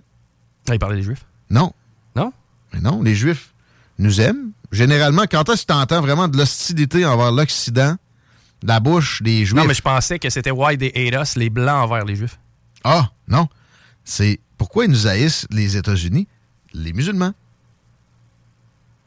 Ah, 0.68 0.74
il 0.74 0.78
parlait 0.78 0.96
des 0.96 1.02
juifs? 1.02 1.24
Non. 1.50 1.72
Non? 2.14 2.32
Mais 2.72 2.80
non, 2.80 3.02
les 3.02 3.14
Juifs. 3.14 3.52
Nous 3.98 4.20
aiment. 4.20 4.52
Généralement, 4.72 5.24
quand 5.30 5.48
est-ce 5.48 5.62
que 5.62 5.72
tu 5.72 5.78
entends 5.78 6.00
vraiment 6.00 6.28
de 6.28 6.36
l'hostilité 6.36 7.04
envers 7.04 7.32
l'Occident, 7.32 7.96
de 8.62 8.68
la 8.68 8.80
bouche 8.80 9.22
des 9.22 9.44
Juifs? 9.44 9.54
Non, 9.54 9.64
mais 9.64 9.74
je 9.74 9.82
pensais 9.82 10.18
que 10.18 10.28
c'était 10.30 10.50
Why 10.50 10.76
they 10.76 10.92
hate 10.94 11.20
us, 11.20 11.36
les 11.36 11.50
Blancs 11.50 11.84
envers 11.84 12.04
les 12.04 12.16
Juifs. 12.16 12.38
Ah, 12.84 13.10
non. 13.28 13.48
C'est 14.04 14.40
pourquoi 14.58 14.84
ils 14.84 14.90
nous 14.90 15.06
haïssent, 15.06 15.46
les 15.50 15.76
États-Unis, 15.76 16.26
les 16.72 16.92
musulmans. 16.92 17.32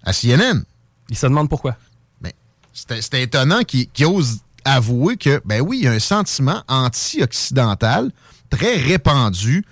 À 0.04 0.14
CNN. 0.14 0.64
Ils 1.10 1.18
se 1.18 1.26
demandent 1.26 1.50
pourquoi. 1.50 1.76
Mais 2.22 2.34
c'était 2.74 3.24
étonnant 3.24 3.64
qu'ils 3.64 4.06
osent 4.06 4.40
avouer 4.66 5.18
que, 5.18 5.42
ben 5.46 5.62
oui, 5.62 5.80
il 5.80 5.84
y 5.84 5.88
a 5.88 5.92
un 5.92 6.00
sentiment 6.00 6.64
anti-occidental 6.68 8.12
très 8.50 8.78
répandu 8.78 9.66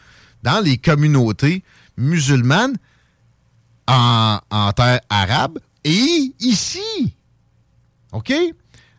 dans 0.44 0.64
les 0.64 0.78
communautés 0.78 1.64
musulmanes 1.98 2.78
en, 3.88 4.40
en 4.50 4.72
terre 4.74 5.02
arabe 5.10 5.60
et 5.84 6.34
ici. 6.40 7.16
OK? 8.12 8.34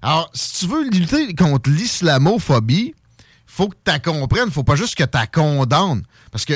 Alors, 0.02 0.30
si 0.32 0.60
tu 0.60 0.72
veux 0.72 0.88
lutter 0.88 1.34
contre 1.34 1.70
l'islamophobie, 1.70 2.94
faut 3.46 3.68
que 3.68 3.76
tu 3.84 4.00
comprennes, 4.00 4.50
faut 4.50 4.62
pas 4.62 4.76
juste 4.76 4.94
que 4.94 5.04
tu 5.04 5.18
condamnes. 5.32 6.02
Parce 6.30 6.44
que 6.44 6.54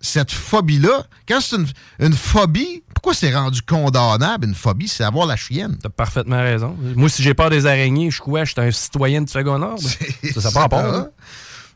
cette 0.00 0.32
phobie-là, 0.32 1.06
quand 1.28 1.40
c'est 1.40 1.56
une, 2.00 2.12
phobie, 2.12 2.82
pourquoi 2.92 3.14
c'est 3.14 3.32
rendu 3.32 3.62
condamnable, 3.62 4.48
une 4.48 4.54
phobie? 4.54 4.88
C'est 4.88 5.04
avoir 5.04 5.26
la 5.26 5.36
chienne. 5.36 5.78
T'as 5.80 5.90
parfaitement 5.90 6.40
raison. 6.40 6.76
Moi, 6.96 7.08
si 7.08 7.22
j'ai 7.22 7.34
peur 7.34 7.50
des 7.50 7.66
araignées, 7.66 8.10
je 8.10 8.16
suis 8.16 8.22
quoi? 8.22 8.44
Je 8.44 8.52
suis 8.52 8.60
un 8.60 8.70
citoyen 8.72 9.22
de 9.22 9.30
second 9.30 9.62
ordre? 9.62 9.82
Ça, 10.34 10.40
ça 10.40 10.50
pas 10.50 10.60
rapport. 10.62 10.84
Hein? 10.84 11.08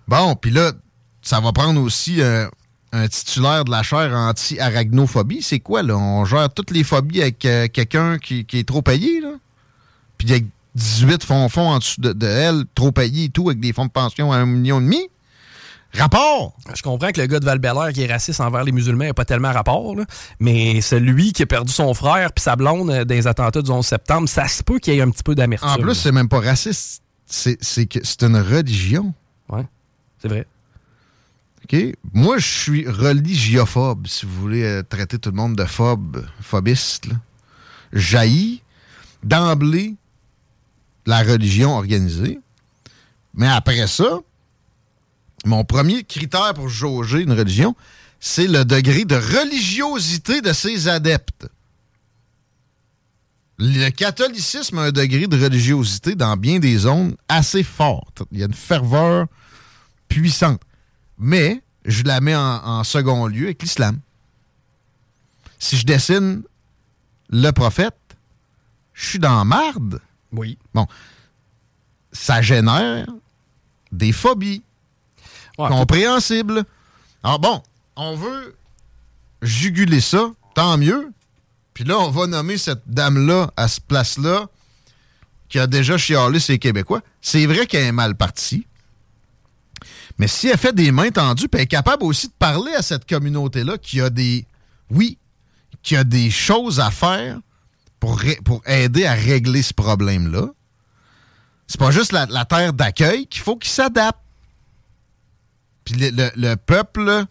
Bon, 0.09 0.35
puis 0.35 0.51
là, 0.51 0.73
ça 1.23 1.41
va 1.41 1.53
prendre 1.53 1.81
aussi 1.81 2.21
euh, 2.21 2.49
un 2.97 3.09
titulaire 3.09 3.65
de 3.65 3.71
la 3.71 3.83
chaire 3.83 4.13
anti-arachnophobie. 4.13 5.43
C'est 5.43 5.61
quoi, 5.61 5.83
là? 5.83 5.97
On 5.97 6.25
gère 6.25 6.53
toutes 6.53 6.71
les 6.71 6.85
phobies 6.85 7.23
avec 7.23 7.45
euh, 7.45 7.69
quelqu'un 7.69 8.19
qui, 8.19 8.47
est 8.53 8.67
trop 8.67 8.83
payé, 8.83 9.21
là? 9.21 9.33
Puis 10.19 10.31
avec 10.31 10.47
18 10.75 11.25
fonds 11.25 11.49
en 11.57 11.79
dessous 11.79 12.01
de, 12.01 12.27
elle, 12.27 12.65
trop 12.75 12.93
payé 12.93 13.25
et 13.25 13.29
tout, 13.29 13.49
avec 13.49 13.61
des 13.61 13.73
fonds 13.73 13.87
de 13.87 13.91
pension 13.91 14.33
à 14.33 14.37
un 14.39 14.47
million 14.47 14.81
et 14.81 14.85
demi? 14.85 15.09
Rapport! 15.93 16.55
Je 16.75 16.83
comprends 16.83 17.11
que 17.11 17.21
le 17.21 17.27
gars 17.27 17.41
de 17.41 17.45
val 17.45 17.61
qui 17.93 18.03
est 18.03 18.13
raciste 18.13 18.41
envers 18.41 18.65
les 18.65 18.73
musulmans 18.73 19.05
n'a 19.05 19.15
pas 19.15 19.25
tellement 19.25 19.53
rapport, 19.53 19.95
mais 20.41 20.81
celui 20.81 21.33
qui 21.33 21.43
a 21.43 21.47
perdu 21.47 21.73
son 21.73 21.95
frère 21.95 22.33
puis 22.33 22.43
sa 22.43 22.57
blonde 22.57 22.91
euh, 22.91 23.05
dans 23.05 23.15
les 23.15 23.27
attentats 23.27 23.63
du 23.63 23.71
11 23.71 23.87
septembre, 23.87 24.29
ça 24.29 24.49
se 24.49 24.63
peut 24.63 24.79
qu'il 24.79 24.95
y 24.95 24.99
ait 24.99 25.03
un 25.03 25.11
petit 25.11 25.23
peu 25.23 25.35
d'amertume. 25.35 25.69
En 25.69 25.77
plus, 25.77 25.95
c'est 25.95 26.13
même 26.13 26.29
pas 26.29 26.41
raciste. 26.41 27.03
C'est 27.27 27.57
que 27.87 27.99
c'est 28.03 28.23
une 28.23 28.37
religion. 28.37 29.13
Ouais, 29.49 29.65
c'est 30.21 30.29
vrai. 30.29 30.47
Moi, 32.13 32.39
je 32.39 32.47
suis 32.47 32.89
religiophobe, 32.89 34.07
si 34.07 34.27
vous 34.27 34.41
voulez 34.41 34.63
euh, 34.63 34.83
traiter 34.83 35.19
tout 35.19 35.31
le 35.31 35.37
monde 35.37 35.57
de 35.57 35.65
phobe, 35.65 36.25
phobiste. 36.41 37.09
Jaillit 37.93 38.63
d'emblée 39.23 39.95
la 41.07 41.23
religion 41.23 41.77
organisée. 41.77 42.41
Mais 43.35 43.49
après 43.49 43.87
ça, 43.87 44.21
mon 45.45 45.65
premier 45.65 46.05
critère 46.05 46.55
pour 46.55 46.69
jauger 46.69 47.23
une 47.23 47.33
religion, 47.33 47.77
c'est 48.19 48.49
le 48.49 48.65
degré 48.65 49.05
de 49.05 49.17
religiosité 49.17 50.41
de 50.41 50.53
ses 50.53 50.89
adeptes. 50.89 51.49
Le 53.59 53.89
catholicisme 53.91 54.79
a 54.79 54.83
un 54.83 54.93
degré 54.93 55.27
de 55.27 55.43
religiosité 55.43 56.15
dans 56.15 56.37
bien 56.37 56.59
des 56.59 56.77
zones 56.77 57.17
assez 57.29 57.63
forte. 57.63 58.23
Il 58.33 58.39
y 58.39 58.43
a 58.43 58.47
une 58.47 58.55
ferveur 58.55 59.27
puissante. 60.09 60.61
Mais 61.19 61.63
je 61.85 62.03
la 62.05 62.21
mets 62.21 62.37
en, 62.37 62.85
second 62.85 63.27
lieu 63.27 63.45
avec 63.45 63.63
l'islam. 63.63 64.01
Si 65.59 65.77
je 65.77 65.87
dessine 65.87 66.43
le 67.31 67.51
prophète, 67.51 67.97
je 68.93 69.07
suis 69.09 69.19
dans 69.19 69.45
marde. 69.45 70.01
Oui. 70.33 70.59
Bon. 70.75 70.87
Ça 72.13 72.43
génère 72.43 73.07
des 73.93 74.13
phobies. 74.13 74.63
compréhensibles. 75.57 76.65
Alors 77.23 77.39
bon, 77.39 77.63
on 77.97 78.15
veut 78.17 78.57
juguler 79.43 80.01
ça, 80.01 80.31
tant 80.55 80.77
mieux. 80.79 81.13
Puis 81.75 81.85
là, 81.85 81.99
on 81.99 82.11
va 82.11 82.27
nommer 82.27 82.57
cette 82.59 82.83
dame-là 82.87 83.51
à 83.57 83.69
ce 83.69 83.81
place-là 83.81 84.49
qui 85.49 85.59
a 85.59 85.67
déjà 85.67 85.99
chialé 85.99 86.41
ses 86.41 86.59
Québécois. 86.59 87.03
C'est 87.21 87.47
vrai 87.47 87.67
qu'elle 87.67 87.85
est 87.85 87.93
mal 87.93 88.15
partie. 88.15 88.67
Mais 90.19 90.29
si 90.29 90.49
elle 90.49 90.59
fait 90.59 90.75
des 90.75 90.93
mains 90.93 91.11
tendues, 91.11 91.49
puis 91.49 91.59
elle 91.59 91.65
est 91.65 91.67
capable 91.67 92.05
aussi 92.05 92.29
de 92.29 92.33
parler 92.39 92.73
à 92.75 92.83
cette 92.83 93.07
communauté-là 93.07 93.79
qui 93.79 94.01
a 94.01 94.11
des. 94.11 94.47
Oui, 94.91 95.19
qui 95.83 95.97
a 95.97 96.05
des 96.05 96.31
choses 96.31 96.81
à 96.81 96.91
faire 96.91 97.39
pour, 98.01 98.21
aider 98.67 99.05
à 99.07 99.15
régler 99.15 99.63
ce 99.63 99.75
problème-là. 99.75 100.49
C'est 101.67 101.79
pas 101.79 101.91
juste 101.91 102.13
la, 102.13 102.45
terre 102.45 102.73
d'accueil 102.73 103.27
qu'il 103.27 103.43
faut 103.43 103.57
qu'il 103.57 103.71
s'adapte. 103.71 104.19
Puis 105.85 105.95
le, 105.97 106.55
peuple 106.55 107.25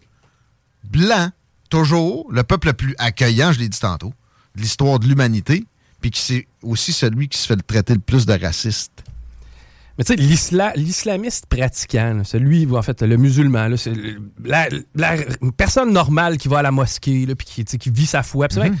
blanc, 0.84 1.30
toujours, 1.70 2.30
le 2.30 2.42
peuple 2.42 2.68
le 2.68 2.72
plus 2.74 2.94
accueillant, 2.98 3.52
je 3.52 3.58
l'ai 3.58 3.68
dit 3.68 3.78
tantôt, 3.78 4.12
de 4.54 4.62
l'histoire 4.62 4.98
de 4.98 5.06
l'humanité, 5.06 5.66
puis 6.00 6.10
qui 6.10 6.20
c'est 6.20 6.48
aussi 6.62 6.92
celui 6.92 7.28
qui 7.28 7.38
se 7.38 7.46
fait 7.46 7.56
traiter 7.66 7.94
le 7.94 8.00
plus 8.00 8.26
de 8.26 8.32
raciste. 8.32 9.04
Mais 9.98 10.04
tu 10.04 10.14
sais, 10.16 10.72
l'islamiste 10.76 11.46
pratiquant, 11.46 12.22
celui, 12.24 12.66
en 12.70 12.82
fait, 12.82 13.00
le 13.02 13.16
musulman, 13.16 13.76
c'est 13.76 13.94
la, 14.44 14.68
personne 15.56 15.92
normale 15.92 16.36
qui 16.36 16.48
va 16.48 16.58
à 16.58 16.62
la 16.62 16.70
mosquée, 16.70 17.26
puis 17.34 17.46
qui, 17.46 17.64
qui, 17.64 17.90
vit 17.90 18.06
sa 18.06 18.22
foi. 18.22 18.46
Mm-hmm. 18.46 18.74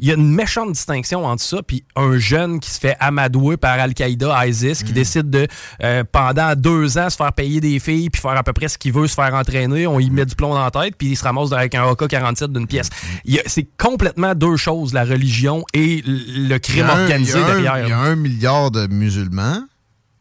Il 0.00 0.06
y 0.06 0.12
a 0.12 0.14
une 0.14 0.32
méchante 0.32 0.72
distinction 0.72 1.24
entre 1.24 1.42
ça 1.42 1.60
puis 1.60 1.82
un 1.96 2.18
jeune 2.18 2.60
qui 2.60 2.70
se 2.70 2.78
fait 2.78 2.96
amadouer 3.00 3.56
par 3.56 3.80
Al-Qaïda, 3.80 4.46
ISIS, 4.46 4.84
qui 4.84 4.92
mm. 4.92 4.94
décide 4.94 5.30
de, 5.30 5.48
euh, 5.82 6.04
pendant 6.10 6.54
deux 6.54 6.98
ans, 6.98 7.10
se 7.10 7.16
faire 7.16 7.32
payer 7.32 7.60
des 7.60 7.80
filles 7.80 8.08
puis 8.08 8.22
faire 8.22 8.36
à 8.36 8.44
peu 8.44 8.52
près 8.52 8.68
ce 8.68 8.78
qu'il 8.78 8.92
veut, 8.92 9.08
se 9.08 9.14
faire 9.14 9.34
entraîner. 9.34 9.88
On 9.88 9.98
y 9.98 10.08
met 10.10 10.24
du 10.24 10.36
plomb 10.36 10.54
dans 10.54 10.62
la 10.62 10.70
tête 10.70 10.94
puis 10.96 11.08
il 11.08 11.16
se 11.16 11.24
ramasse 11.24 11.50
avec 11.52 11.74
un 11.74 11.90
AK-47 11.90 12.52
d'une 12.52 12.68
pièce. 12.68 12.90
Mm. 13.26 13.38
C'est 13.46 13.68
complètement 13.76 14.36
deux 14.36 14.56
choses, 14.56 14.92
la 14.92 15.04
religion 15.04 15.64
et 15.74 16.02
le 16.06 16.58
crime 16.58 16.88
organisé 16.88 17.38
derrière. 17.44 17.78
Il 17.84 17.88
y 17.88 17.92
a 17.92 17.98
un 17.98 18.14
milliard 18.14 18.70
de 18.70 18.86
musulmans 18.86 19.64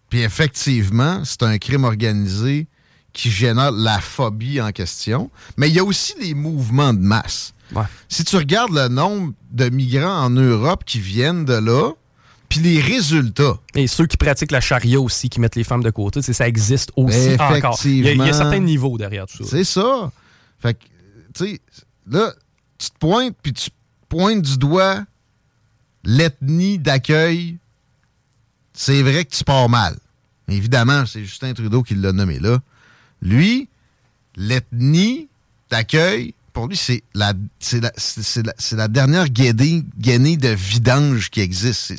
puis 0.10 0.22
effectivement, 0.22 1.24
c'est 1.26 1.43
un 1.43 1.58
crime 1.58 1.84
organisé 1.84 2.68
qui 3.14 3.32
génère 3.32 3.72
la 3.72 3.99
phobie 3.99 4.62
en 4.62 4.72
question. 4.72 5.32
Mais 5.58 5.70
il 5.70 5.76
y 5.76 5.80
a 5.80 5.84
aussi 5.84 6.14
des 6.20 6.34
mouvements 6.34 6.93
de 6.93 6.99
masse. 6.99 7.53
Si 8.08 8.24
tu 8.24 8.38
regardes 8.38 8.74
le 8.74 8.88
nombre 8.88 9.34
de 9.51 9.70
migrants 9.70 10.24
en 10.24 10.30
Europe 10.30 10.84
qui 10.86 10.99
viennent 10.99 11.43
de 11.43 11.55
là, 11.55 11.91
puis 12.47 12.60
les 12.62 12.80
résultats. 12.80 13.60
Et 13.76 13.88
ceux 13.88 14.05
qui 14.05 14.16
pratiquent 14.16 14.51
la 14.51 14.62
charia 14.62 15.01
aussi, 15.01 15.30
qui 15.30 15.41
mettent 15.41 15.58
les 15.58 15.66
femmes 15.66 15.84
de 15.84 15.89
côté, 15.89 16.22
ça 16.22 16.47
existe 16.47 16.91
aussi 16.95 17.34
encore. 17.38 17.78
Il 17.84 18.05
y, 18.05 18.08
a, 18.08 18.12
il 18.14 18.18
y, 18.20 18.30
a, 18.30 18.34
certains 18.34 18.60
niveaux 18.60 18.97
derrière 18.97 19.26
tout 19.28 19.43
ça. 19.43 19.49
C'est 19.49 19.64
ça. 19.66 20.12
Fait 20.60 20.74
que, 20.76 20.86
tu 21.34 21.45
sais, 21.45 21.62
là, 22.10 22.34
tu 22.78 22.89
te 22.89 22.97
pointes, 22.97 23.36
puis 23.41 23.51
tu 23.51 23.70
pointes 24.08 24.41
du 24.41 24.58
doigt 24.58 25.03
l'ethnie 26.05 26.80
d'accueil 26.80 27.58
c'est 28.78 29.01
vrai 29.01 29.25
que 29.25 29.36
tu 29.36 29.43
pars 29.43 29.67
mal. 29.67 29.97
Évidemment, 30.47 31.05
c'est 31.07 31.25
Justin 31.25 31.53
Trudeau 31.53 31.82
qui 31.82 31.95
l'a 31.95 32.11
nommé 32.11 32.39
là. 32.39 32.59
Lui, 33.23 33.67
l'ethnie 34.36 35.28
d'accueil, 35.71 36.36
pour 36.53 36.67
lui, 36.67 36.78
c'est 36.78 37.03
la, 37.15 37.34
dernière 38.88 39.30
gainée 39.30 40.38
de 40.38 40.49
vidange 40.49 41.32
qui 41.32 41.41
existe. 41.41 41.95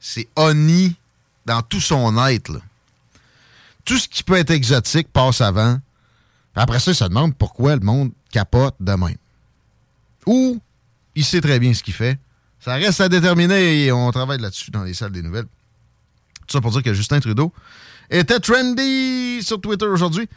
C'est 0.00 0.28
Oni 0.36 0.96
dans 1.44 1.60
tout 1.60 1.80
son 1.80 2.26
être. 2.26 2.58
Tout 3.84 3.98
ce 3.98 4.08
qui 4.08 4.22
peut 4.22 4.36
être 4.36 4.52
exotique 4.52 5.08
passe 5.12 5.42
avant. 5.42 5.78
Après 6.54 6.80
ça, 6.80 6.92
il 6.92 6.94
se 6.94 7.04
demande 7.04 7.36
pourquoi 7.36 7.76
le 7.76 7.82
monde 7.82 8.12
capote 8.32 8.76
de 8.80 8.92
même. 8.92 9.16
Ou 10.24 10.58
il 11.14 11.24
sait 11.24 11.42
très 11.42 11.58
bien 11.58 11.74
ce 11.74 11.82
qu'il 11.82 11.92
fait. 11.92 12.18
Ça 12.60 12.74
reste 12.74 13.02
à 13.02 13.10
déterminer 13.10 13.84
et 13.84 13.92
on 13.92 14.10
travaille 14.10 14.40
là-dessus 14.40 14.70
dans 14.70 14.82
les 14.82 14.94
salles 14.94 15.12
des 15.12 15.22
nouvelles. 15.22 15.46
Tout 16.46 16.56
ça 16.56 16.60
pour 16.60 16.70
dire 16.70 16.82
que 16.82 16.94
Justin 16.94 17.20
Trudeau 17.20 17.52
était 18.10 18.40
trendy 18.40 19.42
sur 19.42 19.60
Twitter 19.60 19.86
aujourd'hui. 19.86 20.28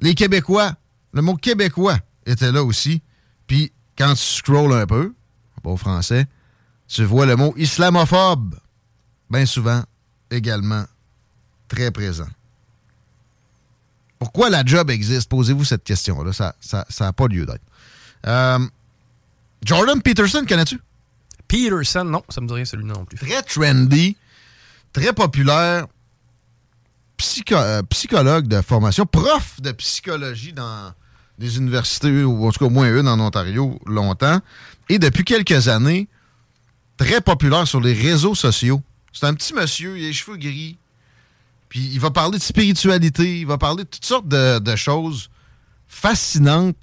Les 0.00 0.14
Québécois, 0.14 0.74
le 1.12 1.22
mot 1.22 1.34
québécois 1.36 1.98
était 2.26 2.52
là 2.52 2.62
aussi. 2.62 3.02
Puis 3.46 3.72
quand 3.96 4.14
tu 4.14 4.22
scrolls 4.22 4.72
un 4.72 4.86
peu, 4.86 5.14
pas 5.62 5.70
au 5.70 5.76
français, 5.76 6.26
tu 6.86 7.04
vois 7.04 7.26
le 7.26 7.36
mot 7.36 7.52
islamophobe, 7.56 8.58
bien 9.30 9.44
souvent 9.44 9.82
également 10.30 10.84
très 11.68 11.90
présent. 11.90 12.28
Pourquoi 14.18 14.50
la 14.50 14.64
job 14.64 14.90
existe? 14.90 15.28
Posez-vous 15.28 15.64
cette 15.64 15.84
question-là. 15.84 16.32
Ça 16.32 16.54
n'a 16.72 16.86
ça, 16.88 17.12
pas 17.12 17.26
lieu 17.28 17.46
d'être. 17.46 17.62
Euh, 18.26 18.58
Jordan 19.62 20.02
Peterson, 20.02 20.44
connais-tu? 20.48 20.80
Peterson, 21.46 22.04
non, 22.04 22.22
ça 22.28 22.40
me 22.40 22.48
dit 22.48 22.54
rien 22.54 22.64
celui-là 22.64 22.94
non 22.94 23.04
plus. 23.04 23.18
Très 23.18 23.42
trendy 23.42 24.16
très 24.98 25.12
populaire, 25.12 25.86
euh, 27.52 27.82
psychologue 27.84 28.48
de 28.48 28.60
formation, 28.60 29.06
prof 29.06 29.60
de 29.60 29.70
psychologie 29.72 30.52
dans 30.52 30.92
des 31.38 31.56
universités, 31.56 32.24
ou 32.24 32.46
en 32.46 32.50
tout 32.50 32.58
cas 32.58 32.64
au 32.64 32.70
moins 32.70 32.92
une 32.92 33.06
en 33.06 33.20
Ontario, 33.20 33.78
longtemps. 33.86 34.40
Et 34.88 34.98
depuis 34.98 35.24
quelques 35.24 35.68
années, 35.68 36.08
très 36.96 37.20
populaire 37.20 37.68
sur 37.68 37.80
les 37.80 37.92
réseaux 37.92 38.34
sociaux. 38.34 38.82
C'est 39.12 39.26
un 39.26 39.34
petit 39.34 39.54
monsieur, 39.54 39.96
il 39.96 40.04
a 40.04 40.08
les 40.08 40.12
cheveux 40.12 40.36
gris. 40.36 40.78
Puis 41.68 41.88
il 41.92 42.00
va 42.00 42.10
parler 42.10 42.38
de 42.38 42.42
spiritualité, 42.42 43.40
il 43.40 43.46
va 43.46 43.56
parler 43.56 43.84
de 43.84 43.88
toutes 43.88 44.04
sortes 44.04 44.26
de, 44.26 44.58
de 44.58 44.76
choses 44.76 45.30
fascinantes 45.86 46.76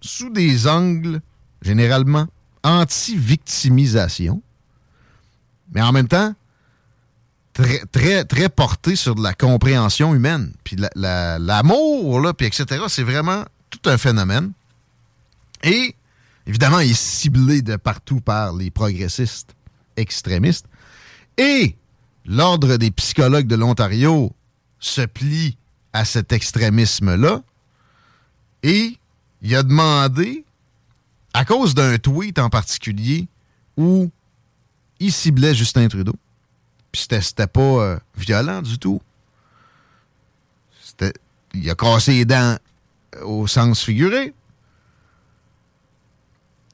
sous 0.00 0.30
des 0.30 0.68
angles, 0.68 1.20
généralement, 1.62 2.28
anti-victimisation. 2.62 4.40
Mais 5.72 5.82
en 5.82 5.90
même 5.90 6.06
temps, 6.06 6.32
très, 7.56 8.24
très, 8.24 8.48
porté 8.48 8.96
sur 8.96 9.14
de 9.14 9.22
la 9.22 9.34
compréhension 9.34 10.14
humaine. 10.14 10.52
Puis 10.64 10.76
la- 10.76 10.90
la- 10.94 11.38
l'amour, 11.38 12.20
là, 12.20 12.32
puis 12.34 12.46
etc., 12.46 12.84
c'est 12.88 13.02
vraiment 13.02 13.44
tout 13.70 13.80
un 13.90 13.98
phénomène. 13.98 14.52
Et, 15.62 15.94
évidemment, 16.46 16.80
il 16.80 16.90
est 16.90 16.94
ciblé 17.00 17.62
de 17.62 17.76
partout 17.76 18.20
par 18.20 18.54
les 18.54 18.70
progressistes 18.70 19.54
extrémistes. 19.96 20.66
Et 21.38 21.76
l'Ordre 22.26 22.76
des 22.76 22.90
psychologues 22.90 23.46
de 23.46 23.56
l'Ontario 23.56 24.32
se 24.78 25.02
plie 25.02 25.56
à 25.92 26.04
cet 26.04 26.32
extrémisme-là. 26.32 27.42
Et 28.62 28.98
il 29.42 29.54
a 29.56 29.62
demandé, 29.62 30.44
à 31.32 31.44
cause 31.44 31.74
d'un 31.74 31.98
tweet 31.98 32.38
en 32.38 32.50
particulier, 32.50 33.28
où 33.76 34.10
il 35.00 35.12
ciblait 35.12 35.54
Justin 35.54 35.88
Trudeau, 35.88 36.14
c'était, 36.96 37.46
pas 37.46 37.60
euh, 37.60 37.98
violent 38.16 38.62
du 38.62 38.78
tout. 38.78 39.00
Il 41.54 41.70
a 41.70 41.74
cassé 41.74 42.12
les 42.12 42.24
dents 42.24 42.56
euh, 43.16 43.24
au 43.24 43.46
sens 43.46 43.82
figuré. 43.82 44.34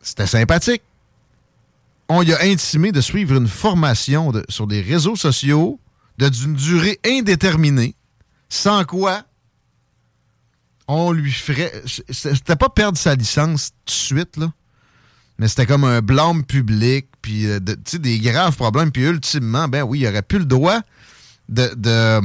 C'était 0.00 0.26
sympathique. 0.26 0.82
On 2.08 2.22
lui 2.22 2.34
a 2.34 2.42
intimé 2.42 2.92
de 2.92 3.00
suivre 3.00 3.36
une 3.36 3.48
formation 3.48 4.32
sur 4.48 4.66
des 4.66 4.80
réseaux 4.80 5.16
sociaux 5.16 5.78
d'une 6.18 6.54
durée 6.54 7.00
indéterminée, 7.04 7.94
sans 8.48 8.84
quoi 8.84 9.24
on 10.88 11.12
lui 11.12 11.32
ferait. 11.32 11.72
C'était 12.10 12.56
pas 12.56 12.68
perdre 12.68 12.98
sa 12.98 13.14
licence 13.14 13.70
tout 13.70 13.86
de 13.86 13.90
suite, 13.90 14.36
là. 14.36 14.52
Mais 15.38 15.48
c'était 15.48 15.66
comme 15.66 15.84
un 15.84 16.00
blâme 16.00 16.44
public, 16.44 17.06
puis 17.22 17.46
euh, 17.46 17.58
de- 17.60 17.76
des 17.98 18.18
graves 18.20 18.56
problèmes. 18.56 18.90
Puis 18.92 19.02
ultimement, 19.04 19.66
ben 19.68 19.82
oui, 19.82 20.00
il 20.00 20.06
aurait 20.06 20.22
plus 20.22 20.38
le 20.38 20.44
droit 20.44 20.80
de, 21.48 21.72
de, 21.76 21.88
euh, 21.90 22.20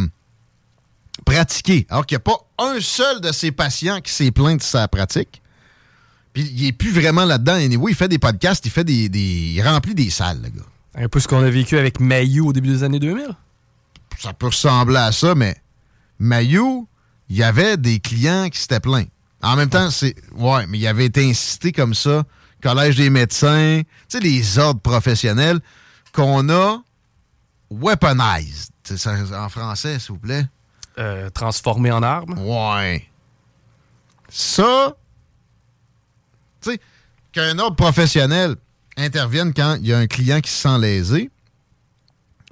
pratiquer. 1.25 1.85
Alors 1.89 2.05
qu'il 2.05 2.15
n'y 2.15 2.21
a 2.21 2.23
pas 2.23 2.37
un 2.59 2.79
seul 2.79 3.21
de 3.21 3.31
ses 3.31 3.51
patients 3.51 4.01
qui 4.01 4.11
s'est 4.11 4.31
plaint 4.31 4.57
de 4.59 4.63
sa 4.63 4.87
pratique. 4.87 5.41
Puis 6.33 6.43
il 6.55 6.65
est 6.67 6.71
plus 6.71 6.91
vraiment 6.91 7.25
là-dedans. 7.25 7.53
Anyway, 7.55 7.91
il 7.91 7.95
fait 7.95 8.07
des 8.07 8.19
podcasts, 8.19 8.65
il 8.65 8.71
fait 8.71 8.83
des, 8.83 9.09
des- 9.09 9.53
il 9.55 9.61
remplit 9.61 9.95
des 9.95 10.09
salles, 10.09 10.41
le 10.43 10.49
gars. 10.49 10.65
Un 10.95 11.09
peu 11.09 11.19
ce 11.19 11.27
qu'on 11.27 11.43
a 11.43 11.49
vécu 11.49 11.77
avec 11.77 11.99
Mayou 11.99 12.47
au 12.49 12.53
début 12.53 12.69
des 12.69 12.83
années 12.83 12.99
2000. 12.99 13.27
Ça 14.19 14.33
peut 14.33 14.47
ressembler 14.47 14.97
à 14.97 15.11
ça, 15.11 15.35
mais 15.35 15.55
Mayou, 16.19 16.87
il 17.29 17.37
y 17.37 17.43
avait 17.43 17.77
des 17.77 17.99
clients 17.99 18.49
qui 18.49 18.59
s'étaient 18.59 18.79
plaints. 18.79 19.05
En 19.43 19.55
même 19.55 19.69
temps, 19.69 19.91
c'est. 19.91 20.15
Ouais, 20.35 20.65
mais 20.67 20.79
il 20.79 20.87
avait 20.87 21.05
été 21.05 21.27
incité 21.29 21.71
comme 21.71 21.93
ça. 21.93 22.23
Collège 22.61 22.95
des 22.95 23.09
médecins, 23.09 23.81
tu 23.83 23.87
sais, 24.07 24.19
les 24.19 24.57
ordres 24.57 24.81
professionnels 24.81 25.59
qu'on 26.11 26.49
a 26.49 26.81
weaponized. 27.69 28.71
Ça 28.83 29.15
en 29.33 29.49
français, 29.49 29.99
s'il 29.99 30.13
vous 30.13 30.19
plaît. 30.19 30.45
Euh, 30.97 31.29
transformé 31.29 31.91
en 31.91 32.01
arme. 32.01 32.37
Ouais. 32.39 33.07
Ça, 34.29 34.95
tu 36.61 36.71
sais, 36.71 36.79
qu'un 37.31 37.59
ordre 37.59 37.75
professionnel 37.75 38.55
intervienne 38.97 39.53
quand 39.53 39.77
il 39.79 39.87
y 39.87 39.93
a 39.93 39.99
un 39.99 40.07
client 40.07 40.41
qui 40.41 40.49
se 40.49 40.61
sent 40.63 40.77
lésé, 40.79 41.29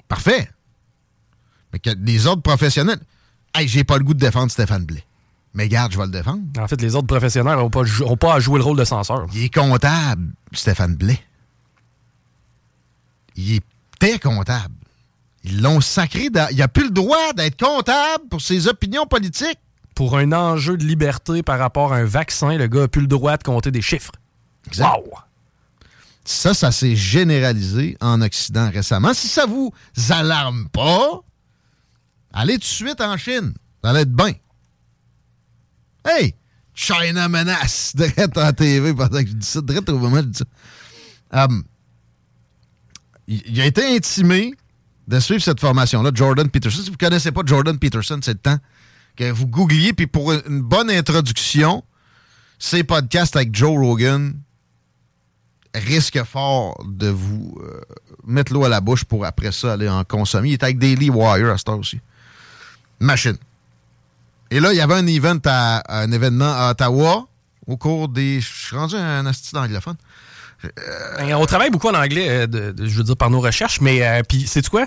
parfait. 0.08 0.50
Mais 1.74 1.80
que 1.80 1.90
les 1.90 2.28
ordres 2.28 2.44
professionnels, 2.44 3.00
hey, 3.56 3.68
j'ai 3.68 3.84
pas 3.84 3.98
le 3.98 4.04
goût 4.04 4.14
de 4.14 4.20
défendre 4.20 4.52
Stéphane 4.52 4.86
Blais. 4.86 5.04
Mais 5.56 5.68
garde, 5.70 5.92
je 5.94 5.98
vais 5.98 6.06
le 6.06 6.12
défendre. 6.12 6.42
En 6.60 6.68
fait, 6.68 6.80
les 6.82 6.96
autres 6.96 7.08
professionnels 7.08 7.56
n'ont 7.58 7.70
pas, 7.70 7.84
jou- 7.86 8.04
ont 8.06 8.18
pas 8.18 8.36
à 8.36 8.40
jouer 8.40 8.60
le 8.60 8.64
rôle 8.66 8.78
de 8.78 8.84
censeur. 8.84 9.26
Il 9.34 9.44
est 9.46 9.54
comptable, 9.54 10.34
Stéphane 10.52 10.96
Blais. 10.96 11.20
Il 13.36 13.54
était 13.56 14.20
comptable. 14.20 14.76
Ils 15.44 15.62
l'ont 15.62 15.82
sacré. 15.82 16.30
dans- 16.30 16.50
Il 16.52 16.58
n'a 16.58 16.68
plus 16.68 16.86
le 16.86 16.90
droit 16.92 17.34
d'être 17.34 17.60
comptable 17.60 18.28
pour 18.30 18.42
ses 18.42 18.68
opinions 18.68 19.06
politiques. 19.06 19.60
Pour 19.94 20.18
un 20.18 20.34
enjeu 20.34 20.76
de 20.76 20.84
liberté 20.84 21.42
par 21.42 21.58
rapport 21.58 21.94
à 21.94 21.98
un 21.98 22.04
vaccin, 22.06 22.58
le 22.58 22.68
gars 22.68 22.82
n'a 22.82 22.88
plus 22.90 23.02
le 23.02 23.08
droit 23.08 23.38
de 23.38 23.44
compter 23.44 23.72
des 23.72 23.82
chiffres. 23.82 24.12
Exact. 24.68 24.90
Wow! 24.90 25.14
Ça, 26.26 26.54
ça 26.54 26.72
s'est 26.74 26.98
généralisé 26.98 27.96
en 28.02 28.22
Occident 28.22 28.70
récemment. 28.70 29.14
Si 29.14 29.30
ça 29.30 29.46
vous 29.46 29.72
alarme 30.10 30.68
pas, 30.70 31.22
allez 32.34 32.56
tout 32.56 32.60
de 32.60 32.64
suite 32.66 33.00
en 33.00 33.16
Chine. 33.16 33.54
Ça 33.84 33.92
allait 33.92 34.02
être 34.02 34.12
bien. 34.12 34.34
Hey! 36.06 36.36
China 36.74 37.28
menace! 37.28 37.94
Direct 37.96 38.38
en 38.38 38.54
TV 38.54 38.94
que 38.94 39.04
je 39.04 39.34
dis 39.34 39.48
ça. 39.48 39.62
Direct 39.62 39.90
au 39.90 39.98
moment 39.98 40.18
où 40.18 40.22
je 40.22 40.28
dis 40.28 40.40
ça. 40.40 40.46
Um, 41.48 41.64
il 43.28 43.60
a 43.60 43.66
été 43.66 43.96
intimé 43.96 44.54
de 45.08 45.20
suivre 45.20 45.42
cette 45.42 45.60
formation-là, 45.60 46.12
Jordan 46.14 46.50
Peterson. 46.50 46.80
Si 46.80 46.86
vous 46.86 46.92
ne 46.92 46.98
connaissez 46.98 47.32
pas 47.32 47.42
Jordan 47.46 47.78
Peterson, 47.78 48.20
c'est 48.22 48.34
le 48.34 48.40
temps 48.40 48.58
que 49.16 49.32
vous 49.32 49.48
googliez. 49.48 49.94
Puis 49.94 50.08
pour 50.08 50.32
une 50.32 50.62
bonne 50.62 50.90
introduction, 50.90 51.84
ces 52.60 52.84
podcasts 52.84 53.36
avec 53.36 53.56
Joe 53.56 53.78
Rogan, 53.78 54.36
risque 55.74 56.24
fort 56.24 56.82
de 56.88 57.08
vous 57.08 57.58
euh, 57.62 57.82
mettre 58.26 58.54
l'eau 58.54 58.64
à 58.64 58.70
la 58.70 58.82
bouche 58.82 59.04
pour 59.04 59.26
après 59.26 59.52
ça 59.52 59.74
aller 59.74 59.90
en 59.90 60.04
consommer. 60.04 60.50
Il 60.50 60.54
est 60.54 60.64
avec 60.64 60.78
Daily 60.78 61.10
Wire 61.10 61.52
à 61.52 61.58
ce 61.58 61.70
aussi. 61.72 62.00
Machine. 63.00 63.38
Et 64.52 64.60
là, 64.60 64.72
il 64.74 64.78
y 64.78 64.82
avait 64.82 64.94
un 64.96 65.08
event 65.08 65.40
à, 65.46 66.02
un 66.02 66.12
événement 66.12 66.52
à 66.54 66.72
Ottawa 66.72 67.28
au 67.68 67.78
cours 67.78 68.08
des. 68.10 68.42
Je 68.42 68.48
suis 68.68 68.76
rendu 68.76 68.96
un 68.96 69.26
astuce 69.26 69.54
d'anglophone. 69.54 69.96
Ben, 71.18 71.36
On 71.36 71.46
travaille 71.46 71.70
beaucoup 71.70 71.90
en 71.90 71.94
anglais, 71.94 72.28
euh, 72.30 72.48
de- 72.48 72.72
de- 72.72 72.88
je 72.88 72.98
veux 72.98 73.04
dire, 73.04 73.18
par 73.18 73.30
nos 73.30 73.40
recherches, 73.42 73.82
mais 73.82 74.06
euh, 74.06 74.22
puis, 74.28 74.48
sais-tu 74.48 74.70
quoi? 74.70 74.86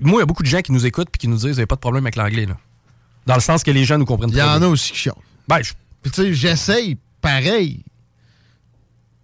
Moi, 0.00 0.18
il 0.18 0.18
y 0.20 0.22
a 0.22 0.26
beaucoup 0.26 0.42
de 0.42 0.48
gens 0.48 0.60
qui 0.62 0.72
nous 0.72 0.86
écoutent 0.86 1.08
et 1.14 1.18
qui 1.18 1.28
nous 1.28 1.36
disent, 1.36 1.44
vous 1.46 1.54
n'avez 1.54 1.66
pas 1.66 1.74
de 1.76 1.80
problème 1.80 2.04
avec 2.04 2.16
l'anglais, 2.16 2.46
là. 2.46 2.56
Dans 3.26 3.34
le 3.34 3.40
sens 3.40 3.62
que 3.62 3.70
les 3.70 3.84
gens 3.84 3.98
nous 3.98 4.04
comprennent 4.06 4.30
Il 4.30 4.36
y 4.36 4.42
en 4.42 4.58
bien. 4.58 4.62
a 4.62 4.68
aussi 4.68 4.92
qui 4.92 4.98
chialent. 4.98 5.14
Ben, 5.46 5.62
je- 5.62 5.72
Puis 6.02 6.10
tu 6.10 6.22
sais, 6.22 6.34
j'essaye 6.34 6.98
pareil. 7.20 7.84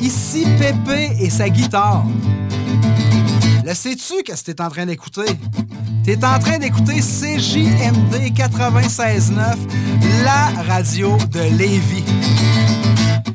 Ici 0.00 0.46
Pépé 0.58 1.14
et 1.20 1.28
sa 1.28 1.48
guitare. 1.50 2.04
Le 3.64 3.74
sais-tu 3.74 4.22
qu'est-ce 4.24 4.44
que 4.44 4.52
t'es 4.52 4.62
en 4.62 4.70
train 4.70 4.86
d'écouter? 4.86 5.26
T'es 6.04 6.16
en 6.24 6.38
train 6.38 6.58
d'écouter 6.58 7.00
CJMD 7.00 8.32
96.9, 8.34 9.56
la 10.24 10.62
radio 10.66 11.18
de 11.30 11.40
Lévis. 11.56 12.04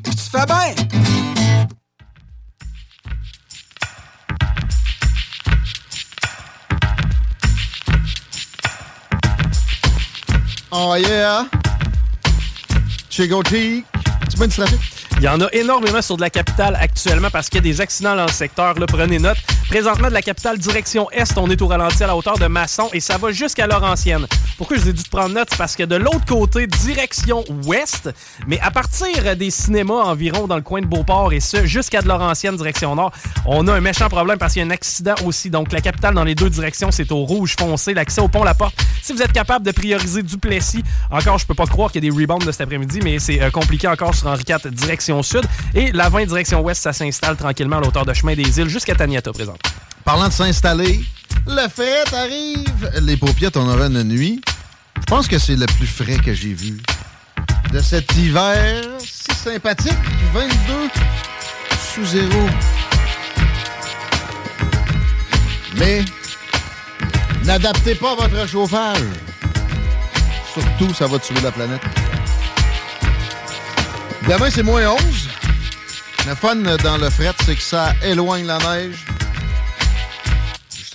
Tu 0.04 0.30
fais 0.32 0.46
bien! 0.46 0.74
Oh 10.72 10.96
yeah! 10.98 11.46
Chigo 13.10 13.42
Cheek. 13.44 13.86
Tu 14.30 14.38
du 14.38 14.48
trafic? 14.50 14.95
Il 15.18 15.24
y 15.24 15.28
en 15.28 15.40
a 15.40 15.48
énormément 15.54 16.02
sur 16.02 16.18
de 16.18 16.22
la 16.22 16.30
capitale 16.30 16.78
actuellement 16.80 17.30
parce 17.32 17.50
qu'il 17.50 17.58
y 17.58 17.60
a 17.60 17.64
des 17.64 17.82
accidents 17.82 18.16
dans 18.16 18.26
le 18.26 18.32
secteur. 18.32 18.78
Là, 18.78 18.86
prenez 18.86 19.18
note. 19.18 19.38
Présentement, 19.70 20.10
de 20.10 20.14
la 20.14 20.22
capitale 20.22 20.58
direction 20.58 21.10
Est, 21.12 21.38
on 21.38 21.50
est 21.50 21.62
au 21.62 21.68
ralenti 21.68 22.04
à 22.04 22.08
la 22.08 22.16
hauteur 22.16 22.38
de 22.38 22.46
Masson 22.46 22.88
et 22.94 23.00
ça 23.00 23.18
va 23.18 23.32
jusqu'à 23.32 23.68
Laurentienne. 23.68 24.28
Pourquoi 24.58 24.78
je 24.78 24.84
vous 24.84 24.90
ai 24.90 24.94
dit 24.94 25.04
de 25.04 25.10
prendre 25.10 25.34
note? 25.34 25.48
C'est 25.52 25.58
parce 25.58 25.76
que 25.76 25.84
de 25.84 25.96
l'autre 25.96 26.24
côté, 26.26 26.68
direction 26.68 27.44
Ouest, 27.66 28.10
mais 28.48 28.60
à 28.62 28.72
partir 28.72 29.36
des 29.36 29.50
cinémas 29.50 30.04
environ 30.06 30.48
dans 30.48 30.56
le 30.56 30.62
coin 30.62 30.82
de 30.82 30.86
Beauport 30.86 31.34
et 31.34 31.40
ce, 31.40 31.66
jusqu'à 31.66 32.02
de 32.02 32.08
Laurentienne, 32.08 32.56
direction 32.56 32.96
Nord, 32.96 33.12
on 33.46 33.68
a 33.68 33.74
un 33.74 33.82
méchant 33.82 34.08
problème 34.08 34.38
parce 34.38 34.54
qu'il 34.54 34.62
y 34.62 34.64
a 34.64 34.68
un 34.68 34.72
accident 34.72 35.16
aussi. 35.26 35.50
Donc, 35.50 35.74
la 35.74 35.82
capitale 35.82 36.14
dans 36.14 36.24
les 36.24 36.36
deux 36.36 36.50
directions, 36.50 36.92
c'est 36.92 37.12
au 37.12 37.26
rouge 37.26 37.56
foncé, 37.60 37.94
l'accès 37.94 38.22
au 38.22 38.28
pont 38.28 38.44
La 38.44 38.54
Porte. 38.54 38.76
Si 39.02 39.14
vous 39.14 39.22
êtes 39.22 39.34
capable 39.34 39.66
de 39.66 39.72
prioriser 39.72 40.24
Duplessis, 40.24 40.84
encore, 41.12 41.38
je 41.38 41.46
peux 41.46 41.56
pas 41.56 41.66
croire 41.66 41.92
qu'il 41.92 42.04
y 42.06 42.08
a 42.08 42.12
des 42.12 42.18
rebounds 42.18 42.46
de 42.46 42.52
cet 42.52 42.62
après-midi, 42.62 43.00
mais 43.04 43.20
c'est 43.20 43.42
euh, 43.42 43.50
compliqué 43.50 43.88
encore 43.88 44.14
sur 44.14 44.28
Henri 44.28 44.44
IV, 44.48 44.72
direction 44.72 45.22
Sud. 45.24 45.44
Et 45.74 45.92
la 45.92 46.08
20 46.08 46.28
direction 46.28 46.62
Ouest, 46.62 46.82
ça 46.82 46.94
s'installe 46.94 47.36
tranquillement 47.36 47.78
à 47.78 47.82
l'auteur 47.82 48.06
de 48.06 48.14
chemin 48.14 48.36
des 48.36 48.60
îles 48.60 48.70
jusqu'à 48.70 48.96
Taniata, 48.96 49.34
présent. 49.34 49.55
Parlant 50.04 50.28
de 50.28 50.34
s'installer, 50.34 51.04
le 51.48 51.68
fête 51.68 52.14
arrive. 52.14 52.92
Les 53.02 53.18
paupiètes, 53.18 53.58
on 53.58 53.68
aura 53.68 53.88
une 53.88 54.04
nuit. 54.04 54.42
Je 55.00 55.06
pense 55.06 55.28
que 55.28 55.38
c'est 55.38 55.56
le 55.56 55.66
plus 55.66 55.88
frais 55.88 56.18
que 56.18 56.34
j'ai 56.34 56.54
vu 56.54 56.82
de 57.72 57.80
cet 57.80 58.16
hiver 58.16 58.84
si 59.00 59.36
sympathique. 59.36 59.94
22 60.34 60.50
sous 61.94 62.06
zéro. 62.06 62.50
Mais 65.76 66.04
n'adaptez 67.44 67.96
pas 67.96 68.16
votre 68.16 68.48
chauffage. 68.48 68.98
Surtout, 70.54 70.94
ça 70.94 71.08
va 71.08 71.20
tuer 71.20 71.40
la 71.42 71.52
planète. 71.52 71.82
Demain, 74.28 74.50
c'est 74.50 74.64
moins 74.64 74.88
11. 74.90 75.00
Le 76.28 76.36
fun 76.36 76.56
dans 76.56 76.98
le 76.98 77.10
fret, 77.10 77.34
c'est 77.46 77.56
que 77.56 77.62
ça 77.62 77.94
éloigne 78.04 78.46
la 78.46 78.58
neige. 78.58 79.06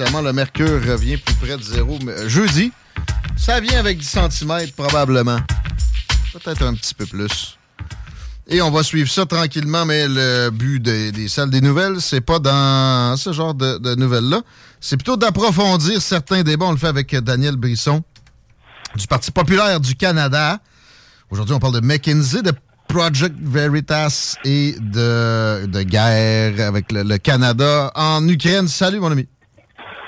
Le 0.01 0.33
mercure 0.33 0.83
revient 0.83 1.19
plus 1.19 1.35
près 1.35 1.59
de 1.59 1.63
zéro. 1.63 1.99
Mais 2.03 2.27
jeudi, 2.27 2.73
ça 3.37 3.61
vient 3.61 3.79
avec 3.79 3.99
10 3.99 4.19
cm 4.31 4.71
probablement. 4.75 5.39
Peut-être 6.33 6.63
un 6.63 6.73
petit 6.73 6.95
peu 6.95 7.05
plus. 7.05 7.59
Et 8.49 8.63
on 8.63 8.71
va 8.71 8.83
suivre 8.83 9.11
ça 9.11 9.27
tranquillement, 9.27 9.85
mais 9.85 10.09
le 10.09 10.49
but 10.49 10.81
des, 10.81 11.29
salles 11.29 11.51
des 11.51 11.61
nouvelles, 11.61 12.01
c'est 12.01 12.23
pas 12.23 12.39
dans 12.39 13.15
ce 13.19 13.35
genre 13.35 13.53
de, 13.53 13.95
nouvelles-là. 13.95 14.41
C'est 14.81 14.97
plutôt 14.97 15.19
d'approfondir 15.19 16.01
certains 16.01 16.43
débats. 16.43 16.65
On 16.67 16.73
le 16.73 16.79
fait 16.79 16.89
avec 16.89 17.15
Daniel 17.17 17.57
Brisson 17.57 18.03
du 18.97 19.07
Parti 19.07 19.31
populaire 19.31 19.81
du 19.81 19.97
Canada. 19.97 20.61
Aujourd'hui, 21.29 21.55
on 21.55 21.61
parle 21.61 21.75
de 21.75 21.87
McKinsey, 21.87 22.41
de 22.41 22.55
Project 22.89 23.37
Veritas 23.39 24.37
et 24.45 24.77
de, 24.81 25.83
guerre 25.83 26.67
avec 26.67 26.91
le 26.91 27.19
Canada 27.19 27.93
en 27.95 28.27
Ukraine. 28.27 28.67
Salut, 28.67 28.99
mon 28.99 29.13
ami. 29.13 29.29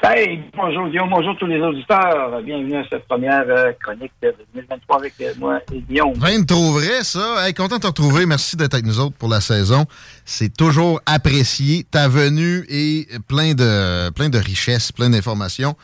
Hey, 0.05 0.43
bonjour 0.57 0.89
Guillaume, 0.89 1.11
bonjour 1.11 1.37
tous 1.39 1.47
les 1.47 1.61
auditeurs. 1.61 2.43
Bienvenue 2.43 2.77
à 2.77 2.83
cette 2.91 3.07
première 3.07 3.45
euh, 3.49 3.71
chronique 3.81 4.11
de 4.21 4.35
2023 4.53 4.97
avec 4.99 5.15
euh, 5.21 5.33
moi 5.39 5.61
et 5.73 5.79
Guillaume. 5.81 6.15
Rien 6.21 6.41
de 6.41 6.45
trop 6.45 6.73
vrai, 6.73 7.05
ça. 7.05 7.47
Hey, 7.47 7.55
content 7.55 7.77
de 7.77 7.83
te 7.83 7.87
retrouver. 7.87 8.27
Merci 8.27 8.57
d'être 8.57 8.75
avec 8.75 8.85
nous 8.85 8.99
autres 8.99 9.15
pour 9.17 9.29
la 9.29 9.41
saison. 9.41 9.87
C'est 10.25 10.55
toujours 10.57 11.01
apprécié. 11.07 11.87
Ta 11.89 12.09
venue 12.09 12.65
est 12.69 13.17
plein 13.29 13.55
de, 13.55 14.11
plein 14.11 14.29
de 14.29 14.39
richesses, 14.39 14.91
plein 14.91 15.09
d'informations. 15.09 15.77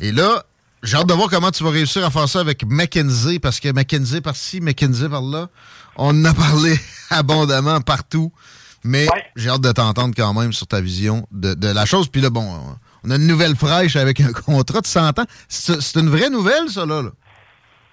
Et 0.00 0.10
là, 0.10 0.42
j'ai 0.82 0.96
hâte 0.96 1.06
de 1.06 1.14
voir 1.14 1.30
comment 1.30 1.52
tu 1.52 1.62
vas 1.62 1.70
réussir 1.70 2.04
à 2.04 2.10
faire 2.10 2.28
ça 2.28 2.40
avec 2.40 2.64
McKinsey, 2.66 3.38
parce 3.38 3.60
que 3.60 3.68
McKinsey 3.68 4.20
par-ci, 4.20 4.60
McKinsey 4.60 5.08
par-là, 5.08 5.48
on 5.96 6.08
en 6.08 6.24
a 6.24 6.34
parlé 6.34 6.74
abondamment 7.10 7.80
partout. 7.82 8.32
Mais 8.82 9.06
Ouais. 9.12 9.22
j'ai 9.36 9.48
hâte 9.50 9.60
de 9.60 9.70
t'entendre 9.70 10.14
quand 10.16 10.34
même 10.34 10.52
sur 10.52 10.66
ta 10.66 10.80
vision 10.80 11.24
de, 11.30 11.54
de 11.54 11.68
la 11.68 11.86
chose. 11.86 12.08
Puis 12.08 12.20
là, 12.20 12.30
bon, 12.30 12.48
on 13.04 13.10
a 13.10 13.16
une 13.16 13.26
nouvelle 13.26 13.56
fraîche 13.56 13.96
avec 13.96 14.20
un 14.20 14.32
contrat 14.32 14.80
de 14.80 14.86
100 14.86 15.18
ans. 15.18 15.24
C'est 15.48 15.98
une 16.00 16.08
vraie 16.08 16.30
nouvelle, 16.30 16.68
ça, 16.68 16.84
là? 16.86 17.02
là? 17.02 17.10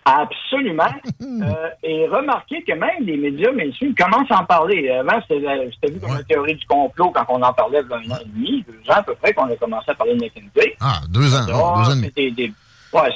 Absolument. 0.06 0.84
Euh, 1.22 1.70
et 1.84 2.08
remarquez 2.08 2.64
que 2.64 2.72
même 2.74 3.02
les 3.02 3.18
médias 3.18 3.52
mainstream 3.52 3.94
commencent 3.94 4.32
à 4.32 4.40
en 4.42 4.46
parler. 4.46 4.90
Avant, 4.90 5.20
c'était 5.22 5.44
c'était 5.74 5.94
vu 5.94 6.00
comme 6.00 6.12
Ouais. 6.12 6.18
une 6.20 6.26
théorie 6.26 6.56
du 6.56 6.66
complot 6.66 7.12
quand 7.12 7.26
on 7.30 7.42
en 7.42 7.54
parlait 7.54 7.82
il 7.84 7.90
y 7.90 7.94
a 7.94 7.96
un 7.98 8.16
an 8.16 8.20
et 8.22 8.26
demi, 8.28 8.66
deux 8.68 8.92
ans 8.92 8.96
à 8.98 9.04
peu 9.04 9.14
près, 9.16 9.34
qu'on 9.34 9.52
a 9.52 9.56
commencé 9.56 9.92
à 9.92 9.94
parler 9.96 10.16
de 10.16 10.22
McKinsey. 10.24 10.76
Ah, 10.80 11.02
deux 11.10 11.36
ans. 11.36 11.46
Oh, 11.50 11.82
deux 11.84 11.92
ans 11.92 12.02
et 12.16 12.32
demi. 12.32 12.54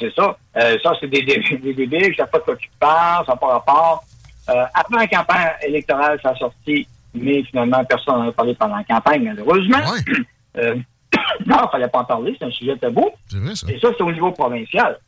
c'est 0.00 0.14
ça. 0.14 0.36
Euh, 0.56 0.76
ça, 0.82 0.92
c'est 1.00 1.08
des, 1.08 1.22
des, 1.22 1.74
débiles, 1.74 2.12
je 2.12 2.16
sais 2.22 2.26
pas 2.30 2.38
de 2.38 2.44
quoi 2.44 2.56
tu 2.56 2.68
parles, 2.78 3.24
ça 3.26 3.32
n'a 3.32 3.38
pas 3.38 3.46
rapport. 3.46 4.04
Euh, 4.50 4.64
après 4.74 4.98
la 4.98 5.06
campagne 5.06 5.48
électorale, 5.66 6.20
ça 6.22 6.30
a 6.30 6.36
sorti, 6.36 6.86
mais 7.14 7.42
finalement, 7.44 7.82
personne 7.84 8.16
n'en 8.18 8.28
a 8.28 8.32
parlé 8.32 8.54
pendant 8.54 8.76
la 8.76 8.84
campagne, 8.84 9.24
malheureusement. 9.24 9.78
Ouais, 9.78 10.14
Euh, 10.58 10.74
non, 11.46 11.56
il 11.64 11.68
fallait 11.70 11.88
pas 11.88 12.00
en 12.00 12.04
parler, 12.04 12.34
c'est 12.38 12.44
un 12.46 12.50
sujet 12.50 12.76
tabou. 12.76 13.10
c'est 13.28 13.38
vrai, 13.38 13.54
ça. 13.54 13.66
Et 13.70 13.78
ça, 13.78 13.88
c'est 13.96 14.02
au 14.02 14.12
niveau 14.12 14.30
provincial. 14.32 14.98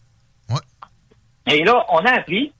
Ouais. 0.50 1.52
Et 1.54 1.64
là, 1.64 1.84
on 1.90 1.98
a 1.98 2.12
appris 2.12 2.52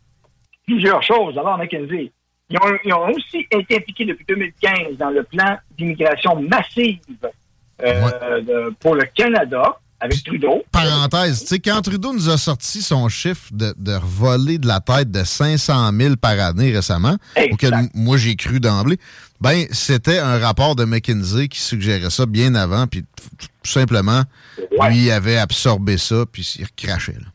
plusieurs 0.67 1.03
choses. 1.03 1.35
D'abord, 1.35 1.59
McKinsey. 1.59 2.11
Ils 2.51 2.59
ont, 2.59 2.79
ils 2.85 2.93
ont 2.93 3.09
aussi 3.09 3.47
été 3.51 3.77
impliqués 3.77 4.05
depuis 4.05 4.25
2015 4.29 4.97
dans 4.99 5.11
le 5.11 5.23
plan 5.23 5.57
d'immigration 5.79 6.37
massive 6.41 6.99
euh, 7.83 8.41
de- 8.43 8.75
pour 8.81 8.95
le 8.95 9.05
Canada 9.07 9.79
avec 10.05 10.23
Trudeau. 10.25 10.63
Parenthèse, 10.71 11.41
tu 11.43 11.47
sais, 11.47 11.59
quand 11.61 11.81
Trudeau 11.83 12.13
nous 12.13 12.29
a 12.29 12.37
sorti 12.37 12.83
son 12.83 13.09
chiffre 13.09 13.49
de, 13.53 13.75
de 13.79 13.97
voler 14.03 14.59
de 14.59 14.67
la 14.67 14.81
tête 14.81 15.11
de 15.11 15.25
500 15.25 15.91
000 15.99 16.17
par 16.17 16.39
année 16.39 16.73
récemment, 16.73 17.17
Exact. 17.37 17.53
auquel 17.55 17.75
moi 17.95 18.17
j'ai 18.17 18.37
cru 18.37 18.61
d'emblée, 18.61 18.99
ben 19.41 19.65
c'était 19.71 20.19
un 20.19 20.39
rapport 20.39 20.77
de 20.77 20.85
McKinsey 20.85 21.49
qui 21.49 21.59
suggérait 21.61 22.11
ça 22.11 22.27
bien 22.27 22.55
avant, 22.55 22.87
puis 22.87 23.05
tout 23.63 23.71
simplement, 23.71 24.23
Ouais. 24.79 24.91
lui 24.93 25.11
avait 25.11 25.39
absorbé 25.39 25.97
ça, 25.99 26.25
puis 26.31 26.43
il 26.59 26.65
recrachait. 26.67 27.13
Là. 27.13 27.27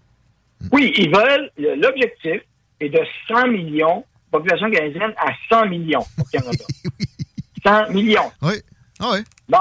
Oui, 0.72 0.94
ils 0.98 1.10
veulent, 1.10 1.50
le- 1.58 1.76
l'objectif 1.82 2.42
est 2.80 2.90
de 2.90 3.00
100 3.28 3.48
millions, 3.48 4.06
population 4.32 4.70
canadienne 4.70 5.14
à 5.18 5.32
100 5.50 5.68
millions 5.70 6.06
au 6.20 6.24
Canada. 6.26 6.66
100 7.66 7.92
millions. 7.94 8.32
Oui, 8.42 8.54
ah 9.00 9.10
oui. 9.14 9.20
Bon. 9.48 9.58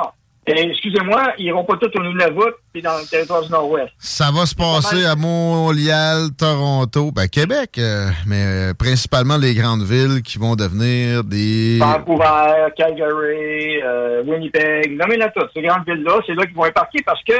Et, 0.48 0.70
excusez-moi, 0.70 1.32
ils 1.38 1.46
n'iront 1.46 1.64
pas 1.64 1.76
tous 1.76 1.90
au 1.98 2.02
Nunavut 2.02 2.54
et 2.74 2.82
dans 2.82 2.96
le 2.98 3.08
territoire 3.08 3.42
du 3.42 3.50
Nord-Ouest. 3.50 3.90
Ça 3.98 4.30
va 4.30 4.46
se 4.46 4.54
passer 4.54 5.04
à 5.04 5.14
Montréal, 5.14 6.28
Toronto, 6.36 7.12
ben 7.12 7.28
Québec, 7.28 7.76
euh, 7.78 8.08
mais 8.26 8.70
euh, 8.70 8.74
principalement 8.74 9.36
les 9.36 9.54
grandes 9.54 9.82
villes 9.82 10.22
qui 10.22 10.38
vont 10.38 10.56
devenir 10.56 11.24
des... 11.24 11.78
Vancouver, 11.78 12.68
Calgary, 12.76 13.82
euh, 13.82 14.22
Winnipeg, 14.24 14.96
nommez-la 14.96 15.28
toutes. 15.28 15.50
Ces 15.54 15.62
grandes 15.62 15.86
villes-là, 15.86 16.20
c'est 16.26 16.34
là 16.34 16.44
qu'ils 16.46 16.56
vont 16.56 16.64
embarquer 16.64 17.02
parce 17.04 17.22
que 17.22 17.34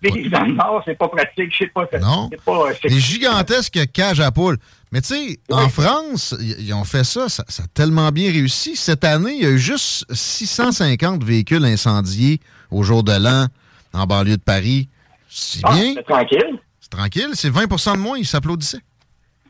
vivre 0.00 0.30
dans 0.30 0.44
le 0.44 0.52
Nord, 0.52 0.82
c'est 0.84 0.96
pas 0.96 1.08
pratique, 1.08 1.52
je 1.52 1.58
sais 1.58 1.70
pas. 1.74 1.86
Non. 2.00 2.28
C'est 2.30 2.42
pas, 2.42 2.68
euh, 2.68 2.88
Des 2.88 3.00
gigantesques 3.00 3.80
cages 3.92 4.20
à 4.20 4.30
poules. 4.30 4.58
Mais 4.92 5.00
tu 5.00 5.14
sais, 5.14 5.38
en 5.50 5.70
France, 5.70 6.36
ils 6.38 6.72
ont 6.74 6.84
fait 6.84 7.02
ça, 7.02 7.30
ça, 7.30 7.44
ça 7.48 7.62
a 7.62 7.66
tellement 7.72 8.10
bien 8.10 8.30
réussi. 8.30 8.76
Cette 8.76 9.04
année, 9.04 9.32
il 9.32 9.42
y 9.42 9.46
a 9.46 9.50
eu 9.50 9.58
juste 9.58 10.04
650 10.14 11.24
véhicules 11.24 11.64
incendiés 11.64 12.40
au 12.70 12.82
jour 12.82 13.02
de 13.02 13.12
l'an 13.12 13.46
en 13.94 14.06
banlieue 14.06 14.36
de 14.36 14.42
Paris. 14.42 14.88
C'est 15.28 15.60
Ah, 15.64 15.72
bien, 15.72 15.94
c'est 15.96 16.02
tranquille. 16.02 16.58
c'est 16.78 16.90
tranquille, 16.90 17.28
c'est 17.32 17.48
20% 17.50 17.94
de 17.94 17.98
moins, 17.98 18.18
ils 18.18 18.26
s'applaudissaient. 18.26 18.82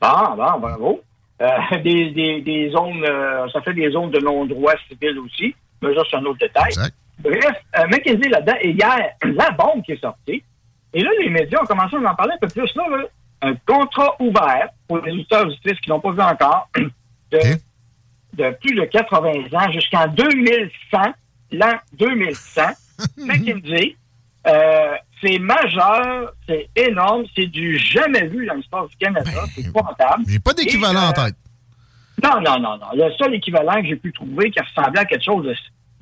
Bon, 0.00 0.08
bon, 0.36 0.60
bravo. 0.60 1.00
Euh, 1.40 1.48
des, 1.84 2.10
des, 2.12 2.40
des 2.42 2.70
zones, 2.70 3.04
euh, 3.04 3.48
ça 3.52 3.60
fait 3.62 3.74
des 3.74 3.90
zones 3.90 4.12
de 4.12 4.20
non-droit 4.20 4.74
civil 4.88 5.18
aussi. 5.18 5.54
Mais 5.82 5.92
ça, 5.96 6.02
c'est 6.08 6.16
un 6.18 6.24
autre 6.24 6.38
détail. 6.38 6.66
Exact. 6.68 6.94
Bref, 7.18 7.56
euh, 7.78 7.86
McKinsey 7.88 8.28
là-dedans, 8.28 8.56
et 8.60 8.70
hier, 8.70 9.10
la 9.24 9.50
bombe 9.50 9.82
qui 9.84 9.92
est 9.92 10.00
sortie. 10.00 10.42
Et 10.94 11.02
là, 11.02 11.10
les 11.20 11.30
médias 11.30 11.58
ont 11.62 11.66
commencé 11.66 11.96
à 11.96 12.10
en 12.10 12.14
parler 12.14 12.34
un 12.34 12.38
peu 12.38 12.46
plus. 12.48 12.72
Là, 12.76 12.84
là. 12.90 13.04
Un 13.42 13.54
contrat 13.66 14.16
ouvert 14.20 14.68
pour 14.88 14.98
les 14.98 15.12
auditeurs 15.12 15.46
auditrices 15.46 15.80
qui 15.80 15.90
l'ont 15.90 16.00
pas 16.00 16.12
vu 16.12 16.20
encore, 16.20 16.68
de, 17.30 18.50
plus 18.60 18.74
de 18.74 18.84
80 18.84 19.30
ans 19.52 19.72
jusqu'en 19.72 20.06
2100, 20.08 20.98
l'an 21.52 21.74
2100. 21.98 22.62
McKinsey, 23.18 23.96
euh, 24.46 24.94
c'est 25.22 25.38
majeur, 25.38 26.32
c'est 26.48 26.68
énorme, 26.76 27.24
c'est 27.34 27.46
du 27.46 27.78
jamais 27.78 28.26
vu 28.28 28.46
dans 28.46 28.54
l'histoire 28.54 28.88
du 28.88 28.96
Canada, 28.96 29.30
c'est 29.54 29.62
épouvantable. 29.62 30.24
J'ai 30.28 30.38
pas 30.38 30.52
d'équivalent 30.54 31.08
en 31.08 31.10
euh, 31.10 31.26
tête. 31.26 31.36
Non, 32.22 32.40
non, 32.40 32.60
non, 32.60 32.78
non. 32.78 32.86
Le 32.94 33.10
seul 33.14 33.34
équivalent 33.34 33.80
que 33.82 33.88
j'ai 33.88 33.96
pu 33.96 34.12
trouver 34.12 34.50
qui 34.50 34.60
ressemblait 34.60 35.00
à 35.00 35.04
quelque 35.04 35.24
chose 35.24 35.44
de, 35.44 35.56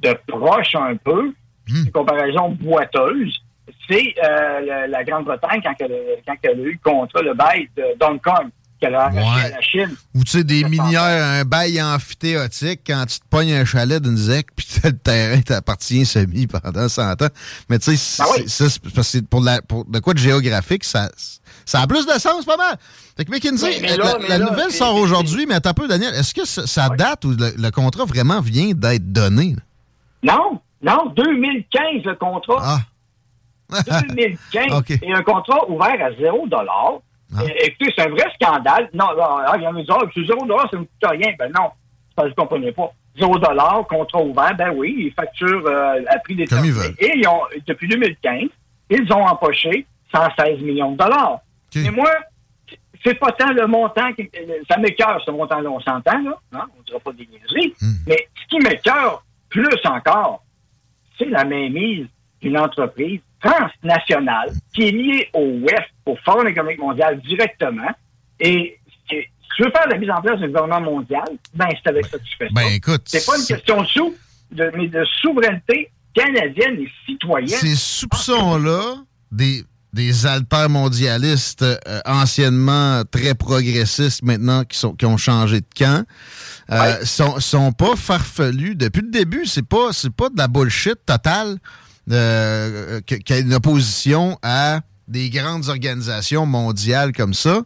de 0.09 0.19
proche 0.27 0.75
un 0.75 0.97
peu, 0.97 1.33
Hmm. 1.71 1.85
une 1.87 1.93
comparaison 1.93 2.51
boiteuse, 2.51 3.43
c'est 3.89 4.15
euh, 4.25 4.61
la, 4.67 4.87
la 4.87 5.05
Grande-Bretagne 5.05 5.61
quand 5.63 5.75
elle, 5.81 5.93
a- 5.93 6.21
quand 6.27 6.35
elle 6.43 6.51
a 6.61 6.63
eu 6.63 6.73
le 6.73 6.79
contrat, 6.91 7.23
le 7.23 7.35
bail 7.35 7.69
de 7.77 7.83
Hong 8.05 8.21
Kong. 8.21 8.49
qu'elle 8.81 8.95
a 8.95 9.03
arraché 9.07 9.19
Ouais. 9.19 9.45
à 9.45 9.49
la 9.51 9.61
Chine. 9.61 9.95
Ou 10.15 10.25
tu 10.25 10.31
sais, 10.31 10.45
des 10.45 10.65
minières, 10.65 11.03
un 11.03 11.45
bail 11.45 11.83
amphithéotique, 11.83 12.81
quand 12.87 13.05
tu 13.07 13.19
te 13.21 13.25
pognes 13.29 13.53
un 13.53 13.65
chalet 13.67 14.03
d'une 14.03 14.17
zec, 14.17 14.47
puis 14.57 14.67
t'as 14.81 14.89
le 14.89 14.97
terrain 14.97 15.41
t'appartient 15.43 16.07
semi 16.07 16.47
pendant 16.47 16.89
100 16.89 17.23
ans. 17.23 17.29
Mais 17.69 17.79
tu 17.79 17.95
sais, 17.97 18.23
Ben 18.23 18.31
oui. 18.39 18.49
ça, 18.49 18.71
c'est 18.71 18.81
parce 18.83 18.95
que 18.95 19.03
c'est 19.03 19.29
pour, 19.29 19.43
la, 19.43 19.61
pour 19.63 19.85
de 19.85 19.99
quoi 19.99 20.15
de 20.15 20.19
géographique, 20.19 20.85
ça, 20.85 21.11
ça 21.67 21.81
a 21.83 21.87
plus 21.87 22.07
de 22.07 22.13
sens, 22.13 22.45
pas 22.47 22.57
mal. 22.57 22.77
Fait 23.19 23.27
que 23.27 23.31
McKinsey, 23.31 23.69
Oui, 23.69 23.87
la, 23.87 23.97
là- 23.99 24.05
la 24.19 24.19
mais 24.29 24.39
là, 24.39 24.51
nouvelle 24.51 24.71
sort 24.71 24.95
aujourd'hui, 24.97 25.45
mais 25.47 25.57
attends 25.57 25.71
un 25.71 25.75
peu, 25.75 25.87
Daniel, 25.87 26.15
est-ce 26.15 26.33
que 26.33 26.47
ça, 26.47 26.67
ça 26.67 26.89
date 26.89 27.25
ou 27.27 27.33
le, 27.33 27.53
le 27.59 27.71
contrat 27.71 28.07
vraiment 28.07 28.41
vient 28.41 28.71
d'être 28.75 29.13
donné? 29.13 29.57
là? 30.23 30.35
Non, 30.35 30.61
non, 30.83 31.13
2015, 31.17 32.05
le 32.05 32.15
contrat. 32.15 32.57
Ah, 32.63 32.81
2015. 33.71 34.73
OK. 34.79 34.91
Et 35.03 35.13
un 35.13 35.23
contrat 35.23 35.69
ouvert 35.71 36.05
à 36.05 36.13
0 36.13 36.49
Ah. 37.37 37.45
Et- 37.45 37.67
Écoutez, 37.67 37.93
c'est 37.97 38.07
un 38.07 38.11
vrai 38.11 38.27
scandale. 38.41 38.89
Non, 38.95 39.13
là, 39.13 39.45
ah, 39.49 39.55
il 39.57 39.63
y 39.63 39.67
en 39.67 39.77
a 39.77 39.81
dit, 39.81 39.87
ah, 39.91 39.99
c'est 40.15 40.25
0 40.27 40.47
ça 40.71 40.77
ne 40.79 40.79
coûte 40.79 40.89
rien. 41.05 41.33
Ben 41.39 41.51
non, 41.57 41.71
ça, 42.17 42.25
je 42.25 42.29
ne 42.31 42.35
comprenais 42.35 42.73
pas. 42.73 42.93
0 43.19 43.39
contrat 43.85 44.23
ouvert, 44.23 44.55
ben 44.57 44.71
oui, 44.75 44.95
ils 44.99 45.13
facturent 45.13 45.67
euh, 45.67 46.03
à 46.09 46.19
prix 46.19 46.37
Comme 46.47 46.65
ils 46.65 46.73
veulent. 46.73 46.95
Et 46.99 47.13
ils 47.19 47.27
ont, 47.29 47.43
depuis 47.67 47.89
2015, 47.89 48.49
ils 48.91 49.13
ont 49.13 49.25
empoché 49.27 49.87
116 50.15 50.61
millions 50.61 50.93
de 50.93 50.97
dollars. 50.97 51.35
OK. 51.35 51.83
Mais 51.83 51.91
moi, 51.91 52.11
c'est 53.05 53.15
pas 53.19 53.33
tant 53.33 53.53
le 53.53 53.67
montant 53.67 54.13
qui. 54.13 54.29
Ça 54.71 54.79
m'écœure, 54.79 55.21
ce 55.25 55.31
montant-là, 55.31 55.71
on 55.71 55.81
s'entend, 55.81 56.21
là. 56.23 56.35
hein, 56.53 56.67
On 56.77 56.81
ne 56.81 56.85
dira 56.85 56.99
pas 57.01 57.13
des 57.13 57.27
niaiseries. 57.27 57.75
Hmm. 57.81 57.95
Mais 58.07 58.29
ce 58.43 58.49
qui 58.49 58.59
m'écœure 58.63 59.25
plus 59.49 59.79
encore, 59.85 60.43
c'est 61.19 61.29
la 61.29 61.45
mainmise 61.45 62.07
d'une 62.43 62.59
entreprise 62.59 63.21
transnationale 63.43 64.51
qui 64.75 64.83
est 64.89 64.91
liée 64.91 65.29
au 65.35 65.59
WEF, 65.61 65.85
au 66.07 66.17
Forum 66.25 66.47
économique 66.49 66.79
mondial, 66.81 67.21
directement. 67.23 67.91
Et 68.39 68.79
si 69.09 69.17
tu 69.57 69.65
veux 69.65 69.71
faire 69.71 69.89
la 69.89 69.99
mise 69.99 70.11
en 70.11 70.21
place 70.23 70.39
d'un 70.41 70.47
gouvernement 70.47 70.81
mondial, 70.81 71.25
ben 71.55 71.67
c'est 71.83 71.89
avec 71.91 72.07
ça 72.07 72.19
que 72.19 72.25
tu 72.25 72.37
fais 72.39 72.47
ça. 72.47 72.53
ben 72.55 72.69
écoute, 72.73 73.03
c'est 73.05 73.25
pas 73.27 73.37
une 73.39 73.47
question 73.47 73.83
de 73.83 73.87
sous, 73.87 74.15
de, 74.53 74.71
mais 74.77 74.89
de 74.89 75.05
souveraineté 75.21 75.91
canadienne 76.15 76.79
et 76.81 76.89
citoyenne. 77.07 77.59
Ces 77.59 77.75
soupçons-là, 77.77 78.97
des, 79.33 79.63
des 79.93 80.27
altermondialistes 80.27 81.63
euh, 81.63 81.77
anciennement 82.05 83.03
très 83.11 83.35
progressistes 83.35 84.23
maintenant 84.23 84.65
qui, 84.65 84.79
sont, 84.79 84.95
qui 84.95 85.07
ont 85.07 85.17
changé 85.17 85.61
de 85.61 85.67
camp, 85.77 86.05
euh, 86.71 86.79
Ouais. 86.81 87.05
sont, 87.05 87.41
sont 87.41 87.73
pas 87.73 87.97
farfelus. 87.97 88.75
Depuis 88.77 89.03
le 89.03 89.11
début, 89.11 89.45
c'est 89.47 89.67
pas, 89.67 89.93
c'est 89.93 90.15
pas 90.15 90.29
de 90.29 90.39
la 90.39 90.47
bullshit 90.49 90.95
totale 91.05 91.57
euh, 92.11 93.01
qu'il 93.03 93.21
y 93.29 93.33
a 93.33 93.39
une 93.39 93.55
opposition 93.55 94.39
à 94.43 94.81
des 95.09 95.31
grandes 95.31 95.69
organisations 95.69 96.47
mondiales 96.47 97.13
comme 97.13 97.35
ça. 97.35 97.61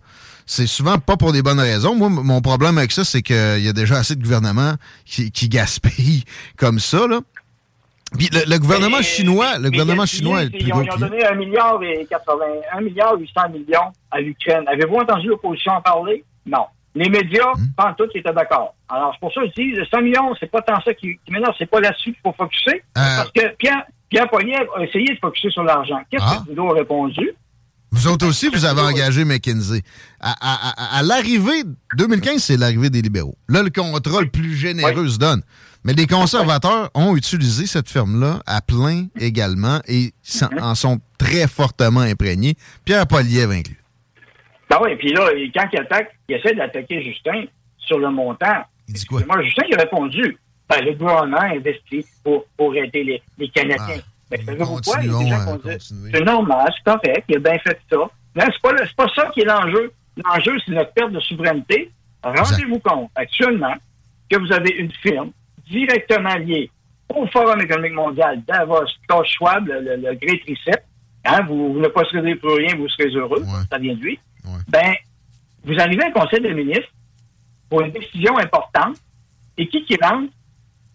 C'est 0.47 0.67
souvent 0.67 0.99
pas 0.99 1.17
pour 1.17 1.33
des 1.33 1.43
bonnes 1.43 1.61
raisons. 1.61 1.95
Moi, 1.95 2.09
mon 2.11 2.41
problème 2.43 2.77
avec 2.79 2.93
ça, 2.93 3.05
c'est 3.05 3.23
qu'il 3.23 3.61
y 3.61 3.69
a 3.69 3.73
déjà 3.73 3.97
assez 3.97 4.15
de 4.15 4.23
gouvernements 4.23 4.75
qui, 5.07 5.31
qui 5.31 5.49
gaspillent 5.49 6.25
comme 6.59 6.79
ça. 6.79 7.07
Là. 7.07 7.21
Puis 8.19 8.29
le, 8.33 8.49
le 8.49 8.59
gouvernement 8.59 8.99
Mais- 8.99 9.03
chinois, 9.03 9.59
le 9.59 9.71
gouvernement 9.71 10.07
chinois 10.07 10.43
est 10.43 10.47
le 10.47 10.57
ils 10.57 10.65
plus 10.65 10.73
ont, 10.73 10.83
ils 10.83 11.01
donné 11.01 11.25
1 11.25 11.35
milliard 11.35 11.83
et 11.83 12.07
80, 12.09 12.45
1 12.75 12.81
milliard 12.83 13.15
800 13.19 13.49
millions 13.51 13.93
à 14.11 14.21
l'Ukraine. 14.21 14.65
Avez-vous 14.69 14.97
entendu 14.97 15.29
l'opposition 15.29 15.73
en 15.73 15.81
parler? 15.81 16.25
Non. 16.47 16.67
Les 16.95 17.09
médias, 17.09 17.53
Hmm. 17.57 17.73
pas 17.77 17.95
tout, 17.99 18.05
étaient 18.15 18.33
d'accord. 18.33 18.75
Alors, 18.89 19.11
c'est 19.15 19.19
pour 19.21 19.33
ça 19.33 19.41
que 19.41 19.49
je 19.49 19.53
dis, 19.63 19.71
le 19.73 19.85
100 19.87 20.03
millions, 20.03 20.33
c'est 20.39 20.49
pas 20.51 20.63
tant 20.63 20.81
ça 20.85 20.95
qui, 20.95 21.19
qui 21.25 21.33
m'énerve, 21.33 21.55
c'est 21.59 21.67
pas 21.69 21.81
là-dessus 21.81 22.13
qu'il 22.13 22.21
faut 22.23 22.35
focuser. 22.39 22.85
Euh. 22.97 23.17
Parce 23.17 23.33
que 23.33 23.57
Pierre, 23.57 23.83
Pierre 24.15 24.29
Poilievre 24.31 24.71
a 24.77 24.85
essayé 24.85 25.07
de 25.13 25.19
focuser 25.21 25.51
sur 25.51 25.65
l'argent. 25.65 25.99
Qu'est-ce 26.09 26.23
Ah. 26.25 26.37
que 26.39 26.45
Trudeau 26.47 26.71
a 26.71 26.75
répondu? 26.75 27.31
Vous 27.91 28.07
autres 28.07 28.29
aussi, 28.29 28.49
vous 28.49 28.65
avez 28.65 28.81
engagé 28.81 29.25
McKinsey. 29.25 29.83
À, 30.21 30.31
à- 30.41 30.71
à- 30.71 30.99
à 30.99 31.03
l'arrivée, 31.03 31.65
2015, 31.97 32.43
c'est 32.45 32.57
l'arrivée 32.57 32.91
des 32.91 33.03
libéraux. 33.03 33.37
Là, 33.49 33.65
le 33.65 33.71
contrat 33.71 34.21
le 34.21 34.29
plus 34.29 34.55
généreux 34.55 35.09
se 35.09 35.19
donne. 35.19 35.43
Mais 35.85 35.95
les 35.95 36.07
conservateurs 36.07 36.91
ont 36.95 37.17
utilisé 37.17 37.67
cette 37.67 37.89
firme-là 37.91 38.39
à 38.47 38.61
plein 38.63 39.07
également 39.19 39.81
et 39.89 40.13
Mhm. 40.43 40.63
en 40.63 40.75
sont 40.77 41.01
très 41.19 41.49
fortement 41.49 42.01
imprégnés. 42.01 42.55
Pierre 42.85 43.09
Poliev 43.09 43.51
inclus. 43.51 43.83
Ben 44.71 44.79
oui, 44.81 44.95
puis 44.97 45.13
là, 45.13 45.33
il- 45.37 45.51
quand 45.53 45.67
il 45.73 45.79
attaque, 45.81 46.11
il 46.29 46.37
essaie 46.37 46.55
d'attaquer 46.55 47.03
Justin 47.03 47.45
sur 47.79 47.99
le 47.99 48.11
montant. 48.11 48.63
Il 48.89 48.95
dit 48.95 49.05
quoi? 49.07 49.23
Moi, 49.27 49.43
Justin, 49.43 49.65
il 49.69 49.75
a 49.75 49.81
répondu, 49.81 50.39
ben, 50.69 50.85
le 50.85 50.93
gouvernement 50.95 51.41
investit 51.43 52.05
pour, 52.23 52.45
pour 52.57 52.75
aider 52.75 53.05
les, 53.05 53.23
les 53.39 53.49
Canadiens. 53.49 54.01
Ah. 54.01 54.11
Ben, 54.31 54.45
savez-vous 54.45 54.81
quoi? 54.81 54.97
Il 55.03 55.11
y 55.13 55.15
a 55.15 55.19
des 55.19 55.29
gens 55.29 55.37
à 55.53 55.57
qui 55.57 55.63
continuer. 55.63 56.11
c'est 56.15 56.25
normal, 56.25 56.73
c'est 56.77 56.85
correct, 56.85 57.25
il 57.29 57.37
a 57.37 57.39
bien 57.39 57.59
fait 57.59 57.79
ça. 57.91 57.97
Mais 58.35 58.45
c'est 58.47 58.63
pas, 58.63 58.73
le- 58.73 58.87
c'est 58.87 58.97
pas 58.97 59.09
ça 59.15 59.31
qui 59.33 59.41
est 59.41 59.45
l'enjeu. 59.45 59.93
L'enjeu, 60.25 60.57
c'est 60.65 60.73
notre 60.73 60.93
perte 60.93 61.13
de 61.13 61.21
souveraineté. 61.21 61.91
Rendez-vous 62.23 62.79
compte, 62.81 63.11
actuellement, 63.15 63.75
que 64.31 64.39
vous 64.39 64.51
avez 64.53 64.71
une 64.71 64.91
firme 64.93 65.31
directement 65.69 66.35
liée 66.37 66.71
au 67.15 67.27
Forum 67.27 67.61
économique 67.61 67.93
mondial, 67.93 68.43
Davos, 68.47 68.87
Klaus 69.07 69.29
Schwab, 69.29 69.67
le, 69.69 69.81
le, 69.81 69.97
le 69.97 70.15
Great 70.15 70.41
Reset. 70.49 70.83
Hein, 71.27 71.43
vous, 71.49 71.75
vous 71.75 71.81
ne 71.81 71.89
possédez 71.89 72.35
plus 72.37 72.55
rien, 72.55 72.75
vous 72.77 72.89
serez 72.89 73.11
heureux. 73.15 73.41
Ouais. 73.43 73.63
Ça 73.71 73.79
vient 73.79 73.95
de 73.95 74.01
lui. 74.01 74.19
Ouais. 74.45 74.51
Ben, 74.69 74.95
vous 75.65 75.79
arrivez 75.79 76.03
à 76.05 76.07
un 76.09 76.11
conseil 76.13 76.41
des 76.41 76.53
ministres 76.55 76.91
pour 77.69 77.83
une 77.83 77.93
décision 77.93 78.37
importante 78.39 78.97
et 79.59 79.69
qui 79.69 79.85
qui 79.85 79.97
rentre? 80.03 80.33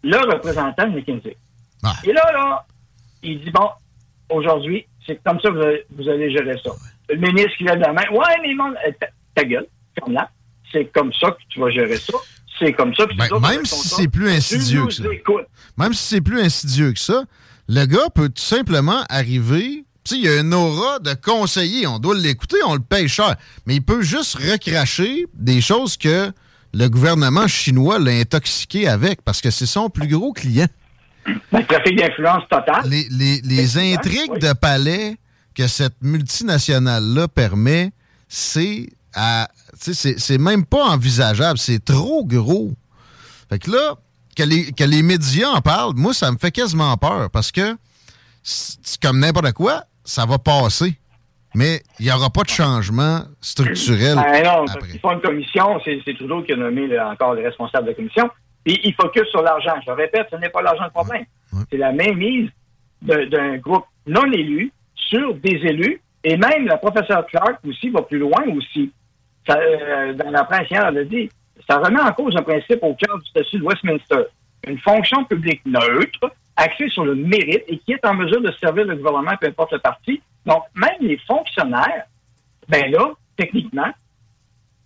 Le 0.03 0.17
représentant 0.33 0.87
de 0.87 0.95
McKinsey. 0.95 1.35
Et 2.03 2.13
là, 2.13 2.23
là, 2.33 2.65
il 3.23 3.39
dit, 3.43 3.51
bon, 3.51 3.69
aujourd'hui, 4.29 4.85
c'est 5.05 5.19
comme 5.23 5.39
ça 5.39 5.49
que 5.49 5.53
vous 5.55 5.61
allez, 5.61 5.85
vous 5.91 6.09
allez 6.09 6.31
gérer 6.31 6.55
ça. 6.63 6.71
Le 7.09 7.17
ministre 7.17 7.51
qui 7.57 7.63
lève 7.63 7.79
la 7.79 7.93
main, 7.93 8.03
ouais, 8.11 8.35
mais 8.41 8.53
non, 8.53 8.71
euh, 8.87 8.91
ta, 8.99 9.07
ta 9.35 9.43
gueule, 9.43 9.65
comme 10.01 10.13
là, 10.13 10.29
c'est 10.71 10.85
comme 10.93 11.11
ça 11.13 11.31
que 11.31 11.37
tu 11.49 11.59
vas 11.59 11.69
gérer 11.71 11.97
ça. 11.97 12.13
C'est 12.59 12.73
comme 12.73 12.93
ça 12.93 13.05
que 13.05 13.15
Ben, 13.15 13.23
tu 13.23 13.29
dois 13.29 13.39
même 13.39 13.51
gérer 13.51 13.59
ton 13.63 13.75
si 13.77 13.87
ça. 13.87 13.95
c'est 13.97 14.07
plus 14.09 14.29
insidieux 14.29 14.85
que 14.85 14.93
ça. 14.93 15.03
Même 15.77 15.93
si 15.93 16.03
c'est 16.03 16.21
plus 16.21 16.41
insidieux 16.41 16.91
que 16.93 16.99
ça, 16.99 17.23
le 17.67 17.85
gars 17.85 18.09
peut 18.13 18.29
tout 18.29 18.41
simplement 18.41 19.03
arriver. 19.09 19.85
Tu 20.03 20.15
sais, 20.15 20.17
il 20.17 20.25
y 20.25 20.29
a 20.29 20.39
une 20.41 20.53
aura 20.53 20.99
de 20.99 21.13
conseiller. 21.13 21.87
On 21.87 21.99
doit 21.99 22.15
l'écouter, 22.15 22.57
on 22.65 22.73
le 22.73 22.81
paye 22.81 23.07
cher. 23.07 23.35
Mais 23.65 23.75
il 23.75 23.81
peut 23.81 24.01
juste 24.01 24.35
recracher 24.35 25.25
des 25.33 25.61
choses 25.61 25.97
que 25.97 26.31
le 26.73 26.87
gouvernement 26.87 27.47
chinois 27.47 27.99
l'a 27.99 28.11
intoxiqué 28.11 28.87
avec 28.87 29.21
parce 29.23 29.41
que 29.41 29.49
c'est 29.51 29.65
son 29.65 29.89
plus 29.89 30.07
gros 30.07 30.33
client. 30.33 30.67
Ben, 31.51 31.65
trafic 31.65 31.97
d'influence 31.97 32.43
total. 32.49 32.81
Les, 32.85 33.07
les- 33.11 33.41
les 33.41 33.77
intrigues 33.93 34.31
oui. 34.31 34.39
de 34.39 34.53
palais 34.53 35.17
que 35.55 35.67
cette 35.67 36.01
multinationale-là 36.01 37.27
permet, 37.27 37.91
c'est 38.27 38.89
à. 39.13 39.49
C'est 39.81 40.37
même 40.37 40.65
pas 40.65 40.85
envisageable. 40.89 41.57
C'est 41.59 41.83
trop 41.83 42.23
gros. 42.25 42.73
Fait 43.49 43.59
que 43.59 43.71
là, 43.71 43.95
que 44.35 44.43
les, 44.43 44.71
que 44.71 44.83
les 44.83 45.01
médias 45.03 45.49
en 45.49 45.61
parlent, 45.61 45.93
moi, 45.95 46.13
ça 46.13 46.31
me 46.31 46.37
fait 46.37 46.51
quasiment 46.51 46.95
peur 46.97 47.29
parce 47.29 47.51
que 47.51 47.75
comme 49.01 49.19
n'importe 49.19 49.51
quoi, 49.53 49.83
ça 50.03 50.25
va 50.25 50.37
passer. 50.39 50.97
Mais 51.55 51.81
il 51.99 52.05
n'y 52.05 52.11
aura 52.11 52.29
pas 52.29 52.43
de 52.43 52.49
changement 52.49 53.21
structurel. 53.41 54.15
Ben 54.15 54.43
non, 54.43 54.65
parce 54.65 54.87
qu'ils 54.87 54.99
font 54.99 55.11
une 55.13 55.21
commission, 55.21 55.79
c'est 55.83 56.01
Trudeau 56.15 56.43
qui 56.43 56.53
a 56.53 56.55
nommé 56.55 56.87
le- 56.87 57.01
encore 57.01 57.33
les 57.33 57.43
responsables 57.45 57.85
de 57.85 57.89
la 57.91 57.95
commission, 57.95 58.29
et 58.65 58.79
il 58.87 58.93
focus 58.93 59.27
sur 59.29 59.41
l'argent. 59.41 59.73
Je 59.85 59.89
le 59.91 59.95
répète, 59.97 60.27
ce 60.31 60.35
n'est 60.37 60.49
pas 60.49 60.61
l'argent 60.61 60.83
le 60.83 60.91
problème. 60.91 61.25
Ouais. 61.53 61.63
C'est 61.71 61.77
la 61.77 61.91
mainmise 61.91 62.49
d'un 63.01 63.57
groupe 63.57 63.85
non 64.05 64.25
élu 64.31 64.71
sur 64.93 65.33
des 65.35 65.55
élus, 65.63 66.01
et 66.23 66.37
même 66.37 66.67
la 66.67 66.77
professeure 66.77 67.25
Clark 67.27 67.59
aussi 67.67 67.89
va 67.89 68.01
plus 68.03 68.19
loin 68.19 68.43
aussi. 68.55 68.91
Ça, 69.47 69.57
euh, 69.57 70.13
dans 70.13 70.29
la 70.29 70.43
presse 70.43 70.69
hier, 70.69 70.85
elle 70.87 70.97
a 70.99 71.03
dit, 71.03 71.29
ça 71.67 71.77
remet 71.79 71.99
en 72.01 72.11
cause 72.11 72.35
un 72.37 72.41
principe 72.43 72.79
au 72.83 72.93
cœur 72.93 73.17
du 73.17 73.25
statut 73.29 73.57
de 73.59 73.63
Westminster. 73.63 74.23
Une 74.67 74.77
fonction 74.79 75.23
publique 75.23 75.61
neutre, 75.65 76.31
axée 76.59 76.89
sur 76.89 77.05
le 77.05 77.15
mérite 77.15 77.63
et 77.67 77.77
qui 77.79 77.93
est 77.93 78.05
en 78.05 78.13
mesure 78.13 78.41
de 78.41 78.51
servir 78.59 78.85
le 78.85 78.95
gouvernement, 78.95 79.31
peu 79.39 79.47
importe 79.47 79.73
le 79.73 79.79
parti. 79.79 80.21
Donc, 80.45 80.63
même 80.75 80.97
les 80.99 81.17
fonctionnaires, 81.27 82.05
ben 82.67 82.91
là, 82.91 83.11
techniquement, 83.37 83.89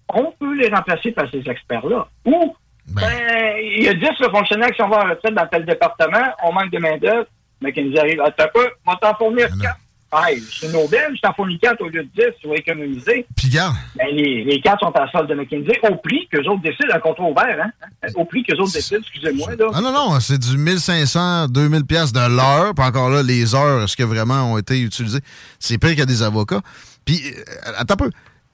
on 0.10 0.32
peut 0.40 0.56
les 0.56 0.70
remplacer 0.70 1.12
par 1.12 1.30
ces 1.32 1.44
experts-là. 1.50 2.08
Ou, 2.26 2.56
Ben. 2.88 3.02
ben, 3.02 3.58
il 3.60 3.84
y 3.84 3.88
a 3.88 3.94
10 3.94 4.08
fonctionnaires 4.32 4.70
qui 4.72 4.78
sont 4.78 4.92
en 4.92 5.10
retraite 5.10 5.34
dans 5.34 5.48
tel 5.48 5.66
département, 5.66 6.34
on 6.44 6.54
manque 6.54 6.70
de 6.70 6.80
main-d'œuvre, 6.80 7.28
mais 7.62 7.72
qui 7.72 7.84
nous 7.84 7.98
arrivent, 7.98 8.22
ah, 8.24 8.32
t'as 8.32 8.48
pas, 8.48 8.60
on 8.86 8.92
va 8.92 8.98
t'en 8.98 9.16
fournir 9.16 9.48
Ben 9.50 9.56
non. 9.56 9.64
4. 9.64 9.78
Hey, 10.16 10.42
c'est 10.60 10.72
Nobel, 10.72 11.12
je 11.16 11.22
t'en 11.22 11.34
fournis 11.34 11.58
4 11.60 11.82
au 11.82 11.88
lieu 11.90 12.04
de 12.04 12.10
10, 12.16 12.24
tu 12.42 12.48
vas 12.48 12.56
économiser. 12.56 13.26
Puis 13.36 13.50
garde, 13.50 13.76
Ben, 13.96 14.08
les, 14.12 14.44
les 14.44 14.62
4 14.62 14.80
sont 14.82 14.94
en 14.96 15.08
solde 15.10 15.30
de 15.30 15.34
McKinsey, 15.36 15.80
au 15.90 15.96
prix 15.96 16.28
qu'eux 16.32 16.48
autres 16.48 16.62
décident, 16.62 16.94
un 16.94 17.00
contrat 17.00 17.24
ouvert, 17.24 17.58
hein? 17.66 17.72
Au 18.16 18.26
prix 18.26 18.44
qu'eux 18.44 18.58
autres 18.58 18.74
décident, 18.74 19.00
excusez-moi, 19.02 19.56
là. 19.58 19.66
Ah 19.74 19.82
non, 19.82 19.92
non, 19.92 20.20
c'est 20.20 20.38
du 20.38 20.58
1500, 20.58 21.48
2000 21.48 21.86
pièces 21.86 22.14
de 22.14 22.20
l'heure. 22.20 22.74
Puis 22.76 22.86
encore 22.86 23.10
là, 23.10 23.24
les 23.24 23.56
heures, 23.56 23.84
est-ce 23.84 23.98
que 23.98 24.04
vraiment 24.04 24.52
ont 24.54 24.58
été 24.58 24.80
utilisées? 24.82 25.22
C'est 25.60 25.78
pire 25.80 25.90
qu'il 25.92 26.00
y 26.00 26.04
a 26.04 26.06
des 26.06 26.22
avocats. 26.22 26.62
Puis, 27.06 27.20
euh, 27.26 27.72
attends 27.78 27.96
un 27.96 27.98
peu. 27.98 28.10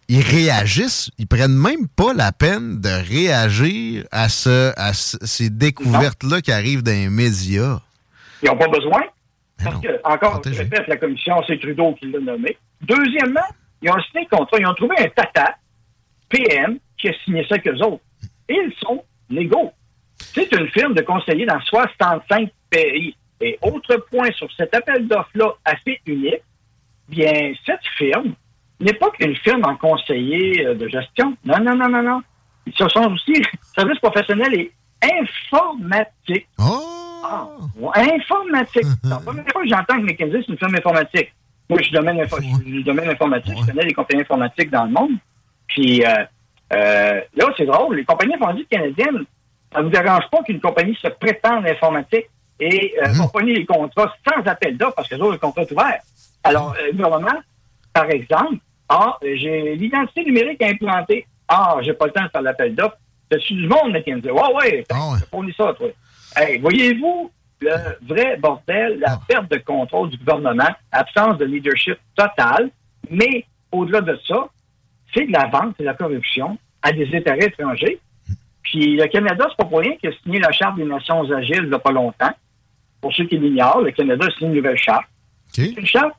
Ils 0.08 0.22
réagissent, 0.22 1.12
ils 1.20 1.28
prennent 1.28 1.56
même 1.56 1.88
pas 1.88 2.14
la 2.16 2.32
peine 2.32 2.80
de 2.82 2.90
réagir 2.90 4.06
à, 4.12 4.28
ce, 4.30 4.72
à 4.76 4.94
ce- 4.94 5.18
ces 5.24 5.50
découvertes-là 5.52 6.42
qui 6.42 6.52
arrivent 6.52 6.82
dans 6.84 6.92
les 6.92 7.10
médias. 7.10 7.80
Ils 8.42 8.48
n'ont 8.50 8.58
pas 8.58 8.68
besoin. 8.70 9.02
Parce 9.64 9.76
non, 9.76 9.82
que, 9.82 10.00
encore, 10.04 10.42
je 10.46 10.58
répète, 10.58 10.88
la 10.88 10.98
commission, 10.98 11.42
c'est 11.48 11.60
Trudeau 11.60 11.94
qui 11.94 12.08
l'a 12.08 12.20
nommé. 12.20 12.58
Deuxièmement, 12.82 13.42
ils 13.82 13.90
ont 13.90 14.02
signé 14.04 14.28
le 14.30 14.38
contrat, 14.38 14.58
ils 14.60 14.68
ont 14.68 14.74
trouvé 14.74 14.96
un 15.00 15.10
tata 15.10 15.56
PM 16.30 16.80
qui 16.98 17.10
a 17.10 17.14
signé 17.26 17.46
ça 17.48 17.58
qu'eux 17.58 17.78
autres. 17.78 18.04
Et 18.48 18.56
ils 18.56 18.74
sont 18.80 19.04
légaux. 19.30 19.72
C'est 20.18 20.52
une 20.54 20.68
firme 20.70 20.94
de 20.94 21.02
conseillers 21.02 21.46
dans 21.46 21.60
65 21.62 22.50
pays. 22.70 23.16
Et 23.42 23.58
autre 23.62 23.96
point 24.12 24.32
sur 24.34 24.52
cet 24.54 24.76
appel 24.76 25.08
d'offres-là 25.08 25.54
assez 25.64 26.00
unique, 26.06 26.44
bien, 27.08 27.54
cette 27.66 27.86
firme 27.98 28.34
n'est 28.80 28.94
pas 28.94 29.10
qu'une 29.12 29.36
firme 29.38 29.64
en 29.66 29.76
conseiller 29.76 30.66
euh, 30.66 30.76
de 30.76 30.88
gestion. 30.88 31.36
Non, 31.46 31.60
non, 31.60 31.76
non, 31.76 31.90
non, 31.90 32.04
non. 32.04 32.22
Ils 32.66 32.74
se 32.74 32.88
sont 32.90 33.14
aussi 33.14 33.42
services 33.76 34.00
professionnels 34.00 34.54
et 34.54 34.72
informatiques. 35.02 36.48
Oh! 36.58 36.99
Ah, 37.24 37.48
informatique. 37.96 38.84
La 39.04 39.18
première 39.18 39.46
fois 39.52 39.62
que 39.64 39.70
j'entends 39.70 39.96
que 40.00 40.06
McKinsey, 40.06 40.42
c'est 40.46 40.52
une 40.52 40.58
firme 40.58 40.76
informatique. 40.76 41.34
Moi, 41.70 41.80
je 41.80 41.84
suis 41.86 41.94
domaine, 41.94 42.20
info- 42.20 42.38
je 42.42 42.48
suis 42.48 42.72
du 42.72 42.84
domaine 42.84 43.10
informatique. 43.10 43.54
Je 43.62 43.66
connais 43.72 43.86
les 43.86 43.94
compagnies 43.94 44.22
informatiques 44.22 44.70
dans 44.72 44.86
le 44.86 44.92
monde. 44.92 45.12
Puis 45.68 46.04
euh, 46.06 46.10
euh, 46.74 47.22
là, 47.36 47.46
c'est 47.58 47.66
drôle. 47.66 47.98
Les 47.98 48.06
compagnies 48.06 48.34
informatiques 48.36 48.70
canadiennes, 48.70 49.24
ça 49.72 49.80
ne 49.80 49.84
vous 49.86 49.90
dérange 49.92 50.24
pas 50.32 50.42
qu'une 50.44 50.60
compagnie 50.60 50.96
se 51.02 51.08
prétende 51.10 51.68
informatique 51.68 52.26
et 52.60 52.94
euh, 53.06 53.16
compagnie 53.22 53.54
les 53.54 53.66
contrats 53.66 54.14
sans 54.28 54.42
appel 54.50 54.78
d'offres 54.78 54.96
parce 54.96 55.08
que 55.08 55.16
les 55.16 55.22
autres, 55.22 55.34
le 55.34 55.38
contrat 55.38 55.62
est 55.62 55.72
ouvert. 55.72 56.00
Alors, 56.44 56.74
euh, 56.80 56.88
le 56.88 56.92
gouvernement, 56.94 57.40
par 57.94 58.10
exemple, 58.10 58.56
ah, 58.90 59.18
j'ai 59.22 59.76
l'identité 59.76 60.24
numérique 60.26 60.62
implantée. 60.64 61.28
Ah, 61.48 61.78
j'ai 61.82 61.94
pas 61.94 62.06
le 62.08 62.12
temps 62.12 62.24
de 62.24 62.30
faire 62.30 62.42
l'appel 62.42 62.74
d'offres. 62.76 62.98
Je 63.32 63.38
suis 63.38 63.56
du 63.56 63.68
monde, 63.68 63.92
McKinsey. 63.94 64.32
Ouais, 64.32 64.54
ouais, 64.56 64.86
Ah 64.92 65.12
ouais. 65.14 65.20
fournis 65.30 65.54
ça, 65.56 65.74
toi. 65.78 65.88
Hey, 66.36 66.60
voyez-vous 66.60 67.32
le 67.62 67.72
vrai 68.08 68.38
bordel, 68.38 69.00
la 69.00 69.20
perte 69.28 69.52
de 69.52 69.58
contrôle 69.58 70.10
du 70.10 70.18
gouvernement, 70.18 70.70
absence 70.92 71.38
de 71.38 71.46
leadership 71.46 71.98
total, 72.16 72.70
mais 73.10 73.46
au-delà 73.72 74.02
de 74.02 74.18
ça, 74.28 74.48
c'est 75.14 75.26
de 75.26 75.32
la 75.32 75.48
vente, 75.48 75.74
c'est 75.78 75.84
de 75.84 75.88
la 75.88 75.94
corruption 75.94 76.58
à 76.82 76.92
des 76.92 77.08
intérêts 77.16 77.48
étrangers. 77.48 78.00
Puis 78.64 78.96
le 78.96 79.08
Canada, 79.08 79.46
c'est 79.50 79.58
pas 79.58 79.66
pour 79.66 79.80
rien 79.80 79.96
qu'il 79.98 80.10
a 80.10 80.14
signé 80.24 80.40
la 80.40 80.52
Charte 80.52 80.78
des 80.78 80.86
Nations 80.86 81.30
Agiles 81.32 81.64
il 81.64 81.70
n'y 81.70 81.76
a 81.76 81.80
pas 81.80 81.92
longtemps. 81.92 82.32
Pour 83.02 83.14
ceux 83.14 83.26
qui 83.26 83.38
l'ignorent, 83.38 83.82
le 83.82 83.92
Canada 83.92 84.26
a 84.28 84.32
signé 84.32 84.50
une 84.50 84.56
nouvelle 84.58 84.78
charte. 84.78 85.06
C'est 85.48 85.72
une 85.72 85.86
charte 85.86 86.14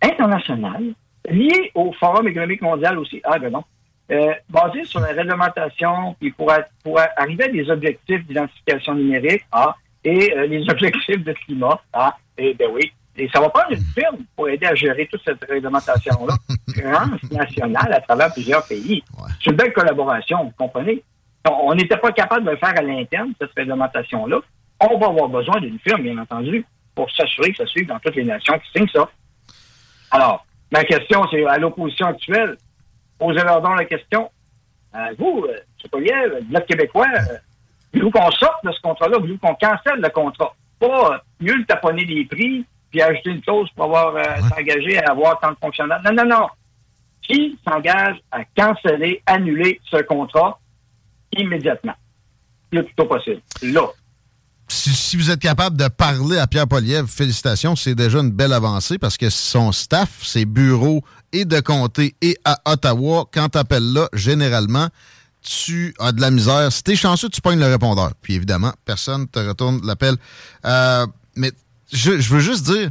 internationale 0.00 0.94
liée 1.28 1.70
au 1.74 1.92
Forum 1.92 2.28
économique 2.28 2.62
mondial 2.62 2.98
aussi. 2.98 3.20
Ah, 3.24 3.38
ben 3.38 3.50
non. 3.50 3.64
Euh, 4.10 4.34
basée 4.48 4.84
sur 4.84 4.98
la 5.00 5.08
réglementation, 5.08 6.16
puis 6.18 6.32
pour, 6.32 6.50
a- 6.50 6.64
pour 6.82 6.98
a- 6.98 7.08
arriver 7.16 7.44
à 7.44 7.48
des 7.48 7.70
objectifs 7.70 8.26
d'identification 8.26 8.94
numérique, 8.94 9.44
ah, 9.52 9.76
et 10.02 10.34
euh, 10.36 10.46
les 10.46 10.62
objectifs 10.70 11.22
de 11.22 11.32
climat, 11.32 11.80
ah, 11.92 12.16
et 12.36 12.54
ben 12.54 12.68
oui. 12.72 12.92
Et 13.16 13.28
ça 13.32 13.40
va 13.40 13.50
prendre 13.50 13.70
une 13.72 13.84
firme 13.94 14.18
pour 14.34 14.48
aider 14.48 14.66
à 14.66 14.74
gérer 14.74 15.06
toute 15.06 15.20
cette 15.24 15.44
réglementation-là, 15.48 16.34
transnationale 17.28 17.92
à 17.92 18.00
travers 18.00 18.32
plusieurs 18.32 18.66
pays. 18.66 19.02
Ouais. 19.18 19.28
C'est 19.42 19.50
une 19.50 19.56
belle 19.56 19.72
collaboration, 19.72 20.44
vous 20.44 20.52
comprenez? 20.58 21.02
On 21.48 21.70
on 21.70 21.74
n'était 21.74 21.96
pas 21.96 22.12
capable 22.12 22.44
de 22.46 22.50
le 22.50 22.56
faire 22.56 22.76
à 22.76 22.82
l'interne, 22.82 23.32
cette 23.40 23.52
réglementation-là. 23.56 24.38
On 24.80 24.98
va 24.98 25.06
avoir 25.06 25.28
besoin 25.28 25.60
d'une 25.60 25.78
firme, 25.78 26.02
bien 26.02 26.18
entendu, 26.18 26.64
pour 26.94 27.10
s'assurer 27.12 27.50
que 27.52 27.58
ça 27.58 27.66
suive 27.66 27.86
dans 27.86 27.98
toutes 28.00 28.16
les 28.16 28.24
nations 28.24 28.58
qui 28.58 28.70
signent 28.78 28.88
ça. 28.92 29.08
Alors, 30.10 30.44
ma 30.72 30.82
question, 30.84 31.24
c'est 31.30 31.44
à 31.46 31.58
l'opposition 31.58 32.06
actuelle, 32.06 32.56
posez-leur 33.20 33.60
donc 33.62 33.78
la 33.78 33.84
question. 33.84 34.30
Euh, 34.94 35.14
vous, 35.18 35.46
M. 35.46 35.90
Poliev, 35.90 36.34
le 36.34 36.40
Bloc 36.42 36.66
québécois, 36.66 37.06
euh, 37.14 37.36
voulez-vous 37.92 38.10
qu'on 38.10 38.30
sorte 38.32 38.64
de 38.64 38.72
ce 38.72 38.80
contrat-là? 38.80 39.18
Voulez-vous 39.18 39.38
qu'on 39.38 39.54
cancelle 39.54 40.00
le 40.00 40.08
contrat? 40.08 40.54
Pas 40.80 41.14
euh, 41.14 41.18
mieux 41.40 41.54
le 41.54 41.64
taponner 41.66 42.04
les 42.04 42.24
prix 42.24 42.64
puis 42.90 43.00
ajouter 43.00 43.30
une 43.30 43.40
clause 43.40 43.68
pour 43.76 43.84
avoir 43.84 44.16
euh, 44.16 44.22
s'engager 44.48 44.98
à 44.98 45.12
avoir 45.12 45.38
tant 45.38 45.52
de 45.52 45.56
fonctionnaires. 45.62 46.00
Non, 46.04 46.12
non, 46.12 46.24
non. 46.24 46.46
Qui 47.22 47.56
s'engage 47.64 48.16
à 48.32 48.40
canceller, 48.56 49.22
annuler 49.26 49.80
ce 49.88 49.98
contrat 50.02 50.58
immédiatement? 51.36 51.94
Le 52.72 52.82
plus 52.82 52.94
tôt 52.94 53.04
possible. 53.04 53.40
Là. 53.62 53.82
Si, 54.66 54.90
si 54.90 55.16
vous 55.16 55.30
êtes 55.30 55.40
capable 55.40 55.76
de 55.76 55.88
parler 55.88 56.38
à 56.38 56.46
Pierre 56.46 56.66
Poliev, 56.66 57.06
félicitations, 57.06 57.76
c'est 57.76 57.94
déjà 57.94 58.20
une 58.20 58.30
belle 58.30 58.52
avancée 58.52 58.98
parce 58.98 59.16
que 59.16 59.28
son 59.28 59.72
staff, 59.72 60.22
ses 60.22 60.44
bureaux 60.44 61.02
et 61.32 61.44
de 61.44 61.60
comté 61.60 62.14
et 62.20 62.38
à 62.44 62.60
Ottawa, 62.64 63.24
quand 63.32 63.50
t'appelles 63.50 63.92
là, 63.92 64.08
généralement, 64.12 64.88
tu 65.42 65.94
as 65.98 66.12
de 66.12 66.20
la 66.20 66.30
misère. 66.30 66.70
Si 66.72 66.82
t'es 66.82 66.96
chanceux, 66.96 67.28
tu 67.28 67.40
pognes 67.40 67.58
le 67.58 67.66
répondeur. 67.66 68.12
Puis 68.20 68.34
évidemment, 68.34 68.72
personne 68.84 69.26
te 69.28 69.38
retourne 69.38 69.80
l'appel. 69.84 70.16
Euh, 70.64 71.06
mais 71.36 71.52
je, 71.92 72.12
veux 72.12 72.40
juste 72.40 72.66
dire, 72.66 72.90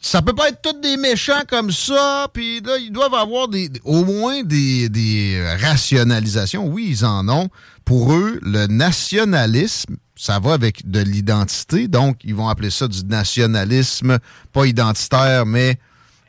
ça 0.00 0.22
peut 0.22 0.34
pas 0.34 0.48
être 0.48 0.62
tous 0.62 0.80
des 0.80 0.96
méchants 0.96 1.42
comme 1.48 1.72
ça, 1.72 2.28
puis 2.32 2.60
là, 2.60 2.76
ils 2.78 2.92
doivent 2.92 3.14
avoir 3.14 3.48
des, 3.48 3.70
au 3.84 4.04
moins 4.04 4.42
des, 4.42 4.88
des 4.88 5.44
rationalisations. 5.60 6.66
Oui, 6.66 6.86
ils 6.90 7.04
en 7.04 7.28
ont. 7.28 7.48
Pour 7.84 8.12
eux, 8.12 8.38
le 8.42 8.66
nationalisme, 8.66 9.96
ça 10.14 10.38
va 10.38 10.52
avec 10.52 10.88
de 10.88 11.00
l'identité, 11.00 11.88
donc 11.88 12.18
ils 12.22 12.34
vont 12.34 12.48
appeler 12.48 12.70
ça 12.70 12.86
du 12.86 13.04
nationalisme, 13.04 14.18
pas 14.52 14.66
identitaire, 14.66 15.46
mais 15.46 15.78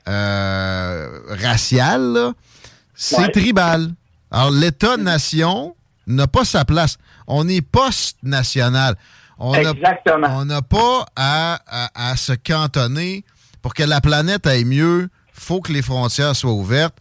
euh, 0.10 1.20
racial. 1.42 2.02
là. 2.14 2.34
C'est 2.96 3.18
Ouais. 3.20 3.32
tribal. 3.32 3.92
Alors, 4.32 4.52
l'État-nation 4.52 5.76
n'a 6.08 6.28
pas 6.28 6.44
sa 6.46 6.66
place. 6.66 6.98
On 7.28 7.48
est 7.48 7.62
post-national. 7.62 8.96
On 9.38 9.54
n'a 9.54 9.72
Exactement. 9.72 10.28
on 10.40 10.46
n'a 10.46 10.62
pas 10.62 11.06
à, 11.16 11.60
à- 11.68 12.12
à 12.12 12.16
se 12.18 12.34
cantonner 12.34 13.24
pour 13.62 13.74
que 13.74 13.84
la 13.84 14.02
planète 14.02 14.46
aille 14.48 14.66
mieux. 14.66 15.10
faut 15.34 15.62
que 15.62 15.72
les 15.72 15.82
frontières 15.82 16.36
soient 16.36 16.52
ouvertes. 16.52 16.98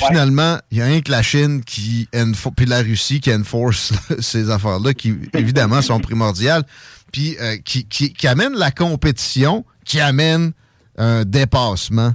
Ouais. 0.00 0.06
Finalement, 0.08 0.58
il 0.70 0.78
y 0.78 0.82
a 0.82 0.84
rien 0.86 1.00
que 1.00 1.10
la 1.10 1.22
Chine 1.22 1.64
qui 1.64 2.08
puis 2.56 2.66
la 2.66 2.78
Russie 2.82 3.20
qui 3.20 3.34
enforce 3.34 3.92
ces 4.20 4.50
affaires-là, 4.50 4.94
qui 4.94 5.16
évidemment 5.34 5.82
sont 5.82 5.98
primordiales, 5.98 6.62
puis 7.12 7.36
euh, 7.40 7.56
qui, 7.64 7.84
qui, 7.86 8.12
qui 8.12 8.28
amènent 8.28 8.54
la 8.54 8.70
compétition, 8.70 9.64
qui 9.84 9.98
amène 10.00 10.52
un 10.98 11.24
dépassement 11.24 12.12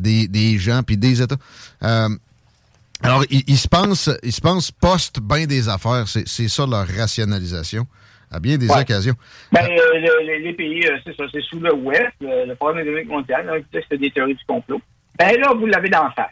des, 0.00 0.28
des 0.28 0.58
gens 0.58 0.82
puis 0.82 0.96
des 0.96 1.22
États. 1.22 1.36
Euh, 1.82 2.08
alors, 3.02 3.24
ils, 3.30 3.42
ils 3.46 3.56
se 3.56 3.68
pensent, 3.68 4.10
ils 4.22 4.32
se 4.32 4.40
pensent 4.40 4.70
post 4.70 5.20
bien 5.20 5.46
des 5.46 5.68
affaires. 5.68 6.04
C'est 6.06 6.48
ça 6.48 6.66
leur 6.66 6.86
rationalisation 6.86 7.86
à 8.30 8.38
bien 8.38 8.58
des 8.58 8.68
Ouais. 8.68 8.80
occasions. 8.82 9.14
Ben, 9.52 9.64
euh, 9.64 9.98
le- 9.98 10.26
le- 10.26 10.44
les 10.44 10.52
pays, 10.52 10.86
euh, 10.86 10.98
c'est 11.04 11.16
ça, 11.16 11.24
c'est 11.32 11.42
sous 11.42 11.58
le 11.58 11.74
Ouest, 11.74 12.12
le, 12.20 12.46
le 12.46 12.54
Forum 12.56 12.78
économique 12.78 13.08
mondial, 13.08 13.64
que 13.72 13.78
c'est 13.90 13.98
des 13.98 14.10
théories 14.10 14.34
du 14.34 14.44
complot. 14.46 14.80
Ben 15.18 15.38
là, 15.40 15.52
vous 15.54 15.66
l'avez 15.66 15.88
d'en 15.88 16.10
face. 16.10 16.30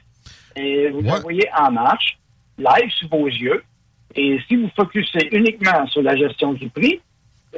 Et 0.56 0.90
vous 0.90 1.00
Ouais. 1.00 1.16
le 1.16 1.20
voyez 1.22 1.48
en 1.58 1.70
marche, 1.72 2.18
live 2.58 2.90
sous 3.00 3.08
vos 3.08 3.26
yeux. 3.26 3.62
Et 4.14 4.38
si 4.46 4.56
vous 4.56 4.70
focussez 4.76 5.28
uniquement 5.32 5.86
sur 5.88 6.02
la 6.02 6.16
gestion 6.16 6.52
du 6.52 6.68
prix, 6.68 7.00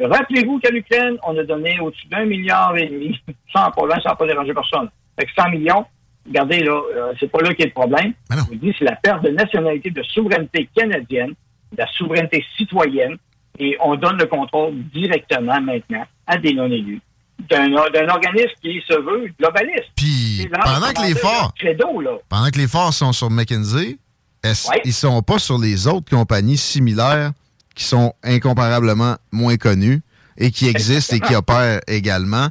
rappelez-vous 0.03 0.59
qu'à 0.61 0.71
l'Ukraine, 0.71 1.17
on 1.27 1.37
a 1.37 1.43
donné 1.45 1.79
au-dessus 1.81 2.07
d'un 2.09 2.25
milliard 2.25 2.77
et 2.77 2.87
demi, 2.87 3.19
sans 3.53 3.71
problème, 3.73 4.01
sans 4.03 4.15
pas 4.17 4.27
déranger 4.27 4.55
personne. 4.55 4.89
Fait 5.19 5.27
que 5.27 5.33
100 5.37 5.51
millions, 5.51 5.85
regardez 6.31 6.61
là, 6.61 6.81
euh, 6.97 7.13
c'est 7.21 7.31
pas 7.31 7.41
là 7.43 7.51
qu'il 7.55 7.61
y 7.61 7.63
a 7.65 7.67
le 7.67 7.73
problème. 7.73 8.15
Je 8.31 8.37
vous 8.37 8.55
dis, 8.55 8.75
c'est 8.79 8.85
la 8.87 8.97
perte 8.97 9.23
de 9.25 9.31
nationalité, 9.31 9.91
de 9.91 10.03
souveraineté 10.03 10.69
canadienne, 10.75 11.31
de 11.73 11.77
la 11.79 11.87
souveraineté 11.93 12.43
citoyenne, 12.57 13.17
et 13.59 13.77
on 13.81 13.95
donne 13.97 14.17
le 14.17 14.25
contrôle 14.27 14.73
directement 14.95 15.61
maintenant 15.61 16.05
à 16.27 16.39
des 16.39 16.55
non-élus 16.55 17.01
d'un 17.49 17.73
organisme 18.09 18.53
qui 18.63 18.83
se 18.87 18.95
veut 18.95 19.33
globaliste. 19.39 19.89
Puis 19.97 20.47
pendant 20.53 20.93
que 20.93 21.07
les 21.07 21.15
forts, 21.15 21.53
credo, 21.59 22.01
là. 22.01 22.19
pendant 22.29 22.51
que 22.51 22.59
les 22.59 22.69
forts 22.69 22.93
sont 22.93 23.13
sur 23.13 23.31
McKinsey, 23.31 23.97
est-ce- 24.45 24.69
Ouais. 24.71 24.81
ils 24.85 24.93
sont 24.93 25.23
pas 25.23 25.39
sur 25.39 25.59
les 25.59 25.87
autres 25.87 26.11
compagnies 26.11 26.59
similaires 26.59 27.33
qui 27.75 27.85
sont 27.85 28.13
incomparablement 28.23 29.17
moins 29.33 29.57
connues 29.57 30.03
et 30.37 30.51
qui 30.51 30.69
existent 30.69 31.17
et 31.17 31.21
qui 31.21 31.35
opèrent 31.35 31.81
également? 31.87 32.49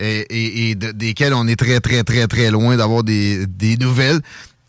Et, 0.00 0.20
et- 0.30 0.70
et 0.70 0.74
de- 0.74 0.92
desquelles 0.92 1.34
on 1.34 1.46
est 1.46 1.56
très, 1.56 1.80
très, 1.80 2.02
très, 2.04 2.26
très 2.26 2.50
loin 2.50 2.76
d'avoir 2.76 3.02
des, 3.04 3.46
des 3.46 3.76
nouvelles. 3.76 4.20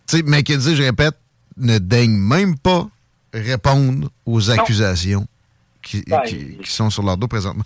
Tu 0.08 0.18
sais, 0.18 0.24
McKinsey, 0.24 0.76
je 0.76 0.84
répète, 0.84 1.16
ne 1.58 1.78
daigne 1.78 2.12
même 2.18 2.58
pas 2.58 2.88
répondre 3.34 4.10
aux 4.26 4.50
accusations 4.52 5.26
qui, 5.82 6.04
Ouais. 6.10 6.18
qui- 6.28 6.58
qui 6.58 6.72
sont 6.72 6.90
sur 6.90 7.04
leur 7.04 7.18
dos 7.18 7.28
présentement. 7.28 7.64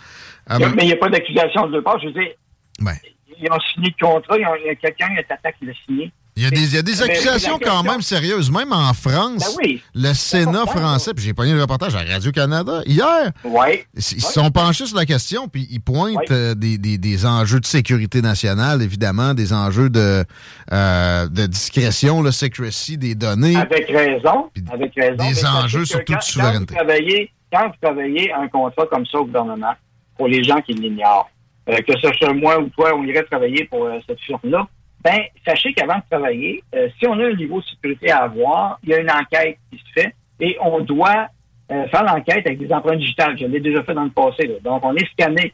Ah, 0.48 0.58
Mais 0.60 0.68
il 0.84 0.88
n'y 0.88 0.94
a 0.94 0.98
pas 0.98 1.10
d'accusation 1.10 1.68
de 1.68 1.80
parts. 1.80 2.00
Je 2.00 2.08
veux 2.08 2.14
dire, 2.14 2.32
ben, 2.80 2.96
ils 3.40 3.52
ont 3.52 3.60
signé 3.74 3.94
le 4.00 4.06
contrat, 4.06 4.38
il 4.38 4.42
y 4.66 4.70
a 4.70 4.76
quelqu'un, 4.76 5.08
il 5.12 5.16
y 5.18 5.20
a 5.20 5.24
Tata 5.24 5.52
qui 5.52 5.66
l'a 5.66 5.74
signé. 5.86 6.12
Il 6.36 6.44
y 6.44 6.46
a 6.46 6.52
des, 6.52 6.76
y 6.76 6.78
a 6.78 7.04
accusations 7.04 7.60
quand 7.62 7.84
même 7.84 8.02
sérieuses. 8.02 8.50
Même 8.50 8.72
en 8.72 8.94
France, 8.94 9.58
Ben 9.58 9.62
oui. 9.64 9.82
le 9.94 10.14
Sénat 10.14 10.66
français, 10.68 11.14
puis 11.14 11.26
j'ai 11.26 11.34
pogné 11.34 11.54
le 11.54 11.62
reportage 11.62 11.96
à 11.96 12.00
Radio-Canada 12.04 12.82
hier, 12.86 13.32
ils 13.44 14.02
se 14.02 14.20
sont 14.22 14.50
penchés 14.50 14.86
sur 14.86 14.96
la 14.96 15.06
question, 15.06 15.50
puis 15.50 15.68
ils 15.70 15.82
pointent 15.82 16.16
Ouais. 16.16 16.32
euh, 16.32 16.56
des, 16.56 16.78
des- 16.78 16.98
des 16.98 17.26
enjeux 17.26 17.60
de 17.60 17.66
sécurité 17.66 18.22
nationale, 18.22 18.82
évidemment, 18.82 19.34
des 19.34 19.52
enjeux 19.52 19.90
de, 19.90 20.24
euh, 20.72 21.28
de 21.28 21.46
discrétion, 21.46 22.22
le 22.22 22.32
secrecy 22.32 22.98
des 22.98 23.16
données. 23.16 23.58
Avec 23.58 23.88
raison. 23.90 24.50
Avec 24.72 24.94
raison. 24.96 25.28
des 25.30 25.46
enjeux 25.46 25.84
surtout 25.86 26.16
de 26.16 26.22
souveraineté. 26.22 26.74
Quand 26.74 26.82
vous, 26.82 26.88
travaillez, 26.88 27.32
quand 27.52 27.68
vous 27.68 27.74
travaillez 27.82 28.32
un 28.34 28.48
contrat 28.48 28.86
comme 28.90 29.06
ça 29.06 29.18
au 29.20 29.26
gouvernement, 29.26 29.74
pour 30.18 30.28
les 30.28 30.44
gens 30.44 30.62
qui 30.62 30.74
l'ignorent, 30.74 31.30
euh, 31.70 31.78
que 31.86 31.94
ce 32.02 32.14
soit 32.14 32.34
moi 32.34 32.60
ou 32.60 32.70
toi, 32.70 32.92
on 32.96 33.04
irait 33.04 33.24
travailler 33.24 33.66
pour 33.66 33.86
euh, 33.86 34.00
cette 34.08 34.20
firme-là, 34.22 34.68
ben 35.04 35.22
sachez 35.46 35.74
qu'avant 35.74 35.98
de 35.98 36.04
travailler, 36.10 36.64
euh, 36.76 36.90
si 37.00 37.08
on 37.08 37.20
a 37.20 37.26
un 37.26 37.34
niveau 37.34 37.62
de 37.62 37.66
sécurité 37.66 38.12
à 38.12 38.24
avoir, 38.24 38.80
il 38.84 38.90
y 38.90 38.94
a 38.94 39.00
une 39.00 39.12
enquête 39.12 39.58
qui 39.72 39.78
se 39.78 40.02
fait 40.02 40.14
et 40.40 40.58
on 40.62 40.82
doit 40.82 41.28
euh, 41.72 41.88
faire 41.88 42.04
l'enquête 42.04 42.46
avec 42.46 42.60
des 42.60 42.72
empreintes 42.74 43.00
digitales. 43.00 43.38
Je 43.38 43.46
l'ai 43.46 43.60
déjà 43.60 43.84
fait 43.84 43.94
dans 43.94 44.04
le 44.04 44.10
passé. 44.10 44.48
là. 44.48 44.56
Donc, 44.64 44.84
on 44.84 44.96
est 44.96 45.10
scanné, 45.12 45.54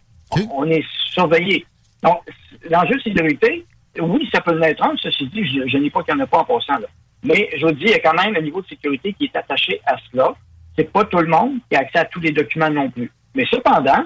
on 0.51 0.69
est 0.69 0.83
surveillé. 1.11 1.65
Donc, 2.01 2.21
l'enjeu 2.69 2.95
de 2.95 3.01
sécurité, 3.01 3.65
oui, 3.99 4.27
ça 4.33 4.41
peut 4.41 4.57
l'être 4.57 4.83
un, 4.83 4.95
ceci 4.97 5.27
dit, 5.27 5.45
je, 5.45 5.67
je 5.67 5.77
n'ai 5.77 5.89
pas 5.89 6.03
qu'il 6.03 6.15
n'y 6.15 6.21
en 6.21 6.23
a 6.23 6.27
pas 6.27 6.39
en 6.39 6.45
passant. 6.45 6.79
Là. 6.79 6.87
Mais 7.23 7.49
je 7.57 7.65
vous 7.65 7.71
dis, 7.71 7.85
il 7.85 7.91
y 7.91 7.93
a 7.95 7.99
quand 7.99 8.13
même 8.13 8.35
un 8.35 8.41
niveau 8.41 8.61
de 8.61 8.67
sécurité 8.67 9.13
qui 9.13 9.25
est 9.25 9.35
attaché 9.35 9.81
à 9.85 9.95
cela. 10.11 10.33
C'est 10.77 10.91
pas 10.91 11.05
tout 11.05 11.17
le 11.17 11.27
monde 11.27 11.57
qui 11.69 11.75
a 11.75 11.79
accès 11.79 11.99
à 11.99 12.05
tous 12.05 12.19
les 12.19 12.31
documents 12.31 12.69
non 12.69 12.89
plus. 12.89 13.11
Mais 13.33 13.45
cependant, 13.49 14.03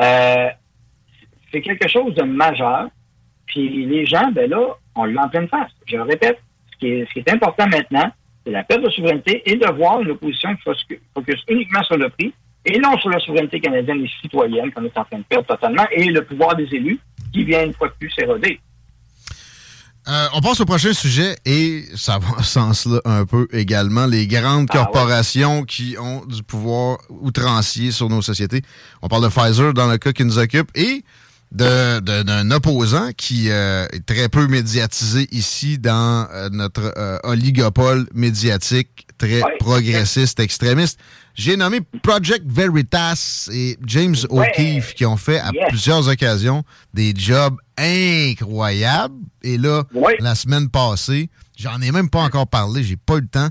euh, 0.00 0.48
c'est 1.50 1.62
quelque 1.62 1.88
chose 1.88 2.14
de 2.14 2.22
majeur. 2.22 2.88
Puis 3.46 3.86
les 3.86 4.06
gens, 4.06 4.30
ben 4.32 4.50
là, 4.50 4.60
on 4.94 5.04
l'a 5.04 5.24
en 5.24 5.28
pleine 5.28 5.48
face. 5.48 5.70
Je 5.86 5.96
le 5.96 6.02
répète, 6.02 6.38
ce 6.72 6.78
qui 6.78 6.86
est, 6.88 7.06
ce 7.08 7.12
qui 7.12 7.18
est 7.20 7.30
important 7.32 7.66
maintenant, 7.68 8.10
c'est 8.44 8.52
la 8.52 8.62
perte 8.64 8.82
de 8.82 8.90
souveraineté 8.90 9.42
et 9.46 9.56
de 9.56 9.66
voir 9.76 10.00
une 10.02 10.10
opposition 10.10 10.54
qui 10.56 10.62
focus- 11.14 11.42
uniquement 11.48 11.82
sur 11.84 11.96
le 11.96 12.08
prix 12.10 12.32
et 12.64 12.78
non 12.78 12.96
sur 12.98 13.10
la 13.10 13.18
souveraineté 13.20 13.60
canadienne 13.60 14.04
et 14.04 14.10
citoyenne 14.22 14.72
qu'on 14.72 14.84
est 14.84 14.98
en 14.98 15.04
train 15.04 15.18
de 15.18 15.24
perdre 15.28 15.46
totalement 15.46 15.86
et 15.92 16.04
le 16.06 16.24
pouvoir 16.24 16.54
des 16.56 16.64
élus 16.72 16.98
qui 17.32 17.44
vient 17.44 17.64
une 17.64 17.72
fois 17.74 17.88
de 17.88 17.94
plus 17.98 18.10
s'éroder. 18.10 18.58
Euh, 20.08 20.26
on 20.34 20.40
passe 20.40 20.60
au 20.60 20.64
prochain 20.64 20.92
sujet 20.92 21.34
et 21.44 21.82
ça 21.96 22.18
va 22.20 22.28
en 22.38 22.42
ce 22.42 22.44
sens-là 22.52 23.00
un 23.04 23.26
peu 23.26 23.48
également. 23.52 24.06
Les 24.06 24.28
grandes 24.28 24.68
Ah 24.70 24.78
ouais. 24.78 24.84
corporations 24.84 25.64
qui 25.64 25.96
ont 25.98 26.24
du 26.26 26.44
pouvoir 26.44 26.98
outrancier 27.08 27.90
sur 27.90 28.08
nos 28.08 28.22
sociétés. 28.22 28.62
On 29.02 29.08
parle 29.08 29.24
de 29.24 29.28
Pfizer 29.28 29.74
dans 29.74 29.88
le 29.90 29.98
cas 29.98 30.12
qui 30.12 30.24
nous 30.24 30.38
occupe 30.38 30.68
et 30.76 31.02
d'un 31.52 32.50
opposant 32.50 33.10
qui 33.16 33.50
euh, 33.50 33.86
est 33.92 34.04
très 34.04 34.28
peu 34.28 34.46
médiatisé 34.46 35.28
ici 35.30 35.78
dans 35.78 36.26
euh, 36.32 36.48
notre 36.50 36.92
euh, 36.98 37.18
oligopole 37.22 38.06
médiatique 38.14 39.06
très 39.18 39.42
Ouais. 39.42 39.56
progressiste, 39.58 40.40
extrémiste. 40.40 40.98
J'ai 41.34 41.56
nommé 41.56 41.80
Project 42.02 42.44
Veritas 42.46 43.48
et 43.52 43.78
James 43.86 44.14
Ouais. 44.30 44.48
O'Keefe 44.50 44.94
qui 44.94 45.06
ont 45.06 45.16
fait 45.16 45.38
à 45.38 45.50
plusieurs 45.68 46.08
occasions 46.08 46.64
des 46.92 47.14
jobs 47.16 47.56
incroyables. 47.78 49.14
Et 49.42 49.56
là, 49.56 49.84
Ouais. 49.94 50.16
la 50.20 50.34
semaine 50.34 50.68
passée, 50.68 51.30
j'en 51.56 51.80
ai 51.80 51.92
même 51.92 52.10
pas 52.10 52.20
encore 52.20 52.46
parlé, 52.48 52.82
j'ai 52.82 52.96
pas 52.96 53.14
eu 53.16 53.20
le 53.22 53.28
temps. 53.28 53.48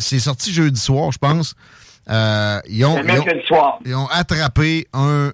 C'est 0.00 0.18
sorti 0.18 0.52
jeudi 0.52 0.78
soir, 0.80 1.12
je 1.12 1.18
pense. 1.18 1.54
Ils, 2.08 2.84
ont, 2.84 2.98
ils 3.84 3.94
ont 3.94 4.06
attrapé 4.08 4.86
un 4.92 5.30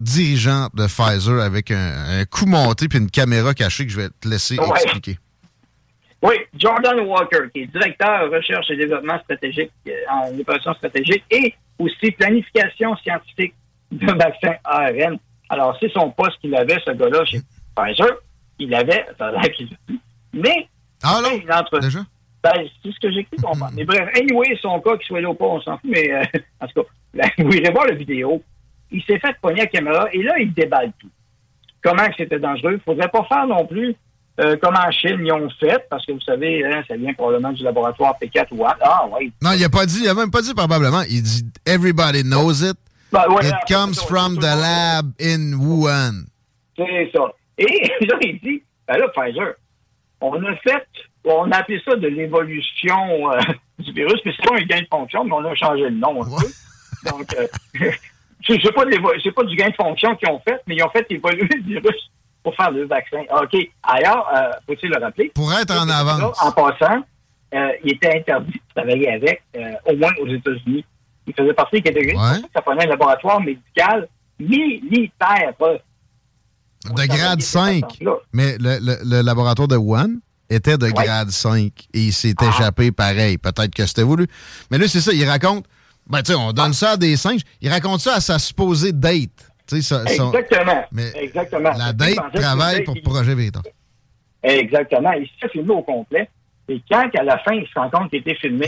dirigeant 0.00 0.68
de 0.74 0.86
Pfizer 0.86 1.40
avec 1.42 1.70
un, 1.70 2.20
un 2.20 2.24
coup 2.24 2.46
monté 2.46 2.88
puis 2.88 2.98
une 2.98 3.10
caméra 3.10 3.54
cachée 3.54 3.86
que 3.86 3.92
je 3.92 4.00
vais 4.00 4.08
te 4.20 4.28
laisser 4.28 4.58
Ouais. 4.58 4.66
expliquer. 4.82 5.18
Oui, 6.22 6.34
Jordan 6.54 7.00
Walker, 7.00 7.48
qui 7.54 7.62
est 7.62 7.66
directeur 7.66 8.30
recherche 8.30 8.70
et 8.70 8.76
développement 8.76 9.18
stratégique 9.20 9.70
euh, 9.88 9.92
en 10.10 10.38
opération 10.38 10.74
stratégique 10.74 11.24
et 11.30 11.54
aussi 11.78 12.10
planification 12.12 12.94
scientifique 12.96 13.54
de 13.90 14.06
vaccins 14.12 14.56
ARN. 14.64 15.18
Alors, 15.48 15.76
c'est 15.80 15.90
son 15.92 16.10
poste 16.10 16.38
qu'il 16.40 16.54
avait, 16.54 16.78
ce 16.86 16.90
gars-là, 16.92 17.24
chez 17.24 17.40
Pfizer. 17.74 18.06
Il 18.58 18.74
avait, 18.74 19.06
ça 19.18 19.28
a 19.28 19.48
qu'il 19.48 19.68
Mais, 20.34 20.68
Ah 21.02 21.20
non, 21.22 21.38
une 21.40 21.50
entre... 21.52 21.78
déjà? 21.80 22.00
Ben, 22.42 22.52
c'est 22.82 22.90
ce 22.92 23.00
que 23.00 23.10
j'ai 23.12 23.24
cru 23.24 23.36
comprendre. 23.42 23.72
Mais 23.76 23.84
bref, 23.84 24.08
anyway, 24.14 24.56
son 24.60 24.78
cas, 24.80 24.96
qu'il 24.98 25.06
soit 25.06 25.20
là 25.22 25.30
ou 25.30 25.34
pas, 25.34 25.46
on 25.46 25.60
s'en 25.62 25.78
fout, 25.78 25.90
mais 25.90 26.10
euh, 26.12 26.22
en 26.60 26.66
tout 26.66 26.82
cas, 26.82 26.88
là, 27.14 27.28
vous 27.38 27.50
irez 27.52 27.70
voir 27.72 27.86
la 27.86 27.94
vidéo. 27.94 28.42
Il 28.92 29.02
s'est 29.04 29.18
fait 29.18 29.36
pogner 29.40 29.62
à 29.62 29.66
caméra 29.66 30.08
et 30.12 30.22
là, 30.22 30.38
il 30.38 30.52
déballe 30.52 30.92
tout. 30.98 31.10
Comment 31.82 32.06
c'était 32.16 32.38
dangereux? 32.38 32.74
Il 32.74 32.80
faudrait 32.80 33.08
pas 33.08 33.24
faire 33.24 33.46
non 33.46 33.64
plus 33.66 33.94
euh, 34.40 34.56
comme 34.56 34.74
en 34.74 34.90
Chine, 34.90 35.18
ils 35.22 35.32
ont 35.32 35.50
fait, 35.58 35.84
parce 35.90 36.06
que 36.06 36.12
vous 36.12 36.20
savez, 36.20 36.64
hein, 36.64 36.82
ça 36.88 36.96
vient 36.96 37.12
probablement 37.12 37.52
du 37.52 37.62
laboratoire 37.62 38.14
P4 38.22 38.46
ou 38.52 38.64
A. 38.64 38.74
Ah, 38.80 39.06
oui. 39.12 39.32
Non, 39.42 39.50
il 39.52 39.62
a 39.64 39.68
pas 39.68 39.84
dit, 39.84 40.00
il 40.02 40.08
a 40.08 40.14
même 40.14 40.30
pas 40.30 40.40
dit 40.40 40.54
probablement. 40.54 41.02
Il 41.10 41.22
dit 41.22 41.44
Everybody 41.66 42.22
knows 42.22 42.62
it. 42.64 42.76
Ben, 43.12 43.24
ouais, 43.28 43.44
It 43.44 43.50
là, 43.50 43.60
comes 43.68 43.92
ça, 43.94 44.06
from 44.06 44.38
the 44.38 44.42
lab 44.42 45.10
in 45.20 45.52
Wuhan. 45.58 46.24
C'est 46.76 47.10
ça. 47.14 47.24
Et 47.58 47.64
là, 48.06 48.16
il 48.22 48.40
dit, 48.40 48.62
ben 48.88 48.96
là, 48.98 49.08
Pfizer, 49.08 49.54
on 50.22 50.42
a 50.44 50.56
fait, 50.56 50.86
on 51.24 51.50
a 51.50 51.56
appelé 51.56 51.80
ça 51.84 51.96
de 51.96 52.06
l'évolution 52.08 53.32
euh, 53.32 53.40
du 53.78 53.92
virus, 53.92 54.20
mais 54.24 54.32
c'est 54.36 54.48
pas 54.48 54.56
un 54.56 54.62
gain 54.64 54.80
de 54.80 54.86
fonction, 54.90 55.24
mais 55.24 55.32
on 55.32 55.44
a 55.44 55.54
changé 55.54 55.82
le 55.82 55.90
nom 55.90 56.22
un 56.22 56.28
Ouais. 56.28 56.36
peu. 56.40 57.10
Donc, 57.10 57.34
euh, 57.34 57.46
pas, 58.74 58.84
de 58.84 58.90
l'évo- 58.90 59.12
c'est 59.22 59.32
pas 59.32 59.44
du 59.44 59.56
gain 59.56 59.68
de 59.68 59.74
fonction 59.74 60.14
qu'ils 60.16 60.28
ont 60.30 60.40
fait, 60.40 60.60
mais 60.66 60.76
ils 60.76 60.82
ont 60.82 60.90
fait 60.90 61.06
évoluer 61.10 61.46
le 61.54 61.62
virus 61.62 62.10
pour 62.42 62.54
faire 62.56 62.70
le 62.70 62.86
vaccin. 62.86 63.22
OK. 63.42 63.56
Ailleurs, 63.82 64.26
euh, 64.34 64.50
faut-il 64.66 64.90
le 64.90 64.98
rappeler? 65.02 65.30
Pour 65.34 65.52
être 65.52 65.70
en 65.76 65.84
Là, 65.84 65.98
avance. 65.98 66.42
En 66.42 66.52
passant, 66.52 67.02
euh, 67.54 67.68
il 67.84 67.92
était 67.94 68.16
interdit 68.18 68.52
de 68.52 68.74
travailler 68.74 69.10
avec, 69.12 69.42
euh, 69.56 69.72
au 69.92 69.96
moins 69.96 70.12
aux 70.22 70.26
États-Unis. 70.28 70.84
Il 71.26 71.34
faisait 71.34 71.52
partie 71.52 71.76
des 71.76 71.82
catégories. 71.82 72.16
Ouais. 72.16 72.40
Ça 72.54 72.62
prenait 72.62 72.84
un 72.84 72.88
laboratoire 72.88 73.40
médical 73.40 74.08
militaire. 74.38 75.52
De 76.84 77.06
grade 77.06 77.42
5. 77.42 77.84
Là. 78.00 78.12
Mais 78.32 78.56
le, 78.58 78.78
le- 78.80 78.98
le 79.04 79.20
laboratoire 79.22 79.68
de 79.68 79.76
Wuhan 79.76 80.16
était 80.48 80.78
de 80.78 80.86
Ouais. 80.86 80.92
grade 80.92 81.30
5 81.30 81.72
et 81.92 82.00
il 82.06 82.12
s'est 82.12 82.34
Ah. 82.38 82.48
échappé 82.48 82.90
pareil. 82.90 83.36
Peut-être 83.38 83.74
que 83.74 83.84
c'était 83.84 84.02
voulu. 84.02 84.26
Mais 84.70 84.78
là, 84.78 84.88
c'est 84.88 85.00
ça, 85.02 85.12
il 85.12 85.28
raconte. 85.28 85.66
Ben, 86.10 86.22
tu 86.22 86.32
sais, 86.32 86.34
on 86.38 86.52
donne 86.52 86.72
ça 86.72 86.90
à 86.92 86.96
des 86.96 87.16
singes. 87.16 87.42
Il 87.60 87.70
raconte 87.70 88.00
ça 88.00 88.16
à 88.16 88.20
sa 88.20 88.38
supposée 88.38 88.92
date. 88.92 89.30
Son- 89.68 90.04
Exactement. 90.04 90.84
mais 90.90 91.12
Exactement. 91.14 91.70
la 91.78 91.92
date 91.92 92.16
travaille 92.34 92.82
pour 92.82 92.96
Projet 93.02 93.34
Veritas. 93.36 93.60
Exactement. 94.42 95.12
Il 95.12 95.28
s'est 95.40 95.48
filmé 95.48 95.70
au 95.72 95.82
complet. 95.82 96.28
Et 96.68 96.82
quand, 96.90 97.08
à 97.18 97.22
la 97.22 97.38
fin, 97.38 97.52
il 97.52 97.66
se 97.66 97.78
rend 97.78 97.90
compte 97.90 98.10
qu'il 98.10 98.20
était 98.20 98.34
filmé, 98.36 98.66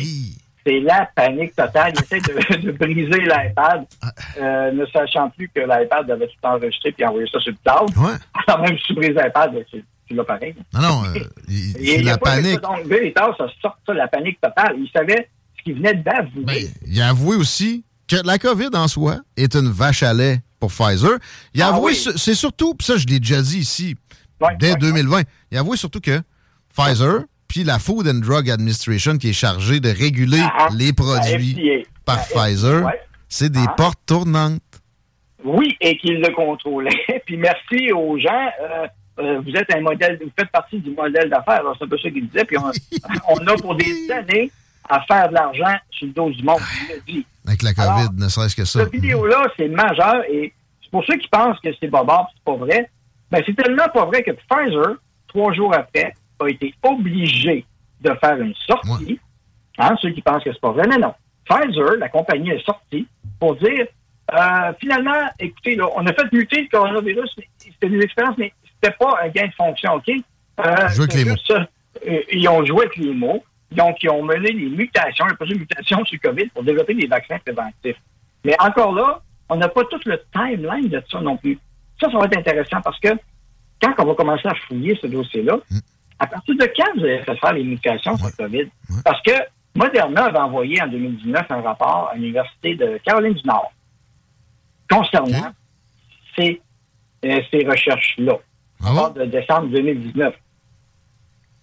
c'est 0.65 0.81
la 0.81 1.09
panique 1.15 1.55
totale. 1.57 1.93
Il 1.97 2.03
essaie 2.03 2.21
de, 2.21 2.57
de 2.67 2.71
briser 2.73 3.21
l'iPad, 3.21 3.85
euh, 4.41 4.71
ne 4.73 4.87
sachant 4.87 5.31
plus 5.31 5.49
que 5.49 5.61
l'iPad 5.61 6.09
avait 6.11 6.27
tout 6.29 6.35
enregistré 6.47 6.93
puis 6.93 7.05
envoyé 7.05 7.27
ça 7.33 7.41
sur 7.41 7.53
le 7.53 7.59
cloud. 7.65 7.91
Ouais. 7.97 8.15
Alors 8.47 8.61
même 8.63 8.77
si 8.79 8.85
tu 8.85 8.95
brises 8.95 9.11
l'iPad, 9.11 9.53
ben, 9.55 9.65
tu 10.07 10.15
l'as 10.15 10.25
pareil. 10.25 10.55
Non, 10.75 10.81
non, 10.81 11.03
euh, 11.07 11.19
c'est 11.49 12.03
la 12.03 12.13
fait 12.15 12.19
panique. 12.21 12.61
Donc, 12.61 12.87
Veritas, 12.87 13.31
ça 13.39 13.47
sort 13.61 13.77
ça, 13.87 13.95
la 13.95 14.09
panique 14.09 14.41
totale. 14.41 14.75
Il 14.79 14.89
savait 14.95 15.29
ce 15.63 15.65
qu'il 15.65 15.75
venait 15.77 15.95
d'avouer. 15.95 16.45
Ben, 16.45 16.67
il 16.87 17.01
a 17.01 17.09
avoué 17.09 17.37
aussi 17.37 17.85
que 18.09 18.17
la 18.25 18.39
COVID 18.39 18.69
en 18.75 18.89
soi 18.89 19.19
est 19.37 19.55
une 19.55 19.71
vache 19.71 20.03
à 20.03 20.13
lait 20.13 20.41
pour 20.61 20.71
Pfizer. 20.71 21.19
Il 21.55 21.63
a 21.63 21.67
Ah 21.67 21.75
avoué, 21.75 21.93
oui. 21.93 22.13
c'est 22.17 22.35
surtout, 22.35 22.75
puis 22.75 22.87
ça 22.87 22.97
je 22.97 23.07
l'ai 23.07 23.21
déjà 23.21 23.41
dit 23.43 23.59
ici, 23.59 23.97
Ouais, 24.41 24.57
dès 24.59 24.73
ouais, 24.73 24.79
2020, 24.79 25.23
il 25.53 25.57
a 25.57 25.61
avoué 25.61 25.77
surtout 25.77 26.01
que 26.01 26.21
Pfizer, 26.75 27.23
puis 27.49 27.65
la 27.65 27.79
Food 27.79 28.09
and 28.09 28.21
Drug 28.27 28.51
Administration 28.51 29.17
qui 29.19 29.31
est 29.31 29.35
chargée 29.35 29.79
de 29.81 29.89
réguler 29.91 30.41
Ah, 30.43 30.69
les 30.77 30.87
la 30.89 30.93
produits 30.93 31.85
par 32.05 32.17
La 32.17 32.23
Pfizer, 32.23 32.91
c'est 33.29 33.51
des 33.53 33.65
Ah. 33.67 33.75
portes 33.77 34.01
tournantes. 34.07 34.61
Oui, 35.45 35.77
et 35.81 35.97
qu'il 35.99 36.21
le 36.21 36.33
contrôlait. 36.35 36.91
Puis 37.27 37.37
merci 37.37 37.91
aux 37.93 38.17
gens. 38.19 38.49
euh, 38.63 38.87
euh, 39.19 39.41
vous 39.41 39.51
êtes 39.57 39.75
un 39.75 39.81
modèle, 39.81 40.19
vous 40.23 40.31
faites 40.39 40.51
partie 40.51 40.79
du 40.79 40.91
modèle 40.91 41.29
d'affaires. 41.29 41.61
Alors, 41.61 41.75
C'est 41.79 41.85
un 41.85 41.89
peu 41.89 41.99
ça 41.99 42.11
qu'il 42.11 42.27
disait. 42.29 42.45
Puis 42.45 42.57
on, 42.59 42.71
on 43.29 43.47
a 43.49 43.55
pour 43.57 43.75
des 43.75 44.09
années 44.13 44.51
à 44.89 45.01
faire 45.03 45.29
de 45.29 45.35
l'argent 45.35 45.77
sur 45.91 46.07
le 46.07 46.13
dos 46.13 46.31
du 46.31 46.43
monde. 46.43 46.61
Il 46.83 46.95
l'a 46.95 47.01
dit. 47.07 47.27
Avec 47.47 47.63
la 47.63 47.75
COVID, 47.75 47.89
Alors, 47.89 48.13
ne 48.13 48.29
serait-ce 48.29 48.57
que 48.57 48.65
ça. 48.65 48.81
Cette 48.81 48.93
vidéo-là, 48.93 49.49
c'est 49.57 49.69
majeur 49.69 50.23
et 50.29 50.53
c'est 50.83 50.91
pour 50.91 51.05
ceux 51.05 51.17
qui 51.17 51.29
pensent 51.29 51.59
que 51.61 51.71
c'est 51.81 51.89
bobard, 51.89 52.29
c'est 52.35 52.45
pas 52.45 52.57
vrai. 52.57 52.91
Ben, 53.31 53.43
c'est 53.47 53.57
tellement 53.57 53.89
pas 53.93 54.05
vrai 54.05 54.23
que 54.23 54.33
Pfizer, 54.33 54.97
trois 55.29 55.53
jours 55.53 55.75
après, 55.75 56.15
a 56.41 56.49
été 56.49 56.75
obligé 56.83 57.65
de 58.01 58.13
faire 58.21 58.41
une 58.41 58.55
sortie. 58.67 59.19
Hein, 59.79 59.95
ceux 60.01 60.11
qui 60.11 60.21
pensent 60.21 60.45
que 60.45 60.53
c'est 60.53 60.61
pas 60.61 60.73
vrai, 60.73 60.87
mais 60.89 60.99
non. 60.99 61.15
Pfizer, 61.49 61.97
la 61.99 62.09
compagnie 62.09 62.51
est 62.51 62.65
sortie 62.65 63.07
pour 63.41 63.57
dire 63.57 63.87
euh, 64.33 64.73
finalement, 64.81 65.29
écoutez, 65.39 65.77
là, 65.77 65.87
on 65.95 66.07
a 66.07 66.13
fait 66.13 66.33
muter 66.33 66.63
le 66.63 66.69
coronavirus, 66.69 67.37
c'était 67.59 67.89
des 67.89 68.01
expériences, 68.01 68.39
mais 68.39 68.53
c'était 68.65 68.95
pas 68.99 69.19
un 69.23 69.29
gain 69.29 69.47
de 69.47 69.53
fonction, 69.53 69.95
OK? 69.95 70.09
Euh, 70.09 70.89
les 70.89 71.25
juste 71.25 71.47
ça. 71.47 71.67
Euh, 72.09 72.21
ils 72.31 72.49
ont 72.49 72.65
joué 72.65 72.87
avec 72.87 72.97
les 72.97 73.13
mots. 73.13 73.43
Donc, 73.73 74.03
ils 74.03 74.11
ont 74.11 74.23
mené 74.23 74.53
des 74.53 74.69
mutations, 74.69 75.27
ils 75.29 75.33
ont 75.33 75.37
posé 75.37 75.55
des 75.55 75.61
mutations 75.61 76.05
sur 76.05 76.19
le 76.23 76.29
COVID 76.29 76.47
pour 76.49 76.63
développer 76.63 76.95
des 76.95 77.07
vaccins 77.07 77.39
préventifs. 77.39 78.01
Mais 78.45 78.55
encore 78.61 78.93
là, 78.95 79.21
on 79.49 79.57
n'a 79.57 79.69
pas 79.69 79.85
tout 79.85 80.01
le 80.07 80.21
timeline 80.33 80.89
de 80.89 81.03
ça 81.11 81.21
non 81.21 81.37
plus. 81.37 81.59
Ça, 82.01 82.11
ça 82.11 82.19
va 82.19 82.25
être 82.27 82.39
intéressant 82.39 82.81
parce 82.83 82.99
que 82.99 83.09
quand 83.81 83.95
on 83.99 84.05
va 84.07 84.15
commencer 84.15 84.47
à 84.49 84.55
fouiller 84.55 84.99
ce 85.01 85.07
dossier-là, 85.07 85.59
à 86.19 86.27
partir 86.27 86.55
de 86.55 86.65
quand 86.77 86.95
vous 86.95 87.03
fait 87.03 87.37
faire 87.37 87.53
les 87.53 87.65
mutations 87.65 88.17
sur 88.17 88.27
le 88.27 88.33
COVID? 88.33 88.71
Parce 89.05 89.21
que 89.23 89.33
Moderna 89.75 90.27
avait 90.27 90.39
envoyé 90.39 90.81
en 90.81 90.87
2019 90.87 91.47
un 91.51 91.61
rapport 91.63 92.11
à 92.13 92.15
l'Université 92.15 92.77
de 92.77 92.99
Caroline 93.05 93.35
du 93.35 93.47
Nord 93.47 93.73
concernant 94.89 95.53
ces, 96.37 96.61
euh, 97.25 97.41
ces 97.51 97.67
recherches-là. 97.67 98.39
Ah 98.85 98.89
On 98.91 98.95
bon? 98.95 99.09
de 99.11 99.25
décembre 99.25 99.69
2019. 99.69 100.35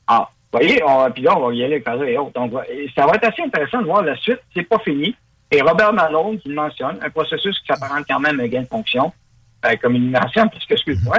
Ah, 0.07 0.29
vous 0.51 0.59
voyez, 0.59 0.81
on, 0.83 1.11
puis 1.11 1.23
là, 1.23 1.37
on 1.37 1.47
va 1.47 1.53
y 1.53 1.63
aller 1.63 1.81
avec 1.85 2.09
et 2.09 2.17
autres. 2.17 2.33
Donc, 2.33 2.53
ça 2.95 3.05
va 3.05 3.13
être 3.15 3.25
assez 3.27 3.43
intéressant 3.43 3.81
de 3.81 3.85
voir 3.85 4.01
la 4.03 4.15
suite. 4.17 4.39
C'est 4.55 4.63
pas 4.63 4.79
fini. 4.79 5.15
Et 5.51 5.61
Robert 5.61 5.93
Malone, 5.93 6.39
qui 6.39 6.49
le 6.49 6.55
mentionne, 6.55 6.97
un 7.01 7.09
processus 7.09 7.57
qui 7.59 7.67
s'apparente 7.67 8.05
quand 8.09 8.19
même 8.19 8.39
à 8.39 8.43
un 8.43 8.47
gain 8.47 8.61
de 8.61 8.67
fonction, 8.67 9.11
euh, 9.65 9.75
comme 9.81 9.95
il 9.95 10.09
mentionne, 10.09 10.49
parce 10.49 10.65
que, 10.65 10.73
excuse-moi, 10.73 11.17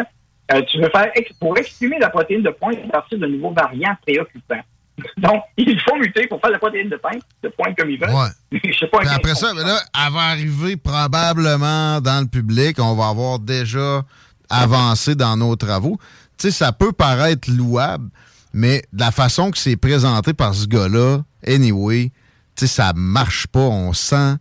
Euh, 0.53 0.63
tu 0.63 0.81
veux 0.81 0.91
faire, 0.91 1.09
ex- 1.15 1.33
pour 1.39 1.57
exprimer 1.59 1.97
la 2.01 2.11
protéine 2.11 2.43
de 2.43 2.51
pointe 2.51 2.77
à 2.89 2.89
partir 2.91 3.19
de 3.21 3.27
nouveaux 3.29 3.53
variants 3.53 3.97
préoccupants. 4.05 4.61
Donc, 5.17 5.45
il 5.57 5.81
faut 5.81 5.95
muter 5.95 6.27
pour 6.27 6.41
faire 6.41 6.51
la 6.51 6.59
protéine 6.59 6.89
de 6.89 6.97
pointe, 6.97 7.23
de 7.45 7.49
pointe 7.51 7.79
comme 7.79 7.89
ils 7.89 8.01
veulent. 8.01 8.11
Ouais. 8.11 8.61
Je 8.65 8.77
sais 8.77 8.89
pas. 8.89 8.99
Puis 8.99 9.09
après 9.11 9.37
ça, 9.37 9.51
fonction. 9.51 9.65
ben 9.65 9.69
là, 9.73 9.79
elle 10.07 10.13
va 10.13 10.21
arriver 10.23 10.77
probablement 10.77 12.01
dans 12.01 12.21
le 12.21 12.27
public. 12.27 12.79
On 12.81 12.97
va 12.97 13.09
avoir 13.11 13.39
déjà 13.39 14.03
avancé 14.49 15.15
dans 15.15 15.37
nos 15.37 15.55
travaux. 15.57 15.99
Tu 16.37 16.51
sais, 16.51 16.51
ça 16.51 16.73
peut 16.73 16.93
paraître 16.93 17.49
louable, 17.51 18.09
mais 18.53 18.83
de 18.93 19.01
la 19.01 19.11
façon 19.11 19.51
que 19.51 19.59
c'est 19.59 19.77
présenté 19.77 20.33
par 20.35 20.55
ce 20.55 20.67
gars-là, 20.67 21.23
anyway, 21.47 22.11
tu 22.57 22.67
sais, 22.67 22.73
ça 22.75 22.93
marche 22.95 23.47
pas. 23.47 23.61
On 23.61 23.93
sent 23.93 24.37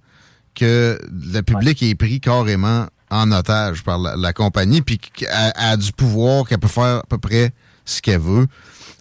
que 0.56 1.00
le 1.12 1.42
public 1.42 1.82
est 1.84 1.96
pris 1.96 2.20
carrément 2.20 2.88
en 3.12 3.32
otage 3.32 3.84
par 3.84 3.98
la, 3.98 4.16
la 4.16 4.34
compagnie, 4.34 4.82
puis 4.82 4.98
qu'elle 4.98 5.30
a 5.56 5.78
du 5.78 5.92
pouvoir, 5.92 6.46
qu'elle 6.48 6.60
peut 6.60 6.68
faire 6.68 6.98
à 6.98 7.04
peu 7.10 7.18
près 7.18 7.52
ce 7.86 8.02
qu'elle 8.02 8.20
veut. 8.20 8.48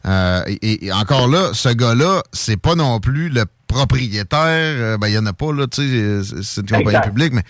Euh, 0.06 0.42
et, 0.46 0.86
et 0.86 0.92
encore 0.92 1.28
là, 1.28 1.50
ce 1.52 1.68
gars-là, 1.70 2.22
c'est 2.32 2.56
pas 2.56 2.74
non 2.74 3.00
plus 3.00 3.28
le 3.28 3.44
propriétaire. 3.66 4.38
euh, 4.40 4.98
ben, 4.98 5.08
il 5.08 5.14
y 5.14 5.18
en 5.18 5.26
a 5.26 5.32
pas, 5.32 5.52
là, 5.52 5.66
tu 5.66 5.82
sais, 5.82 5.94
euh, 5.94 6.22
c'est- 6.42 6.60
une 6.60 6.66
compagnie 6.68 6.88
Exact. 6.96 7.08
publique, 7.08 7.32
mais 7.32 7.42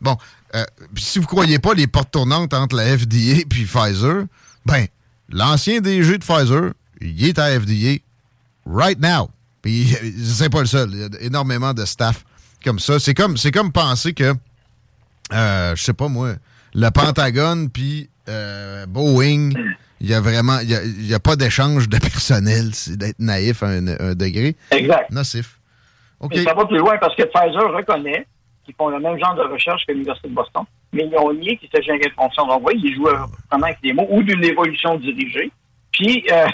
bon. 0.00 0.16
euh, 0.54 0.64
si 0.96 1.18
vous 1.18 1.26
croyez 1.26 1.58
pas 1.58 1.74
les 1.74 1.86
portes 1.86 2.10
tournantes 2.12 2.54
entre 2.54 2.76
la 2.76 2.84
FDA 2.96 3.42
puis 3.48 3.64
Pfizer, 3.64 4.24
ben, 4.64 4.86
l'ancien 5.28 5.80
DG 5.80 6.18
de 6.18 6.24
Pfizer, 6.24 6.72
il 7.00 7.26
est 7.26 7.38
à 7.38 7.48
FDA 7.58 8.00
right 8.66 8.98
now. 9.00 9.30
Puis 9.62 9.86
c'est 10.24 10.50
pas 10.50 10.60
le 10.60 10.66
seul. 10.66 10.90
Il 10.92 10.98
y 11.00 11.02
a 11.04 11.08
énormément 11.26 11.74
de 11.74 11.84
staff 11.84 12.24
comme 12.64 12.78
ça. 12.78 12.98
C'est 12.98 13.14
comme, 13.14 13.36
c'est 13.36 13.52
comme 13.52 13.72
penser 13.72 14.12
que, 14.12 14.34
euh, 15.32 15.76
je 15.76 15.82
sais 15.82 15.92
pas 15.94 16.08
moi, 16.08 16.34
le 16.74 16.90
Pentagone 16.90 17.70
puis 17.70 18.08
euh, 18.28 18.86
Boeing, 18.86 19.50
il 20.00 20.08
y 20.08 20.14
a 20.14 20.20
vraiment, 20.20 20.58
il 20.60 20.70
y 20.70 20.74
a, 20.74 20.82
il 20.84 21.06
y 21.06 21.14
a 21.14 21.20
pas 21.20 21.36
d'échange 21.36 21.88
de 21.88 21.98
personnel. 21.98 22.70
C'est 22.74 22.96
d'être 22.96 23.18
naïf 23.20 23.62
à 23.62 23.68
un, 23.68 23.86
un 23.88 24.14
degré 24.14 24.56
Exact. 24.70 25.10
nocif. 25.10 25.58
Ça 26.44 26.54
va 26.54 26.64
plus 26.64 26.78
loin 26.78 26.96
parce 26.98 27.14
que 27.14 27.22
Pfizer 27.24 27.72
reconnaît 27.72 28.26
qu'ils 28.64 28.74
font 28.74 28.88
le 28.88 28.98
même 28.98 29.18
genre 29.18 29.34
de 29.34 29.42
recherche 29.42 29.84
que 29.86 29.92
l'Université 29.92 30.28
de 30.28 30.34
Boston, 30.34 30.64
mais 30.92 31.04
ils 31.10 31.16
ont 31.18 31.32
nié 31.32 31.56
qu'il 31.58 31.68
s'agit 31.70 31.90
d'une 32.00 32.10
fonction. 32.16 32.46
Donc, 32.46 32.66
oui, 32.66 32.80
ils 32.82 32.94
jouent 32.96 33.04
vraiment 33.04 33.66
avec 33.66 33.78
les 33.82 33.92
mots 33.92 34.06
ou 34.10 34.22
d'une 34.22 34.42
évolution 34.42 34.96
dirigée. 34.96 35.52
Puis, 35.92 36.24
euh, 36.32 36.46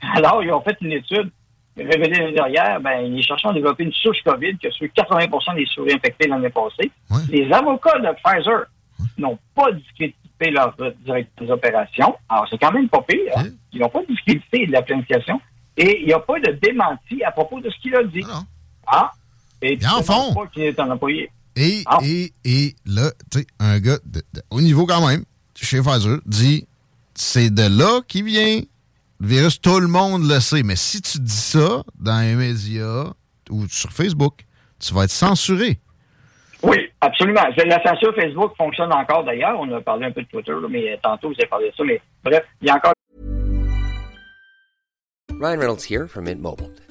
alors, 0.00 0.42
ils 0.42 0.52
ont 0.52 0.60
fait 0.62 0.76
une 0.80 0.92
étude 0.92 1.30
révélée 1.76 2.18
l'année 2.18 2.32
dernière. 2.32 2.80
Ben, 2.80 3.12
les 3.12 3.22
chercheurs 3.22 3.50
ont 3.50 3.54
développé 3.54 3.84
une 3.84 3.92
souche 3.92 4.18
COVID 4.24 4.56
qui 4.58 4.66
a 4.66 4.70
tué 4.70 4.90
80% 4.96 5.56
des 5.56 5.66
souris 5.66 5.92
infectées 5.92 6.28
l'année 6.28 6.50
passée. 6.50 6.90
Ouais. 7.10 7.18
Les 7.28 7.52
avocats 7.52 7.98
de 7.98 8.08
Pfizer 8.22 8.64
n'ont 9.18 9.38
pas 9.54 9.72
discrédité 9.72 10.50
leur 10.50 10.74
directeur 11.04 11.46
des 11.46 11.50
opérations. 11.52 12.16
Alors, 12.28 12.46
c'est 12.50 12.58
quand 12.58 12.72
même 12.72 12.88
pas 12.88 13.02
pire. 13.02 13.18
hein. 13.36 13.42
Ouais. 13.44 13.52
Ils 13.72 13.80
n'ont 13.80 13.88
pas 13.88 14.00
discrédité 14.08 14.66
de 14.66 14.72
la 14.72 14.82
planification. 14.82 15.40
Et 15.76 16.00
il 16.00 16.06
n'y 16.06 16.12
a 16.14 16.18
pas 16.20 16.40
de 16.40 16.52
démenti 16.52 17.22
à 17.22 17.30
propos 17.30 17.60
de 17.60 17.68
ce 17.70 17.78
qu'il 17.80 17.94
a 17.94 18.02
dit. 18.04 18.24
Ah. 18.30 18.42
Ah! 18.86 19.10
Et 19.62 19.78
en 19.86 20.02
font. 20.02 20.34
pas 20.34 20.46
qu'il 20.48 20.62
est 20.62 20.78
un 20.80 20.90
employé. 20.90 21.30
Et, 21.56 21.82
Ah. 21.86 21.98
et, 22.02 22.32
et 22.44 22.74
là, 22.86 23.10
tu 23.30 23.40
sais, 23.40 23.46
un 23.58 23.78
gars 23.80 23.98
de- 24.04 24.22
de- 24.34 24.42
au 24.50 24.60
niveau 24.60 24.86
quand 24.86 25.06
même, 25.06 25.24
chez 25.54 25.80
Pfizer, 25.82 26.18
dit 26.26 26.66
c'est 27.14 27.50
de 27.52 27.62
là 27.62 28.00
qu'il 28.06 28.24
vient. 28.24 28.60
Le 29.20 29.28
virus, 29.28 29.60
tout 29.60 29.80
le 29.80 29.88
monde 29.88 30.28
le 30.28 30.40
sait. 30.40 30.62
Mais 30.62 30.76
si 30.76 31.00
tu 31.00 31.18
dis 31.18 31.30
ça 31.32 31.82
dans 31.98 32.20
les 32.20 32.34
médias 32.34 33.12
ou 33.50 33.66
sur 33.68 33.90
Facebook, 33.90 34.44
tu 34.78 34.92
vas 34.92 35.04
être 35.04 35.10
censuré. 35.10 35.78
Oui, 36.62 36.78
absolument. 37.00 37.42
La 37.56 37.82
censure 37.82 38.14
Facebook 38.14 38.52
fonctionne 38.56 38.92
encore 38.92 39.24
d'ailleurs. 39.24 39.58
On 39.58 39.70
a 39.72 39.80
parlé 39.80 40.06
un 40.06 40.12
peu 40.12 40.22
de 40.22 40.26
Twitter, 40.28 40.52
là, 40.52 40.68
mais 40.68 40.98
tantôt, 41.02 41.28
vous 41.28 41.34
avez 41.38 41.48
parlé 41.48 41.70
de 41.70 41.74
ça. 41.76 41.84
Mais 41.84 42.00
bref, 42.24 42.44
il 42.60 42.68
y 42.68 42.70
a 42.70 42.76
encore 42.76 42.92
Ryan 45.40 45.58
Reynolds 45.58 45.84
here 45.88 46.08
from 46.08 46.24
Mint 46.24 46.40
Mobile. 46.40 46.70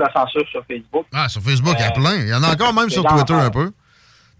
La 0.00 0.12
censure 0.12 0.46
sur 0.50 0.62
Facebook. 0.66 1.06
Ah, 1.12 1.28
sur 1.28 1.42
Facebook, 1.42 1.74
il 1.78 1.82
y 1.82 1.84
a 1.84 1.88
Euh, 1.90 2.00
plein. 2.00 2.16
Il 2.16 2.28
y 2.28 2.34
en 2.34 2.42
a 2.42 2.52
encore 2.52 2.72
même 2.74 2.90
sur 2.90 3.04
Twitter 3.04 3.34
un 3.34 3.50
peu. 3.50 3.70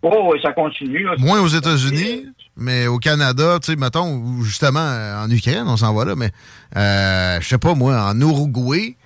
Oh, 0.03 0.33
ça 0.43 0.53
continue. 0.53 1.05
Là. 1.05 1.15
Moins 1.19 1.41
aux 1.41 1.49
États-Unis, 1.49 2.27
mais 2.57 2.87
au 2.87 2.99
Canada, 2.99 3.59
tu 3.61 3.73
sais, 3.73 3.77
mettons, 3.77 4.15
ou 4.15 4.45
justement 4.45 4.79
euh, 4.81 5.25
en 5.25 5.31
Ukraine, 5.31 5.65
on 5.67 5.77
s'en 5.77 5.93
va 5.93 6.05
là, 6.05 6.15
mais 6.15 6.31
euh, 6.77 7.41
je 7.41 7.49
sais 7.49 7.59
pas 7.59 7.75
moi, 7.75 8.01
en 8.05 8.21
Uruguay, 8.21 8.97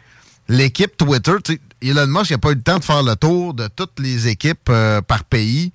l'équipe 0.49 0.95
Twitter, 0.97 1.33
tu 1.43 1.55
sais, 1.55 1.61
Elon 1.81 2.07
Musk 2.07 2.31
n'a 2.33 2.39
pas 2.39 2.51
eu 2.51 2.57
le 2.57 2.63
temps 2.63 2.79
de 2.79 2.85
faire 2.85 3.03
le 3.03 3.17
tour 3.17 3.55
de 3.55 3.69
toutes 3.69 3.99
les 4.01 4.29
équipes 4.29 4.69
euh, 4.69 5.01
par 5.01 5.25
pays, 5.25 5.73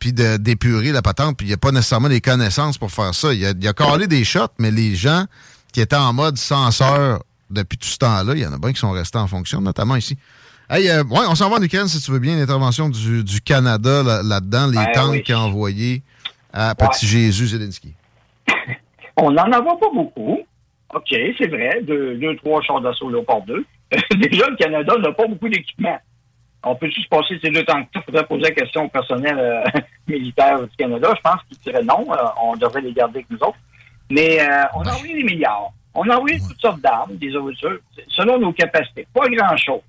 puis 0.00 0.12
de 0.12 0.36
d'épurer 0.36 0.90
la 0.90 1.00
patente, 1.00 1.36
puis 1.36 1.46
il 1.46 1.50
n'y 1.50 1.54
a 1.54 1.58
pas 1.58 1.70
nécessairement 1.70 2.08
les 2.08 2.20
connaissances 2.20 2.76
pour 2.76 2.90
faire 2.90 3.14
ça. 3.14 3.32
Il 3.32 3.46
a, 3.46 3.50
il 3.58 3.68
a 3.68 3.72
calé 3.72 4.08
des 4.08 4.24
shots, 4.24 4.48
mais 4.58 4.72
les 4.72 4.96
gens 4.96 5.26
qui 5.72 5.80
étaient 5.80 5.94
en 5.96 6.12
mode 6.12 6.38
censeur 6.38 7.20
depuis 7.50 7.78
tout 7.78 7.88
ce 7.88 7.98
temps-là, 7.98 8.34
il 8.34 8.40
y 8.40 8.46
en 8.46 8.52
a 8.52 8.58
bien 8.58 8.72
qui 8.72 8.80
sont 8.80 8.90
restés 8.92 9.18
en 9.18 9.26
fonction, 9.26 9.60
notamment 9.60 9.96
ici. 9.96 10.16
Hey, 10.68 10.88
euh, 10.90 11.04
ouais, 11.04 11.20
on 11.28 11.34
s'en 11.36 11.48
va 11.48 11.56
en 11.58 11.62
Ukraine, 11.62 11.86
si 11.86 12.00
tu 12.00 12.10
veux 12.10 12.18
bien, 12.18 12.36
l'intervention 12.36 12.88
du, 12.88 13.22
du 13.22 13.40
Canada 13.40 14.02
là- 14.02 14.22
là-dedans, 14.24 14.66
les 14.66 14.76
Ben 14.76 14.92
tanks 14.92 15.10
oui. 15.12 15.22
qu'il 15.22 15.34
a 15.34 15.40
envoyés 15.40 16.02
à 16.52 16.74
Petit 16.74 17.06
Jésus 17.06 17.46
Zelensky. 17.48 17.94
On 19.16 19.30
n'en 19.30 19.44
envoie 19.52 19.78
pas 19.78 19.90
beaucoup. 19.94 20.38
OK, 20.94 21.08
c'est 21.38 21.46
vrai. 21.48 21.80
Deux, 21.82 22.16
deux 22.16 22.36
trois 22.36 22.60
chars 22.62 22.80
d'assaut 22.80 23.10
Léopard 23.10 23.42
2. 23.42 23.64
Déjà, 24.16 24.48
le 24.50 24.56
Canada 24.56 24.94
n'a 24.98 25.12
pas 25.12 25.26
beaucoup 25.26 25.48
d'équipement. 25.48 25.98
On 26.64 26.74
peut 26.74 26.88
juste 26.90 27.08
passer 27.08 27.38
ces 27.40 27.50
deux 27.50 27.64
tanks 27.64 27.88
Il 27.94 28.02
faudrait 28.02 28.26
poser 28.26 28.42
la 28.42 28.50
question 28.50 28.84
au 28.84 28.88
personnel 28.88 29.38
euh, 29.38 29.62
militaire 30.08 30.60
du 30.62 30.76
Canada. 30.76 31.12
Je 31.16 31.20
pense 31.22 31.40
qu'ils 31.48 31.58
diraient 31.58 31.84
non. 31.84 32.04
Euh, 32.12 32.16
on 32.42 32.56
devrait 32.56 32.80
les 32.80 32.92
garder 32.92 33.18
avec 33.20 33.30
nous 33.30 33.38
autres. 33.38 33.58
Mais 34.10 34.38
on 34.74 34.82
a 34.82 34.92
envoyé 34.94 35.14
des 35.14 35.24
milliards. 35.24 35.72
On 35.96 36.08
a 36.10 36.16
envoyé 36.16 36.38
toutes 36.38 36.60
sortes 36.60 36.80
d'armes, 36.80 37.16
des 37.16 37.34
ouvertures, 37.34 37.78
selon 38.08 38.38
nos 38.38 38.52
capacités. 38.52 39.06
Pas 39.14 39.28
grand-chose. 39.28 39.80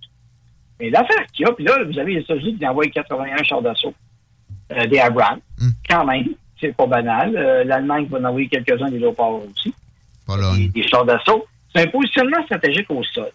Mais 0.79 0.89
l'affaire 0.89 1.25
qu'il 1.33 1.45
y 1.45 1.49
a, 1.49 1.53
puis 1.53 1.63
là, 1.65 1.83
vous 1.83 1.97
avez 1.99 2.15
les 2.15 2.21
États-Unis 2.21 2.57
qui 2.57 2.67
envoyé 2.67 2.91
81 2.91 3.43
chars 3.43 3.61
d'assaut. 3.61 3.93
Euh, 4.71 4.85
des 4.87 4.99
Abrams, 4.99 5.39
quand 5.89 6.05
même. 6.05 6.27
C'est 6.59 6.75
pas 6.75 6.87
banal. 6.87 7.35
Euh, 7.35 7.63
L'Allemagne 7.63 8.05
va 8.09 8.17
en 8.19 8.23
envoyer 8.25 8.47
quelques-uns 8.47 8.89
des 8.89 8.99
Léopards 8.99 9.35
aussi. 9.35 9.73
Des, 10.57 10.67
des 10.69 10.87
chars 10.87 11.05
d'assaut. 11.05 11.45
C'est 11.73 11.83
un 11.83 11.87
positionnement 11.87 12.43
stratégique 12.45 12.89
au 12.89 13.03
sol. 13.03 13.29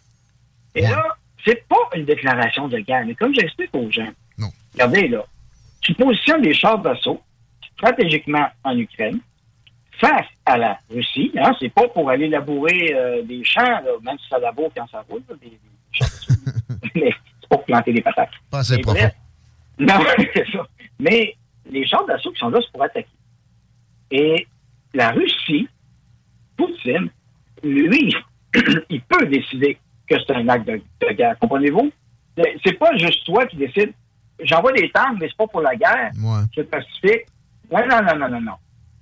Et 0.75 0.83
là, 0.83 1.03
c'est 1.45 1.67
pas 1.69 1.77
une 1.97 2.05
déclaration 2.05 2.69
de 2.69 2.79
guerre, 2.79 3.05
mais 3.07 3.15
comme 3.15 3.35
j'explique 3.35 3.71
aux 3.75 3.91
gens, 3.91 4.09
Non. 4.39 4.49
regardez 4.75 5.09
là, 5.09 5.25
tu 5.81 5.95
positionnes 5.95 6.43
des 6.43 6.55
chars 6.55 6.79
d'assaut 6.79 7.21
stratégiquement 7.77 8.47
en 8.65 8.77
Ukraine 8.79 9.19
face 10.01 10.27
à 10.47 10.57
la 10.59 10.79
Russie. 10.91 11.33
Hein, 11.37 11.53
c'est 11.61 11.69
pas 11.73 11.89
pour 11.89 12.11
aller 12.11 12.29
labourer 12.29 12.93
euh, 12.95 13.23
des 13.23 13.45
champs, 13.45 13.63
là, 13.63 13.83
même 14.03 14.19
si 14.19 14.29
ça 14.29 14.39
laboure 14.39 14.71
quand 14.77 14.87
ça 14.91 15.05
roule, 15.09 15.23
là, 15.29 15.35
des, 15.41 15.51
des 15.51 15.59
mais 16.95 17.13
c'est 17.41 17.49
pour 17.49 17.65
planter 17.65 17.93
des 17.93 18.01
patates. 18.03 18.31
Pas 18.51 18.59
assez 18.61 18.79
profond. 18.79 18.99
bref, 18.99 19.15
Non, 19.79 19.95
c'est 20.35 20.51
ça. 20.51 20.67
Mais 20.99 21.37
les 21.71 21.87
chars 21.87 22.05
d'assaut 22.07 22.33
qui 22.33 22.39
sont 22.39 22.49
là, 22.51 22.59
c'est 22.63 22.73
pour 22.73 22.83
attaquer. 22.83 23.09
Et 24.11 24.47
la 24.95 25.11
Russie, 25.13 25.69
Poutine, 26.57 27.11
lui, 27.63 28.15
il 28.91 29.01
peut 29.03 29.27
décider 29.27 29.79
que 30.09 30.15
c'est 30.27 30.35
un 30.35 30.49
acte 30.49 30.67
de, 30.67 30.81
de 31.01 31.13
guerre. 31.15 31.39
Comprenez-vous? 31.39 31.91
C'est- 32.65 32.79
pas 32.79 32.97
juste 32.97 33.25
toi 33.27 33.47
qui 33.47 33.57
décides. 33.57 33.93
J'envoie 34.41 34.73
des 34.73 34.91
tanks, 34.91 35.19
mais 35.21 35.29
c'est 35.29 35.37
pas 35.37 35.47
pour 35.47 35.61
la 35.61 35.77
guerre. 35.77 36.11
Ouais. 36.19 36.41
C'est 36.55 36.69
pacifique. 36.71 37.27
Non, 37.71 37.87
non, 37.89 38.03
non, 38.03 38.17
non, 38.19 38.29
non, 38.29 38.41
non. 38.41 38.53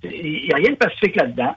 Il 0.03 0.43
n'y 0.47 0.53
a 0.53 0.57
rien 0.57 0.71
de 0.71 0.75
pacifique 0.75 1.15
là-dedans. 1.15 1.55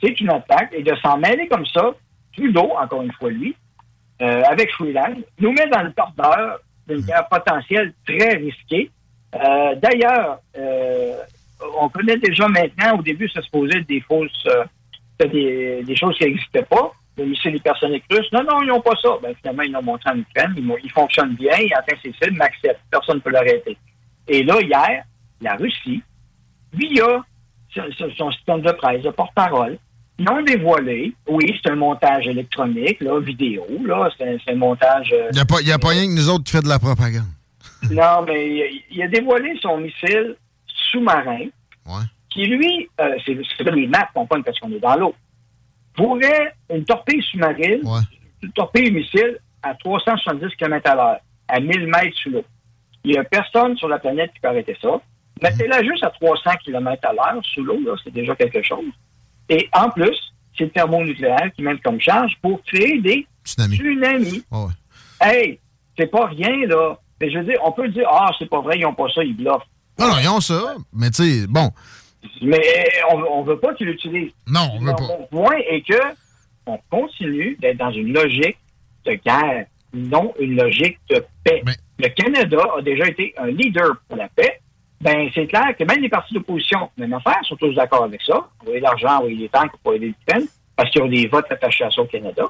c'est 0.00 0.18
une 0.20 0.30
attaque 0.30 0.72
et 0.72 0.82
de 0.82 0.94
s'en 0.96 1.18
mêler 1.18 1.46
comme 1.48 1.66
ça, 1.66 1.92
Trudeau, 2.34 2.72
encore 2.80 3.02
une 3.02 3.12
fois 3.12 3.30
lui, 3.30 3.54
euh, 4.22 4.42
avec 4.44 4.70
Freeland, 4.72 5.16
nous 5.40 5.52
met 5.52 5.66
dans 5.68 5.82
le 5.82 5.92
tordeur 5.92 6.58
d'une 6.88 7.00
guerre 7.00 7.28
potentielle 7.28 7.92
très 8.06 8.36
risquée. 8.36 8.90
Euh, 9.34 9.74
D'ailleurs, 9.76 10.38
euh, 10.56 11.16
on 11.78 11.88
connaît 11.88 12.16
déjà 12.16 12.48
maintenant, 12.48 12.98
au 12.98 13.02
début, 13.02 13.28
ça 13.28 13.42
se 13.42 13.50
posait 13.50 13.82
des 13.82 14.00
fausses, 14.00 14.48
des, 15.18 15.82
des 15.82 15.96
choses 15.96 16.16
qui 16.16 16.24
n'existaient 16.24 16.62
pas, 16.62 16.92
le 17.18 17.24
missile 17.26 17.56
hypersonique 17.56 18.04
russe. 18.10 18.30
Non, 18.32 18.42
non, 18.42 18.62
ils 18.62 18.68
n'ont 18.68 18.80
pas 18.80 18.94
ça. 19.02 19.10
Ben, 19.22 19.34
finalement, 19.36 19.62
ils 19.62 19.72
l'ont 19.72 19.82
montré 19.82 20.10
en 20.10 20.18
Ukraine. 20.18 20.54
Ils 20.56 20.90
fonctionnent 20.90 21.34
bien, 21.34 21.56
ils 21.58 21.72
atteignent 21.74 22.00
ses 22.02 22.12
cibles, 22.12 22.36
mais 22.38 22.44
acceptent. 22.44 22.80
Personne 22.90 23.16
ne 23.16 23.20
peut 23.20 23.30
l'arrêter. 23.30 23.76
Et 24.28 24.42
là, 24.42 24.60
hier, 24.60 25.04
la 25.40 25.54
Russie, 25.56 26.02
via 26.72 27.24
son- 27.74 28.30
système 28.32 28.60
de 28.62 28.72
presse, 28.72 29.02
de 29.02 29.10
porte-parole, 29.10 29.78
ils 30.18 30.28
ont 30.30 30.42
dévoilé, 30.42 31.12
oui, 31.28 31.54
c'est 31.62 31.70
un 31.70 31.76
montage 31.76 32.26
électronique, 32.26 33.00
là, 33.00 33.20
vidéo, 33.20 33.66
là, 33.84 34.08
c'est 34.16 34.38
un, 34.50 34.54
montage... 34.54 35.10
euh, 35.12 35.28
Il 35.30 35.34
n'y 35.34 35.40
a, 35.40 35.44
pas- 35.44 35.60
y 35.60 35.72
a 35.72 35.78
pas 35.78 35.88
rien 35.88 36.06
que 36.06 36.12
nous 36.12 36.30
autres 36.30 36.44
qui 36.44 36.52
fait 36.52 36.62
de 36.62 36.68
la 36.68 36.78
propagande. 36.78 37.26
non, 37.90 38.22
mais 38.26 38.48
il, 38.48 38.82
il 38.90 39.02
a 39.02 39.08
dévoilé 39.08 39.54
son 39.60 39.76
missile 39.78 40.36
sous-marin, 40.90 41.46
qui 42.30 42.46
lui, 42.46 42.88
euh, 43.00 43.16
c'est 43.26 43.34
des 43.64 43.86
maps 43.86 44.08
qu'on 44.14 44.26
pointe 44.26 44.44
parce 44.44 44.58
qu'on 44.58 44.72
est 44.72 44.78
dans 44.80 44.96
l'eau, 44.96 45.14
pourrait, 45.94 46.54
une 46.72 46.84
torpille 46.84 47.22
sous-marine, 47.30 47.80
une 48.42 48.52
torpille 48.52 48.90
missile 48.90 49.38
à 49.62 49.74
370 49.74 50.54
km 50.56 50.90
à 50.90 50.94
l'heure, 50.94 51.16
à 51.48 51.60
1000 51.60 51.86
mètres 51.86 52.16
sous 52.22 52.30
l'eau. 52.30 52.44
Il 53.04 53.12
n'y 53.12 53.18
a 53.18 53.24
personne 53.24 53.76
sur 53.76 53.88
la 53.88 53.98
planète 53.98 54.32
qui 54.34 54.40
peut 54.40 54.48
arrêter 54.48 54.76
ça. 54.80 54.88
Mettez-la 55.42 55.82
juste 55.82 56.02
à 56.02 56.10
300 56.10 56.50
km 56.64 57.06
à 57.08 57.12
l'heure 57.12 57.42
sous 57.44 57.62
l'eau, 57.62 57.78
là, 57.84 57.94
c'est 58.02 58.12
déjà 58.12 58.34
quelque 58.34 58.62
chose. 58.62 58.84
Et 59.48 59.68
en 59.72 59.90
plus, 59.90 60.16
c'est 60.56 60.64
le 60.64 60.70
thermonucléaire 60.70 61.50
qui 61.54 61.62
mène 61.62 61.78
comme 61.80 62.00
charge 62.00 62.32
pour 62.40 62.62
créer 62.64 63.00
des 63.00 63.26
tsunamis. 63.76 64.42
Hey, 65.20 65.60
c'est 65.98 66.10
pas 66.10 66.26
rien, 66.26 66.66
là. 66.66 66.98
Mais 67.20 67.30
je 67.30 67.38
veux 67.38 67.44
dire, 67.44 67.58
on 67.64 67.72
peut 67.72 67.88
dire, 67.88 68.06
ah, 68.10 68.30
c'est 68.38 68.48
pas 68.48 68.60
vrai, 68.60 68.78
ils 68.78 68.86
ont 68.86 68.94
pas 68.94 69.08
ça, 69.14 69.22
ils 69.22 69.36
bluffent. 69.36 69.62
Non, 69.98 70.08
non, 70.08 70.14
ils 70.20 70.28
ont 70.28 70.40
ça, 70.40 70.74
mais 70.92 71.10
tu 71.10 71.40
sais, 71.40 71.46
bon. 71.46 71.70
Mais 72.42 72.60
on, 73.12 73.18
on 73.18 73.42
veut 73.44 73.58
pas 73.58 73.72
qu'ils 73.74 73.86
l'utilisent. 73.86 74.32
Non, 74.46 74.68
on 74.74 74.80
veut 74.80 74.92
pas. 74.92 75.02
Mon 75.02 75.26
point 75.26 75.56
est 75.68 75.80
que 75.82 76.00
on 76.66 76.78
continue 76.90 77.56
d'être 77.60 77.78
dans 77.78 77.92
une 77.92 78.12
logique 78.12 78.58
de 79.04 79.12
guerre, 79.12 79.66
non 79.94 80.34
une 80.40 80.56
logique 80.56 80.98
de 81.08 81.24
paix. 81.44 81.62
Le 81.98 82.08
Canada 82.08 82.58
a 82.76 82.82
déjà 82.82 83.06
été 83.06 83.32
un 83.38 83.46
leader 83.46 83.96
pour 84.08 84.16
la 84.16 84.28
paix. 84.28 84.60
Ben, 85.06 85.30
c'est 85.32 85.46
clair 85.46 85.68
que 85.78 85.84
même 85.84 86.02
les 86.02 86.08
partis 86.08 86.34
d'opposition, 86.34 86.90
même 86.98 87.12
affaire, 87.12 87.38
sont 87.44 87.54
tous 87.54 87.72
d'accord 87.74 88.02
avec 88.02 88.20
ça. 88.22 88.48
Envoyer 88.60 88.80
de 88.80 88.84
l'argent, 88.84 89.18
envoyer 89.18 89.36
des 89.36 89.48
tanks 89.48 89.70
pour 89.80 89.94
aider 89.94 90.06
l'Ukraine, 90.06 90.48
parce 90.74 90.90
qu'il 90.90 91.00
y 91.00 91.04
a 91.04 91.08
des 91.08 91.28
votes 91.28 91.46
attachés 91.48 91.84
à 91.84 91.90
ça 91.92 92.02
au 92.02 92.06
Canada. 92.06 92.42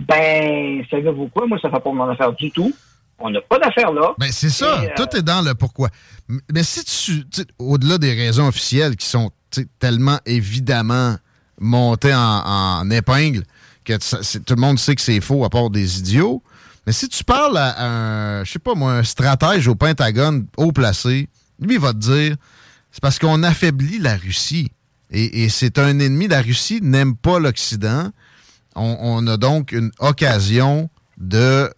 Ben, 0.00 0.82
savez-vous 0.90 1.28
quoi? 1.28 1.46
Moi, 1.46 1.58
ça 1.60 1.68
fait 1.68 1.80
pas 1.80 1.92
mon 1.92 2.08
affaire 2.08 2.32
du 2.32 2.50
tout. 2.50 2.72
On 3.18 3.28
n'a 3.28 3.42
pas 3.42 3.58
d'affaire 3.58 3.92
là. 3.92 4.14
Ben, 4.18 4.30
c'est 4.32 4.48
ça. 4.48 4.80
Euh, 4.80 4.88
Tout 4.96 5.14
est 5.14 5.22
dans 5.22 5.42
le 5.42 5.54
pourquoi. 5.54 5.90
Mais 6.50 6.62
si 6.62 6.82
tu. 6.82 7.44
Au-delà 7.58 7.98
des 7.98 8.14
raisons 8.14 8.48
officielles 8.48 8.96
qui 8.96 9.06
sont 9.06 9.30
tellement 9.78 10.18
évidemment 10.24 11.16
montées 11.60 12.14
en, 12.14 12.18
en 12.18 12.90
épingle 12.90 13.42
que 13.84 13.92
tout 14.38 14.54
le 14.54 14.60
monde 14.60 14.78
sait 14.78 14.94
que 14.94 15.02
c'est 15.02 15.20
faux 15.20 15.44
à 15.44 15.50
part 15.50 15.68
des 15.68 15.98
idiots. 15.98 16.42
Mais 16.86 16.92
si 16.92 17.08
tu 17.08 17.22
parles 17.22 17.58
à 17.58 17.84
un, 17.84 18.44
je 18.44 18.52
sais 18.52 18.58
pas 18.58 18.74
moi, 18.74 18.92
un 18.94 19.02
stratège 19.02 19.68
au 19.68 19.74
Pentagone 19.74 20.46
haut 20.56 20.72
placé, 20.72 21.28
lui 21.62 21.74
il 21.74 21.80
va 21.80 21.92
te 21.92 21.98
dire 21.98 22.36
c'est 22.90 23.00
parce 23.00 23.18
qu'on 23.18 23.42
affaiblit 23.42 23.98
la 23.98 24.16
Russie. 24.16 24.70
Et, 25.10 25.44
et 25.44 25.48
c'est 25.48 25.78
un 25.78 25.98
ennemi. 25.98 26.28
La 26.28 26.42
Russie 26.42 26.80
n'aime 26.82 27.16
pas 27.16 27.38
l'Occident. 27.38 28.10
On, 28.74 28.96
on 29.00 29.26
a 29.26 29.36
donc 29.36 29.72
une 29.72 29.90
occasion 29.98 30.88
de 31.18 31.70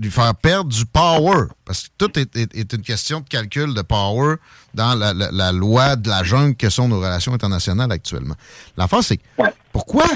lui 0.00 0.10
faire 0.10 0.34
perdre 0.34 0.70
du 0.70 0.84
power. 0.86 1.44
Parce 1.64 1.84
que 1.84 1.88
tout 1.98 2.18
est, 2.18 2.34
est- 2.36 2.54
est 2.56 2.72
une 2.72 2.82
question 2.82 3.20
de 3.20 3.28
calcul 3.28 3.74
de 3.74 3.82
power 3.82 4.36
dans 4.74 4.94
la, 4.94 5.12
la- 5.14 5.30
la 5.30 5.52
loi 5.52 5.96
de 5.96 6.08
la 6.08 6.22
jungle 6.24 6.54
que 6.56 6.68
sont 6.70 6.88
nos 6.88 6.98
relations 7.00 7.32
internationales 7.34 7.92
actuellement. 7.92 8.34
L'affaire, 8.76 9.02
c'est 9.04 9.16
que 9.18 9.22
pourquoi? 9.72 10.06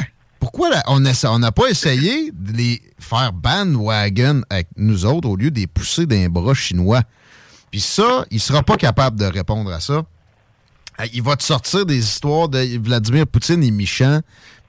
Pourquoi 0.40 0.70
la- 0.70 0.82
on 0.88 1.38
n'a 1.38 1.52
pas 1.52 1.68
essayé 1.68 2.30
de 2.32 2.52
les 2.52 2.82
faire 2.98 3.32
bandwagon 3.32 4.42
avec 4.50 4.68
nous 4.76 5.04
autres 5.06 5.28
au 5.28 5.36
lieu 5.36 5.50
de 5.50 5.60
les 5.60 5.66
pousser 5.66 6.04
d'un 6.06 6.28
bras 6.28 6.54
chinois? 6.54 7.02
Puis 7.72 7.80
ça, 7.80 8.24
il 8.30 8.38
sera 8.38 8.62
pas 8.62 8.76
capable 8.76 9.18
de 9.18 9.24
répondre 9.24 9.72
à 9.72 9.80
ça. 9.80 9.94
Euh, 11.00 11.04
Il 11.12 11.22
va 11.22 11.34
te 11.36 11.42
sortir 11.42 11.84
des 11.86 11.98
histoires 11.98 12.48
de 12.48 12.78
Vladimir 12.80 13.26
Poutine 13.26 13.64
est 13.64 13.70
méchant, 13.72 14.20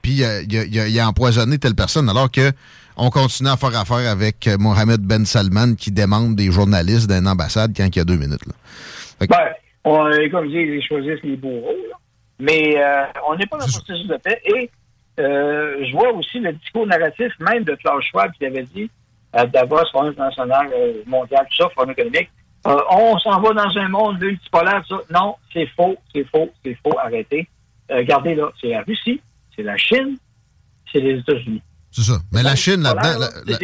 puis 0.02 0.24
euh, 0.24 0.42
il, 0.48 0.58
a, 0.58 0.64
il 0.64 0.80
a- 0.80 0.88
il 0.88 0.98
a 0.98 1.06
empoisonné 1.08 1.58
telle 1.58 1.74
personne, 1.76 2.08
alors 2.08 2.30
que 2.30 2.50
on 2.96 3.10
continue 3.10 3.48
à 3.50 3.56
faire 3.56 3.76
affaire 3.78 4.10
avec 4.10 4.46
euh, 4.46 4.56
Mohamed 4.58 5.00
Ben 5.02 5.24
Salman 5.26 5.74
qui 5.74 5.90
demande 5.92 6.34
des 6.36 6.50
journalistes 6.50 7.10
d'une 7.10 7.28
ambassade 7.28 7.72
quand 7.76 7.84
il 7.86 7.96
y 7.96 8.00
a 8.00 8.04
deux 8.04 8.16
minutes. 8.16 8.46
là. 8.46 8.52
Que- 9.20 9.26
Ben, 9.26 9.50
on, 9.84 10.04
comme 10.30 10.44
je 10.46 10.50
dis, 10.50 10.76
ils 10.78 10.82
choisissent 10.82 11.22
les 11.24 11.36
bourreaux. 11.36 11.76
là. 11.90 11.96
Mais 12.40 12.74
euh, 12.78 13.04
on 13.28 13.36
n'est 13.36 13.46
pas 13.46 13.58
dans 13.58 13.66
le 13.66 13.72
processus 13.72 14.06
de 14.08 14.16
paix. 14.16 14.40
Et 14.46 14.70
euh, 15.20 15.84
je 15.86 15.92
vois 15.92 16.12
aussi 16.14 16.38
le 16.40 16.52
discours 16.54 16.86
narratif 16.86 17.32
même 17.40 17.64
de 17.64 17.74
Klaus 17.74 18.02
Schwab 18.10 18.32
qui 18.38 18.46
avait 18.46 18.62
dit 18.74 18.90
à 19.32 19.44
Davos, 19.46 19.84
Forum 19.92 20.08
international 20.10 20.68
mondial, 21.06 21.46
tout 21.50 21.62
ça, 21.64 21.68
Forum 21.74 21.90
économique, 21.90 22.30
euh, 22.66 22.76
on 22.90 23.18
s'en 23.18 23.40
va 23.40 23.52
dans 23.52 23.78
un 23.78 23.88
monde 23.88 24.20
multipolaire, 24.20 24.82
ça. 24.88 24.96
Non, 25.10 25.36
c'est 25.52 25.66
faux, 25.76 25.96
c'est 26.14 26.26
faux, 26.28 26.50
c'est 26.64 26.76
faux, 26.82 26.98
arrêtez. 26.98 27.48
Euh, 27.90 27.98
regardez 27.98 28.34
là, 28.34 28.50
c'est 28.60 28.68
la 28.68 28.82
Russie, 28.82 29.20
c'est 29.54 29.62
la 29.62 29.76
Chine, 29.76 30.16
c'est 30.90 31.00
les 31.00 31.18
États-Unis. 31.18 31.62
C'est 31.90 32.02
ça. 32.02 32.18
Mais 32.32 32.42
la 32.42 32.56
Chine 32.56 32.82
là-dedans, 32.82 33.18
la, 33.18 33.28
la 33.44 33.58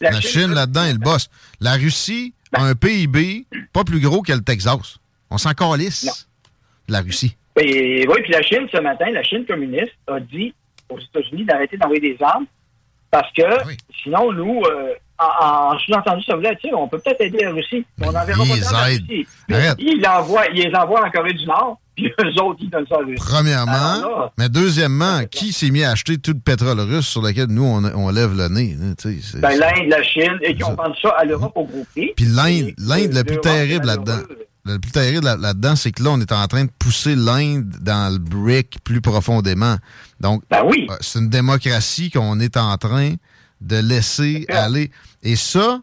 La 0.00 0.20
Chine 0.20 0.30
Chine, 0.30 0.46
Ben. 0.48 0.54
là-dedans 0.54 0.84
est 0.84 0.92
le 0.92 0.98
boss. 0.98 1.28
La 1.60 1.74
Russie 1.74 2.32
a 2.54 2.62
un 2.62 2.74
PIB 2.74 3.46
pas 3.72 3.84
plus 3.84 4.00
gros 4.00 4.22
que 4.22 4.32
le 4.32 4.40
Texas. 4.40 4.98
On 5.30 5.36
s'en 5.36 5.52
calisse 5.52 6.28
de 6.86 6.92
la 6.92 7.00
Russie. 7.00 7.36
Et, 7.60 8.06
oui, 8.08 8.22
puis 8.22 8.32
la 8.32 8.42
Chine, 8.42 8.68
ce 8.72 8.80
matin, 8.80 9.10
la 9.10 9.22
Chine 9.22 9.44
communiste 9.44 9.92
a 10.06 10.20
dit 10.20 10.54
aux 10.88 10.98
États-Unis 10.98 11.44
d'arrêter 11.44 11.76
d'envoyer 11.76 12.00
des 12.00 12.16
armes 12.22 12.46
parce 13.10 13.30
que 13.32 13.42
sinon, 14.02 14.32
nous, 14.32 14.62
euh, 14.64 14.94
en, 15.18 15.74
en 15.74 15.78
sous-entendu, 15.80 16.22
ça 16.24 16.36
voulait 16.36 16.56
dire, 16.62 16.72
on 16.78 16.88
peut 16.88 16.98
peut-être 16.98 17.20
aider 17.20 17.38
la 17.42 17.50
Russie. 17.52 17.84
mais 17.98 18.08
on 18.08 18.12
n'enverra 18.12 18.44
pas 18.44 18.56
ça 18.62 18.72
la. 18.72 18.84
Russie. 18.84 19.26
Arrête. 19.50 19.76
Ils, 19.78 20.00
l'envoient- 20.00 20.46
ils 20.54 20.62
les 20.68 20.74
envoient 20.74 21.04
en 21.06 21.10
Corée 21.10 21.32
du 21.32 21.44
Nord, 21.46 21.80
puis 21.96 22.06
eux 22.20 22.42
autres, 22.42 22.58
ils 22.62 22.70
donnent 22.70 22.86
ça 22.88 22.96
à 22.96 22.98
Russie. 22.98 23.16
Premièrement, 23.16 23.72
Alors 23.72 24.20
là, 24.20 24.32
mais 24.38 24.48
deuxièmement, 24.48 25.20
qui 25.30 25.52
s'est 25.52 25.70
mis 25.70 25.82
à 25.82 25.90
acheter 25.90 26.18
tout 26.18 26.32
le 26.32 26.40
pétrole 26.40 26.78
russe 26.80 27.06
sur 27.08 27.22
lequel 27.22 27.46
nous, 27.48 27.64
on, 27.64 27.84
on 27.84 28.10
lève 28.10 28.36
le 28.36 28.48
nez? 28.48 28.76
hein, 28.80 28.94
ben, 29.40 29.58
l'Inde, 29.58 29.88
la 29.88 30.02
Chine, 30.02 30.38
et 30.42 30.54
qui 30.54 30.62
ont 30.64 30.74
vendu 30.74 30.96
ça 31.02 31.10
à 31.18 31.24
l'Europe 31.24 31.52
au 31.56 31.64
gros 31.64 31.84
prix. 31.92 32.12
Puis 32.16 32.26
l'Inde, 32.26 32.72
l'Inde, 32.78 33.12
le 33.12 33.24
plus 33.24 33.40
terrible 33.40 33.86
là-dedans, 33.86 34.18
le 34.64 34.78
plus 34.78 34.90
terrible 34.92 35.24
là- 35.24 35.36
là-dedans, 35.36 35.74
c'est 35.76 35.90
que 35.92 36.02
là, 36.04 36.10
on 36.12 36.20
est 36.20 36.30
en 36.30 36.46
train 36.46 36.64
de 36.64 36.70
pousser 36.78 37.16
l'Inde 37.16 37.72
dans 37.80 38.12
le 38.12 38.18
brick 38.18 38.78
plus 38.84 39.00
profondément. 39.00 39.76
Donc, 40.20 40.42
Ben 40.50 40.62
euh, 40.64 40.96
c'est 41.00 41.18
une 41.20 41.30
démocratie 41.30 42.10
qu'on 42.10 42.38
est 42.38 42.56
en 42.56 42.76
train 42.76 43.14
de 43.60 43.76
laisser 43.76 44.46
aller. 44.48 44.90
Et 45.22 45.36
ça, 45.36 45.80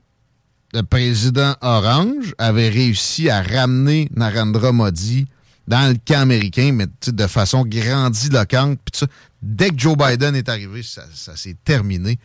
le 0.74 0.82
président 0.84 1.56
Orange 1.62 2.34
avait 2.38 2.70
réussi 2.70 3.30
à 3.30 3.42
ramener 3.42 4.10
Narendra 4.16 4.72
Modi 4.72 5.28
dans 5.68 5.90
le 5.92 5.98
camp 6.06 6.22
américain, 6.22 6.72
mais 6.74 6.86
de 7.08 7.28
façon 7.28 7.64
grandiloquente. 7.66 8.80
Puis. 8.92 9.08
Dès 9.42 9.70
que 9.70 9.78
Joe 9.78 9.96
Biden 9.96 10.36
est 10.36 10.50
arrivé, 10.50 10.82
ça, 10.84 11.04
ça 11.14 11.36
s'est 11.36 11.56
terminé. 11.64 12.18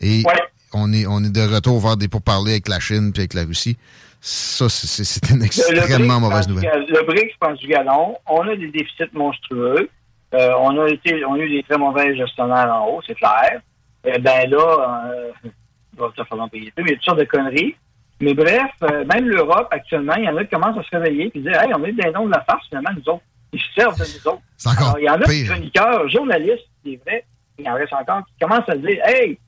Et 0.00 0.24
on, 0.72 0.92
est, 0.92 1.06
on 1.06 1.22
est 1.22 1.30
de 1.30 1.40
retour 1.54 1.80
vers 1.80 1.96
des 1.96 2.08
pourparlers 2.08 2.52
avec 2.52 2.68
la 2.68 2.80
Chine 2.80 3.12
puis 3.12 3.20
avec 3.22 3.34
la 3.34 3.44
Russie. 3.44 3.76
Ça, 4.20 4.68
c'est- 4.68 5.30
une 5.30 5.36
Le- 5.36 5.40
le 5.42 5.46
extrêmement 5.46 6.18
mauvaise 6.18 6.48
nouvelle. 6.48 6.84
Le 6.88 7.04
BRICS 7.06 7.36
prend 7.38 7.52
du 7.54 7.66
galon. 7.68 8.16
On 8.26 8.40
a 8.48 8.56
des 8.56 8.70
déficits 8.70 9.12
monstrueux. 9.12 9.88
Euh, 10.34 10.50
on, 10.58 10.80
a 10.82 10.88
été, 10.88 11.24
on 11.26 11.34
a 11.34 11.38
eu 11.38 11.48
des 11.58 11.62
très 11.62 11.78
mauvais 11.78 12.16
gestionnaires 12.16 12.72
en 12.74 12.88
haut, 12.88 13.00
c'est 13.06 13.14
clair. 13.14 13.60
Eh 14.04 14.18
ben 14.18 14.50
là, 14.50 15.10
euh, 15.10 15.30
il 15.44 15.98
va 15.98 16.08
peut-être 16.10 16.28
falloir 16.28 16.50
payer 16.50 16.72
il 16.76 16.86
y 16.86 16.90
a 16.90 16.94
toutes 16.94 17.04
sortes 17.04 17.18
de 17.18 17.24
conneries. 17.24 17.74
Mais 18.20 18.34
bref, 18.34 18.70
euh, 18.82 19.04
même 19.12 19.26
l'Europe, 19.26 19.68
actuellement, 19.70 20.14
il 20.16 20.24
y 20.24 20.28
en 20.28 20.36
a 20.36 20.44
qui 20.44 20.50
commencent 20.50 20.78
à 20.78 20.82
se 20.82 20.96
réveiller 20.96 21.30
et 21.34 21.40
dire 21.40 21.60
Hey, 21.60 21.72
on 21.74 21.84
est 21.84 21.92
des 21.92 22.10
noms 22.10 22.26
de 22.26 22.32
la 22.32 22.42
farce, 22.44 22.66
finalement, 22.68 22.90
nous 22.96 23.12
autres. 23.12 23.22
Ils 23.52 23.60
se 23.60 23.80
servent 23.80 23.98
de 23.98 24.04
nous 24.04 24.32
autres. 24.32 24.42
Alors, 24.66 24.98
il 24.98 25.04
y 25.04 25.10
en 25.10 25.14
a 25.14 25.18
des 25.26 25.44
chroniqueurs, 25.44 26.08
journalistes, 26.08 26.66
c'est 26.84 27.00
vrai, 27.04 27.24
il 27.58 27.68
en 27.68 27.74
reste 27.74 27.92
encore, 27.92 28.22
qui 28.26 28.34
commencent 28.40 28.68
à 28.68 28.76
dire 28.76 28.98
Hey, 29.04 29.38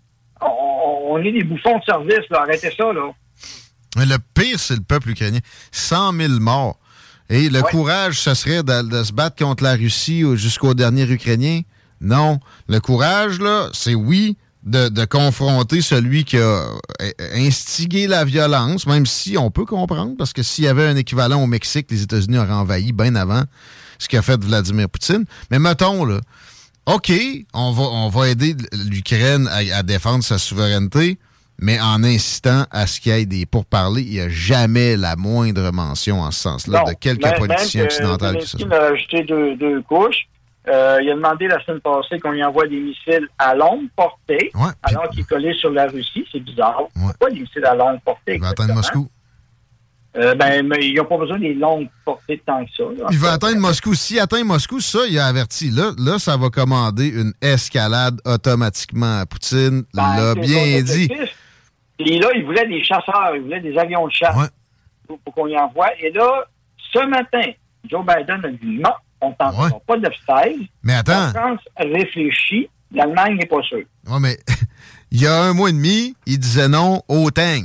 on, 0.41 1.19
est 1.25 1.33
des 1.33 1.45
bouffons 1.45 1.79
de 1.79 1.85
service, 1.85 2.29
là, 2.31 2.43
arrêtez 2.43 2.71
ça, 2.77 2.93
là. 2.93 3.11
Mais 3.97 4.05
le 4.05 4.17
pire, 4.35 4.59
c'est 4.59 4.77
le 4.77 4.83
peuple 4.83 5.11
ukrainien. 5.11 5.39
100 5.73 6.13
000 6.13 6.33
morts. 6.41 6.79
Et 7.31 7.49
le 7.49 7.63
courage, 7.63 8.21
ce 8.21 8.35
serait 8.35 8.63
de, 8.63 8.89
de 8.89 9.03
se 9.03 9.13
battre 9.13 9.43
contre 9.43 9.65
la 9.65 9.75
Russie 9.75 10.23
au- 10.23 10.37
jusqu'au 10.37 10.75
dernier 10.75 11.11
Ukrainien? 11.11 11.63
Non. 12.01 12.39
Le 12.69 12.79
courage, 12.79 13.41
là, 13.41 13.69
c'est 13.73 13.95
oui, 13.95 14.37
de, 14.67 14.89
de 14.89 15.05
confronter 15.05 15.81
celui 15.81 16.25
qui 16.25 16.37
a 16.39 16.41
euh, 16.43 17.11
instigé 17.35 18.07
la 18.09 18.25
violence, 18.25 18.87
même 18.87 19.07
si 19.07 19.39
on 19.39 19.51
peut 19.51 19.65
comprendre, 19.65 20.15
parce 20.19 20.33
que 20.33 20.43
s'il 20.43 20.65
y 20.65 20.69
avait 20.69 20.87
un 20.87 20.97
équivalent 20.97 21.41
au 21.43 21.47
Mexique, 21.47 21.87
les 21.91 22.03
États-Unis 22.03 22.37
auraient 22.39 22.51
envahi 22.53 22.93
bien 22.93 23.15
avant 23.15 23.45
ce 23.99 24.09
qu'a 24.09 24.23
fait 24.23 24.43
Vladimir 24.43 24.89
Poutine. 24.91 25.25
Mais 25.51 25.59
mettons, 25.59 26.05
là, 26.05 26.19
OK, 26.87 27.13
on 27.55 27.71
va, 27.73 27.83
on 27.85 28.09
va 28.09 28.29
aider 28.29 28.55
l'Ukraine 28.91 29.49
à, 29.49 29.79
à 29.79 29.83
défendre 29.83 30.23
sa 30.25 30.39
souveraineté, 30.39 31.19
mais 31.59 31.81
en 31.81 32.05
insistant 32.05 32.67
à 32.71 32.87
ce 32.87 33.01
qu'il 33.01 33.13
y 33.13 33.21
ait 33.21 33.25
des 33.27 33.47
pourparlers, 33.47 34.03
il 34.03 34.11
n'y 34.11 34.21
a 34.21 34.29
jamais 34.29 34.97
la 34.97 35.17
moindre 35.17 35.71
mention 35.73 36.21
en 36.21 36.31
ce 36.31 36.41
sens-là 36.41 36.85
de 36.89 36.93
quelque 36.93 37.25
même- 37.25 37.39
politicien 37.39 37.83
même 37.83 37.89
que 37.89 37.95
occidental 37.95 38.37
qui 38.39 38.65
a 38.65 38.93
ajouté 38.93 39.25
deux, 39.25 39.57
deux 39.57 39.81
couches. 39.83 40.27
Euh, 40.69 40.99
il 41.01 41.11
a 41.11 41.15
demandé 41.15 41.47
la 41.47 41.63
semaine 41.65 41.81
passée 41.81 42.19
qu'on 42.19 42.33
lui 42.33 42.43
envoie 42.43 42.67
des 42.67 42.81
missiles 42.81 43.29
à 43.39 43.55
longue 43.55 43.89
portée, 43.95 44.51
alors 44.83 45.09
qu'il 45.11 45.25
collé 45.25 45.55
sur 45.55 45.71
la 45.71 45.87
Russie. 45.87 46.27
C'est 46.33 46.41
bizarre. 46.41 46.83
Pourquoi 46.95 47.31
des 47.31 47.41
missiles 47.41 47.65
à 47.65 47.75
longue 47.75 48.01
portée? 48.01 48.35
Il 48.35 48.41
va 48.41 48.49
atteindre? 48.49 48.75
Moscou. 48.75 49.09
Euh, 50.17 50.35
ben, 50.35 50.67
mais 50.67 50.79
ils 50.89 50.95
n'ont 50.95 51.05
pas 51.05 51.19
besoin 51.19 51.39
des 51.39 51.53
longues 51.53 51.89
portées 52.05 52.43
tant 52.47 52.65
que 52.65 52.71
ça. 52.75 52.85
là. 52.99 53.07
Il 53.11 53.19
va 53.19 53.33
atteindre 53.35 53.59
Moscou. 53.61 53.95
S'il 53.95 54.19
atteint 54.19 54.43
Moscou, 54.45 54.81
ça, 54.81 55.01
il 55.09 55.19
a 55.19 55.27
averti. 55.27 55.71
Là, 55.71 55.93
là, 55.99 56.19
ça 56.19 56.37
va 56.39 56.49
commander 56.49 57.07
une 57.09 57.33
escalade 57.43 58.19
automatiquement 58.25 59.21
à 59.21 59.27
Poutine. 59.27 59.85
Ben, 59.93 60.17
l'a 60.17 60.35
bien 60.35 60.83
dit. 60.83 61.09
Et 61.99 62.19
là, 62.19 62.29
il 62.35 62.45
voulait 62.45 62.67
des 62.67 62.83
chasseurs, 62.83 63.33
il 63.37 63.43
voulait 63.43 63.61
des 63.61 63.77
avions 63.79 64.07
de 64.07 64.13
chasse 64.13 64.51
pour, 65.07 65.19
pour 65.21 65.35
qu'on 65.35 65.47
y 65.49 65.57
envoie. 65.59 65.89
Et 66.01 66.11
là, 66.11 66.45
ce 66.93 67.07
matin, 67.07 67.53
Joe 67.89 68.05
Biden 68.05 68.45
a 68.45 68.49
dit 68.49 68.79
non, 68.83 68.91
on 69.21 69.31
ne 69.31 69.35
tentera 69.35 69.81
pas 69.87 69.97
de 69.99 70.11
style. 70.23 70.69
Mais 70.83 70.95
attends. 70.95 71.13
La 71.13 71.31
France 71.33 71.61
réfléchit, 71.77 72.69
l'Allemagne 72.93 73.37
n'est 73.37 73.47
pas 73.47 73.63
sûre. 73.63 73.85
Ouais, 74.09 74.21
mais 74.21 74.37
il 75.11 75.21
y 75.21 75.27
a 75.27 75.43
un 75.45 75.53
mois 75.55 75.71
et 75.71 75.73
demi, 75.73 76.15
il 76.27 76.39
disait 76.39 76.69
non 76.69 77.03
au 77.09 77.31
tank. 77.31 77.65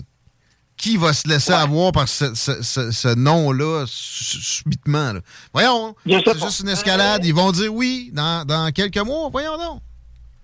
Qui 0.77 0.97
va 0.97 1.13
se 1.13 1.27
laisser 1.27 1.53
avoir 1.53 1.91
par 1.91 2.07
ce, 2.07 2.33
ce- 2.33 2.63
ce- 2.63 2.89
ce 2.89 3.13
nom-là 3.15 3.83
su- 3.85 4.41
subitement? 4.41 5.13
là? 5.13 5.19
Voyons, 5.53 5.95
c'est 6.07 6.39
juste 6.41 6.61
une 6.61 6.69
escalade. 6.69 7.23
Ils 7.23 7.35
vont 7.35 7.51
dire 7.51 7.71
oui 7.71 8.09
dans, 8.13 8.45
dans 8.47 8.71
quelques 8.71 8.97
mois. 8.97 9.29
Voyons 9.31 9.57
donc. 9.57 9.79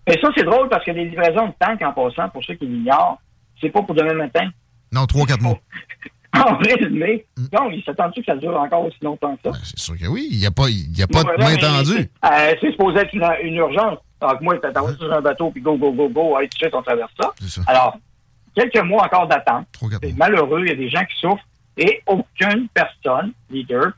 Et 0.06 0.14
ça, 0.22 0.28
c'est 0.38 0.44
drôle 0.44 0.70
parce 0.70 0.86
que 0.86 0.92
les 0.92 1.06
livraisons 1.10 1.48
de 1.48 1.54
tanks, 1.60 1.82
en 1.82 1.92
passant, 1.92 2.30
pour 2.30 2.44
ceux 2.46 2.54
qui 2.54 2.68
l'ignorent, 2.68 3.20
c'est 3.60 3.70
pas 3.72 3.82
pour 3.82 3.96
demain 3.96 4.14
matin. 4.14 4.48
Non, 4.92 5.08
trois, 5.08 5.26
quatre 5.26 5.42
mois. 5.42 5.58
En 6.38 6.58
résumé, 6.58 7.26
non, 7.54 7.70
il 7.72 7.82
s'attend-tu 7.84 8.20
que 8.22 8.26
ça 8.28 8.36
dure 8.36 8.56
encore 8.60 8.86
aussi 8.86 8.98
longtemps 9.02 9.36
que 9.38 9.44
ça? 9.46 9.50
Mm. 9.58 9.62
C'est 9.64 9.80
sûr 9.80 9.98
que 9.98 10.08
oui. 10.08 10.28
Il 10.32 10.38
n'y 10.40 10.46
a 10.46 10.52
pas, 10.52 10.70
il 10.70 10.98
y 10.98 11.02
a 11.02 11.08
pas 11.08 11.24
Non, 11.24 11.34
de 11.34 11.44
main 11.44 11.56
tendue. 11.58 12.10
euh, 12.26 12.54
c'est 12.62 12.72
supposé 12.72 13.00
être 13.00 13.14
une, 13.14 13.26
une 13.44 13.56
urgence. 13.56 13.98
Donc, 14.22 14.42
moi, 14.42 14.58
t'as 14.62 14.72
t'envoies 14.72 14.96
sur 14.96 15.12
un 15.14 15.22
bateau, 15.22 15.52
puis 15.52 15.62
go, 15.62 15.76
go, 15.78 15.92
go, 15.92 16.10
go, 16.10 16.36
allez, 16.36 16.48
tout 16.50 16.58
de 16.58 16.64
suite, 16.64 16.74
on 16.76 16.82
traverse 16.82 17.12
ça. 17.20 17.32
Alors, 17.68 17.98
quelques 18.56 18.84
mois 18.84 19.06
encore 19.06 19.28
d'attente. 19.28 19.68
C'est 20.02 20.18
malheureux, 20.18 20.62
il 20.66 20.70
y 20.70 20.72
a 20.72 20.76
des 20.76 20.90
gens 20.90 21.06
qui 21.06 21.20
souffrent, 21.20 21.44
et 21.78 22.02
aucune 22.08 22.68
personne, 22.74 23.32
leader, 23.52 23.92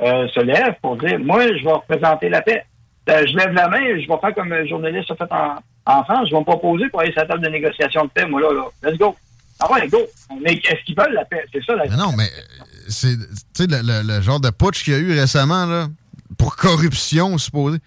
euh, 0.00 0.28
se 0.28 0.40
lève 0.40 0.74
pour 0.80 0.96
dire, 0.96 1.18
moi, 1.18 1.42
je 1.56 1.64
vais 1.64 1.72
représenter 1.72 2.28
la 2.28 2.40
paix. 2.42 2.64
Euh, 3.10 3.26
je 3.26 3.36
lève 3.36 3.52
la 3.52 3.68
main, 3.68 3.80
je 3.80 4.06
vais 4.08 4.18
faire 4.20 4.34
comme 4.34 4.52
un 4.52 4.64
journaliste 4.66 5.10
a 5.10 5.16
fait 5.16 5.32
en, 5.32 5.56
en 5.86 6.04
France, 6.04 6.28
je 6.28 6.34
vais 6.34 6.40
me 6.40 6.44
proposer 6.44 6.88
pour 6.90 7.00
aller 7.00 7.10
sur 7.12 7.22
la 7.22 7.26
table 7.26 7.42
de 7.44 7.48
négociation 7.50 8.04
de 8.04 8.10
paix, 8.10 8.26
moi, 8.26 8.40
là, 8.40 8.48
là. 8.52 8.64
Let's 8.88 8.98
go. 8.98 9.16
Ah 9.60 9.72
ouais, 9.72 9.88
go. 9.88 9.98
Mais 10.42 10.54
est-ce 10.54 10.84
qu'ils 10.84 10.94
veulent 10.96 11.14
la 11.14 11.24
paix? 11.24 11.44
C'est 11.52 11.64
ça, 11.64 11.74
la 11.74 11.86
Mais 11.88 11.96
non, 11.96 12.12
mais 12.16 12.24
euh, 12.24 12.64
c'est 12.88 13.16
tu 13.16 13.24
sais, 13.54 13.66
le, 13.66 13.80
le- 13.82 14.02
le 14.06 14.20
genre 14.22 14.40
de 14.40 14.50
putsch 14.50 14.84
qu'il 14.84 14.92
y 14.92 14.96
a 14.96 15.00
eu 15.00 15.12
récemment 15.18 15.66
là, 15.66 15.88
pour 16.36 16.56
corruption, 16.56 17.36
supposé. 17.38 17.78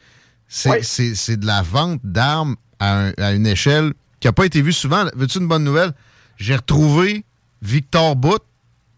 C'est 0.47 1.37
de 1.37 1.45
la 1.45 1.61
vente 1.61 2.01
d'armes 2.03 2.55
à, 2.79 3.05
un- 3.07 3.13
à 3.17 3.31
une 3.31 3.47
échelle 3.47 3.93
qui 4.19 4.27
n'a 4.27 4.33
pas 4.33 4.45
été 4.45 4.61
vue 4.61 4.73
souvent. 4.73 5.05
Veux-tu 5.15 5.37
une 5.39 5.47
bonne 5.47 5.63
nouvelle? 5.63 5.93
J'ai 6.37 6.55
retrouvé 6.55 7.23
Victor 7.61 8.15
Bout. 8.15 8.39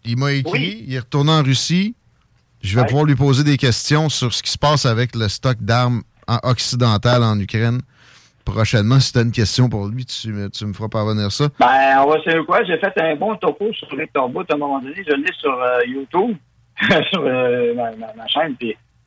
Il 0.04 0.16
m'a 0.18 0.32
écrit. 0.32 0.84
Il 0.86 0.94
est 0.94 0.98
retourné 0.98 1.30
en 1.32 1.42
Russie. 1.42 1.94
Je 2.62 2.74
vais 2.74 2.80
Ouais. 2.80 2.86
pouvoir 2.86 3.04
lui 3.04 3.14
poser 3.14 3.44
des 3.44 3.56
questions 3.56 4.08
sur 4.08 4.32
ce 4.34 4.42
qui 4.42 4.50
se 4.50 4.58
passe 4.58 4.84
avec 4.86 5.14
le 5.14 5.28
stock 5.28 5.58
d'armes 5.60 6.02
en- 6.26 6.40
occidentales 6.42 7.22
en 7.22 7.38
Ukraine. 7.38 7.80
Prochainement, 8.44 9.00
si 9.00 9.12
tu 9.12 9.18
as 9.18 9.22
une 9.22 9.32
question 9.32 9.68
pour 9.68 9.86
lui, 9.88 10.04
tu, 10.04 10.28
me- 10.32 10.50
tu 10.50 10.66
me 10.66 10.72
feras 10.74 10.88
parvenir 10.88 11.32
ça. 11.32 11.48
Ben, 11.58 12.02
on 12.04 12.10
va 12.10 12.22
savoir 12.22 12.44
quoi? 12.46 12.64
J'ai 12.64 12.78
fait 12.78 12.92
un 13.00 13.16
bon 13.16 13.34
topo 13.36 13.72
sur 13.72 13.88
Victor 13.96 14.28
Bout 14.28 14.50
à 14.50 14.54
un 14.54 14.58
moment 14.58 14.80
donné. 14.80 14.96
Je 14.96 15.14
l'ai 15.14 15.32
sur 15.38 15.52
euh, 15.52 15.78
YouTube, 15.86 16.36
sur 17.10 17.22
euh, 17.22 17.74
ma, 17.74 17.90
ma- 17.92 18.12
ma 18.14 18.26
chaîne. 18.28 18.54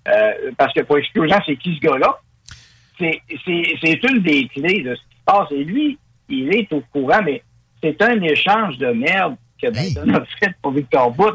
Euh, 0.07 0.51
parce 0.57 0.73
que 0.73 0.81
pour 0.81 0.97
expliquer 0.97 1.19
aux 1.19 1.27
gens, 1.30 1.39
c'est 1.45 1.55
qui 1.57 1.76
ce 1.76 1.80
gars-là, 1.81 2.18
c'est 2.97 4.09
une 4.09 4.22
des 4.23 4.47
clés 4.47 4.81
de 4.81 4.95
ce 4.95 5.01
qui 5.01 5.18
se 5.18 5.23
passe. 5.26 5.51
Et 5.51 5.64
lui, 5.64 5.99
il 6.30 6.53
est 6.55 6.72
au 6.73 6.81
courant, 6.91 7.22
mais 7.23 7.43
c'est 7.84 8.01
un 8.01 8.19
échange 8.22 8.77
de 8.80 8.88
merde 8.88 9.35
que 9.61 9.69
Biden 9.69 10.15
a 10.15 10.23
fait 10.39 10.53
pour 10.61 10.72
Victor 10.72 11.11
Bout. 11.11 11.31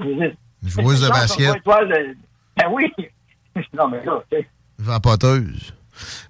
Joueuse 0.65 1.03
de 1.03 1.09
basket. 1.09 1.55
de- 1.65 2.17
Ben 2.57 2.67
oui. 2.71 2.93
non, 3.75 3.89
mais 3.89 4.05
là, 4.05 4.23
tu 4.31 4.39
sais. 4.39 4.49
Vapoteuse. 4.79 5.75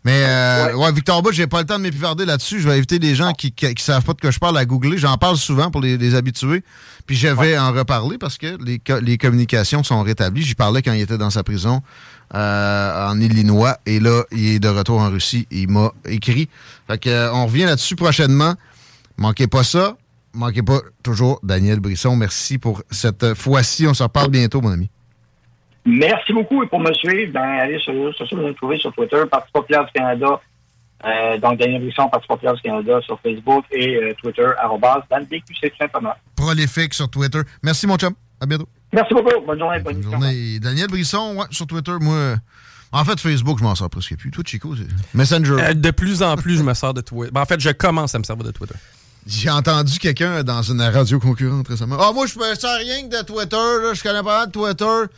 Mais 0.05 0.25
euh, 0.27 0.75
ouais. 0.77 0.93
Victor 0.93 1.23
Bout, 1.23 1.33
j'ai 1.33 1.47
pas 1.47 1.61
le 1.61 1.67
temps 1.67 1.79
de 1.79 1.83
m'épivarder 1.83 2.25
là-dessus. 2.25 2.61
Je 2.61 2.69
vais 2.69 2.75
inviter 2.75 2.99
les 2.99 3.15
gens 3.15 3.33
qui, 3.33 3.53
qui, 3.53 3.73
qui 3.75 3.83
savent 3.83 4.05
pas 4.05 4.13
de 4.13 4.21
quoi 4.21 4.31
je 4.31 4.39
parle 4.39 4.59
à 4.59 4.65
googler. 4.65 4.99
J'en 4.99 5.17
parle 5.17 5.37
souvent 5.37 5.71
pour 5.71 5.81
les, 5.81 5.97
les 5.97 6.15
habitués. 6.15 6.63
Puis 7.07 7.17
je 7.17 7.29
vais 7.29 7.59
en 7.59 7.73
reparler 7.73 8.19
parce 8.19 8.39
que 8.39 8.57
les 8.65 9.19
communications 9.19 9.83
sont 9.83 10.03
rétablies. 10.03 10.43
J'y 10.43 10.55
parlais 10.55 10.83
quand 10.83 10.93
il 10.93 11.01
était 11.01 11.19
dans 11.19 11.31
sa 11.31 11.43
prison 11.43 11.83
euh, 12.35 13.09
en 13.09 13.21
Illinois. 13.21 13.77
Et 13.87 14.01
là, 14.01 14.25
il 14.31 14.47
est 14.47 14.59
de 14.59 14.69
retour 14.69 15.01
en 15.01 15.11
Russie. 15.11 15.47
Il 15.51 15.69
m'a 15.69 15.93
écrit. 16.07 16.49
Fait 16.87 16.99
que, 16.99 17.11
euh, 17.11 17.33
on 17.33 17.47
revient 17.47 17.65
là-dessus 17.65 17.97
prochainement. 17.97 18.55
Manquez 19.17 19.47
pas 19.47 19.65
ça. 19.65 19.97
Manquez 20.33 20.63
pas 20.63 20.81
toujours 21.03 21.41
Daniel 21.43 21.81
Brisson. 21.81 22.17
Merci 22.17 22.59
pour 22.59 22.83
cette 22.91 23.35
fois-ci. 23.35 23.87
On 23.87 23.95
se 23.95 24.03
reparle 24.03 24.31
bientôt, 24.31 24.61
mon 24.61 24.71
ami. 24.71 24.89
Merci 25.85 26.33
beaucoup. 26.33 26.63
Et 26.63 26.67
pour 26.67 26.81
me 26.81 26.93
suivre, 26.93 27.33
ben, 27.33 27.43
allez 27.43 27.79
sur 27.81 27.93
vous 27.93 28.07
me 28.37 28.53
trouver 28.53 28.79
sur 28.79 28.93
Twitter, 28.93 29.23
Parti 29.31 29.51
populaire 29.53 29.85
du 29.85 29.93
Canada. 29.93 30.41
Euh, 31.05 31.39
donc, 31.39 31.59
Daniel 31.59 31.83
Brisson, 31.83 32.09
Parti 32.09 32.27
populaire 32.29 32.55
du 32.55 32.63
Canada 32.63 33.01
sur 33.05 33.19
Facebook 33.21 33.65
et 33.73 33.97
euh, 33.97 34.15
Twitter, 34.23 34.47
arrobas, 34.59 35.05
dans 35.11 35.19
le 35.19 35.25
DQC, 35.25 35.71
tout 35.71 35.77
simplement. 35.79 36.15
Prolifique 36.37 36.95
sur 36.95 37.09
Twitter. 37.11 37.41
Merci, 37.63 37.87
mon 37.87 37.97
chum. 37.97 38.15
À 38.41 38.47
bientôt. 38.47 38.69
Merci 38.93 39.15
beaucoup. 39.15 39.41
Bonne 39.47 39.59
journée. 39.59 39.81
Bonne, 39.81 40.01
Bonne 40.01 40.11
journée. 40.13 40.61
Daniel 40.61 40.89
Brisson, 40.89 41.37
ouais, 41.37 41.47
sur 41.51 41.67
Twitter, 41.67 41.93
moi. 42.01 42.37
En 42.93 43.05
fait, 43.05 43.19
Facebook, 43.19 43.59
je 43.59 43.65
m'en 43.65 43.75
sors 43.75 43.89
presque 43.89 44.17
plus. 44.17 44.31
Toi, 44.31 44.45
Chico, 44.47 44.77
c'est 44.77 44.87
Messenger. 45.15 45.57
Euh, 45.59 45.75
de 45.75 45.91
plus 45.91 46.23
en 46.23 46.37
plus, 46.37 46.59
je 46.59 46.63
me 46.63 46.75
sers 46.75 46.93
de 46.93 47.01
Twitter. 47.01 47.33
Ben, 47.33 47.41
en 47.41 47.47
fait, 47.47 47.59
je 47.59 47.71
commence 47.71 48.15
à 48.15 48.19
me 48.19 48.25
servir 48.25 48.45
de 48.45 48.51
Twitter. 48.51 48.75
J'ai 49.27 49.51
entendu 49.51 49.99
quelqu'un 49.99 50.43
dans 50.43 50.63
une 50.63 50.83
radio 50.83 51.19
concurrente 51.19 51.69
récemment. 51.69 51.97
Ah, 51.99 52.13
moi, 52.13 52.27
je 52.27 52.39
ne 52.39 52.55
sers 52.55 52.79
rien 52.79 53.09
que 53.09 53.19
de 53.19 53.25
Twitter. 53.25 53.57
Là. 53.57 53.95
Je 53.95 54.03
connais 54.03 54.23
pas 54.23 54.47
de 54.47 54.53
Twitter. 54.53 55.15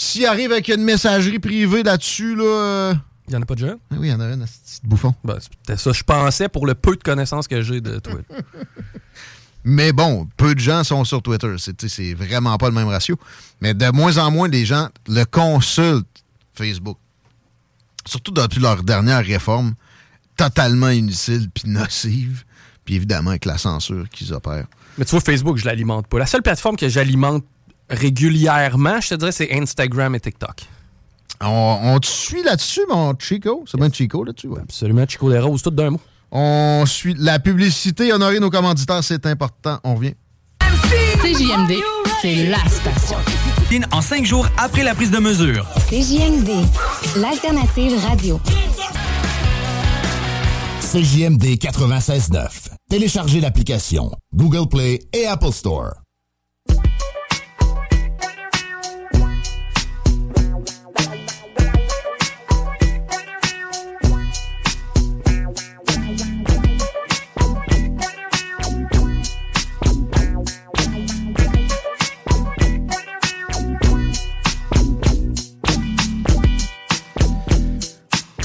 S'il 0.00 0.26
arrive 0.26 0.52
avec 0.52 0.68
une 0.68 0.84
messagerie 0.84 1.40
privée 1.40 1.82
là-dessus, 1.82 2.36
là. 2.36 2.44
euh, 2.44 2.94
Il 3.26 3.30
n'y 3.32 3.36
en 3.36 3.42
a 3.42 3.46
pas 3.46 3.56
de 3.56 3.60
jeu? 3.66 3.78
Oui, 3.90 3.98
il 4.02 4.10
y 4.10 4.12
en 4.12 4.20
a 4.20 4.26
une, 4.32 4.44
petit 4.44 4.80
bouffon. 4.84 5.12
Ben, 5.24 5.38
C'était 5.40 5.76
ça, 5.76 5.90
je 5.92 6.04
pensais 6.04 6.48
pour 6.48 6.66
le 6.68 6.76
peu 6.76 6.94
de 6.94 7.02
connaissances 7.02 7.48
que 7.48 7.60
j'ai 7.62 7.80
de 7.80 7.98
Twitter. 7.98 8.22
Mais 9.64 9.92
bon, 9.92 10.28
peu 10.36 10.54
de 10.54 10.60
gens 10.60 10.84
sont 10.84 11.02
sur 11.04 11.20
Twitter. 11.20 11.52
C'est 11.58 12.14
vraiment 12.14 12.56
pas 12.58 12.68
le 12.68 12.74
même 12.76 12.86
ratio. 12.86 13.16
Mais 13.60 13.74
de 13.74 13.90
moins 13.90 14.16
en 14.18 14.30
moins, 14.30 14.46
les 14.46 14.64
gens 14.64 14.88
le 15.08 15.24
consultent, 15.24 16.06
Facebook. 16.54 16.96
Surtout 18.06 18.30
depuis 18.30 18.60
leur 18.60 18.84
dernière 18.84 19.24
réforme, 19.24 19.74
totalement 20.36 20.90
inutile 20.90 21.50
puis 21.52 21.68
nocive. 21.68 22.44
Puis 22.84 22.94
évidemment, 22.94 23.30
avec 23.30 23.46
la 23.46 23.58
censure 23.58 24.08
qu'ils 24.10 24.32
opèrent. 24.32 24.68
Mais 24.96 25.04
tu 25.04 25.10
vois, 25.10 25.20
Facebook, 25.20 25.56
je 25.58 25.66
l'alimente 25.66 26.06
pas. 26.06 26.20
La 26.20 26.26
seule 26.26 26.42
plateforme 26.42 26.76
que 26.76 26.88
j'alimente 26.88 27.44
régulièrement, 27.90 29.00
je 29.00 29.10
te 29.10 29.14
dirais, 29.14 29.32
c'est 29.32 29.52
Instagram 29.52 30.14
et 30.14 30.20
TikTok. 30.20 30.62
On, 31.40 31.78
on 31.82 31.98
te 32.00 32.06
suit 32.06 32.42
là-dessus, 32.42 32.82
mon 32.88 33.14
Chico? 33.18 33.64
C'est 33.70 33.78
bien 33.78 33.90
Chico 33.92 34.24
là-dessus, 34.24 34.48
ouais. 34.48 34.60
Absolument, 34.62 35.04
Chico 35.06 35.30
des 35.30 35.38
Roses, 35.38 35.62
tout 35.62 35.70
d'un 35.70 35.90
mot. 35.90 36.00
On 36.30 36.84
suit 36.86 37.14
la 37.18 37.38
publicité, 37.38 38.12
honorer 38.12 38.40
nos 38.40 38.50
commanditaires, 38.50 39.02
c'est 39.02 39.24
important. 39.26 39.78
On 39.84 39.94
revient. 39.94 40.14
CJMD, 41.22 41.74
c'est 42.20 42.46
la 42.46 42.58
station. 42.68 43.16
En 43.92 44.00
cinq 44.00 44.24
jours 44.24 44.48
après 44.56 44.82
la 44.82 44.94
prise 44.94 45.10
de 45.10 45.18
mesure. 45.18 45.66
CJMD, 45.88 46.50
l'alternative 47.16 47.98
radio. 48.06 48.40
CJMD 50.80 51.44
96.9. 51.58 52.68
Téléchargez 52.88 53.40
l'application 53.40 54.10
Google 54.34 54.68
Play 54.68 55.00
et 55.12 55.26
Apple 55.26 55.52
Store. 55.52 55.92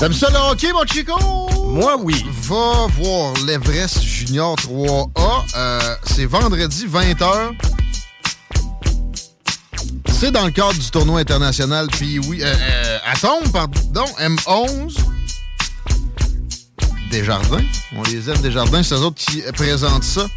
T'aimes 0.04 0.12
ça 0.12 0.30
le 0.32 0.36
hockey, 0.36 0.74
mon 0.74 0.86
Chico? 0.86 1.18
Moi, 1.66 1.96
oui. 1.98 2.26
Va 2.42 2.88
voir 3.00 3.34
l'Everest 3.46 4.02
Junior 4.04 4.54
3A. 4.58 5.46
Euh, 5.56 5.96
c'est 6.04 6.26
vendredi, 6.26 6.86
20h. 6.88 7.54
C'est 10.12 10.32
dans 10.32 10.44
le 10.44 10.52
cadre 10.52 10.74
du 10.74 10.92
tournoi 10.92 11.22
international. 11.22 11.88
Puis 11.88 12.20
oui, 12.20 12.40
euh, 12.42 12.54
euh, 12.54 12.98
Atom, 13.14 13.50
pardon, 13.54 14.04
M11. 14.20 14.98
Desjardins. 17.10 17.64
On 17.96 18.04
les 18.04 18.30
aime, 18.30 18.40
Desjardins. 18.40 18.84
C'est 18.84 18.96
eux 18.96 19.04
autres 19.04 19.24
qui 19.24 19.42
présentent 19.54 20.04
ça. 20.04 20.28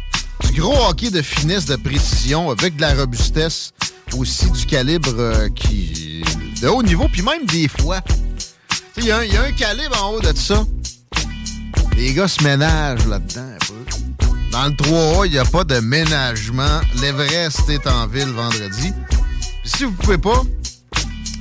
Du 0.49 0.61
gros 0.61 0.81
hockey 0.87 1.09
de 1.09 1.21
finesse, 1.21 1.65
de 1.65 1.75
précision, 1.75 2.51
avec 2.51 2.77
de 2.77 2.81
la 2.83 2.93
robustesse, 2.93 3.73
aussi 4.17 4.49
du 4.49 4.65
calibre 4.65 5.13
euh, 5.17 5.49
qui 5.49 6.23
de 6.61 6.69
haut 6.69 6.83
niveau, 6.83 7.09
puis 7.11 7.21
même 7.21 7.45
des 7.45 7.67
fois. 7.67 7.99
Il 8.97 9.05
y, 9.05 9.11
a 9.11 9.19
un- 9.19 9.51
calibre 9.51 10.03
en 10.03 10.13
haut 10.13 10.19
de 10.21 10.35
ça. 10.35 10.65
Les 11.95 12.13
gars 12.13 12.27
se 12.27 12.43
ménagent 12.43 13.05
là-dedans 13.07 13.41
un 13.41 13.57
peu. 13.65 14.27
Dans 14.51 14.65
le 14.65 14.71
3A, 14.73 15.25
il 15.25 15.31
n'y 15.31 15.37
a 15.37 15.45
pas 15.45 15.63
de 15.63 15.79
ménagement. 15.79 16.81
L'Everest 17.01 17.69
est 17.69 17.85
en 17.87 18.07
ville 18.07 18.29
vendredi. 18.29 18.91
Si 19.63 19.83
vous 19.83 19.91
pouvez 19.91 20.17
pas, 20.17 20.41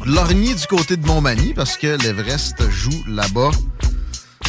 lorgnez 0.04 0.54
du 0.54 0.66
côté 0.66 0.96
de 0.96 1.06
Montmagny 1.06 1.54
parce 1.54 1.76
que 1.76 1.96
l'Everest 2.02 2.68
joue 2.70 3.04
là-bas. 3.08 3.50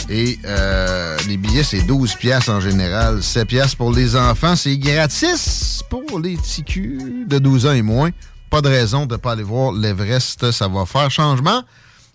Et 0.09 0.39
euh, 0.45 1.17
les 1.27 1.37
billets, 1.37 1.63
c'est 1.63 1.81
12 1.81 2.15
piastres 2.15 2.49
en 2.51 2.61
général. 2.61 3.21
7 3.21 3.47
piastres 3.47 3.77
pour 3.77 3.91
les 3.93 4.15
enfants. 4.15 4.55
C'est 4.55 4.77
gratis 4.77 5.81
pour 5.89 6.19
les 6.19 6.37
TQ 6.37 7.25
de 7.27 7.39
12 7.39 7.65
ans 7.65 7.73
et 7.73 7.81
moins. 7.81 8.09
Pas 8.49 8.61
de 8.61 8.69
raison 8.69 9.05
de 9.05 9.15
ne 9.15 9.17
pas 9.19 9.33
aller 9.33 9.43
voir 9.43 9.73
l'Everest. 9.73 10.51
Ça 10.51 10.67
va 10.67 10.85
faire 10.85 11.11
changement. 11.11 11.63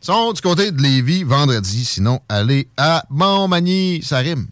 Sont 0.05 0.33
du 0.33 0.41
côté 0.41 0.73
de 0.73 0.83
Lévis 0.83 1.23
vendredi. 1.23 1.85
Sinon, 1.85 2.19
allez 2.29 2.69
à 2.77 3.05
Montmagny. 3.09 4.03
Ça 4.03 4.19
rime. 4.19 4.49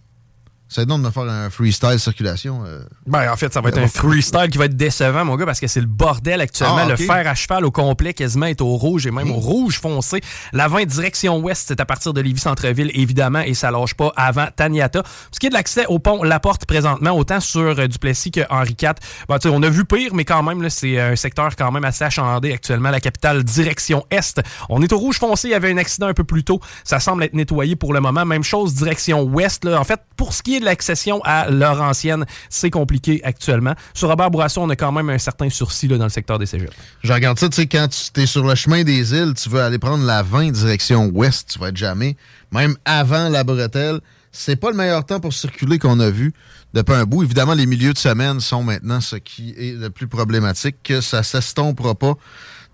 C'est 0.72 0.86
donc 0.86 1.00
de 1.02 1.06
me 1.06 1.10
faire 1.10 1.24
un 1.24 1.50
freestyle 1.50 1.98
circulation. 1.98 2.62
euh. 2.64 2.80
Ben, 3.04 3.28
en 3.32 3.36
fait, 3.36 3.52
ça 3.52 3.60
va 3.60 3.70
être 3.70 3.78
un 3.78 3.88
freestyle 3.88 4.48
qui 4.50 4.56
va 4.56 4.66
être 4.66 4.76
décevant, 4.76 5.24
mon 5.24 5.34
gars, 5.34 5.44
parce 5.44 5.58
que 5.58 5.66
c'est 5.66 5.80
le 5.80 5.86
bordel 5.88 6.40
actuellement. 6.40 6.82
Ah. 6.84 6.88
Le 6.88 6.94
fer 6.96 7.26
à 7.26 7.34
cheval 7.34 7.64
au 7.64 7.72
complet 7.72 8.14
quasiment 8.14 8.46
est 8.46 8.60
au 8.60 8.76
rouge 8.76 9.04
et 9.04 9.10
même 9.10 9.32
au 9.32 9.40
rouge 9.40 9.80
foncé. 9.80 10.20
La 10.52 10.68
20 10.68 10.84
direction 10.84 11.38
ouest, 11.40 11.64
c'est 11.66 11.80
à 11.80 11.84
partir 11.84 12.12
de 12.12 12.20
Lévis-Centreville, 12.20 12.92
évidemment, 12.94 13.40
et 13.40 13.54
ça 13.54 13.72
lâche 13.72 13.94
pas 13.94 14.12
avant 14.14 14.46
Taniata. 14.54 15.02
Ce 15.32 15.40
qui 15.40 15.46
est 15.46 15.50
de 15.50 15.54
l'accès 15.54 15.86
au 15.86 15.98
pont 15.98 16.22
La 16.22 16.38
Porte 16.38 16.66
présentement, 16.66 17.10
autant 17.18 17.40
sur 17.40 17.60
euh, 17.76 17.88
Duplessis 17.88 18.30
que 18.30 18.42
Henri 18.48 18.76
IV, 18.80 18.92
ben, 19.28 19.40
tu 19.40 19.48
sais, 19.48 19.54
on 19.54 19.62
a 19.64 19.68
vu 19.68 19.84
pire, 19.84 20.14
mais 20.14 20.24
quand 20.24 20.44
même, 20.44 20.70
c'est 20.70 21.00
un 21.00 21.16
secteur 21.16 21.56
quand 21.56 21.72
même 21.72 21.84
assez 21.84 22.04
achalandé 22.04 22.52
actuellement. 22.52 22.90
La 22.90 23.00
capitale 23.00 23.42
direction 23.42 24.06
est. 24.12 24.40
On 24.68 24.80
est 24.82 24.92
au 24.92 24.98
rouge 24.98 25.18
foncé, 25.18 25.48
il 25.48 25.50
y 25.50 25.54
avait 25.54 25.72
un 25.72 25.78
accident 25.78 26.06
un 26.06 26.14
peu 26.14 26.22
plus 26.22 26.44
tôt. 26.44 26.60
Ça 26.84 27.00
semble 27.00 27.24
être 27.24 27.34
nettoyé 27.34 27.74
pour 27.74 27.92
le 27.92 28.00
moment. 28.00 28.24
Même 28.24 28.44
chose, 28.44 28.74
direction 28.74 29.22
ouest. 29.22 29.64
Là. 29.64 29.80
En 29.80 29.84
fait, 29.84 30.00
pour 30.16 30.32
ce 30.32 30.44
qui 30.44 30.56
est 30.56 30.59
de 30.60 30.64
l'accession 30.64 31.20
à 31.24 31.50
Laurentienne, 31.50 32.24
c'est 32.48 32.70
compliqué 32.70 33.20
actuellement. 33.24 33.74
Sur 33.94 34.08
Robert 34.08 34.30
Bourassa, 34.30 34.60
on 34.60 34.70
a 34.70 34.76
quand 34.76 34.92
même 34.92 35.10
un 35.10 35.18
certain 35.18 35.50
sursis 35.50 35.88
dans 35.88 36.04
le 36.04 36.08
secteur 36.08 36.38
des 36.38 36.46
cégeps. 36.46 36.72
Je 37.02 37.12
regarde 37.12 37.38
ça, 37.38 37.48
tu 37.48 37.56
sais, 37.56 37.66
quand 37.66 37.88
tu 37.88 38.20
es 38.20 38.26
sur 38.26 38.46
le 38.46 38.54
chemin 38.54 38.84
des 38.84 39.14
îles, 39.14 39.34
tu 39.34 39.48
veux 39.48 39.60
aller 39.60 39.78
prendre 39.78 40.04
la 40.04 40.22
20 40.22 40.52
direction 40.52 41.06
ouest, 41.12 41.50
tu 41.52 41.58
vas 41.58 41.68
être 41.68 41.76
jamais. 41.76 42.16
Même 42.52 42.76
avant 42.84 43.28
la 43.28 43.44
bretelle, 43.44 44.00
c'est 44.32 44.56
pas 44.56 44.70
le 44.70 44.76
meilleur 44.76 45.04
temps 45.04 45.20
pour 45.20 45.32
circuler 45.32 45.78
qu'on 45.78 45.98
a 46.00 46.10
vu 46.10 46.32
depuis 46.72 46.94
un 46.94 47.04
bout. 47.04 47.24
Évidemment, 47.24 47.54
les 47.54 47.66
milieux 47.66 47.92
de 47.92 47.98
semaine 47.98 48.40
sont 48.40 48.62
maintenant 48.62 49.00
ce 49.00 49.16
qui 49.16 49.54
est 49.58 49.78
le 49.78 49.90
plus 49.90 50.06
problématique, 50.06 50.76
que 50.84 51.00
ça 51.00 51.22
s'estompera 51.22 51.94
pas 51.94 52.14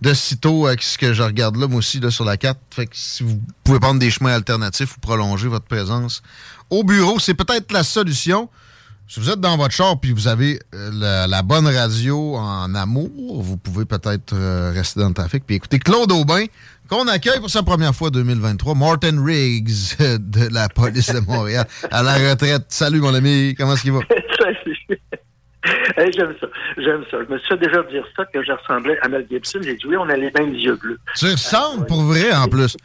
de 0.00 0.12
sitôt 0.14 0.66
avec 0.66 0.82
ce 0.82 0.98
que 0.98 1.12
je 1.14 1.22
regarde 1.22 1.56
là, 1.56 1.66
moi 1.66 1.78
aussi, 1.78 2.00
là, 2.00 2.10
sur 2.10 2.24
la 2.24 2.36
carte. 2.36 2.58
Fait 2.70 2.86
que 2.86 2.92
si 2.94 3.22
vous 3.22 3.40
pouvez 3.64 3.80
prendre 3.80 3.98
des 3.98 4.10
chemins 4.10 4.32
alternatifs 4.32 4.96
ou 4.96 5.00
prolonger 5.00 5.48
votre 5.48 5.66
présence 5.66 6.22
au 6.70 6.84
bureau, 6.84 7.18
c'est 7.18 7.34
peut-être 7.34 7.72
la 7.72 7.82
solution. 7.82 8.48
Si 9.08 9.20
vous 9.20 9.30
êtes 9.30 9.40
dans 9.40 9.56
votre 9.56 9.72
char 9.72 10.00
puis 10.00 10.10
vous 10.10 10.26
avez 10.26 10.58
euh, 10.74 10.90
la, 10.92 11.28
la 11.28 11.42
bonne 11.42 11.68
radio 11.68 12.34
en 12.34 12.74
amour, 12.74 13.40
vous 13.40 13.56
pouvez 13.56 13.84
peut-être 13.84 14.34
euh, 14.34 14.72
rester 14.74 14.98
dans 14.98 15.08
le 15.08 15.14
trafic 15.14 15.46
puis 15.46 15.54
écouter 15.54 15.78
Claude 15.78 16.10
Aubin, 16.10 16.44
qu'on 16.88 17.06
accueille 17.06 17.38
pour 17.38 17.50
sa 17.50 17.62
première 17.62 17.94
fois 17.94 18.10
2023. 18.10 18.74
Martin 18.74 19.24
Riggs 19.24 19.70
euh, 20.00 20.18
de 20.20 20.52
la 20.52 20.68
police 20.68 21.12
de 21.12 21.20
Montréal 21.20 21.66
à 21.90 22.02
la 22.02 22.14
retraite. 22.14 22.64
Salut 22.68 23.00
mon 23.00 23.14
ami, 23.14 23.54
comment 23.56 23.74
est-ce 23.74 23.82
qu'il 23.82 23.92
va? 23.92 24.00
Hey, 25.96 26.12
j'aime 26.12 26.34
ça. 26.40 26.46
J'aime 26.76 27.04
ça. 27.10 27.18
Je 27.26 27.32
me 27.32 27.38
suis 27.38 27.48
fait 27.48 27.56
déjà 27.56 27.82
dire 27.84 28.04
ça, 28.16 28.24
que 28.26 28.44
je 28.44 28.52
ressemblais 28.52 28.98
à 29.00 29.08
Mel 29.08 29.26
Gibson. 29.30 29.60
J'ai 29.62 29.76
dit 29.76 29.86
oui, 29.86 29.96
on 29.96 30.08
a 30.08 30.16
les 30.16 30.30
mêmes 30.30 30.54
yeux 30.54 30.76
bleus. 30.76 30.98
Tu 31.16 31.26
ressembles 31.26 31.86
pour 31.86 32.02
vrai 32.02 32.34
en 32.34 32.48
plus. 32.48 32.76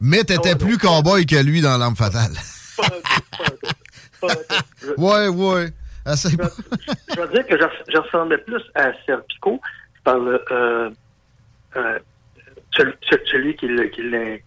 Mais 0.00 0.24
t'étais 0.24 0.56
plus 0.56 0.78
cowboy 0.78 1.26
que 1.26 1.36
lui 1.36 1.60
dans 1.60 1.78
L'Arme 1.78 1.96
Fatale. 1.96 2.32
ouais, 4.98 5.28
ouais. 5.28 5.68
Assez 6.04 6.30
Je 6.30 7.20
veux 7.20 7.28
dire 7.28 7.46
que 7.46 7.58
je, 7.58 7.64
je 7.92 7.98
ressemblais 7.98 8.38
plus 8.38 8.62
à 8.74 8.92
Serpico 9.04 9.60
par 10.04 10.18
le, 10.18 10.40
euh, 10.52 10.90
euh, 11.76 11.98
celui, 12.76 13.56
qui, 13.56 13.66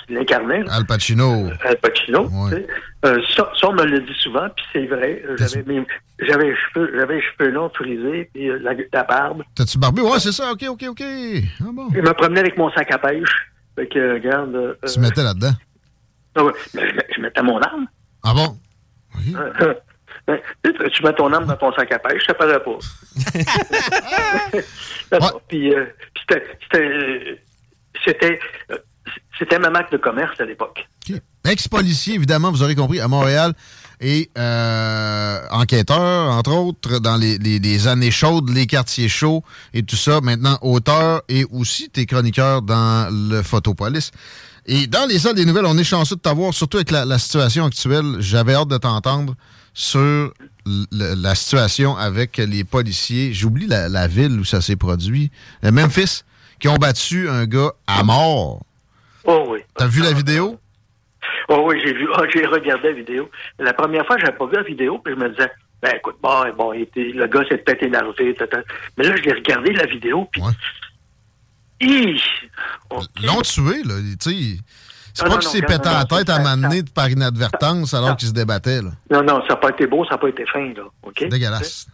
l'incarnait. 0.10 0.64
Al 0.69 0.85
Pacino. 0.85 1.49
Al 1.64 1.77
Pacino. 1.77 2.27
tu 2.49 2.56
sais. 2.56 2.68
Euh, 3.06 3.22
ça, 3.35 3.51
ça, 3.60 3.68
on 3.69 3.73
me 3.73 3.84
le 3.85 3.99
dit 4.01 4.14
souvent, 4.22 4.47
puis 4.56 4.65
c'est 4.73 4.85
vrai. 4.85 5.23
J'avais, 5.38 5.64
mes- 5.64 5.85
j'avais 6.19 6.45
les 6.49 6.56
cheveux, 6.56 6.91
j'avais 6.95 7.15
les 7.15 7.22
cheveux 7.22 7.49
longs, 7.51 7.69
frisés, 7.73 8.30
puis 8.34 8.49
euh, 8.49 8.60
la, 8.61 8.72
la 8.93 9.03
barbe. 9.03 9.43
T'as-tu 9.56 9.77
barbu? 9.77 10.01
Ouais, 10.01 10.19
c'est 10.19 10.31
ça. 10.34 10.51
OK, 10.51 10.64
OK, 10.69 10.84
OK. 10.89 11.01
Ah 11.01 11.65
bon. 11.73 11.88
Je 11.93 12.01
me 12.01 12.14
promenais 12.14 12.41
avec 12.41 12.57
mon 12.57 12.69
sac 12.72 12.91
à 12.91 12.97
pêche. 12.97 13.30
Fait 13.76 13.88
que, 13.88 13.97
euh, 13.99 14.14
regarde. 14.15 14.56
euh, 14.56 14.73
Tu 14.91 14.99
mettais 14.99 15.23
là-dedans? 15.23 15.53
ah 16.35 16.43
ouais, 16.43 16.53
je, 16.73 16.80
je 17.15 17.22
mettais 17.22 17.41
mon 17.41 17.60
arme. 17.61 17.88
Ah 18.23 18.34
bon? 18.34 18.57
Euh, 19.35 19.73
ben, 20.27 20.39
tu 20.64 21.03
mets 21.03 21.14
ton 21.14 21.31
arme 21.34 21.45
dans 21.45 21.56
ton 21.57 21.72
sac 21.73 21.91
à 21.91 21.99
pêche, 21.99 22.23
ça 22.27 22.34
paraît 22.34 22.61
pas. 22.61 22.77
Puis, 25.47 25.73
puis 26.14 26.23
c'était, 26.72 27.41
c'était, 28.06 28.40
euh, 28.72 28.78
c'était, 29.38 29.60
ma 29.60 29.70
marque 29.70 29.92
de 29.92 29.98
commerce 29.98 30.40
à 30.40 30.46
l'époque. 30.46 30.88
Ex-policier, 31.46 32.16
évidemment, 32.16 32.52
vous 32.52 32.64
aurez 32.64 32.76
compris, 32.76 33.00
à 33.00 33.08
Montréal. 33.08 33.54
Et 34.02 34.30
euh, 34.38 35.40
enquêteur, 35.52 36.32
entre 36.32 36.52
autres, 36.52 37.00
dans 37.00 37.18
les, 37.18 37.38
les- 37.38 37.88
années 37.88 38.12
chaudes, 38.12 38.50
les 38.50 38.66
quartiers 38.66 39.10
chauds 39.10 39.44
et 39.74 39.84
tout 39.84 39.96
ça. 39.96 40.22
Maintenant, 40.22 40.58
auteur 40.62 41.22
et 41.28 41.46
aussi 41.52 41.90
t'es 41.90 42.06
chroniqueur 42.06 42.62
dans 42.62 43.10
le 43.12 43.42
Photopolis. 43.42 44.12
Et 44.66 44.88
dans 44.88 45.06
les 45.08 45.20
salles 45.20 45.36
des 45.36 45.46
nouvelles, 45.46 45.66
on 45.66 45.78
est 45.78 45.84
chanceux 45.84 46.16
de 46.16 46.22
t'avoir, 46.22 46.54
surtout 46.54 46.78
avec 46.78 46.92
la, 46.92 47.18
situation 47.18 47.66
actuelle. 47.66 48.18
J'avais 48.20 48.54
hâte 48.54 48.68
de 48.68 48.78
t'entendre 48.78 49.36
sur 49.74 50.32
la 50.92 51.36
situation 51.36 51.98
avec 51.98 52.38
les 52.38 52.64
policiers. 52.64 53.34
J'oublie 53.34 53.68
la, 53.68 53.90
la 53.90 54.08
ville 54.08 54.40
où 54.40 54.46
ça 54.46 54.62
s'est 54.62 54.76
produit. 54.76 55.32
Euh, 55.64 55.72
Memphis, 55.72 56.24
qui 56.60 56.68
ont 56.68 56.76
battu 56.76 57.30
un 57.30 57.45
gars 57.45 57.72
à 57.88 58.03
mort. 58.03 58.61
Oh 59.26 59.45
oui. 59.49 59.60
T'as 59.76 59.88
vu 59.88 60.02
la 60.02 60.11
vidéo? 60.14 60.60
Oh 61.49 61.64
oui, 61.68 61.80
j'ai 61.84 61.94
vu, 61.94 62.07
ah, 62.15 62.22
j'ai 62.34 62.45
regardé 62.45 62.90
la 62.90 62.94
vidéo. 62.95 63.30
La 63.57 63.73
première 63.73 64.06
fois, 64.06 64.18
j'avais 64.18 64.38
pas 64.38 64.45
vu 64.45 64.53
la 64.56 64.64
vidéo, 64.64 64.99
puis 64.99 65.14
je 65.14 65.19
me 65.19 65.30
disais, 65.30 65.49
ben 65.81 65.94
écoute, 65.98 66.15
bon, 66.22 66.44
bon, 66.57 66.73
il 66.73 66.81
était- 66.84 67.11
le 67.14 67.27
gars 67.27 67.44
s'est 67.49 67.57
peut-être 67.57 67.84
énervé, 67.84 68.34
tata. 68.36 68.60
mais 68.98 69.06
là, 69.06 69.15
je 69.15 69.22
l'ai 69.23 69.34
regardé 69.34 69.72
la 69.73 69.86
vidéo, 69.86 70.27
puis. 70.31 70.41
Hi! 71.81 72.22
L'ont 73.23 73.41
tué, 73.41 73.84
là. 73.84 73.95
Tu 74.19 74.31
sais, 74.31 74.60
c'est 75.14 75.23
Ah, 75.26 75.30
pas 75.30 75.38
qu'il 75.38 75.49
s'est 75.49 75.61
pété 75.61 75.86
la 75.90 76.06
tête 76.06 76.30
à 76.30 76.40
m'amener 76.40 76.84
par 76.84 77.10
inadvertance 77.10 77.94
alors 77.94 78.15
qu'il 78.18 78.27
se 78.27 78.34
débattait, 78.34 78.81
là. 78.81 78.91
Non, 79.10 79.23
non, 79.23 79.41
ça 79.44 79.49
n'a 79.49 79.56
pas 79.56 79.69
été 79.69 79.88
beau, 79.88 80.03
ça 80.06 80.11
n'a 80.11 80.18
pas 80.18 80.30
été 80.30 80.45
fin, 80.45 80.73
là. 80.73 80.84
OK? 81.03 81.27
Dégueulasse. 81.30 81.88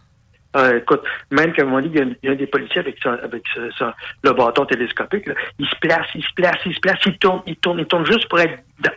Euh, 0.56 0.78
écoute, 0.78 1.02
même 1.30 1.52
qu'à 1.52 1.62
un 1.62 1.64
moment 1.66 1.80
donné, 1.82 1.90
il 1.94 1.98
y 1.98 2.02
a, 2.02 2.06
il 2.22 2.28
y 2.30 2.32
a 2.32 2.34
des 2.34 2.46
policiers 2.46 2.80
avec, 2.80 2.96
son- 3.02 3.18
avec 3.22 3.42
ce- 3.54 3.70
ce- 3.78 3.84
le 4.24 4.32
bâton 4.32 4.64
télescopique, 4.64 5.26
là, 5.26 5.34
il 5.58 5.66
se 5.68 5.76
place, 5.80 6.06
il 6.14 6.22
se 6.22 6.32
place, 6.34 6.56
il 6.64 6.74
se 6.74 6.80
place, 6.80 6.98
il 7.04 7.18
tourne, 7.18 7.42
il 7.46 7.56
tourne, 7.56 7.78
il 7.80 7.86
tourne 7.86 8.06
juste 8.06 8.28
pour 8.28 8.40
être 8.40 8.58
dans, 8.80 8.90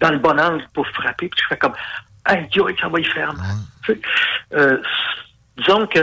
dans 0.00 0.10
le 0.10 0.18
bon 0.18 0.38
angle 0.38 0.64
pour 0.74 0.86
frapper. 0.88 1.28
Puis 1.28 1.40
je 1.42 1.46
fais 1.48 1.56
comme, 1.56 1.72
hey, 2.28 2.46
Dieu, 2.52 2.62
ça 2.80 2.88
va 2.88 3.00
y 3.00 3.04
faire. 3.04 3.32
Tu 3.84 4.00
euh, 4.54 4.78
disons 5.56 5.86
que. 5.86 6.00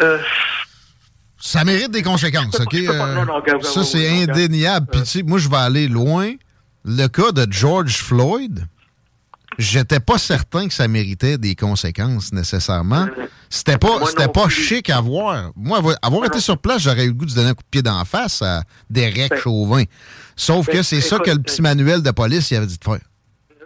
euh, 0.00 0.18
Ça 1.38 1.64
mérite 1.64 1.90
des 1.90 2.02
conséquences, 2.02 2.54
OK? 2.60 2.74
ça, 3.62 3.80
c'est 3.84 4.08
indéniable. 4.22 4.86
Puis, 4.92 5.00
tu 5.00 5.06
sais, 5.06 5.22
moi, 5.24 5.38
je 5.38 5.48
vais 5.48 5.56
aller 5.56 5.88
loin. 5.88 6.32
Le 6.84 7.06
cas 7.08 7.32
de 7.32 7.46
George 7.50 7.96
Floyd, 7.98 8.66
j'étais 9.58 10.00
pas 10.00 10.18
certain 10.18 10.68
que 10.68 10.74
ça 10.74 10.88
méritait 10.88 11.38
des 11.38 11.54
conséquences 11.54 12.32
nécessairement. 12.32 13.06
C'était 13.50 13.78
pas, 13.78 14.04
c'était 14.06 14.28
pas 14.28 14.44
plus. 14.44 14.52
chic 14.52 14.90
à 14.90 15.00
voir. 15.00 15.50
Moi, 15.56 15.80
avoir, 16.02 16.24
été 16.24 16.40
sur 16.40 16.58
place, 16.58 16.82
j'aurais 16.82 17.04
eu 17.04 17.08
le 17.08 17.14
goût 17.14 17.26
de 17.26 17.34
donner 17.34 17.50
un 17.50 17.54
coup 17.54 17.62
de 17.62 17.70
pied 17.70 17.82
d'en 17.82 18.04
face 18.04 18.42
à 18.42 18.62
Derek 18.88 19.30
Ben, 19.30 19.38
Chauvin. 19.38 19.84
Sauf 20.36 20.66
ben, 20.66 20.76
que 20.76 20.82
c'est 20.82 21.00
ça 21.00 21.18
que 21.18 21.30
le 21.30 21.42
petit 21.42 21.60
manuel 21.60 22.02
de 22.02 22.10
police 22.10 22.50
il 22.50 22.56
avait 22.56 22.66
dit 22.66 22.78
de 22.78 22.84
faire. 22.84 22.98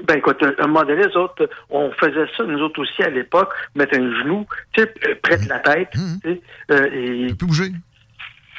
Ben 0.06 0.18
écoute, 0.18 0.42
à 0.42 0.64
un 0.64 0.66
moment 0.66 0.84
donné, 0.84 1.06
les 1.06 1.16
autres, 1.16 1.48
on 1.70 1.90
faisait 1.92 2.26
ça, 2.36 2.44
nous 2.44 2.60
autres 2.60 2.80
aussi, 2.80 3.02
à 3.02 3.08
l'époque, 3.08 3.48
mettre 3.74 3.96
un 3.96 4.22
genou, 4.22 4.46
tu 4.72 4.82
sais, 4.82 4.92
euh, 5.06 5.14
près 5.22 5.38
de 5.38 5.48
la 5.48 5.58
tête, 5.60 5.88
tu 5.92 6.00
sais, 6.22 6.40
euh, 6.70 6.88
et... 6.92 7.34
plus 7.34 7.46
bouger. 7.46 7.72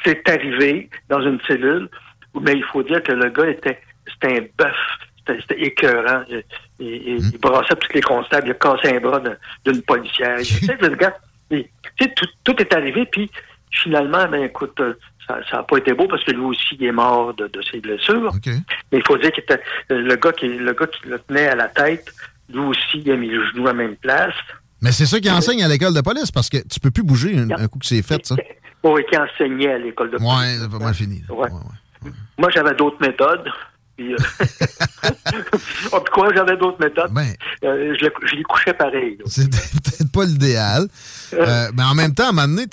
C'est 0.03 0.27
arrivé 0.29 0.89
dans 1.09 1.21
une 1.21 1.39
cellule, 1.47 1.89
mais 2.41 2.53
il 2.53 2.63
faut 2.63 2.83
dire 2.83 3.03
que 3.03 3.11
le 3.11 3.29
gars 3.29 3.49
était, 3.49 3.79
c'était 4.11 4.39
un 4.39 4.45
bœuf, 4.57 4.75
c'était 5.19 5.41
c'était 5.41 5.61
écœurant, 5.61 6.23
il, 6.79 6.87
il- 6.87 7.29
il 7.33 7.37
brassait 7.39 7.75
tous 7.75 7.93
les 7.93 8.01
constables, 8.01 8.47
il 8.47 8.51
a 8.51 8.53
cassé 8.55 8.95
un 8.95 8.99
bras 8.99 9.21
d'une 9.65 9.81
policière, 9.83 10.37
tu 10.43 10.65
sais, 10.65 10.77
le 10.79 10.89
gars, 10.95 11.15
il- 11.51 11.63
tu 11.97 12.03
sais, 12.05 12.13
tout, 12.15 12.27
tout 12.43 12.55
est 12.61 12.73
arrivé, 12.73 13.05
puis 13.11 13.29
finalement, 13.71 14.27
ben 14.27 14.43
écoute, 14.43 14.79
euh, 14.79 14.93
ça 15.27 15.39
n'a 15.57 15.63
pas 15.63 15.77
été 15.77 15.93
beau 15.93 16.07
parce 16.07 16.23
que 16.23 16.31
lui 16.31 16.39
aussi 16.41 16.75
il 16.79 16.85
est 16.85 16.91
mort 16.91 17.33
de, 17.33 17.47
de 17.47 17.61
ses 17.69 17.79
blessures. 17.81 18.31
Mais 18.47 18.63
il 18.99 19.03
faut 19.05 19.17
dire 19.17 19.31
que 19.31 19.93
le 19.93 20.15
gars 20.15 20.31
qui 20.31 20.47
le 20.47 20.73
gars 20.73 20.87
qui 20.87 21.07
le 21.09 21.19
tenait 21.19 21.47
à 21.49 21.55
la 21.55 21.67
tête, 21.67 22.07
lui 22.49 22.59
aussi 22.59 22.99
il 23.03 23.11
a 23.11 23.15
mis 23.17 23.27
le 23.27 23.45
genou 23.49 23.63
à 23.67 23.71
la 23.71 23.73
même 23.73 23.95
place. 23.97 24.33
Mais 24.81 24.91
c'est 24.93 25.05
ça 25.05 25.19
qui 25.19 25.29
enseigne 25.29 25.63
à 25.63 25.67
l'école 25.67 25.93
de 25.93 25.99
police 26.01 26.31
parce 26.31 26.49
que 26.49 26.57
tu 26.67 26.79
peux 26.79 26.91
plus 26.91 27.03
bouger 27.03 27.37
un, 27.37 27.49
un 27.51 27.67
coup 27.67 27.77
que 27.79 27.85
c'est 27.85 28.01
fait, 28.03 28.25
ça. 28.25 28.35
Oui, 28.83 29.01
qui 29.11 29.17
enseignait 29.17 29.71
à 29.73 29.77
l'école 29.79 30.11
de 30.11 30.17
police. 30.17 30.31
Ouais, 30.31 30.55
c'est 30.61 30.71
pas 30.71 30.79
mal 30.85 30.93
fini. 30.93 31.21
Ouais. 31.29 31.49
Moi, 32.37 32.49
j'avais 32.51 32.73
d'autres 32.75 33.01
méthodes. 33.01 33.49
Puis, 33.97 34.13
euh... 34.13 34.17
oh, 35.91 35.99
puis 36.01 36.13
quoi, 36.13 36.29
j'avais 36.33 36.55
d'autres 36.57 36.79
méthodes. 36.79 37.11
Euh, 37.63 37.95
je, 37.99 38.05
le- 38.05 38.13
je 38.27 38.35
les 38.35 38.43
couchais 38.43 38.73
pareil. 38.73 39.17
C'est 39.25 39.49
peut-être 39.49 40.11
pas 40.11 40.25
l'idéal. 40.25 40.87
Euh, 41.33 41.71
mais 41.75 41.83
en 41.83 41.95
même 41.95 42.13
temps, 42.13 42.25
à 42.27 42.29
un 42.29 42.31
moment 42.31 42.47
donné, 42.47 42.65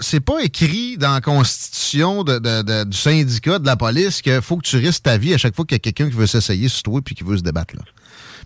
c'est 0.00 0.20
pas 0.20 0.40
écrit 0.42 0.96
dans 0.98 1.12
la 1.14 1.20
constitution 1.20 2.24
de- 2.24 2.38
de- 2.38 2.62
de- 2.62 2.84
du 2.84 2.96
syndicat 2.96 3.58
de 3.58 3.66
la 3.66 3.76
police 3.76 4.20
qu'il 4.22 4.40
faut 4.42 4.56
que 4.56 4.66
tu 4.66 4.76
risques 4.76 5.04
ta 5.04 5.16
vie 5.16 5.32
à 5.34 5.38
chaque 5.38 5.54
fois 5.54 5.64
qu'il 5.64 5.76
y 5.76 5.76
a 5.76 5.80
quelqu'un 5.80 6.08
qui 6.10 6.16
veut 6.16 6.26
s'essayer 6.26 6.68
sur 6.68 6.82
toi 6.82 7.00
puis 7.04 7.14
qui 7.14 7.24
veut 7.24 7.36
se 7.36 7.42
débattre. 7.42 7.76
Là. 7.76 7.82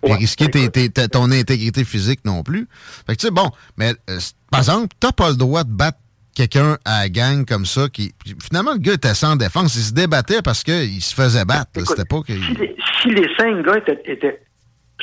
Puis 0.03 0.13
risquer 0.13 0.49
tes- 0.51 0.69
tes- 0.69 0.89
tes- 0.89 1.07
ton 1.07 1.31
intégrité 1.31 1.83
physique 1.83 2.19
non 2.23 2.43
plus. 2.43 2.67
Fait 3.07 3.15
que 3.15 3.21
tu 3.21 3.27
sais, 3.27 3.31
bon, 3.31 3.49
mais 3.77 3.95
euh, 4.09 4.19
par 4.51 4.59
exemple, 4.59 4.95
t'as 4.99 5.11
pas 5.11 5.29
le 5.29 5.35
droit 5.35 5.63
de 5.63 5.71
battre 5.71 5.97
quelqu'un 6.37 6.77
à 6.85 7.01
la 7.01 7.09
gang 7.09 7.45
comme 7.45 7.65
ça 7.65 7.89
qui. 7.89 8.13
finalement, 8.43 8.73
le 8.73 8.79
gars 8.79 8.93
était 8.93 9.15
sans 9.15 9.35
défense. 9.35 9.75
Il 9.75 9.81
se 9.81 9.93
débattait 9.93 10.41
parce 10.43 10.63
qu'il 10.63 11.01
se 11.01 11.15
faisait 11.15 11.45
battre. 11.45 11.71
pas 11.73 12.21
que. 12.21 12.33
Si 12.33 12.53
les, 12.53 12.75
si 13.01 13.09
les 13.09 13.27
cinq 13.37 13.65
gars 13.65 13.77
étaient, 13.77 14.01
étaient 14.05 14.39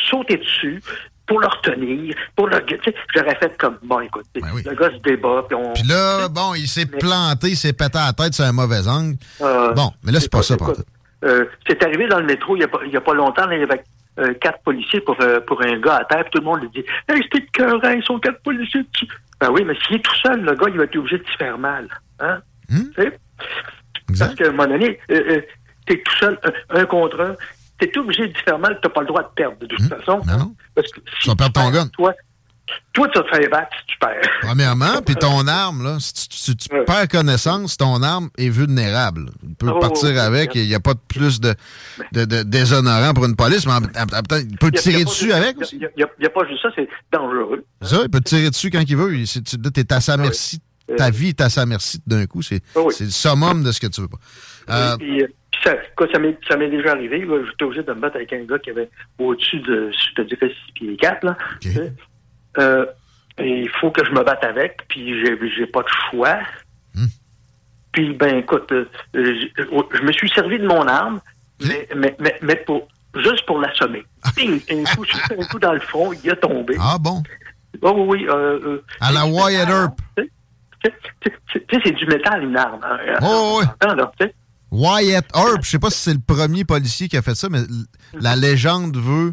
sautés 0.08 0.36
dessus 0.36 0.80
pour 1.26 1.40
le 1.40 1.46
retenir, 1.48 2.14
pour 2.36 2.46
le. 2.46 2.64
Tu 2.66 2.78
sais, 2.84 2.94
j'aurais 3.14 3.34
fait 3.36 3.56
comme, 3.58 3.78
bon, 3.82 4.00
écoute, 4.00 4.26
le 4.34 4.74
gars 4.74 4.90
se 4.90 5.02
débat, 5.02 5.44
puis 5.48 5.56
on. 5.56 5.72
Puis 5.72 5.82
là, 5.84 6.28
bon, 6.28 6.54
il 6.54 6.68
s'est 6.68 6.86
planté, 6.86 7.48
il 7.48 7.56
s'est 7.56 7.72
pété 7.72 7.98
à 7.98 8.06
la 8.06 8.12
tête 8.12 8.34
sur 8.34 8.44
un 8.44 8.52
mauvais 8.52 8.86
angle. 8.86 9.16
Euh, 9.40 9.72
bon, 9.72 9.90
mais 10.04 10.12
là, 10.12 10.20
c'est 10.20 10.30
pas 10.30 10.42
ça, 10.42 10.54
écoute, 10.54 10.84
euh, 11.24 11.46
c'est 11.66 11.82
arrivé 11.82 12.06
dans 12.06 12.20
le 12.20 12.26
métro 12.26 12.54
il 12.54 12.60
n'y 12.60 12.64
a, 12.96 12.98
a 12.98 13.00
pas 13.00 13.14
longtemps, 13.14 13.46
là, 13.46 13.56
il 13.56 13.60
y 13.60 13.64
avait 13.64 13.82
euh, 14.18 14.32
quatre 14.34 14.60
policiers 14.62 15.00
pour, 15.00 15.16
euh, 15.20 15.40
pour 15.40 15.60
un 15.62 15.76
gars 15.80 15.96
à 15.96 16.04
terre, 16.04 16.22
puis 16.22 16.30
tout 16.34 16.38
le 16.38 16.44
monde 16.44 16.60
lui 16.60 16.68
dit 16.68 16.84
Hey, 17.08 17.20
c'était 17.24 17.38
écœurant, 17.38 17.90
ils 17.90 18.04
sont 18.04 18.20
quatre 18.20 18.40
policiers 18.42 18.82
dessus. 18.92 19.08
Ben 19.44 19.50
oui, 19.52 19.62
mais 19.66 19.74
s'il 19.86 19.96
est 19.96 20.00
tout 20.02 20.14
seul, 20.22 20.40
le 20.40 20.54
gars, 20.54 20.66
il 20.70 20.78
va 20.78 20.84
être 20.84 20.96
obligé 20.96 21.18
de 21.18 21.26
se 21.26 21.36
faire 21.36 21.58
mal. 21.58 21.86
Hein? 22.18 22.40
Hmm? 22.70 22.84
Tu? 22.96 23.12
Parce 24.18 24.34
qu'à 24.36 24.48
un 24.48 24.50
moment 24.52 24.66
donné, 24.68 24.98
euh, 25.10 25.22
euh, 25.32 25.40
t'es 25.86 26.02
tout 26.02 26.16
seul, 26.18 26.38
un, 26.70 26.80
un 26.80 26.84
contre 26.86 27.20
un, 27.20 27.34
t'es 27.78 27.98
obligé 27.98 28.28
de 28.28 28.34
se 28.38 28.42
faire 28.42 28.58
mal, 28.58 28.78
t'as 28.82 28.88
pas 28.88 29.02
le 29.02 29.06
droit 29.06 29.22
de 29.22 29.28
perdre, 29.34 29.58
de 29.58 29.66
toute 29.66 29.80
Hmm? 29.80 29.88
façon. 29.88 30.20
Parce 30.74 30.90
que 30.90 31.00
Tu 31.20 31.28
vas 31.28 31.34
perdre 31.36 31.52
ton 31.52 31.70
gun. 31.70 31.88
toi, 31.88 32.14
toi, 32.92 33.08
tu 33.08 33.18
vas 33.18 33.24
te 33.24 33.36
faire 33.36 33.50
battre 33.50 33.68
si 33.80 33.86
tu 33.86 33.98
perds. 33.98 34.30
Premièrement, 34.42 35.02
puis 35.04 35.14
ton 35.16 35.46
arme, 35.46 35.84
là, 35.84 35.96
si 36.00 36.28
tu, 36.28 36.36
si 36.36 36.56
tu 36.56 36.68
perds 36.68 37.08
connaissance, 37.08 37.76
ton 37.76 38.02
arme 38.02 38.30
est 38.38 38.48
vulnérable. 38.48 39.26
Il 39.42 39.54
peut 39.54 39.70
Oh, 39.74 39.78
partir 39.80 40.10
oui, 40.10 40.18
avec, 40.18 40.54
il 40.54 40.66
n'y 40.66 40.74
a 40.74 40.80
pas 40.80 40.94
de 40.94 41.00
plus 41.06 41.40
de, 41.40 41.54
de, 42.12 42.24
de 42.24 42.42
déshonorant 42.42 43.12
pour 43.14 43.26
une 43.26 43.36
police, 43.36 43.66
mais 43.66 43.72
en- 43.72 43.76
en- 43.76 44.18
en- 44.18 44.22
peut-être, 44.22 44.46
il 44.50 44.56
peut 44.58 44.68
a- 44.68 44.70
tirer 44.78 45.04
dessus 45.04 45.32
avec 45.32 45.56
y 45.56 45.58
a- 45.58 45.62
aussi. 45.62 45.78
y 45.78 46.24
a- 46.26 46.30
pas 46.30 46.46
juste 46.48 46.62
ça, 46.62 46.68
c'est 46.74 46.88
dangereux. 47.12 47.64
Ça, 47.82 47.98
il 48.02 48.08
peut 48.10 48.20
tirer 48.20 48.50
dessus 48.50 48.70
quand 48.70 48.82
il 48.86 48.96
veut. 48.96 49.14
Il- 49.16 49.26
Tu 49.26 49.80
es 49.80 49.92
à 49.92 50.00
sa 50.00 50.16
merci. 50.16 50.60
Ta 50.96 51.10
vie 51.10 51.28
est 51.28 51.40
à 51.40 51.48
sa 51.48 51.64
merci 51.66 52.00
d'un 52.06 52.26
coup. 52.26 52.42
C'est 52.42 52.60
c'est 52.90 53.04
le 53.04 53.10
summum 53.10 53.62
de 53.64 53.72
ce 53.72 53.80
que 53.80 53.86
tu 53.86 54.00
veux 54.02 54.08
pas. 54.08 54.18
Euh, 54.70 54.96
Puis, 54.98 55.22
euh, 55.22 55.26
ça, 55.62 55.74
quoi, 55.96 56.06
ça 56.12 56.18
m'est 56.18 56.68
déjà 56.70 56.90
arrivé. 56.92 57.20
J'étais 57.50 57.64
obligé 57.64 57.82
de 57.82 57.92
me 57.92 58.00
battre 58.00 58.16
avec 58.16 58.32
un 58.34 58.44
gars 58.44 58.58
qui 58.58 58.68
avait 58.70 58.90
au-dessus 59.18 59.60
de, 59.60 59.90
je 59.90 60.14
te 60.22 60.28
dirais, 60.28 60.52
6 60.66 60.72
pieds 60.74 60.96
4. 60.96 61.24
Là. 61.24 61.36
Euh, 62.58 62.86
il 63.38 63.68
faut 63.80 63.90
que 63.90 64.04
je 64.04 64.10
me 64.12 64.22
batte 64.22 64.44
avec, 64.44 64.86
puis 64.88 65.20
j'ai 65.24 65.66
pas 65.66 65.82
de 65.82 65.88
choix. 66.10 66.38
Puis, 67.92 68.12
ben, 68.14 68.38
écoute, 68.38 68.70
euh, 68.72 68.88
je, 69.14 69.46
je 69.56 70.02
me 70.02 70.12
suis 70.12 70.28
servi 70.30 70.58
de 70.58 70.66
mon 70.66 70.86
arme, 70.88 71.20
mais, 71.64 71.88
mais, 71.94 72.16
mais, 72.18 72.36
mais 72.42 72.56
pour, 72.56 72.88
juste 73.16 73.46
pour 73.46 73.60
l'assommer. 73.60 74.04
Ping! 74.34 74.60
Un 74.70 74.82
coup, 74.96 75.04
un 75.30 75.44
coup 75.46 75.58
dans 75.60 75.72
le 75.72 75.80
front, 75.80 76.12
il 76.12 76.28
a 76.30 76.34
tombé. 76.36 76.76
Ah 76.80 76.96
bon? 76.98 77.22
Oh, 77.82 77.92
oui, 78.08 78.20
oui. 78.20 78.26
Euh, 78.28 78.82
à 79.00 79.12
la 79.12 79.26
Wyatt 79.26 79.68
Earp. 79.68 80.00
tu 80.16 80.92
sais, 81.22 81.80
c'est 81.84 81.92
du 81.92 82.06
métal, 82.06 82.42
une 82.42 82.56
arme. 82.56 82.80
hein. 82.82 83.18
Oh, 83.22 83.60
oui. 83.62 84.26
Wyatt 84.72 85.26
Earp, 85.34 85.62
je 85.62 85.70
sais 85.70 85.78
pas 85.78 85.90
si 85.90 85.98
c'est 86.00 86.14
le 86.14 86.20
premier 86.20 86.64
policier 86.64 87.06
qui 87.08 87.16
a 87.16 87.22
fait 87.22 87.36
ça, 87.36 87.48
mais 87.48 87.60
la 88.12 88.34
légende 88.34 88.96
veut 88.96 89.32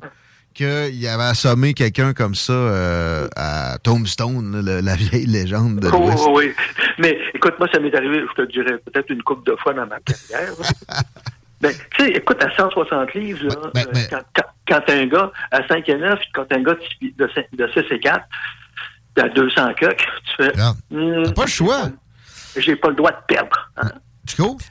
qu'il 0.54 1.08
avait 1.08 1.24
assommé 1.24 1.74
quelqu'un 1.74 2.14
comme 2.14 2.36
ça 2.36 2.54
euh, 2.54 3.28
à 3.36 3.78
Tombstone, 3.84 4.62
le- 4.66 4.82
la 4.82 4.96
vieille 4.96 5.26
légende 5.26 5.80
de 5.80 5.88
Oh, 5.92 5.98
l'Ouest. 5.98 6.24
oui, 6.30 6.34
oui. 6.48 6.54
Mais 7.00 7.18
écoute, 7.34 7.54
moi, 7.60 7.68
ça 7.74 7.80
m'est 7.80 7.96
arrivé, 7.96 8.24
je 8.38 8.44
te 8.44 8.52
dirais, 8.52 8.78
peut-être 8.86 9.10
une 9.10 9.24
couple 9.24 9.50
de 9.52 9.56
fois 9.58 9.74
dans 9.74 9.86
ma 9.88 10.00
carrière. 10.02 10.54
ben, 11.62 11.74
tu 11.98 12.04
sais, 12.06 12.12
écoute, 12.12 12.44
à 12.44 12.56
160 12.56 13.14
livres, 13.14 13.46
là, 13.48 13.56
Ben, 13.74 13.86
euh, 13.96 14.00
quand, 14.10 14.22
quand, 14.36 14.44
quand 14.68 14.82
t'as 14.86 14.96
un 14.98 15.08
gars 15.08 15.32
à 15.52 15.68
5 15.68 15.88
et 15.90 15.98
9, 15.98 16.20
quand 16.34 16.46
un 16.52 16.62
gars 16.64 16.74
de, 16.76 16.82
six- 17.00 17.14
de, 17.18 17.30
cinq- 17.34 17.48
de 17.54 17.68
6 17.74 17.94
et 17.94 18.00
4, 18.00 18.26
à 19.20 19.30
200 19.30 19.74
coques, 19.80 20.06
tu 20.26 20.44
fais... 20.44 20.52
T'as 20.52 20.74
pas 21.36 21.44
le 21.44 21.48
choix. 21.50 21.90
J'ai 22.58 22.76
pas 22.76 22.90
le 22.90 22.96
droit 22.96 23.12
de 23.12 23.18
perdre. 23.28 23.72
hein. 23.78 23.90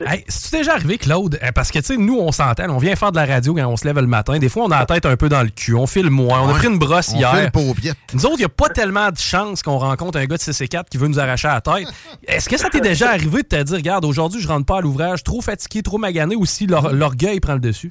Hey, 0.07 0.24
c'est 0.28 0.59
déjà 0.59 0.74
arrivé, 0.74 0.99
Claude? 0.99 1.39
Euh, 1.43 1.53
Parce 1.55 1.70
que, 1.70 1.78
tu 1.78 1.85
sais, 1.87 1.97
nous, 1.97 2.19
on 2.19 2.32
s'entend. 2.32 2.69
On 2.70 2.78
vient 2.78 2.97
faire 2.97 3.12
de 3.12 3.16
la 3.16 3.27
radio 3.27 3.55
quand 3.55 3.66
on 3.66 3.77
se 3.77 3.85
lève 3.87 3.97
le 3.99 4.07
matin. 4.07 4.39
Des 4.39 4.49
fois, 4.49 4.65
on 4.65 4.70
a 4.70 4.78
la 4.81 4.87
tête 4.87 5.07
un 5.07 5.16
peu 5.16 5.28
dans 5.28 5.43
le 5.43 5.49
cul. 5.51 5.74
On 5.74 5.87
file 5.87 6.11
moins. 6.11 6.43
On 6.43 6.49
a 6.51 6.55
pris 6.55 6.69
une 6.69 6.78
brosse 6.78 7.12
On 7.15 7.19
hier. 7.19 7.35
file 7.35 7.51
paupiette. 7.51 7.97
Nous 8.15 8.24
autres, 8.27 8.37
il 8.37 8.41
n'y 8.43 8.45
a 8.45 8.49
pas 8.49 8.69
tellement 8.69 9.11
de 9.11 9.19
chance 9.19 9.62
qu'on 9.62 9.78
rencontre 9.78 10.19
un 10.19 10.24
gars 10.27 10.37
de 10.37 10.43
6 10.43 10.61
et 10.61 10.69
4 10.69 10.89
qui 10.89 10.99
veut 10.99 11.09
nous 11.09 11.20
arracher 11.20 11.49
la 11.49 11.61
tête. 11.61 11.89
Est-ce 12.27 12.49
que 12.49 12.57
ça 12.57 12.69
t'est 12.70 12.81
déjà 12.81 13.11
arrivé 13.11 13.43
de 13.43 13.49
te 13.49 13.62
dire, 13.62 13.77
regarde, 13.77 14.05
aujourd'hui, 14.05 14.41
je 14.41 14.49
rentre 14.49 14.66
pas 14.66 14.78
à 14.78 14.81
l'ouvrage, 14.81 15.23
trop 15.24 15.41
fatigué, 15.41 15.82
trop 15.82 15.99
magané, 15.99 16.37
ou 16.37 16.47
si 16.47 16.66
l'or- 16.66 16.93
l'orgueil 16.93 17.41
prend 17.41 17.55
le 17.55 17.61
dessus? 17.61 17.91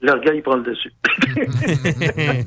L'orgueil 0.00 0.36
il 0.36 0.42
prend 0.42 0.54
le 0.54 0.62
dessus. 0.62 0.92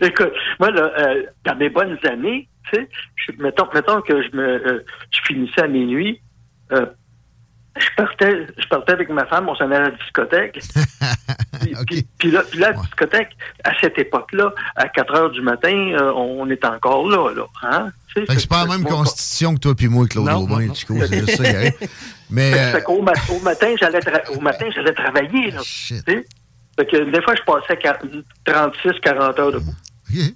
Écoute, 0.00 0.32
moi, 0.60 0.70
là, 0.70 0.90
euh, 0.98 1.22
dans 1.44 1.56
mes 1.56 1.68
bonnes 1.70 1.98
années, 2.08 2.48
tu 2.70 2.76
sais, 2.80 2.88
je- 3.16 3.42
mettons, 3.42 3.66
mettons 3.74 4.00
que 4.00 4.22
je 4.22 4.36
me 4.36 4.42
euh, 4.42 4.84
je 5.10 5.20
finissais 5.26 5.62
à 5.62 5.68
minuit, 5.68 6.20
euh, 6.72 6.86
je 7.78 7.86
partais, 7.96 8.46
je 8.58 8.68
partais 8.68 8.92
avec 8.92 9.08
ma 9.10 9.24
femme, 9.26 9.48
on 9.48 9.54
s'en 9.54 9.66
allait 9.66 9.76
à 9.76 9.80
la 9.82 9.90
discothèque. 9.92 10.60
puis, 11.60 11.74
puis- 11.86 12.06
puis 12.18 12.30
là, 12.30 12.42
puis 12.50 12.58
là, 12.60 12.72
la 12.72 12.80
discothèque, 12.82 13.30
à 13.64 13.70
cette 13.80 13.98
époque-là, 13.98 14.52
à 14.76 14.88
4 14.88 15.14
heures 15.14 15.30
du 15.30 15.40
matin, 15.40 15.70
euh, 16.00 16.12
on 16.14 16.48
est 16.50 16.64
encore 16.64 17.08
là, 17.08 17.30
là. 17.34 17.44
Hein? 17.62 17.90
Tu 18.08 18.14
sais, 18.20 18.26
Fait 18.26 18.34
que 18.34 18.40
c'est 18.40 18.48
pas 18.48 18.64
la 18.64 18.76
même 18.76 18.84
constitution 18.84 19.54
que 19.54 19.60
toi 19.60 19.74
puis 19.74 19.88
moi, 19.88 20.06
Claude 20.08 20.26
Aubin, 20.28 20.74
Chico, 20.74 20.94
c'est 21.06 21.18
juste 21.26 21.36
ça. 21.42 21.44
Mais 22.30 22.52
Fait- 22.52 22.58
euh, 22.58 22.72
fait 22.72 22.82
qu'au 22.82 23.02
ma- 23.02 23.12
au 23.30 23.40
matin, 23.40 23.74
j'allais 23.78 24.00
tra- 24.00 24.36
au 24.36 24.40
matin, 24.40 24.66
j'allais 24.74 24.92
travailler. 24.92 25.50
Là, 25.50 25.60
tu 25.62 25.96
sais. 25.98 26.26
Fait 26.76 26.86
que 26.86 27.10
des 27.10 27.22
fois, 27.22 27.34
je 27.34 27.42
passais 27.42 27.74
quar- 27.80 27.98
36, 28.44 29.00
40 29.02 29.38
heures 29.38 29.52
debout. 29.52 29.74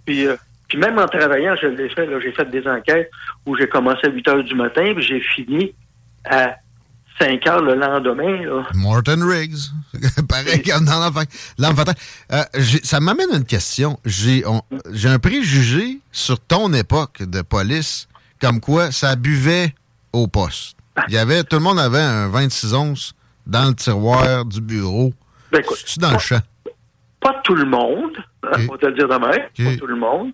Puis, 0.05 0.27
euh, 0.27 0.37
puis 0.69 0.79
même 0.79 0.99
en 0.99 1.07
travaillant, 1.07 1.55
je 1.61 1.67
l'ai 1.67 1.89
fait. 1.91 2.07
là, 2.07 2.19
J'ai 2.21 2.33
fait 2.33 2.51
des 2.51 2.67
enquêtes 2.67 3.11
où 3.47 3.57
j'ai 3.57 3.69
commencé 3.69 4.07
à 4.07 4.11
8 4.11 4.27
heures 4.29 4.43
du 4.43 4.55
matin, 4.55 4.93
puis 4.97 5.05
j'ai 5.05 5.21
fini 5.21 5.75
à 6.25 6.57
5 7.19 7.47
heures 7.47 7.63
le 7.63 7.75
lendemain. 7.75 8.43
Là. 8.45 8.67
Morton 8.75 9.21
Riggs. 9.27 9.71
Pareil 10.29 10.63
comme 10.63 10.85
dans 10.85 10.99
l'enfant. 11.01 11.93
Euh, 12.33 12.43
ça 12.83 13.01
m'amène 13.01 13.29
une 13.33 13.45
question. 13.45 13.99
J'ai 14.05 14.45
un 14.45 15.19
préjugé 15.19 16.01
sur 16.11 16.41
ton 16.41 16.73
époque 16.73 17.23
de 17.23 17.43
police, 17.43 18.09
comme 18.41 18.61
quoi 18.61 18.91
ça 18.91 19.17
buvait 19.17 19.75
au 20.13 20.27
poste. 20.27 20.77
Il 21.09 21.15
y 21.15 21.19
avait, 21.19 21.43
tout 21.45 21.57
le 21.57 21.63
monde 21.63 21.79
avait 21.79 22.01
un 22.01 22.29
26 22.29 22.75
onces 22.75 23.15
dans 23.47 23.69
le 23.69 23.75
tiroir 23.75 24.45
du 24.45 24.61
bureau. 24.61 25.13
Ben, 25.51 25.63
tu 25.87 25.99
dans 25.99 26.13
le 26.13 26.19
champ? 26.19 26.41
Pas 27.21 27.41
tout 27.45 27.55
le 27.55 27.65
monde, 27.65 28.17
hein, 28.43 28.67
on 28.69 28.73
va 28.73 28.79
te 28.79 28.87
le 28.87 28.95
dire 28.95 29.09
demain, 29.09 29.31
pas 29.31 29.77
tout 29.79 29.87
le 29.87 29.97
monde. 29.97 30.33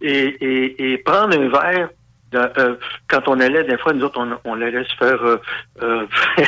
Et, 0.00 0.36
et, 0.40 0.92
et 0.92 0.98
prendre 0.98 1.36
un 1.38 1.48
verre, 1.48 1.90
euh, 2.34 2.76
quand 3.08 3.22
on 3.28 3.40
allait, 3.40 3.64
des 3.64 3.78
fois, 3.78 3.92
nous 3.92 4.04
autres, 4.04 4.18
on, 4.20 4.38
on 4.50 4.60
allait 4.60 4.84
se 4.84 4.94
faire... 4.96 5.22
euh, 5.22 5.40
euh, 5.82 6.06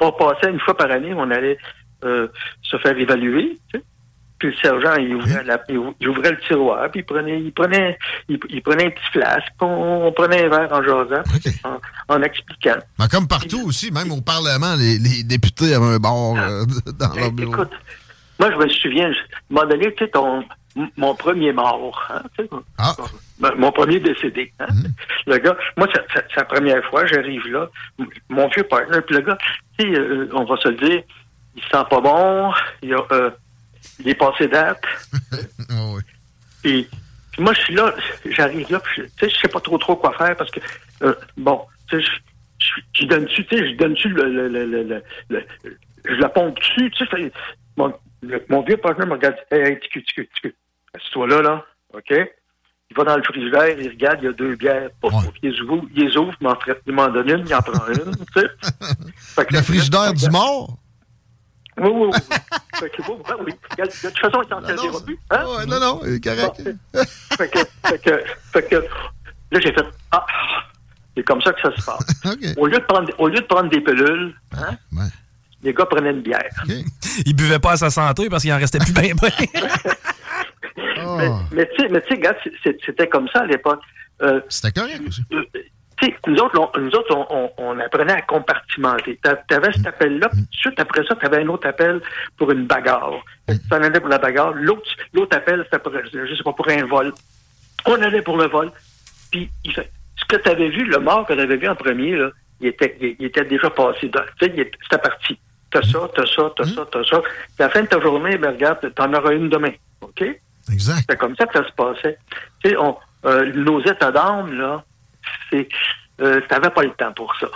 on, 0.00 0.12
passait 0.12 0.50
une 0.50 0.60
fois 0.60 0.76
par 0.76 0.90
année, 0.90 1.12
on 1.14 1.30
allait 1.30 1.58
se 2.02 2.76
faire 2.78 2.96
évaluer, 2.96 3.58
tu 3.72 3.78
sais. 3.78 3.84
Puis 4.38 4.50
le 4.50 4.54
sergent, 4.62 4.94
il 5.00 5.16
ouvrait, 5.16 5.42
la- 5.42 5.60
il 5.68 5.78
ou- 5.78 5.94
il 5.98 6.08
ouvrait 6.10 6.30
le 6.30 6.38
tiroir, 6.46 6.88
puis 6.92 7.00
il 7.00 7.04
prenait, 7.04 7.40
il 7.40 7.52
prenait, 7.52 7.98
il, 8.28 8.38
il 8.50 8.62
prenait 8.62 8.86
un 8.86 8.90
petit 8.90 9.10
flasque, 9.12 9.52
on, 9.60 10.06
on 10.06 10.12
prenait 10.12 10.44
un 10.44 10.48
verre 10.48 10.72
en 10.72 10.80
jasant, 10.80 11.22
en, 11.64 11.80
en 12.14 12.22
expliquant. 12.22 12.76
Mais 13.00 13.08
comme 13.08 13.26
partout 13.26 13.60
aussi, 13.66 13.90
même 13.90 14.12
au 14.12 14.20
Parlement, 14.20 14.76
les, 14.76 14.96
les 14.98 15.24
députés 15.24 15.74
avaient 15.74 15.94
un 15.94 15.98
bar 15.98 16.36
euh, 16.36 16.64
dans 17.00 17.12
leur 17.16 17.32
bureau. 17.32 17.52
Écoute, 17.54 17.70
moi, 18.38 18.52
je 18.52 18.56
me 18.58 18.68
souviens, 18.68 19.06
à 19.06 19.10
un 19.10 19.14
moment 19.50 19.66
donné, 19.66 19.92
tu 19.96 20.04
sais, 20.04 20.10
ton, 20.12 20.44
mon 20.96 21.14
premier 21.14 21.52
mort, 21.52 22.06
hein, 22.10 22.22
Ah. 22.78 22.94
mon 23.56 23.72
premier 23.72 24.00
décédé. 24.00 24.52
hein. 24.60 24.66
Le 25.26 25.38
gars, 25.38 25.56
moi, 25.76 25.88
c'est 25.92 26.36
la 26.36 26.44
première 26.44 26.84
fois, 26.86 27.06
j'arrive 27.06 27.46
là, 27.48 27.68
mon 28.28 28.48
vieux 28.48 28.64
partner, 28.64 29.00
puis 29.02 29.16
le 29.16 29.22
gars, 29.22 29.38
tu 29.78 29.84
sais, 29.92 29.98
euh, 29.98 30.28
on 30.32 30.44
va 30.44 30.56
se 30.56 30.68
le 30.68 30.74
dire, 30.76 31.02
il 31.56 31.62
sent 31.62 31.84
pas 31.90 32.00
bon, 32.00 32.52
il, 32.82 32.94
a, 32.94 33.02
euh, 33.12 33.30
il 34.00 34.08
est 34.08 34.14
passé 34.14 34.46
date. 34.48 34.82
Puis, 36.62 36.88
puis 37.32 37.42
moi, 37.42 37.52
je 37.52 37.60
suis 37.60 37.74
là, 37.74 37.94
j'arrive 38.26 38.70
là, 38.70 38.80
puis 38.80 38.92
je- 38.96 39.02
tu 39.02 39.10
sais, 39.20 39.28
je 39.30 39.38
sais 39.38 39.48
pas 39.48 39.60
trop 39.60 39.78
trop 39.78 39.94
quoi 39.96 40.12
faire 40.14 40.36
parce 40.36 40.50
que, 40.50 40.58
euh, 41.02 41.14
bon, 41.36 41.64
tu 41.88 42.02
sais, 42.02 42.08
je- 42.94 43.04
donne-tu, 43.06 43.46
tu 43.46 43.56
sais, 43.56 43.70
je 43.70 43.76
donne-tu 43.76 44.08
le, 44.08 44.24
le, 44.28 44.48
le, 44.48 44.64
le, 44.66 44.82
le- 44.82 45.02
le- 45.30 45.46
je 46.04 46.14
la 46.14 46.28
pompe 46.28 46.58
dessus, 46.58 46.90
tu 46.90 47.06
sais, 47.06 47.32
mon, 47.76 47.94
vieux 48.62 48.76
partenaire 48.76 49.06
me 49.06 49.12
regarde, 49.12 49.36
hey, 49.52 49.60
hey, 49.62 49.78
ticu, 49.80 50.04
assis-toi 50.94 51.26
là, 51.28 51.42
là, 51.42 51.64
OK? 51.94 52.12
Il 52.90 52.96
va 52.96 53.04
dans 53.04 53.16
le 53.16 53.22
frigidaire, 53.22 53.78
il 53.78 53.88
regarde, 53.90 54.18
il 54.22 54.24
y 54.24 54.28
a 54.28 54.32
deux 54.32 54.56
bières, 54.56 54.88
il 55.42 55.50
les 55.50 55.60
ouvre, 55.60 55.84
il 55.94 56.04
les 56.04 56.16
ouvre, 56.16 56.32
il 56.86 56.92
m'en 56.94 57.08
donne 57.08 57.28
une, 57.28 57.46
il 57.46 57.54
en 57.54 57.60
prend 57.60 57.86
une, 57.88 58.16
tu 58.16 58.40
sais. 58.40 59.44
Le 59.50 59.62
frigidaire 59.62 60.14
du 60.14 60.30
mort? 60.30 60.78
Oui, 61.76 61.90
oui, 61.92 62.10
oui. 62.12 62.18
fait 62.74 62.90
que, 62.90 63.02
oui, 63.02 63.52
De 63.76 64.08
toute 64.08 64.18
façon, 64.18 64.42
il 64.42 64.48
s'en 64.48 64.66
servira 64.66 65.00
plus. 65.04 65.18
Hein? 65.30 65.44
non, 65.68 65.78
non, 65.78 66.00
il 66.04 66.14
est 66.14 66.24
correct. 66.24 66.62
fait, 67.36 67.48
que, 67.48 67.58
fait, 67.86 67.98
que, 67.98 68.22
fait 68.52 68.68
que, 68.68 68.76
là, 68.76 69.60
j'ai 69.60 69.72
fait, 69.72 69.86
ah, 70.10 70.26
c'est 71.16 71.24
comme 71.24 71.42
ça 71.42 71.52
que 71.52 71.60
ça 71.60 71.76
se 71.76 71.84
passe. 71.84 72.22
Au, 72.56 72.66
lieu 72.66 72.78
de 72.78 72.84
prendre, 72.84 73.12
au 73.18 73.28
lieu 73.28 73.40
de 73.40 73.46
prendre 73.46 73.68
des 73.68 73.80
pilules, 73.80 74.34
hein, 74.56 74.76
les 75.62 75.74
gars 75.74 75.86
prenaient 75.86 76.12
une 76.12 76.22
bière. 76.22 76.64
Il 77.26 77.34
buvait 77.34 77.58
pas 77.58 77.72
à 77.72 77.76
sa 77.76 77.90
santé 77.90 78.28
parce 78.28 78.42
qu'il 78.42 78.52
en 78.52 78.58
restait 78.58 78.78
plus 78.78 78.92
bien 78.92 79.14
bien. 79.14 79.30
Mais, 81.18 81.28
mais 81.52 81.68
tu 81.74 81.82
sais, 81.82 81.88
mais 81.88 82.02
c'était 82.84 83.08
comme 83.08 83.28
ça 83.28 83.40
à 83.40 83.46
l'époque. 83.46 83.80
Euh, 84.22 84.40
C'était 84.48 84.80
correct 84.80 85.00
aussi. 85.06 85.22
euh, 85.32 85.42
tu 86.00 86.06
sais, 86.06 86.16
nous 86.26 86.36
autres, 86.36 86.58
on, 86.60 86.80
nous 86.80 86.90
autres, 86.90 87.52
on, 87.58 87.78
apprenait 87.80 88.12
à 88.12 88.22
compartimenter. 88.22 89.18
Tu 89.22 89.54
avais 89.54 89.72
cet 89.72 89.86
appel-là, 89.86 90.28
puis 90.28 90.40
tout 90.40 90.46
de 90.46 90.56
suite 90.56 90.80
après 90.80 91.04
ça, 91.04 91.16
tu 91.16 91.26
avais 91.26 91.42
un 91.42 91.48
autre 91.48 91.66
appel 91.66 92.00
pour 92.36 92.50
une 92.52 92.66
bagarre. 92.66 93.20
Tu 93.48 93.54
en 93.72 93.82
allais 93.82 93.98
pour 94.00 94.08
la 94.08 94.18
bagarre. 94.18 94.52
L'autre 94.52 94.88
l'autre 95.12 95.36
appel, 95.36 95.62
c'était 95.64 95.80
pour, 95.80 95.92
je 95.92 96.34
sais 96.34 96.42
pas, 96.44 96.52
pour 96.52 96.68
un 96.68 96.84
vol. 96.84 97.12
On 97.86 98.00
allait 98.00 98.22
pour 98.22 98.36
le 98.36 98.46
vol. 98.46 98.70
Puis, 99.30 99.50
il 99.64 99.72
fait, 99.74 99.90
ce 100.16 100.24
que 100.26 100.40
tu 100.40 100.48
avais 100.48 100.68
vu, 100.68 100.84
le 100.84 100.98
mort 100.98 101.26
que 101.26 101.32
tu 101.32 101.40
avais 101.40 101.56
vu 101.56 101.68
en 101.68 101.74
premier, 101.74 102.16
là, 102.16 102.30
il, 102.60 102.68
était, 102.68 102.96
il, 103.00 103.16
il 103.18 103.26
était 103.26 103.44
déjà 103.44 103.70
passé. 103.70 104.10
c'était 104.40 104.98
parti. 104.98 105.38
T'as 105.70 105.82
ça, 105.82 106.08
t'as 106.14 106.26
ça, 106.26 106.52
t'as 106.56 106.64
ça, 106.64 106.86
t'as 106.90 107.04
ça. 107.04 107.20
Puis 107.20 107.30
à 107.58 107.64
la 107.64 107.70
fin 107.70 107.82
de 107.82 107.88
ta 107.88 108.00
journée, 108.00 108.38
ben, 108.38 108.52
regarde, 108.52 108.92
t'en 108.94 109.12
auras 109.12 109.32
une 109.32 109.48
demain. 109.48 109.72
OK? 110.00 110.24
Exact. 110.72 111.04
C'est 111.08 111.16
comme 111.18 111.34
ça 111.36 111.46
que 111.46 111.58
ça 111.58 111.66
se 111.68 111.72
passait. 111.74 112.18
Tu 112.62 112.70
sais, 112.70 112.76
on, 112.76 112.96
euh, 113.24 113.52
nos 113.54 113.80
états 113.84 114.10
d'âme, 114.12 114.52
là, 114.58 114.84
c'est, 115.50 115.68
euh, 116.20 116.40
t'avais 116.48 116.70
pas 116.70 116.82
le 116.82 116.90
temps 116.92 117.12
pour 117.12 117.34
ça. 117.40 117.46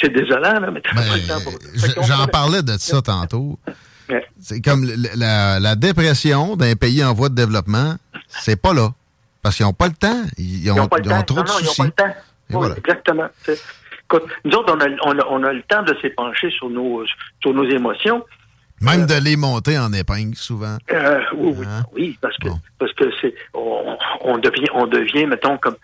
C'est 0.00 0.08
désolant, 0.12 0.60
là, 0.60 0.70
mais 0.70 0.80
t'avais 0.80 1.08
pas 1.08 1.16
le 1.16 1.26
temps 1.28 1.40
pour 1.42 1.52
ça. 1.52 2.02
J'en 2.06 2.26
parlais 2.26 2.62
de 2.62 2.72
ça 2.78 3.02
tantôt. 3.02 3.58
C'est 4.40 4.60
comme 4.60 4.84
la, 5.14 5.60
la 5.60 5.76
dépression 5.76 6.56
d'un 6.56 6.74
pays 6.74 7.04
en 7.04 7.14
voie 7.14 7.28
de 7.28 7.36
développement, 7.36 7.94
c'est 8.26 8.60
pas 8.60 8.74
là. 8.74 8.88
Parce 9.40 9.54
qu'ils 9.56 9.64
n'ont 9.66 9.72
pas 9.72 9.86
le 9.86 9.94
temps. 9.94 10.22
Ils 10.36 10.68
ont, 10.72 10.74
Ils 10.74 10.78
n'ont 10.80 10.88
pas 10.88 10.96
le 10.98 11.04
ils 11.04 11.12
ont 11.12 11.16
temps. 11.18 11.22
trop 11.22 11.36
Non, 11.36 11.42
de 11.44 11.48
non, 11.48 11.54
ils 11.60 11.64
n'ont 11.64 11.68
soucis. 11.70 11.80
pas 11.82 11.84
le 11.86 11.92
temps. 11.92 12.08
Et 12.08 12.54
Oui, 12.54 12.58
voilà. 12.58 12.74
Exactement. 12.76 13.28
Écoute, 13.46 14.24
nous 14.44 14.50
autres, 14.56 14.74
on 14.76 14.80
a, 14.80 14.86
on, 15.04 15.16
a, 15.16 15.26
on 15.30 15.44
a 15.44 15.52
le 15.52 15.62
temps 15.62 15.84
de 15.84 15.96
s'épancher 16.02 16.50
sur 16.50 16.68
nos, 16.70 17.04
sur 17.40 17.54
nos 17.54 17.64
émotions. 17.70 18.24
Même 18.80 19.06
de 19.06 19.14
les 19.22 19.36
monter 19.36 19.78
en 19.78 19.92
épingle, 19.92 20.34
souvent. 20.36 20.78
Euh, 20.90 21.20
oui, 21.34 21.54
oui, 21.58 21.66
Hein? 21.68 21.82
oui, 21.92 22.18
parce 22.20 22.36
que 22.38 22.48
parce 22.78 22.92
que 22.94 23.04
c'est 23.20 23.34
on, 23.54 23.96
on 24.22 24.38
devient 24.38 24.68
on 24.72 24.86
devient 24.86 25.26
mettons 25.26 25.58
comme 25.58 25.76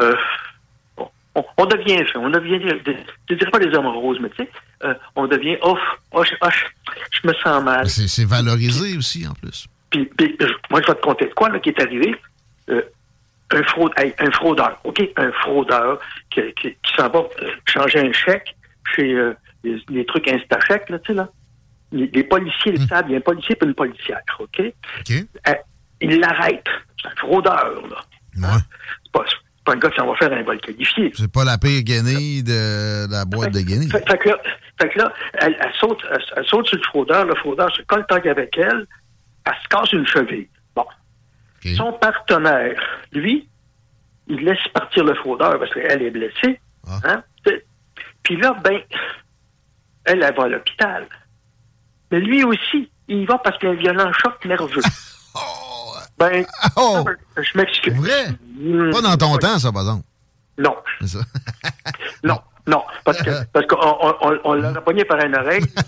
euh, 0.00 0.14
on, 0.98 1.44
on- 1.56 1.66
devient 1.66 2.04
on 2.16 2.28
devient 2.28 2.60
je 3.30 3.34
dirais 3.34 3.50
pas 3.50 3.58
des 3.58 3.74
hommes 3.74 3.86
roses 3.86 4.18
mais 4.20 4.28
tu 4.30 4.42
sais 4.44 4.50
euh, 4.84 4.94
on 5.16 5.26
devient 5.26 5.56
off 5.62 5.78
oh, 6.12 6.22
je, 6.24 6.34
ah, 6.42 6.50
je- 6.50 7.00
je 7.22 7.26
me 7.28 7.32
sens 7.34 7.62
mal 7.64 7.88
C'est 7.88 8.24
valorisé 8.26 8.96
aussi, 8.98 9.26
en 9.26 9.32
plus. 9.34 9.66
puis, 9.90 10.04
puis, 10.16 10.36
euh, 10.42 10.48
moi 10.70 10.80
je 10.82 10.88
vais 10.88 10.94
te 10.98 11.02
conter 11.02 11.26
de 11.26 11.32
quoi 11.34 11.48
là 11.48 11.58
qui 11.58 11.70
est 11.70 11.80
arrivé 11.80 12.14
Euh, 12.68 12.82
un 13.50 13.62
fraude 13.64 13.92
hey, 13.96 14.14
un 14.18 14.30
fraudeur 14.30 14.78
ok? 14.84 15.00
Un 15.16 15.32
fraudeur 15.32 15.98
qui, 16.30 16.40
qui, 16.60 16.68
qui 16.82 16.92
s'en 16.96 17.08
va 17.08 17.20
euh, 17.20 17.50
changer 17.66 18.00
un 18.00 18.12
chèque 18.12 18.54
chez 18.94 19.12
euh, 19.14 19.34
les, 19.64 19.82
les 19.88 20.04
trucs 20.06 20.28
Instachèque 20.28 20.88
là 20.90 20.98
tu 20.98 21.08
sais 21.08 21.14
là 21.14 21.28
les, 21.92 22.24
policiers 22.24 22.72
le 22.72 22.86
savent, 22.86 23.04
il 23.08 23.12
y 23.12 23.14
a 23.14 23.18
un 23.18 23.20
policier 23.20 23.56
et 23.60 23.64
une 23.64 23.74
policière, 23.74 24.20
OK? 24.38 24.60
Euh, 24.60 25.54
il 26.00 26.20
l'arrête. 26.20 26.64
C'est 27.00 27.08
un 27.08 27.16
fraudeur, 27.16 27.82
là. 27.88 28.00
Hein? 28.42 28.58
C'est 29.04 29.12
pas, 29.12 29.24
un 29.72 29.76
gars 29.76 29.90
qui 29.90 29.96
s'en 29.96 30.06
va 30.06 30.16
faire 30.16 30.32
un 30.32 30.42
vol 30.42 30.60
qualifié. 30.60 31.12
C'est 31.14 31.30
pas 31.30 31.44
la 31.44 31.58
pire 31.58 31.82
guenille 31.82 32.42
de 32.42 33.10
la 33.10 33.24
boîte 33.24 33.52
de 33.52 33.60
guenilles. 33.60 33.90
Fait, 33.90 34.04
fait 34.08 34.18
que 34.18 34.30
là, 34.30 34.38
fait 34.80 34.88
que 34.88 34.98
là 34.98 35.12
elle, 35.34 35.56
elle 35.60 35.72
saute, 35.78 36.00
elle, 36.10 36.24
elle 36.36 36.44
saute 36.46 36.66
sur 36.66 36.78
le 36.78 36.82
fraudeur, 36.84 37.24
le 37.24 37.34
fraudeur 37.36 37.72
se 37.76 37.82
colle 37.82 38.04
avec 38.10 38.58
elle, 38.58 38.86
elle 39.44 39.52
se 39.62 39.68
casse 39.68 39.92
une 39.92 40.06
cheville. 40.06 40.48
Bon. 40.74 40.86
Son 41.76 41.92
partenaire, 41.92 42.80
lui, 43.12 43.48
il 44.26 44.44
laisse 44.44 44.66
partir 44.74 45.04
le 45.04 45.14
fraudeur 45.14 45.58
parce 45.58 45.72
qu'elle 45.72 46.02
est 46.02 46.10
blessée. 46.10 46.60
Hein? 47.04 47.22
C'est- 47.46 47.64
Puis 48.24 48.36
là, 48.36 48.56
ben, 48.64 48.80
elle, 50.04 50.22
elle 50.22 50.34
va 50.34 50.44
à 50.44 50.48
l'hôpital. 50.48 51.06
Mais 52.12 52.20
lui 52.20 52.44
aussi, 52.44 52.90
il 53.08 53.22
y 53.22 53.24
va 53.26 53.38
parce 53.38 53.58
qu'il 53.58 53.68
a 53.68 53.72
un 53.72 53.74
violent 53.74 54.12
choc 54.12 54.44
nerveux. 54.44 54.80
Ben, 56.18 56.44
je 57.36 57.58
m'excuse. 57.58 57.94
Vrai? 57.94 58.28
Hmm, 58.56 58.90
Pas 58.92 59.00
dans 59.00 59.16
ton 59.16 59.36
temps, 59.38 59.58
ça, 59.58 59.72
par 59.72 59.82
exemple. 59.82 60.04
Non. 60.58 60.76
Ça. 61.04 61.18
Non, 62.22 62.40
non, 62.68 62.84
parce 63.04 63.20
que 63.22 63.30
parce 63.52 63.66
qu'on 63.66 63.76
on, 63.80 64.14
on, 64.20 64.38
on 64.44 64.52
l'a 64.52 64.80
pogné 64.82 65.04
par 65.04 65.18
une 65.18 65.34
oreille. 65.34 65.64
tu 65.66 65.82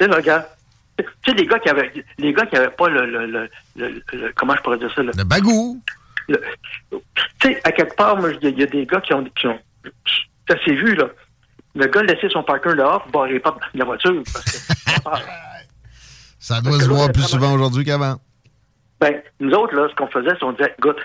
sais, 0.00 0.06
le 0.06 0.20
gars. 0.20 0.48
Tu 0.96 1.04
sais, 1.26 1.32
les 1.36 1.44
gars 1.46 1.58
qui 1.58 1.68
avaient 1.70 1.92
les 2.18 2.32
gars 2.32 2.46
qui 2.46 2.56
avaient 2.56 2.68
pas 2.70 2.88
le, 2.88 3.04
le, 3.06 3.26
le, 3.26 3.48
le- 3.74 4.02
le- 4.12 4.32
comment 4.36 4.54
je 4.54 4.60
pourrais 4.62 4.78
dire 4.78 4.92
ça? 4.94 5.02
Le, 5.02 5.24
bagou. 5.24 5.82
Tu 6.28 6.36
sais, 7.42 7.60
à 7.64 7.72
quelque 7.72 7.96
part, 7.96 8.16
moi, 8.16 8.30
il 8.30 8.44
y, 8.44 8.46
a- 8.46 8.50
il 8.50 8.60
y 8.60 8.62
a 8.62 8.66
des 8.66 8.86
gars 8.86 9.00
qui 9.00 9.12
ont, 9.14 9.24
qui 9.24 9.48
ont 9.48 9.58
ça 10.48 10.56
s'est 10.64 10.74
vu, 10.74 10.94
là. 10.94 11.06
Le 11.74 11.86
gars 11.86 12.02
laissait 12.02 12.28
son 12.28 12.42
parker 12.42 12.74
dehors, 12.76 13.06
barrer 13.12 13.38
de 13.40 13.78
la 13.78 13.84
voiture. 13.84 14.22
Parce 14.32 14.44
que, 14.44 14.58
Ça 16.38 16.60
doit 16.60 16.78
se 16.78 16.88
voir 16.88 17.10
plus 17.10 17.22
souvent 17.22 17.52
aujourd'hui 17.54 17.84
qu'avant. 17.84 18.16
Ben, 19.00 19.22
nous 19.40 19.50
autres, 19.52 19.74
là, 19.74 19.88
ce 19.88 19.94
qu'on 19.94 20.08
faisait, 20.08 20.28
c'est 20.30 20.40
qu'on 20.40 20.52
disait, 20.52 20.74
écoute, 20.78 20.98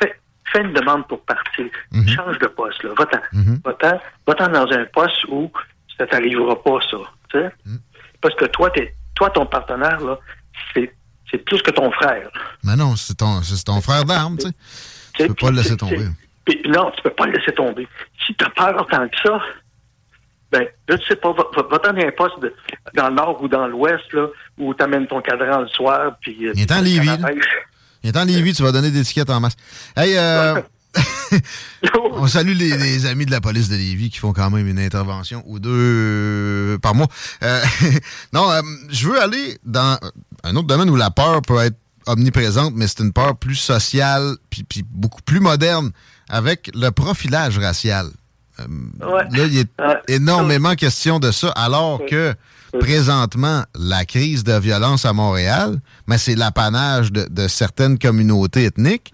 fais, 0.00 0.18
fais 0.50 0.62
une 0.62 0.72
demande 0.72 1.06
pour 1.06 1.20
partir. 1.24 1.66
Change 2.08 2.38
de 2.38 2.46
poste, 2.46 2.82
là. 2.82 2.90
Va-t'en. 2.96 3.20
Va-t'en. 3.64 4.00
Va-t'en 4.26 4.48
dans 4.48 4.72
un 4.72 4.84
poste 4.86 5.24
où 5.28 5.50
ça 5.98 6.06
t'arrivera 6.06 6.62
pas, 6.62 6.78
ça. 6.90 6.96
Sais? 7.32 7.50
Parce 8.22 8.34
que 8.36 8.46
toi, 8.46 8.70
t'es, 8.70 8.94
toi, 9.14 9.28
ton 9.30 9.44
partenaire, 9.44 10.00
là, 10.00 10.18
c'est, 10.74 10.92
c'est 11.30 11.38
plus 11.44 11.60
que 11.62 11.70
ton 11.70 11.90
frère. 11.92 12.30
Mais 12.64 12.74
non, 12.74 12.96
c'est 12.96 13.14
ton, 13.18 13.42
c'est 13.42 13.62
ton 13.62 13.80
frère 13.82 14.04
d'armes, 14.06 14.38
tu 14.38 14.46
sais. 14.48 14.54
Tu 15.14 15.26
peux 15.28 15.34
pas 15.34 15.50
le 15.50 15.56
laisser 15.56 15.76
tomber. 15.76 16.06
Non, 16.66 16.90
tu 16.96 17.02
peux 17.02 17.10
pas 17.10 17.26
le 17.26 17.32
laisser 17.32 17.52
tomber. 17.52 17.86
Si 18.26 18.34
tu 18.34 18.44
as 18.44 18.50
peur 18.50 18.86
tant 18.90 19.06
que 19.08 19.16
ça, 19.22 19.40
ben, 20.52 20.66
je 20.88 20.94
ne 20.94 21.00
sais 21.08 21.16
pas, 21.16 21.32
va- 21.32 21.46
va- 21.56 21.68
va-t'en 21.70 21.92
dans 21.92 22.00
un 22.06 22.10
poste 22.10 22.40
de- 22.42 22.54
dans 22.94 23.08
le 23.08 23.14
nord 23.14 23.40
ou 23.42 23.48
dans 23.48 23.66
l'ouest, 23.68 24.12
là, 24.12 24.26
où 24.58 24.74
tu 24.74 24.82
amènes 24.82 25.06
ton 25.06 25.20
cadran 25.20 25.60
le 25.60 25.68
soir, 25.68 26.16
puis... 26.20 26.36
Il 26.40 26.60
est 26.60 26.72
en 26.72 26.78
tu 26.78 26.84
Lévis, 26.84 27.06
là. 27.06 27.18
Il 28.02 28.08
est 28.10 28.16
en 28.16 28.24
Lévis, 28.24 28.54
tu 28.54 28.62
vas 28.62 28.72
donner 28.72 28.90
des 28.90 29.02
tickets 29.04 29.30
en 29.30 29.40
masse. 29.40 29.56
Hey, 29.96 30.16
euh, 30.16 30.60
on 32.12 32.26
salue 32.26 32.54
les, 32.54 32.76
les 32.76 33.06
amis 33.06 33.26
de 33.26 33.30
la 33.30 33.40
police 33.40 33.68
de 33.68 33.76
Lévis 33.76 34.10
qui 34.10 34.18
font 34.18 34.32
quand 34.32 34.50
même 34.50 34.66
une 34.66 34.78
intervention 34.78 35.42
ou 35.46 35.58
deux 35.58 35.70
euh, 35.72 36.78
par 36.78 36.94
mois. 36.94 37.08
Euh, 37.42 37.60
non, 38.32 38.50
euh, 38.50 38.60
je 38.90 39.08
veux 39.08 39.20
aller 39.20 39.58
dans 39.64 39.98
un 40.42 40.56
autre 40.56 40.66
domaine 40.66 40.90
où 40.90 40.96
la 40.96 41.10
peur 41.10 41.42
peut 41.42 41.58
être 41.58 41.76
omniprésente, 42.06 42.72
mais 42.74 42.88
c'est 42.88 43.00
une 43.00 43.12
peur 43.12 43.36
plus 43.36 43.54
sociale 43.54 44.34
puis, 44.48 44.64
puis 44.64 44.82
beaucoup 44.88 45.22
plus 45.22 45.40
moderne 45.40 45.90
avec 46.28 46.70
le 46.74 46.90
profilage 46.90 47.58
racial. 47.58 48.06
Euh, 48.60 49.22
Là, 49.32 49.44
il 49.46 49.58
est 49.58 49.68
énormément 50.08 50.74
question 50.74 51.18
de 51.18 51.30
ça, 51.30 51.48
alors 51.50 52.00
que 52.06 52.34
présentement, 52.78 53.62
la 53.78 54.04
crise 54.04 54.44
de 54.44 54.58
violence 54.58 55.04
à 55.04 55.12
Montréal, 55.12 55.78
mais 56.06 56.18
c'est 56.18 56.34
l'apanage 56.36 57.12
de, 57.12 57.26
de 57.30 57.48
certaines 57.48 57.98
communautés 57.98 58.64
ethniques. 58.64 59.12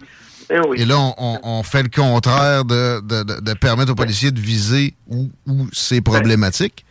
Eh 0.49 0.81
Et 0.81 0.85
là, 0.85 0.97
on, 0.97 1.13
on- 1.17 1.39
on 1.43 1.63
fait 1.63 1.83
le 1.83 1.89
contraire 1.89 2.63
de, 2.63 3.01
de- 3.01 3.53
permettre 3.53 3.91
aux 3.91 3.95
policiers 3.95 4.31
de 4.31 4.39
viser 4.39 4.95
où, 5.07 5.29
où 5.45 5.67
c'est 5.73 5.99
problématique. 6.01 6.85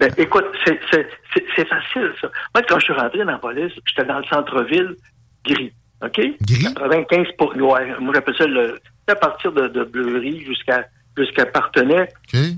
Ben, 0.00 0.10
écoute, 0.18 0.44
c'est 0.64 1.68
facile, 1.68 2.10
ça. 2.20 2.28
Moi, 2.54 2.64
quand 2.68 2.78
je 2.80 2.84
suis 2.84 2.92
rentré 2.94 3.18
dans 3.20 3.24
la 3.32 3.38
police, 3.38 3.72
j'étais 3.86 4.06
dans 4.08 4.18
le 4.18 4.24
centre-ville 4.24 4.96
gris. 5.44 5.72
OK? 6.02 6.20
Gris? 6.42 6.74
95 6.74 7.26
pour. 7.38 7.54
Ouais, 7.56 7.94
moi, 8.00 8.12
j'appelle 8.14 8.34
ça 8.36 8.46
le. 8.46 8.78
À 9.06 9.14
partir 9.14 9.52
de, 9.52 9.68
de 9.68 9.84
Bleury 9.84 10.44
jusqu'à 10.44 10.84
jusqu'à 11.16 11.46
Partenay, 11.46 12.08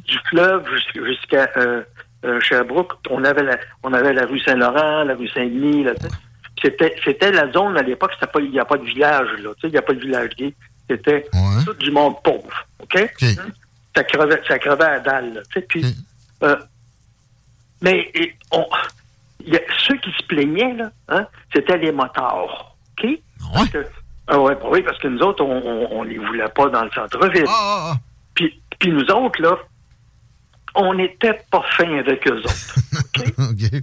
du 0.06 0.18
fleuve 0.30 0.64
jusqu'à, 0.94 1.48
euh, 1.56 1.82
euh, 2.24 2.40
Sherbrooke, 2.40 2.94
on 3.10 3.22
avait 3.24 3.42
la 3.44 3.56
on 3.82 3.92
avait 3.92 4.12
la 4.12 4.26
rue 4.26 4.40
Saint-Laurent, 4.40 5.04
la 5.04 5.14
rue 5.14 5.28
Saint-Denis. 5.28 5.86
C'était, 6.60 6.96
c'était 7.04 7.30
la 7.30 7.50
zone 7.52 7.76
à 7.78 7.82
l'époque, 7.82 8.12
il 8.40 8.50
n'y 8.50 8.58
a 8.58 8.64
pas 8.64 8.76
de 8.76 8.84
village, 8.84 9.28
là. 9.42 9.50
Il 9.62 9.70
n'y 9.70 9.76
a 9.76 9.82
pas 9.82 9.92
de 9.94 10.00
village 10.00 10.30
gay. 10.36 10.52
C'était 10.90 11.24
tout 11.64 11.74
du 11.74 11.90
monde 11.92 12.14
pauvre. 12.24 12.66
OK? 12.80 12.98
Ça 13.94 14.04
crevait, 14.04 14.40
ça 14.48 14.58
crevait 14.58 14.84
à 14.84 14.98
dalle, 15.00 15.34
là, 15.34 15.40
euh, 16.42 16.56
mais 17.80 18.10
et, 18.14 18.34
on, 18.52 18.64
il 19.44 19.54
y 19.54 19.56
a, 19.56 19.60
ceux 19.86 19.96
qui 19.98 20.10
se 20.18 20.24
plaignaient, 20.26 20.74
là, 20.74 20.90
hein, 21.08 21.26
c'était 21.54 21.78
les 21.78 21.92
motards. 21.92 22.76
OK? 22.98 23.08
Parce 23.54 23.68
que- 23.70 23.86
ah 24.26 24.38
ouais, 24.40 24.54
bah 24.56 24.66
oui, 24.70 24.82
parce 24.82 24.98
que 24.98 25.08
nous 25.08 25.20
autres, 25.20 25.42
on, 25.44 25.88
on 25.90 26.02
les 26.02 26.18
voulait 26.18 26.48
pas 26.48 26.68
dans 26.68 26.84
le 26.84 26.90
centre-ville. 26.90 27.46
Puis, 28.38 28.62
puis 28.78 28.90
nous 28.92 29.04
autres, 29.10 29.42
là, 29.42 29.56
on 30.76 30.94
n'était 30.94 31.40
pas 31.50 31.62
fin 31.76 31.98
avec 31.98 32.24
eux 32.28 32.38
autres. 32.38 32.74
OK? 33.38 33.82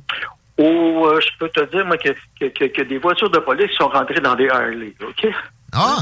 Ou 0.58 1.06
euh, 1.08 1.20
je 1.20 1.28
peux 1.38 1.50
te 1.50 1.70
dire, 1.70 1.86
moi, 1.86 1.98
que, 1.98 2.10
que, 2.40 2.46
que- 2.46 2.66
que 2.72 2.82
des 2.84 2.98
voitures 2.98 3.30
de 3.30 3.40
police 3.40 3.72
sont 3.72 3.90
rentrées 3.90 4.22
dans 4.22 4.36
des 4.36 4.48
Harley, 4.48 4.94
OK? 5.06 5.28
Ah! 5.74 5.98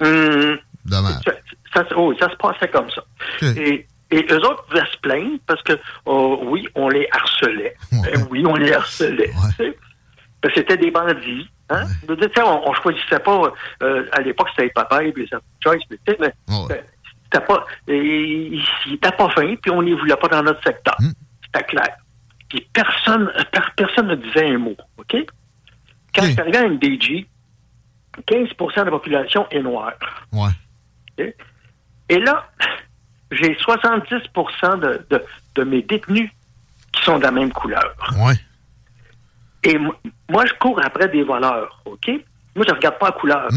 Hum, 0.00 0.56
Dommage. 0.86 1.22
ça, 1.26 1.32
ça- 1.74 1.86
oh, 1.94 2.14
ça 2.18 2.30
se 2.30 2.36
passait 2.36 2.68
comme 2.68 2.88
ça. 2.90 3.02
Et, 3.58 3.86
et 4.10 4.26
eux 4.30 4.40
autres 4.46 4.64
pouvaient 4.64 4.86
se 4.90 4.96
plaindre 5.02 5.38
parce 5.46 5.62
que, 5.62 5.74
oh, 6.06 6.40
oui, 6.44 6.66
on 6.74 6.88
les 6.88 7.06
harcelait. 7.12 7.76
Ben 7.92 8.26
oui, 8.30 8.42
on 8.46 8.54
les 8.56 8.72
harcelait. 8.72 9.30
tu 9.58 9.64
sais. 9.64 9.76
Ben, 10.42 10.50
c'était 10.54 10.78
des 10.78 10.90
bandits. 10.90 11.50
Hein? 11.68 11.84
Veux 12.08 12.16
dire, 12.16 12.30
on, 12.38 12.70
on 12.70 12.74
choisissait 12.74 13.18
pas, 13.18 13.52
euh, 13.82 14.06
à 14.12 14.20
l'époque, 14.22 14.48
c'était 14.52 14.64
les 14.64 14.70
papaye, 14.70 15.12
puis 15.12 15.24
les 15.30 15.38
choice, 15.62 15.76
mais 15.90 15.98
c'était 17.34 17.46
pas, 17.46 17.64
ils 17.88 18.62
étaient 18.92 19.10
pas 19.12 19.28
fins, 19.30 19.54
puis 19.60 19.70
on 19.72 19.80
les 19.80 19.94
voulait 19.94 20.16
pas 20.16 20.28
dans 20.28 20.42
notre 20.42 20.62
secteur. 20.62 20.96
C'était 21.44 21.64
clair. 21.64 21.96
Puis 22.48 22.66
personne, 22.72 23.32
per- 23.52 23.72
personne 23.76 24.06
ne 24.08 24.14
disait 24.14 24.50
un 24.54 24.58
mot, 24.58 24.76
OK? 24.98 25.16
Quand 26.14 26.22
je 26.22 26.30
suis 26.30 26.40
arrivé 26.40 26.58
à 26.58 26.68
MDG, 26.68 27.26
15% 28.28 28.80
de 28.80 28.84
la 28.84 28.90
population 28.92 29.46
est 29.50 29.60
noire. 29.62 29.92
Ouais. 30.32 31.34
Et 32.08 32.18
là, 32.20 32.48
j'ai 33.32 33.56
70 33.58 34.08
de, 34.10 35.06
de, 35.10 35.24
de 35.56 35.64
mes 35.64 35.82
détenus 35.82 36.30
qui 36.92 37.02
sont 37.02 37.18
de 37.18 37.24
la 37.24 37.32
même 37.32 37.52
couleur. 37.52 37.94
Ouais. 38.18 38.34
Et 39.64 39.76
mo- 39.78 39.94
moi, 40.28 40.44
je 40.46 40.52
cours 40.54 40.80
après 40.84 41.08
des 41.08 41.24
voleurs, 41.24 41.80
OK? 41.86 42.08
Moi, 42.54 42.64
je 42.68 42.74
regarde 42.74 42.98
pas 42.98 43.06
la 43.06 43.12
couleur. 43.12 43.48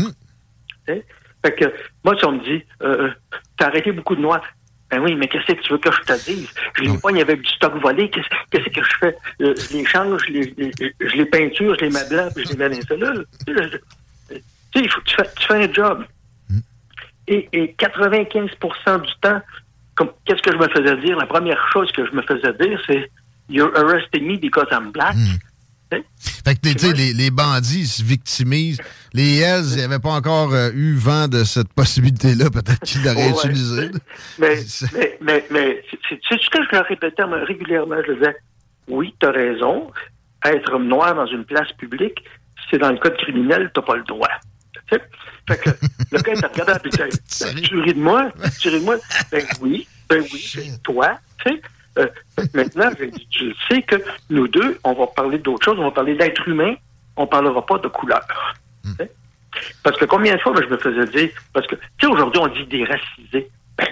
Sais? 0.88 1.06
Fait 1.48 1.56
que, 1.56 1.74
moi, 2.04 2.14
si 2.18 2.26
on 2.26 2.34
me 2.34 2.44
dit, 2.44 2.62
euh, 2.82 3.10
t'as 3.58 3.68
arrêté 3.68 3.92
beaucoup 3.94 4.16
de 4.16 4.22
noirs. 4.22 4.44
Ben 4.90 5.00
oui, 5.00 5.16
mais 5.16 5.28
qu'est-ce 5.28 5.46
que 5.54 5.62
tu 5.62 5.72
veux 5.74 5.78
que 5.80 5.92
je 5.92 6.02
te 6.02 6.26
dise? 6.26 6.50
Je 6.76 6.84
les 6.84 6.90
poigne 7.00 7.22
avec 7.22 7.42
du 7.42 7.50
stock 7.50 7.74
volé. 7.82 8.10
Qu'est-ce 8.10 8.70
que 8.70 8.84
je 8.84 8.98
fais? 9.00 9.18
Euh, 9.42 9.54
je 9.56 9.78
les 9.78 9.86
change, 9.86 10.22
je 10.28 10.32
les, 10.34 10.54
les- 10.58 10.94
je 11.00 11.16
les 11.16 11.26
peinture, 11.26 11.76
je 11.80 11.86
les 11.86 11.92
mets 11.92 12.08
blancs, 12.10 12.34
puis 12.36 12.46
je 12.46 12.50
les 12.52 12.58
mets 12.58 12.70
dans 12.70 12.76
les 12.76 12.82
cellules. 12.84 13.26
Tu 13.46 13.54
sais, 14.34 14.42
il 14.76 14.90
faut 14.90 15.00
que 15.02 15.06
tu 15.06 15.16
fais, 15.16 15.24
tu 15.38 15.48
fais 15.48 15.64
un 15.66 15.74
job. 15.74 16.06
Et, 17.28 17.50
et 17.54 17.76
95% 17.78 19.02
du 19.02 19.14
temps, 19.22 19.42
qu'est-ce 20.26 20.42
que 20.42 20.52
je 20.52 20.58
me 20.58 20.68
faisais 20.70 20.96
dire? 20.98 21.18
La 21.18 21.26
première 21.26 21.70
chose 21.72 21.92
que 21.92 22.06
je 22.06 22.12
me 22.14 22.22
faisais 22.22 22.54
dire, 22.54 22.80
c'est 22.88 23.10
You're 23.50 23.72
arresting 23.78 24.26
me 24.28 24.38
because 24.38 24.68
I'm 24.72 24.92
black. 24.92 25.16
Fait 25.90 26.56
que, 26.56 26.70
tu 26.74 26.80
sais, 26.80 26.94
les, 26.94 27.14
les 27.14 27.30
bandits 27.32 27.88
se 27.88 28.04
victimisent. 28.04 28.80
Les 29.14 29.38
Hells, 29.40 29.66
ils 29.74 29.78
n'avaient 29.82 30.00
pas 30.00 30.12
encore 30.12 30.54
euh, 30.54 30.70
eu 30.74 30.96
vent 30.96 31.28
de 31.28 31.44
cette 31.44 31.72
possibilité-là. 31.74 32.50
Peut-être 32.52 32.80
qu'ils 32.82 33.04
l'auraient 33.04 33.32
Ouais. 33.32 33.46
utilisé. 33.46 33.90
Mais, 34.40 34.56
mais, 34.94 35.18
mais, 35.22 35.46
mais 35.52 35.84
c'est 36.10 36.40
ce 36.42 36.50
que 36.50 36.64
je 36.64 36.76
leur 36.76 36.86
répétais 36.86 37.24
régulièrement. 37.24 37.98
Je 38.08 38.14
disais, 38.14 38.36
oui, 38.88 39.14
tu 39.20 39.28
as 39.28 39.32
raison. 39.32 39.92
Être 40.46 40.78
noir 40.80 41.16
dans 41.16 41.26
une 41.26 41.44
place 41.46 41.72
publique, 41.74 42.24
c'est 42.70 42.78
dans 42.78 42.92
le 42.92 42.98
code 42.98 43.18
criminel, 43.18 43.72
tu 43.74 43.82
pas 43.82 43.96
le 43.96 44.04
droit. 44.04 44.30
Fait 44.90 45.02
que 45.58 45.70
le 46.12 46.20
gars, 46.20 46.34
il 46.34 46.42
t'a 46.42 46.48
regardé 46.48 46.90
Ben, 46.98 47.10
tu 47.62 47.80
ris 47.82 47.94
de 47.94 48.00
moi? 48.00 48.32
Tu 48.60 48.70
ris 48.70 48.80
de 48.80 48.86
moi? 48.86 48.98
Ben 49.32 49.44
oui, 49.62 49.88
ben 50.10 50.22
oui, 50.32 50.50
c'est 50.54 50.82
toi. 50.84 51.20
Tu 51.44 51.52
sais? 51.52 51.62
Euh, 51.98 52.08
maintenant, 52.54 52.90
dit, 53.00 53.28
tu 53.30 53.54
sais 53.70 53.82
que 53.82 53.96
nous 54.30 54.48
deux, 54.48 54.80
on 54.84 54.94
va 54.94 55.08
parler 55.08 55.38
d'autre 55.40 55.66
chose, 55.66 55.78
on 55.80 55.84
va 55.86 55.92
parler 55.92 56.16
d'être 56.16 56.48
humain, 56.48 56.76
on 57.16 57.26
parlera 57.28 57.66
pas 57.66 57.78
de 57.80 57.88
couleur. 57.88 58.22
Sais? 58.98 59.12
Parce 59.84 59.98
que 59.98 60.06
combien 60.06 60.36
de 60.36 60.40
fois 60.42 60.52
moi, 60.54 60.62
je 60.62 60.68
me 60.70 60.78
faisais 60.78 61.06
dire, 61.08 61.30
parce 61.54 61.66
que, 61.68 61.76
tu 61.76 61.82
sais, 62.02 62.08
aujourd'hui, 62.08 62.40
on 62.42 62.48
dit 62.48 62.66
déracisé. 62.68 63.50
Ben, 63.78 63.88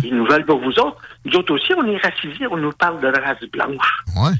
c'est 0.00 0.08
une 0.08 0.18
nouvelle 0.18 0.44
pour 0.44 0.60
vous 0.60 0.78
autres. 0.78 0.98
Nous 1.24 1.34
autres 1.36 1.54
aussi, 1.54 1.72
on 1.74 1.84
est 1.86 1.96
racisés, 1.98 2.46
on 2.50 2.56
nous 2.56 2.72
parle 2.72 3.00
de 3.00 3.08
race 3.08 3.40
blanche. 3.52 4.02
Ouais. 4.16 4.34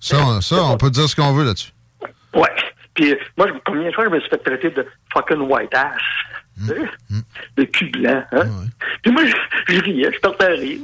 Ça, 0.00 0.18
on- 0.24 0.40
ça, 0.40 0.62
on 0.64 0.76
peut 0.76 0.90
dire 0.90 1.08
ce 1.08 1.16
qu'on 1.16 1.32
veut 1.32 1.44
là-dessus. 1.44 1.72
Ouais. 2.34 2.50
Puis, 2.94 3.12
euh, 3.12 3.16
moi, 3.38 3.46
je- 3.48 3.52
combien 3.64 3.88
de 3.88 3.94
fois 3.94 4.04
je 4.04 4.10
me 4.10 4.20
suis 4.20 4.28
fait 4.28 4.38
traiter 4.38 4.70
de 4.70 4.86
fucking 5.14 5.40
white 5.40 5.74
ass? 5.74 6.00
Tu 6.58 6.66
sais? 6.66 7.16
De 7.56 7.64
cul 7.64 7.86
blanc, 7.90 8.22
hein? 8.32 8.46
Puis 9.02 9.10
moi, 9.12 9.22
je, 9.26 9.74
je 9.74 9.80
riais, 9.80 10.10
je 10.12 10.18
partais 10.20 10.44
à 10.44 10.48
rire. 10.48 10.80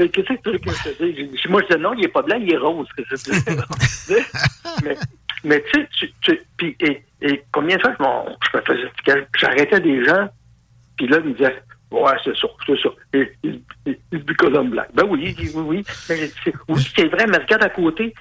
Euh, 0.00 0.08
Qu'est-ce 0.08 0.28
que 0.28 0.42
tu 0.42 0.50
veux 0.52 0.58
que 0.58 0.70
je 0.70 0.90
te 0.90 1.04
dise? 1.04 1.46
Moi, 1.48 1.60
je 1.62 1.66
disais 1.68 1.78
non, 1.80 1.92
il 1.94 2.04
est 2.04 2.08
pas 2.08 2.22
blanc, 2.22 2.38
il 2.40 2.52
est 2.52 2.56
rose. 2.56 2.86
que 2.96 3.02
je 3.10 3.16
mais, 4.84 4.96
mais 5.44 5.64
tu 5.72 5.80
sais, 5.80 5.88
tu, 5.98 6.12
tu- 6.20 6.42
puis, 6.56 6.76
et, 6.80 7.02
et 7.20 7.42
combien 7.52 7.76
de 7.76 7.82
fois 7.82 7.94
je, 7.98 8.56
me 8.58 8.62
faisais, 8.62 9.26
j'arrêtais 9.38 9.80
des 9.80 10.04
gens, 10.04 10.28
puis 10.96 11.06
là, 11.08 11.18
ils 11.22 11.30
me 11.30 11.34
disaient, 11.34 11.62
ouais, 11.90 12.12
c'est 12.24 12.36
ça, 12.36 12.48
c'est 12.66 12.80
ça. 12.80 12.88
Et, 13.12 13.32
il, 13.42 13.60
il, 13.86 13.96
because 14.24 14.52
I'm 14.54 14.70
black. 14.70 14.88
Ben 14.94 15.04
oui, 15.08 15.34
oui, 15.38 15.50
oui. 15.54 15.84
Mais 16.08 16.30
c'est- 16.44 16.54
oui, 16.68 16.88
c'est 16.96 17.06
vrai, 17.08 17.26
mais 17.26 17.38
regarde 17.38 17.62
à 17.64 17.70
côté, 17.70 18.14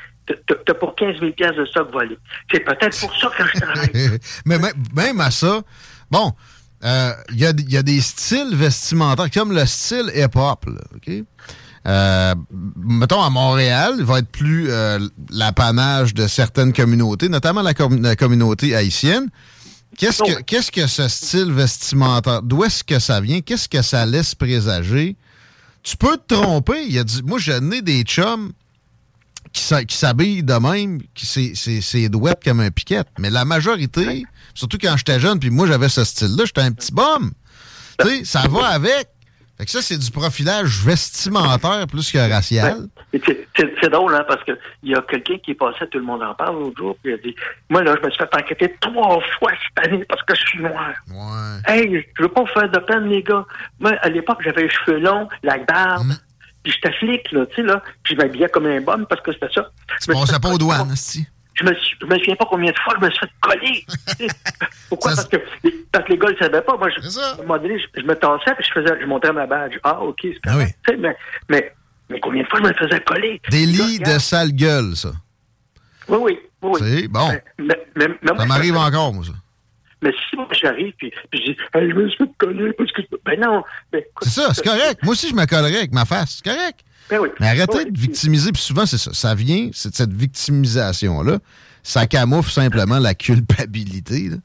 t'as- 0.65 0.73
pour 0.73 0.95
15 0.95 1.19
000 1.19 1.31
piastres 1.31 1.59
de 1.59 1.65
stock 1.65 1.91
volé. 1.91 2.17
C'est 2.51 2.59
peut-être 2.61 2.99
pour 2.99 3.15
ça 3.17 3.29
que 3.37 3.43
je 3.47 3.59
travaille. 3.61 4.19
Mais 4.45 4.57
même, 4.59 4.73
même 4.95 5.21
à 5.21 5.31
ça, 5.31 5.61
bon, 6.11 6.33
euh, 6.83 7.11
il 7.31 7.39
y, 7.39 7.45
a, 7.45 7.53
y 7.67 7.77
a 7.77 7.83
des 7.83 8.01
styles 8.01 8.53
vestimentaires, 8.55 9.31
comme 9.31 9.51
le 9.51 9.65
style 9.65 10.11
hip-hop, 10.15 10.65
OK? 10.95 11.23
Euh, 11.87 12.35
mettons, 12.75 13.21
à 13.21 13.29
Montréal, 13.29 13.95
il 13.99 14.03
va 14.05 14.19
être 14.19 14.27
plus 14.29 14.69
euh, 14.69 14.99
l'apanage 15.29 16.13
de 16.13 16.27
certaines 16.27 16.73
communautés, 16.73 17.29
notamment 17.29 17.61
la, 17.61 17.73
com- 17.73 18.01
la 18.01 18.15
communauté 18.15 18.75
haïtienne. 18.75 19.29
Qu'est-ce 19.97 20.21
que, 20.21 20.41
qu'est-ce 20.41 20.71
que 20.71 20.85
ce 20.85 21.07
style 21.07 21.51
vestimentaire, 21.53 22.41
d'où 22.41 22.63
est-ce 22.65 22.83
que 22.83 22.99
ça 22.99 23.21
vient? 23.21 23.39
Qu'est-ce 23.41 23.69
que 23.69 23.81
ça 23.81 24.05
laisse 24.05 24.35
présager? 24.35 25.15
Tu 25.81 25.95
peux 25.95 26.17
te 26.17 26.35
tromper. 26.35 26.83
Il 26.85 26.91
y 26.93 26.99
a 26.99 27.03
du- 27.05 27.23
moi, 27.23 27.39
je 27.39 27.53
n'ai 27.53 27.81
des 27.81 28.01
chums 28.03 28.51
qui 29.85 29.95
s'habillent 29.97 30.43
de 30.43 30.53
même, 30.53 30.99
qui 31.13 31.25
c'est- 31.25 32.09
douette 32.09 32.43
comme 32.43 32.59
un 32.59 32.71
piquette. 32.71 33.07
Mais 33.19 33.29
la 33.29 33.45
majorité, 33.45 34.23
surtout 34.53 34.77
quand 34.81 34.95
j'étais 34.97 35.19
jeune, 35.19 35.39
puis 35.39 35.49
moi 35.49 35.67
j'avais 35.67 35.89
ce 35.89 36.03
style-là, 36.03 36.45
j'étais 36.45 36.61
un 36.61 36.71
petit 36.71 36.93
bum. 36.93 37.31
Tu 37.99 38.07
sais, 38.07 38.25
ça 38.25 38.47
va 38.47 38.67
avec. 38.67 39.09
Fait 39.57 39.65
que 39.65 39.71
ça, 39.71 39.81
c'est 39.81 39.97
du 39.97 40.11
profilage 40.11 40.83
vestimentaire 40.85 41.87
plus 41.87 42.11
que 42.11 42.19
racial. 42.31 42.87
Et 43.11 43.19
C'est 43.81 43.89
drôle, 43.89 44.13
hein, 44.13 44.23
parce 44.27 44.43
que 44.43 44.51
il 44.83 44.91
y 44.91 44.95
a 44.95 45.01
quelqu'un 45.01 45.37
qui 45.43 45.51
est 45.51 45.55
passé, 45.55 45.79
tout 45.89 45.97
le 45.97 46.03
monde 46.03 46.21
en 46.21 46.35
parle 46.35 46.59
l'autre 46.59 46.77
jour, 46.77 46.95
puis 47.01 47.11
il 47.11 47.15
a 47.15 47.17
dit 47.17 47.35
Moi, 47.69 47.81
là, 47.83 47.95
je 47.99 48.05
me 48.05 48.11
suis 48.11 48.19
fait 48.19 48.35
enquêter 48.35 48.75
trois 48.79 49.19
fois 49.39 49.51
cette 49.75 49.87
année 49.87 50.05
parce 50.07 50.21
que 50.23 50.35
je 50.35 50.41
suis 50.41 50.59
noir. 50.61 50.93
Hey, 51.65 52.05
je 52.15 52.21
veux 52.23 52.29
pas 52.29 52.41
vous 52.41 52.47
faire 52.59 52.69
de 52.69 52.77
peine, 52.79 53.05
les 53.05 53.23
gars. 53.23 53.45
Moi, 53.79 53.93
à 54.01 54.09
l'époque, 54.09 54.39
j'avais 54.43 54.63
les 54.63 54.69
cheveux 54.69 54.99
longs, 54.99 55.27
la 55.41 55.57
barbe, 55.57 56.11
puis 56.69 56.73
j'étais 56.81 56.95
flic, 56.97 57.31
là, 57.31 57.45
tu 57.45 57.55
sais, 57.55 57.61
là, 57.63 57.81
puis 58.03 58.15
je 58.15 58.21
m'habillais 58.21 58.49
comme 58.49 58.65
un 58.65 58.81
bum 58.81 59.05
parce 59.07 59.21
que 59.21 59.31
c'était 59.31 59.51
ça. 59.53 59.69
Tu 60.01 60.11
passais 60.11 60.39
pas 60.39 60.49
aux 60.49 60.57
douanes, 60.57 60.95
si. 60.95 61.25
Je 61.59 61.63
me, 61.65 61.73
suis- 61.73 61.97
je 61.99 62.05
me 62.05 62.17
souviens 62.19 62.35
pas 62.35 62.45
combien 62.49 62.71
de 62.71 62.77
fois 62.77 62.93
je 62.99 63.05
me 63.05 63.09
suis 63.09 63.19
fait 63.19 63.31
coller. 63.41 63.85
Pourquoi? 64.89 65.15
Parce 65.15 65.27
que, 65.27 65.37
les, 65.63 65.71
parce 65.91 66.05
que 66.05 66.11
les 66.11 66.17
gars 66.19 66.29
ne 66.31 66.35
savaient 66.37 66.61
pas. 66.61 66.77
Moi, 66.77 66.89
je, 66.89 67.19
à 67.19 67.33
un 67.33 67.37
moment 67.37 67.57
donné, 67.57 67.79
je, 67.79 68.01
je 68.01 68.05
me 68.05 68.13
tassais 68.15 68.53
puis 68.55 68.65
je 68.67 68.71
faisais, 68.79 69.01
je 69.01 69.05
montais 69.07 69.31
ma 69.31 69.47
badge. 69.47 69.77
Ah, 69.83 69.99
OK, 70.01 70.19
c'est. 70.23 70.33
Tu 70.41 70.49
sais, 70.87 70.97
mais, 70.97 71.17
mais, 71.49 71.73
mais 72.09 72.19
combien 72.19 72.43
de 72.43 72.47
fois 72.47 72.59
je 72.61 72.67
me 72.67 72.73
faisais 72.73 72.99
coller? 73.01 73.41
Des 73.49 73.65
lits 73.65 73.97
de 73.99 74.19
sale 74.19 74.51
gueule, 74.51 74.95
ça. 74.95 75.09
Oui, 76.09 76.17
oui, 76.21 76.39
oui. 76.61 76.71
oui. 76.73 76.79
C'est 77.01 77.07
bon. 77.07 77.27
Mais, 77.57 77.87
mais, 77.95 78.07
Ça 78.37 78.45
m'arrive 78.45 78.77
encore, 78.77 79.13
moi, 79.13 79.23
ça. 79.25 79.31
Mais 80.01 80.11
si 80.29 80.35
moi 80.35 80.47
j'arrive 80.51 80.93
puis, 80.97 81.11
puis 81.31 81.39
je 81.45 81.51
dis, 81.51 81.57
Hey, 81.73 81.89
je 81.89 81.95
me 81.95 82.09
suis 82.09 82.25
coller 82.37 82.71
parce 82.73 82.91
que. 82.91 83.01
Ben 83.25 83.39
non. 83.39 83.63
Ben, 83.91 84.03
C'est 84.21 84.29
ça, 84.29 84.53
c'est 84.53 84.63
correct. 84.63 84.99
Moi 85.03 85.13
aussi, 85.13 85.29
je 85.29 85.35
me 85.35 85.45
collerais 85.45 85.77
avec 85.77 85.93
ma 85.93 86.05
face. 86.05 86.41
C'est 86.43 86.51
correct. 86.53 86.79
Ben 87.09 87.19
oui. 87.19 87.29
Mais 87.39 87.47
arrêtez 87.47 87.77
Oui. 87.85 87.91
de 87.91 87.99
victimiser. 87.99 88.51
Puis 88.51 88.61
souvent, 88.61 88.85
c'est 88.85 88.97
ça. 88.97 89.11
Ça 89.13 89.33
vient, 89.33 89.69
c'est 89.73 89.89
de 89.89 89.95
cette 89.95 90.13
victimisation-là. 90.13 91.39
Ça 91.83 92.05
camoufle 92.05 92.51
simplement 92.51 92.99
la 92.99 93.13
culpabilité. 93.13 94.29
là. 94.29 94.37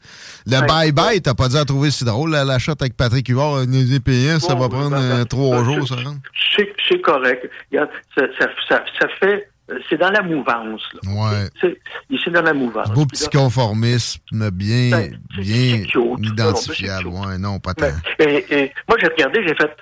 Le 0.47 0.67
bye-bye, 0.67 1.21
t'as 1.23 1.35
pas 1.35 1.49
dit 1.49 1.57
à 1.59 1.65
trouver 1.65 1.91
si 1.91 2.05
drôle. 2.05 2.31
La, 2.31 2.45
la 2.45 2.59
shot 2.61 2.75
avec 2.81 2.97
Patrick 2.97 3.27
Huard, 3.29 3.57
un 3.57 3.73
EPS, 3.73 4.41
ça 4.47 4.55
va 4.55 4.69
prendre 4.69 4.97
euh, 4.97 5.25
trois 5.25 5.65
jours, 5.65 5.87
ça 5.89 5.97
rentre. 5.97 6.21
C'est 6.57 6.73
c'est 6.89 7.01
correct. 7.01 7.51
Regarde, 7.73 7.91
ça, 8.17 8.23
ça, 8.39 8.47
ça, 8.69 8.85
ça 9.01 9.09
fait. 9.21 9.49
Euh, 9.71 9.79
C'est 9.89 9.97
dans 9.99 10.11
la 10.11 10.23
mouvance. 10.23 10.83
Là. 10.95 11.11
Ouais. 11.13 11.49
C'est 11.61 11.81
c'est 12.25 12.31
dans 12.31 12.43
la 12.43 12.53
mouvance. 12.55 12.89
Beau 12.91 13.07
Puis 13.07 13.19
petit 13.19 13.25
là, 13.37 13.43
conformisme 13.43 14.21
bien, 14.53 14.91
Ben, 14.91 15.19
bien 15.39 15.83
cute, 15.85 15.95
là, 15.95 16.17
identifiable. 16.21 17.09
Ouais, 17.09 17.39
non, 17.39 17.59
pas 17.59 17.75
tant. 17.75 17.87
Et, 18.19 18.45
et 18.51 18.73
moi, 18.89 18.97
j'ai 19.01 19.09
regardé, 19.09 19.43
j'ai 19.47 19.55
fait, 19.55 19.77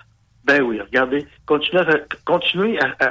ben 0.45 0.63
oui, 0.63 0.81
regardez, 0.81 1.27
continuez 1.47 1.81
à, 1.83 1.99
continuez 2.25 2.79
à, 2.81 2.95
à- 3.01 3.05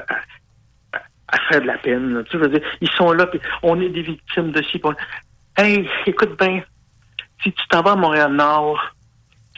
à- 0.94 1.00
à 1.32 1.38
faire 1.50 1.62
de 1.62 1.68
la 1.68 1.78
peine. 1.78 2.14
là. 2.16 2.24
Tu 2.24 2.38
veux 2.38 2.50
dire, 2.50 2.62
ils 2.82 2.90
sont 2.92 3.12
là, 3.12 3.28
puis 3.28 3.40
on 3.62 3.80
est 3.82 3.90
des 3.90 4.02
victimes 4.02 4.52
de 4.52 4.62
ci. 4.64 4.80
on- 4.84 4.94
Hey, 5.58 5.88
écoute 6.06 6.38
bien, 6.40 6.64
si 7.44 7.52
tu 7.52 7.68
t'en 7.70 7.82
vas 7.82 7.92
à 7.92 7.96
Montréal-Nord, 7.96 8.96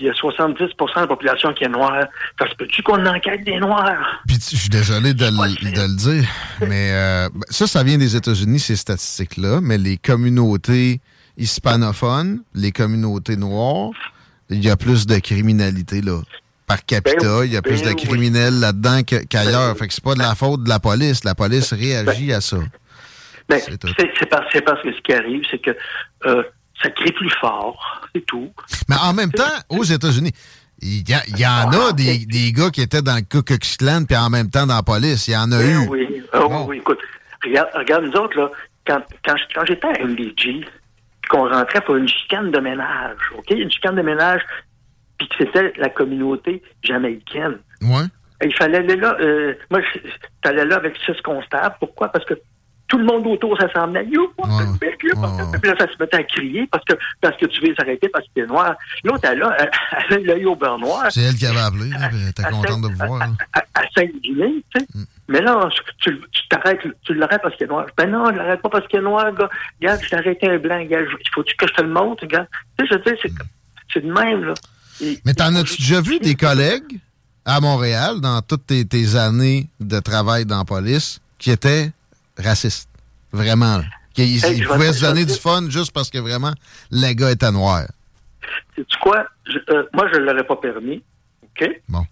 puis 0.01 0.05
il 0.05 0.07
y 0.07 0.09
a 0.09 0.13
70% 0.13 0.95
de 0.95 0.99
la 1.01 1.07
population 1.07 1.53
qui 1.53 1.63
est 1.63 1.69
noire, 1.69 2.05
ça 2.39 2.49
se 2.49 2.55
peut-tu 2.55 2.81
qu'on 2.81 3.05
enquête 3.05 3.43
des 3.43 3.59
Noirs? 3.59 4.21
Puis 4.27 4.37
je 4.51 4.55
suis 4.55 4.69
désolé 4.69 5.13
de, 5.13 5.25
le- 5.25 5.71
de 5.71 5.81
le 5.81 5.95
dire, 5.95 6.29
mais 6.61 6.91
euh, 6.91 7.29
ben, 7.33 7.41
ça, 7.49 7.67
ça 7.67 7.83
vient 7.83 7.97
des 7.97 8.15
États-Unis, 8.15 8.59
ces 8.59 8.75
statistiques-là, 8.75 9.59
mais 9.61 9.77
les 9.77 9.97
communautés 9.97 11.01
hispanophones, 11.37 12.41
les 12.55 12.71
communautés 12.71 13.37
noires, 13.37 13.91
il 14.49 14.63
y 14.63 14.69
a 14.69 14.75
plus 14.77 15.05
de 15.05 15.19
criminalité, 15.19 16.01
là. 16.01 16.19
par 16.67 16.83
capita. 16.85 17.17
Ben, 17.19 17.45
il 17.45 17.53
y 17.53 17.57
a 17.57 17.61
plus 17.61 17.81
ben 17.83 17.89
de 17.93 17.95
oui. 17.99 18.07
criminels 18.07 18.59
là-dedans 18.59 19.01
qu'ailleurs. 19.03 19.73
Ben, 19.73 19.79
fait 19.79 19.87
que 19.87 19.93
c'est 19.93 20.03
pas 20.03 20.13
de 20.15 20.19
la 20.19 20.35
faute 20.35 20.63
de 20.63 20.69
la 20.69 20.79
police. 20.79 21.23
La 21.23 21.35
police 21.35 21.73
réagit 21.73 22.33
à 22.33 22.41
ça. 22.41 22.57
Ben, 23.49 23.59
c'est 23.63 23.77
c'est 24.19 24.25
parce, 24.29 24.45
c'est 24.51 24.61
parce 24.61 24.81
que 24.81 24.91
ce 24.93 25.01
qui 25.01 25.13
arrive, 25.13 25.43
c'est 25.51 25.59
que 25.61 25.71
euh, 26.25 26.43
ça 26.81 26.89
crie 26.91 27.11
plus 27.11 27.29
fort, 27.39 28.01
c'est 28.13 28.25
tout. 28.25 28.51
Mais 28.89 28.95
en 29.01 29.13
même 29.13 29.31
temps, 29.31 29.43
aux 29.69 29.83
États-Unis, 29.83 30.31
il 30.81 31.07
y, 31.09 31.13
a- 31.13 31.23
il 31.27 31.37
y 31.39 31.45
en 31.45 31.69
Ah, 31.71 31.89
a 31.89 31.93
des, 31.93 32.25
des 32.25 32.51
gars 32.51 32.69
qui 32.71 32.81
étaient 32.81 33.01
dans 33.01 33.15
le 33.15 33.21
Ku 33.21 33.43
Klux 33.43 33.59
Klan 33.77 34.03
puis 34.07 34.17
en 34.17 34.29
même 34.29 34.49
temps 34.49 34.65
dans 34.65 34.75
la 34.75 34.83
police. 34.83 35.27
Il 35.27 35.33
y 35.33 35.37
en 35.37 35.51
a 35.51 35.57
Ben 35.59 35.83
eu. 35.83 35.87
Oui, 35.87 36.23
Ah 36.33 36.45
oui, 36.47 36.55
oui, 36.67 36.77
écoute, 36.77 36.99
regarde, 37.43 37.69
regarde 37.75 38.05
nous 38.05 38.13
autres, 38.19 38.37
là, 38.37 38.49
quand, 38.87 39.01
quand, 39.25 39.37
j- 39.37 39.43
quand 39.53 39.65
j'étais 39.65 39.87
à 39.87 40.03
MDG, 40.05 40.33
puis 40.65 41.29
qu'on 41.29 41.47
rentrait 41.47 41.81
pour 41.81 41.95
une 41.97 42.07
chicane 42.07 42.49
de 42.51 42.59
ménage, 42.59 43.17
OK? 43.37 43.51
Une 43.51 43.69
chicane 43.71 43.95
de 43.95 44.01
ménage, 44.01 44.41
puis 45.19 45.27
que 45.27 45.35
c'était 45.39 45.71
la 45.77 45.89
communauté 45.89 46.63
jamaïcaine. 46.83 47.59
Ouais. 47.83 48.05
Et 48.43 48.47
Il 48.47 48.55
fallait 48.55 48.79
aller 48.79 48.95
là, 48.95 49.15
euh, 49.19 49.53
moi, 49.69 49.81
t'allais 50.41 50.65
là 50.65 50.77
avec 50.77 50.95
six 51.05 51.19
constables. 51.23 51.75
Pourquoi? 51.79 52.09
Parce 52.09 52.25
que 52.25 52.33
tout 52.91 52.97
le 52.97 53.05
monde 53.05 53.25
autour 53.25 53.57
s'assemblait. 53.57 54.05
You 54.11 54.33
want 54.37 54.65
the 54.65 54.79
big, 54.81 54.95
you 55.01 55.15
want 55.15 55.37
the 55.37 55.49
big. 55.49 55.61
Puis 55.61 55.71
là, 55.71 55.77
ça 55.79 55.87
se 55.87 55.97
mettait 55.97 56.17
à 56.17 56.23
crier 56.23 56.67
parce 56.69 56.83
que, 56.83 56.93
parce 57.21 57.37
que 57.37 57.45
tu 57.45 57.61
veux 57.61 57.67
les 57.69 57.75
arrêter 57.79 58.09
parce 58.09 58.25
qu'il 58.27 58.43
est 58.43 58.47
noir. 58.47 58.75
L'autre, 59.05 59.21
elle, 59.23 59.39
là, 59.39 59.55
elle 59.57 59.71
elle 60.09 60.13
avait 60.17 60.23
l'œil 60.25 60.45
au 60.45 60.55
beurre 60.57 60.77
noir. 60.77 61.05
C'est 61.09 61.21
elle 61.21 61.35
qui 61.35 61.45
avait 61.45 61.61
appelé. 61.61 61.89
là, 61.89 62.09
puis 62.09 62.17
elle 62.21 62.29
était 62.29 62.43
contente 62.43 62.81
de 62.81 62.87
vous 62.89 63.07
voir. 63.07 63.21
à, 63.53 63.59
à 63.59 63.83
Saint-Guinée, 63.95 64.63
tu 64.75 64.81
sais. 64.81 64.87
Mais 65.29 65.39
là, 65.39 65.69
tu 65.99 66.19
tu 66.33 66.47
t'arrêtes, 66.49 66.81
tu 67.03 67.13
l'arrêtes 67.13 67.41
parce 67.41 67.55
qu'il 67.55 67.65
est 67.65 67.69
noir. 67.69 67.85
Ben 67.97 68.11
non, 68.11 68.25
je 68.33 68.35
l'arrête 68.35 68.61
pas 68.61 68.67
parce 68.69 68.85
qu'il 68.89 68.99
est 68.99 69.03
noir, 69.03 69.33
gars. 69.33 69.49
Regarde, 69.81 70.01
je 70.03 70.09
t'ai 70.09 70.15
arrêté 70.17 70.49
un 70.49 70.57
blanc, 70.57 70.83
gars. 70.83 70.99
Il 70.99 71.29
faut-tu 71.33 71.55
que 71.55 71.67
je 71.67 71.73
te 71.73 71.81
le 71.81 71.87
montre, 71.89 72.25
gars? 72.25 72.45
Tu 72.77 72.85
sais, 72.85 72.93
je 72.97 73.09
dire, 73.09 73.17
c'est, 73.21 73.31
c'est 73.93 74.05
de 74.05 74.11
même, 74.11 74.43
là. 74.43 74.53
Et- 75.01 75.17
Mais 75.25 75.33
t'en 75.33 75.55
as-tu 75.55 75.77
déjà 75.77 76.01
vu 76.01 76.19
des 76.19 76.35
collègues 76.47 76.99
à 77.45 77.61
Montréal, 77.61 78.19
dans 78.19 78.41
toutes 78.41 78.67
tes, 78.67 78.83
tes 78.85 79.15
années 79.15 79.67
de 79.79 79.99
travail 80.01 80.45
dans 80.45 80.57
la 80.59 80.65
police, 80.65 81.21
qui 81.39 81.49
étaient 81.51 81.91
racistes? 82.41 82.89
Vraiment. 83.31 83.81
ils 84.17 84.43
Hey, 84.45 84.57
ils 84.57 84.65
pouvaient 84.67 84.91
se 84.93 85.01
donner 85.05 85.25
du 85.25 85.33
fun 85.33 85.69
juste 85.69 85.93
parce 85.93 86.09
que 86.09 86.17
vraiment, 86.17 86.51
les 86.91 87.15
gars 87.15 87.31
étaient 87.31 87.51
noirs. 87.51 87.87
Sais-tu 88.75 88.97
quoi? 88.99 89.25
Je- 89.45 89.59
euh, 89.73 89.83
moi, 89.93 90.07
je 90.13 90.19
ne 90.19 90.25
l'aurais 90.25 90.43
pas 90.45 90.55
permis. 90.57 91.01
OK? 91.43 91.69
Bon. 91.87 92.03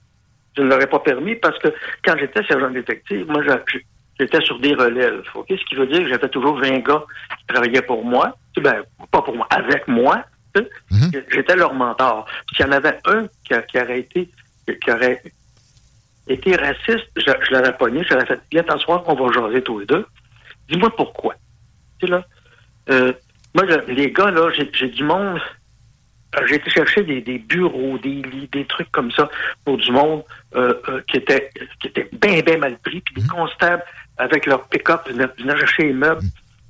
Je 0.56 0.62
ne 0.62 0.70
l'aurais 0.70 0.88
pas 0.88 1.00
permis 1.00 1.36
parce 1.36 1.58
que 1.60 1.68
quand 2.06 2.16
j'étais 2.20 2.44
sergent 2.46 2.70
détective, 2.70 3.26
moi, 3.28 3.42
j'étais 4.20 4.42
sur 4.42 4.60
des 4.60 4.74
relèves. 4.76 5.22
OK? 5.36 5.48
Ce 5.50 5.66
qui 5.66 5.76
veut 5.76 5.88
dire 5.88 6.00
que 6.04 6.10
j'avais 6.10 6.30
toujours 6.30 6.58
20 6.60 6.80
gars 6.80 7.04
qui 7.40 7.46
travaillaient 7.48 7.82
pour 7.82 8.04
moi. 8.06 8.38
Tu 8.54 8.62
sais, 8.64 8.70
Ben, 8.70 8.84
pas 9.12 9.22
pour 9.22 9.36
moi, 9.36 9.48
avec 9.50 9.88
moi. 9.88 10.24
tu 10.56 10.62
sais. 11.12 11.26
J'étais 11.34 11.56
leur 11.56 11.74
mentor. 11.74 12.26
Puis 12.48 12.56
S'il 12.58 12.66
y 12.66 12.70
en 12.70 12.72
avait 12.72 12.98
un 13.06 13.28
qui, 13.46 13.54
a- 13.54 13.62
qui 13.64 13.80
aurait 13.80 14.00
été 14.00 14.30
qui 14.84 14.92
aurait 14.92 15.22
été 16.28 16.56
raciste, 16.56 17.08
je, 17.16 17.24
je 17.24 17.54
l'aurais 17.56 17.76
pogné, 17.76 18.04
je 18.04 18.14
l'aurais 18.14 18.26
fait 18.28 18.40
bien 18.52 18.62
t'asseoir, 18.64 19.04
on 19.08 19.16
va 19.16 19.32
jaser 19.34 19.64
tous 19.64 19.80
les 19.80 19.86
deux. 19.88 20.06
Dis-moi 20.70 20.96
pourquoi. 20.96 21.36
Tu 22.00 22.06
sais, 22.06 22.12
là, 22.12 22.26
euh, 22.90 23.14
moi, 23.56 23.66
les 23.88 24.12
gars, 24.12 24.32
là, 24.32 24.50
j'ai 24.54 24.88
du 24.90 25.04
monde. 25.04 25.40
euh, 26.36 26.48
J'ai 26.48 26.56
été 26.56 26.70
chercher 26.70 27.04
des, 27.04 27.22
des 27.22 27.40
bureaux, 27.40 27.98
des 27.98 28.22
lits, 28.22 28.50
des 28.52 28.66
trucs 28.66 28.92
comme 28.92 29.12
ça 29.12 29.30
pour 29.66 29.78
du 29.78 29.92
monde 29.92 30.24
euh, 30.56 30.74
euh, 30.90 31.02
qui 31.10 31.18
était 31.18 31.50
qui 31.82 31.88
était 31.88 32.10
bien, 32.22 32.42
bien 32.42 32.58
mal 32.58 32.78
pris. 32.80 33.02
Puis 33.02 33.22
des 33.22 33.28
constables 33.28 33.84
avec 34.18 34.46
leur 34.46 34.68
pick-up 34.68 35.02
venaient 35.10 35.58
chercher 35.58 35.84
les 35.88 35.94
meubles. 35.94 36.22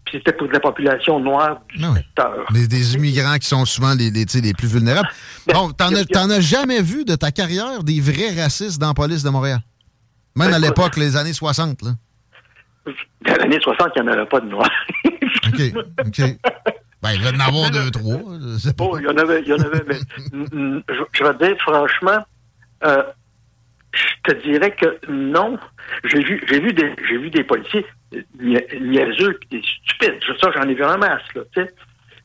Puis 0.05 0.17
c'était 0.17 0.33
pour 0.33 0.47
de 0.47 0.53
la 0.53 0.59
population 0.59 1.19
noire 1.19 1.59
du 1.69 1.83
secteur. 1.83 2.45
Des, 2.51 2.67
des 2.67 2.95
immigrants 2.95 3.37
qui 3.37 3.47
sont 3.47 3.63
souvent 3.65 3.93
les, 3.93 4.09
les, 4.09 4.53
plus 4.53 4.67
vulnérables. 4.67 5.07
Bon, 5.53 5.71
t'en 5.71 5.93
as, 5.93 6.05
t'en 6.05 6.29
as 6.31 6.39
jamais 6.41 6.81
vu 6.81 7.05
de 7.05 7.15
ta 7.15 7.31
carrière 7.31 7.83
des 7.83 7.99
vrais 8.01 8.33
racistes 8.41 8.79
dans 8.79 8.87
la 8.87 8.93
police 8.95 9.21
de 9.23 9.29
Montréal? 9.29 9.59
Même 10.35 10.53
à 10.53 10.57
l'époque, 10.59 10.95
les 10.97 11.15
années 11.15 11.33
60, 11.33 11.81
là. 11.83 11.91
Dans 13.21 13.33
les 13.35 13.41
années 13.41 13.59
60, 13.61 13.91
il 13.95 14.01
n'y 14.03 14.09
en 14.09 14.11
avait 14.13 14.25
pas 14.25 14.39
de 14.39 14.47
noirs. 14.47 14.69
OK, 15.05 15.61
OK. 16.05 16.21
Ben, 17.01 17.11
il 17.13 17.21
va 17.21 17.29
en 17.29 17.47
avoir 17.47 17.71
deux, 17.71 17.91
trois. 17.91 18.17
pas. 18.77 18.83
Oh, 18.83 18.97
il 18.99 19.05
y 19.05 19.07
en 19.07 19.17
avait, 19.17 19.41
il 19.41 19.47
y 19.47 19.53
en 19.53 19.59
avait, 19.59 19.83
mais 19.87 19.95
je, 20.33 21.03
je 21.13 21.23
vais 21.23 21.33
te 21.33 21.45
dire, 21.45 21.55
franchement, 21.61 22.25
euh, 22.83 23.03
je 23.93 24.31
te 24.33 24.41
dirais 24.43 24.75
que 24.75 24.99
non. 25.09 25.57
J'ai 26.03 26.21
vu, 26.23 26.43
j'ai 26.47 26.59
vu 26.59 26.73
des, 26.73 26.93
j'ai 27.07 27.17
vu 27.17 27.29
des 27.29 27.43
policiers 27.43 27.85
nia- 28.39 28.79
niaiseux 28.81 29.39
des 29.49 29.61
stupides. 29.61 30.19
Ça, 30.41 30.51
j'en 30.53 30.67
ai 30.67 30.73
vu 30.73 30.83
en 30.83 30.97
masse, 30.97 31.21
là, 31.35 31.41
tu 31.53 31.61
sais. 31.61 31.67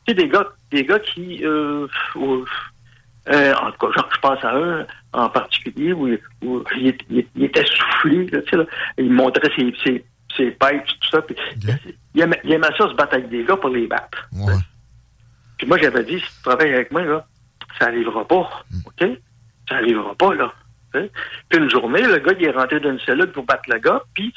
Tu 0.06 0.08
sais, 0.08 0.14
des 0.14 0.28
gars, 0.28 0.46
des 0.70 0.84
gars 0.84 0.98
qui, 0.98 1.40
euh, 1.44 1.86
euh, 2.16 3.54
en 3.54 3.70
tout 3.72 3.86
cas, 3.86 3.92
genre, 3.96 4.10
je 4.14 4.20
pense 4.20 4.44
à 4.44 4.54
un 4.54 4.86
en 5.12 5.28
particulier 5.30 5.92
où, 5.92 6.08
où 6.44 6.62
il, 6.76 6.94
était 7.42 7.64
soufflé, 7.64 8.26
là, 8.26 8.42
tu 8.42 8.50
sais, 8.50 8.56
là. 8.56 8.64
Il 8.98 9.10
montrait 9.12 9.50
ses, 9.56 9.72
ses, 9.84 10.04
ses 10.36 10.50
pipes, 10.50 10.84
tout 10.86 11.10
ça. 11.10 11.22
Puis, 11.22 11.36
il, 12.14 12.20
aimait, 12.20 12.40
il 12.44 12.52
aimait 12.52 12.66
ça 12.76 12.88
se 12.88 12.94
battre 12.94 13.14
avec 13.14 13.28
des 13.28 13.44
gars 13.44 13.56
pour 13.56 13.70
les 13.70 13.86
battre. 13.86 14.28
Puis 15.58 15.66
moi, 15.66 15.78
j'avais 15.80 16.04
dit, 16.04 16.18
si 16.18 16.26
tu 16.36 16.42
travailles 16.42 16.74
avec 16.74 16.90
moi, 16.90 17.02
là, 17.02 17.26
ça 17.78 17.86
n'arrivera 17.86 18.26
pas. 18.26 18.64
OK? 18.86 19.08
Ça 19.68 19.74
n'arrivera 19.76 20.14
pas, 20.14 20.34
là. 20.34 20.52
Puis 20.92 21.58
une 21.58 21.70
journée, 21.70 22.02
le 22.02 22.18
gars, 22.18 22.32
il 22.38 22.46
est 22.46 22.50
rentré 22.50 22.80
dans 22.80 22.90
une 22.90 23.00
cellule 23.00 23.32
pour 23.32 23.44
battre 23.44 23.68
le 23.68 23.78
gars, 23.78 24.02
puis 24.14 24.32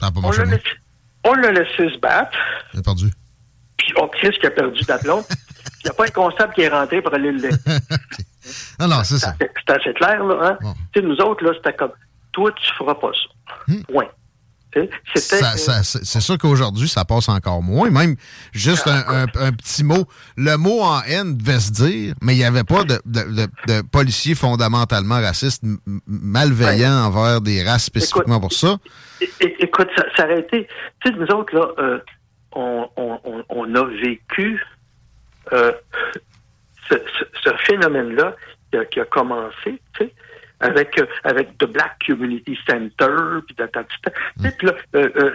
a 0.00 0.10
on 0.16 0.30
l'a 0.32 0.44
laissé, 0.44 0.62
on 1.24 1.34
l'a 1.34 1.52
laissé 1.52 1.94
se 1.94 1.98
battre, 1.98 2.36
J'ai 2.74 2.82
perdu. 2.82 3.06
puis 3.76 3.92
on 4.00 4.08
Chris 4.08 4.36
qui 4.40 4.46
a 4.46 4.50
perdu 4.50 4.82
d'aplomb. 4.82 5.24
Il 5.84 5.86
n'y 5.86 5.90
a 5.90 5.94
pas 5.94 6.04
un 6.04 6.10
constable 6.10 6.54
qui 6.54 6.62
est 6.62 6.68
rentré 6.68 7.02
pour 7.02 7.12
aller 7.12 7.32
le. 7.32 7.50
Non, 8.78 8.88
non, 8.88 9.04
c'est 9.04 9.18
ça. 9.18 9.34
C'est 9.38 9.70
assez 9.70 9.92
clair, 9.94 10.24
là. 10.24 10.58
Hein? 10.60 10.74
Tu 10.92 11.00
sais, 11.00 11.06
nous 11.06 11.16
autres, 11.16 11.44
là, 11.44 11.52
c'était 11.56 11.72
comme, 11.72 11.92
toi, 12.30 12.52
tu 12.52 12.72
feras 12.74 12.94
pas 12.94 13.10
ça. 13.12 13.74
Point. 13.88 14.06
C'est 16.04 16.20
sûr 16.20 16.38
qu'aujourd'hui, 16.38 16.88
ça 16.88 17.04
passe 17.04 17.28
encore 17.28 17.62
moins. 17.62 17.90
Même 17.90 18.16
juste 18.52 18.86
un, 18.88 19.04
un- 19.06 19.26
un 19.40 19.52
petit 19.52 19.84
mot. 19.84 20.04
Le 20.36 20.56
mot 20.56 20.80
en 20.82 21.02
haine 21.02 21.36
devait 21.36 21.60
se 21.60 21.70
dire, 21.72 22.14
mais 22.22 22.34
il 22.34 22.38
n'y 22.38 22.44
avait 22.44 22.64
pas 22.64 22.84
de, 22.84 22.98
de, 23.04 23.22
de- 23.22 23.48
de 23.68 23.82
policiers 23.82 24.34
fondamentalement 24.34 25.20
racistes, 25.20 25.62
malveillants 26.06 27.04
envers 27.06 27.40
des 27.40 27.62
races 27.62 27.84
spécifiquement 27.84 28.40
pour 28.40 28.52
ça. 28.52 28.78
Écoute, 29.40 29.88
ça, 29.96 30.04
ça 30.16 30.24
aurait 30.24 30.40
été. 30.40 30.66
Tu 31.04 31.10
sais, 31.12 31.18
nous 31.18 31.26
autres, 31.26 31.54
là, 31.54 31.68
euh, 31.78 31.98
on, 32.52 32.88
on, 32.96 33.20
on, 33.24 33.44
on 33.50 33.74
a 33.74 33.84
vécu 33.84 34.64
euh, 35.52 35.72
ce, 36.88 36.94
ce- 36.94 37.24
ce 37.44 37.50
phénomène-là 37.66 38.36
qui 38.70 38.78
a, 38.78 38.84
qui 38.86 39.00
a 39.00 39.04
commencé, 39.04 39.52
tu 39.64 40.04
sais, 40.04 40.14
avec, 40.62 40.98
euh, 40.98 41.06
avec 41.24 41.56
The 41.58 41.66
Black 41.66 41.96
Community 42.06 42.58
Center, 42.66 43.06
puis. 43.46 43.56
Tu 43.56 44.50
puis 44.58 44.66
là, 44.66 44.74
euh, 44.96 45.08
euh, 45.16 45.34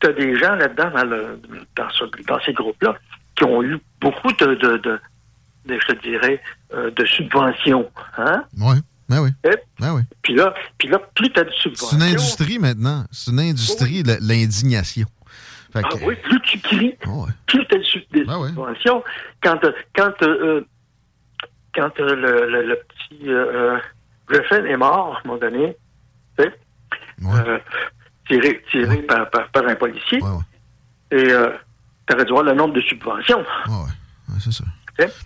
t'as 0.00 0.12
des 0.12 0.36
gens 0.38 0.54
là-dedans, 0.54 0.90
dans, 0.90 1.04
le, 1.04 1.40
dans, 1.76 1.90
ce- 1.90 2.22
dans 2.26 2.40
ces 2.40 2.52
groupes-là, 2.52 2.96
qui 3.36 3.44
ont 3.44 3.62
eu 3.62 3.78
beaucoup 4.00 4.32
de, 4.32 4.46
de, 4.54 4.76
de, 4.78 5.00
de, 5.66 5.78
je 5.88 5.92
dirais, 6.00 6.40
euh, 6.74 6.90
de 6.90 7.04
subventions. 7.04 7.90
Hein? 8.16 8.44
Oui, 8.58 8.76
ben 9.08 9.22
oui. 9.22 9.30
Et, 9.44 9.56
Ben 9.80 9.94
oui. 9.94 10.02
puis 10.22 10.34
là, 10.34 10.54
puis 10.78 10.88
là, 10.88 10.98
plus 11.14 11.30
t'as 11.32 11.44
de 11.44 11.50
C'est 11.50 11.62
subventions. 11.62 11.96
une 11.98 12.02
industrie 12.04 12.58
maintenant. 12.58 13.04
C'est 13.10 13.30
une 13.32 13.40
industrie, 13.40 14.02
l'indignation. 14.20 15.06
Ah 15.74 15.82
que- 15.82 16.04
oui, 16.04 16.16
plus 16.16 16.40
tu 16.42 16.58
cries, 16.60 16.96
plus 17.46 17.64
tu 17.66 17.74
as 17.74 17.78
des 17.78 18.24
subventions. 18.48 19.04
Quand, 19.42 19.60
quand, 19.94 20.22
euh, 20.22 20.62
quand 21.74 21.90
euh, 22.00 22.14
le, 22.16 22.50
le, 22.50 22.66
le 22.66 22.76
petit 22.88 23.28
euh, 23.28 23.78
Griffin 24.30 24.64
est 24.64 24.76
mort, 24.76 25.16
à 25.16 25.18
un 25.18 25.28
moment 25.28 25.40
donné, 25.40 25.76
tu 26.38 26.44
sais, 26.44 26.50
euh, 27.46 27.58
tiré, 28.28 28.62
tiré 28.70 28.96
par, 29.02 29.28
par, 29.30 29.48
par 29.50 29.66
un 29.66 29.74
policier, 29.74 30.20
et 31.10 31.16
euh, 31.32 31.50
tu 32.08 32.14
aurais 32.14 32.24
dû 32.24 32.32
voir 32.32 32.44
le 32.44 32.54
nombre 32.54 32.74
de 32.74 32.80
subventions. 32.82 33.40
Ouais, 33.68 34.36
c'est 34.42 34.52
ça. 34.52 34.64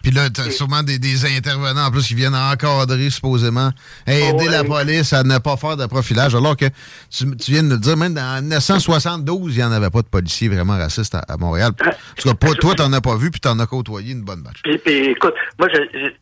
Puis 0.04 0.12
là, 0.12 0.30
t'as 0.30 0.50
sûrement 0.52 0.84
des, 0.84 1.00
des 1.00 1.24
intervenants 1.36 1.86
en 1.86 1.90
plus 1.90 2.06
qui 2.06 2.14
viennent 2.14 2.34
encadrer 2.36 3.10
supposément, 3.10 3.70
aider 4.06 4.48
la 4.48 4.62
police 4.62 5.12
à 5.12 5.24
ne 5.24 5.38
pas 5.38 5.56
faire 5.56 5.76
de 5.76 5.86
profilage. 5.86 6.32
Alors 6.36 6.56
que 6.56 6.66
tu, 7.10 7.36
tu 7.36 7.50
viens 7.50 7.64
de 7.64 7.70
le 7.70 7.78
dire, 7.78 7.96
même 7.96 8.16
en 8.16 8.40
1972, 8.40 9.54
il 9.54 9.58
n'y 9.58 9.64
en 9.64 9.72
avait 9.72 9.90
pas 9.90 10.02
de 10.02 10.06
policiers 10.06 10.48
vraiment 10.48 10.74
racistes 10.78 11.16
à, 11.16 11.20
à 11.28 11.36
Montréal. 11.38 11.72
En 11.80 11.90
tout 12.16 12.28
cas, 12.28 12.34
pas, 12.34 12.52
toi, 12.54 12.74
t'en 12.76 12.92
as 12.92 13.00
pas 13.00 13.16
vu, 13.16 13.32
puis 13.32 13.40
t'en 13.40 13.58
as 13.58 13.66
côtoyé 13.66 14.12
une 14.12 14.22
bonne 14.22 14.42
batch. 14.42 14.62
Puis, 14.62 14.78
puis, 14.78 14.94
écoute, 15.10 15.34
moi, 15.58 15.66
je, 15.74 15.80
je- 15.98 16.14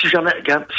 si, 0.00 0.08
j'en 0.08 0.24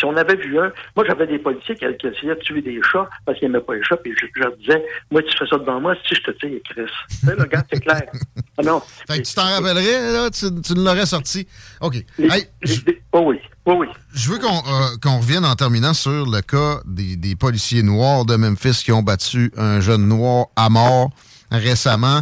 on 0.04 0.18
avait 0.18 0.36
vu 0.36 0.60
un, 0.60 0.72
moi, 0.96 1.06
j'avais 1.08 1.28
des 1.28 1.40
policiers 1.40 1.76
qui, 1.76 1.86
qui 1.98 2.08
essayaient 2.08 2.36
de 2.36 2.40
tuer 2.42 2.62
des 2.62 2.80
chats 2.92 3.10
parce 3.26 3.38
qu'ils 3.40 3.48
n'aimaient 3.48 3.64
pas 3.64 3.76
les 3.76 3.84
chats, 3.84 3.98
puis 3.98 4.14
je, 4.20 4.26
je 4.36 4.42
leur 4.42 4.56
disais, 4.58 4.84
moi, 5.12 5.22
tu 5.24 5.38
fais 5.38 5.46
ça 5.48 5.58
devant 5.58 5.80
moi, 5.80 5.96
si 6.08 6.16
je 6.16 6.22
te 6.22 6.32
tire, 6.32 6.60
Chris. 6.70 7.34
Regarde, 7.38 7.66
c'est 7.72 7.80
clair. 7.80 8.04
Ah 8.58 8.64
non. 8.64 8.82
Fait 9.10 9.22
que 9.22 9.28
tu 9.28 9.34
t'en 9.34 9.44
rappellerais, 9.44 10.14
là, 10.14 10.30
tu, 10.30 10.46
tu 10.62 10.76
l'aurais 10.76 11.06
sorti. 11.06 11.46
OK. 11.82 11.96
Hey, 12.18 12.48
oh 13.12 13.24
oui, 13.26 13.42
oui, 13.66 13.76
oui. 13.80 13.88
Je 14.14 14.32
veux 14.32 14.40
qu'on 14.40 14.48
euh, 14.48 14.96
qu'on 15.04 15.18
revienne 15.18 15.44
en 15.44 15.56
terminant 15.56 15.94
sur 15.94 16.26
le 16.26 16.40
cas 16.40 16.80
des, 16.86 17.18
des 17.18 17.36
policiers 17.36 17.84
noirs 17.84 18.24
de 18.24 18.38
Memphis 18.38 18.82
qui 18.86 18.94
ont 18.94 19.04
battu 19.04 19.52
un 19.58 19.82
jeune 19.82 20.08
noir 20.08 20.46
à 20.56 20.70
mort 20.70 21.10
récemment. 21.52 22.22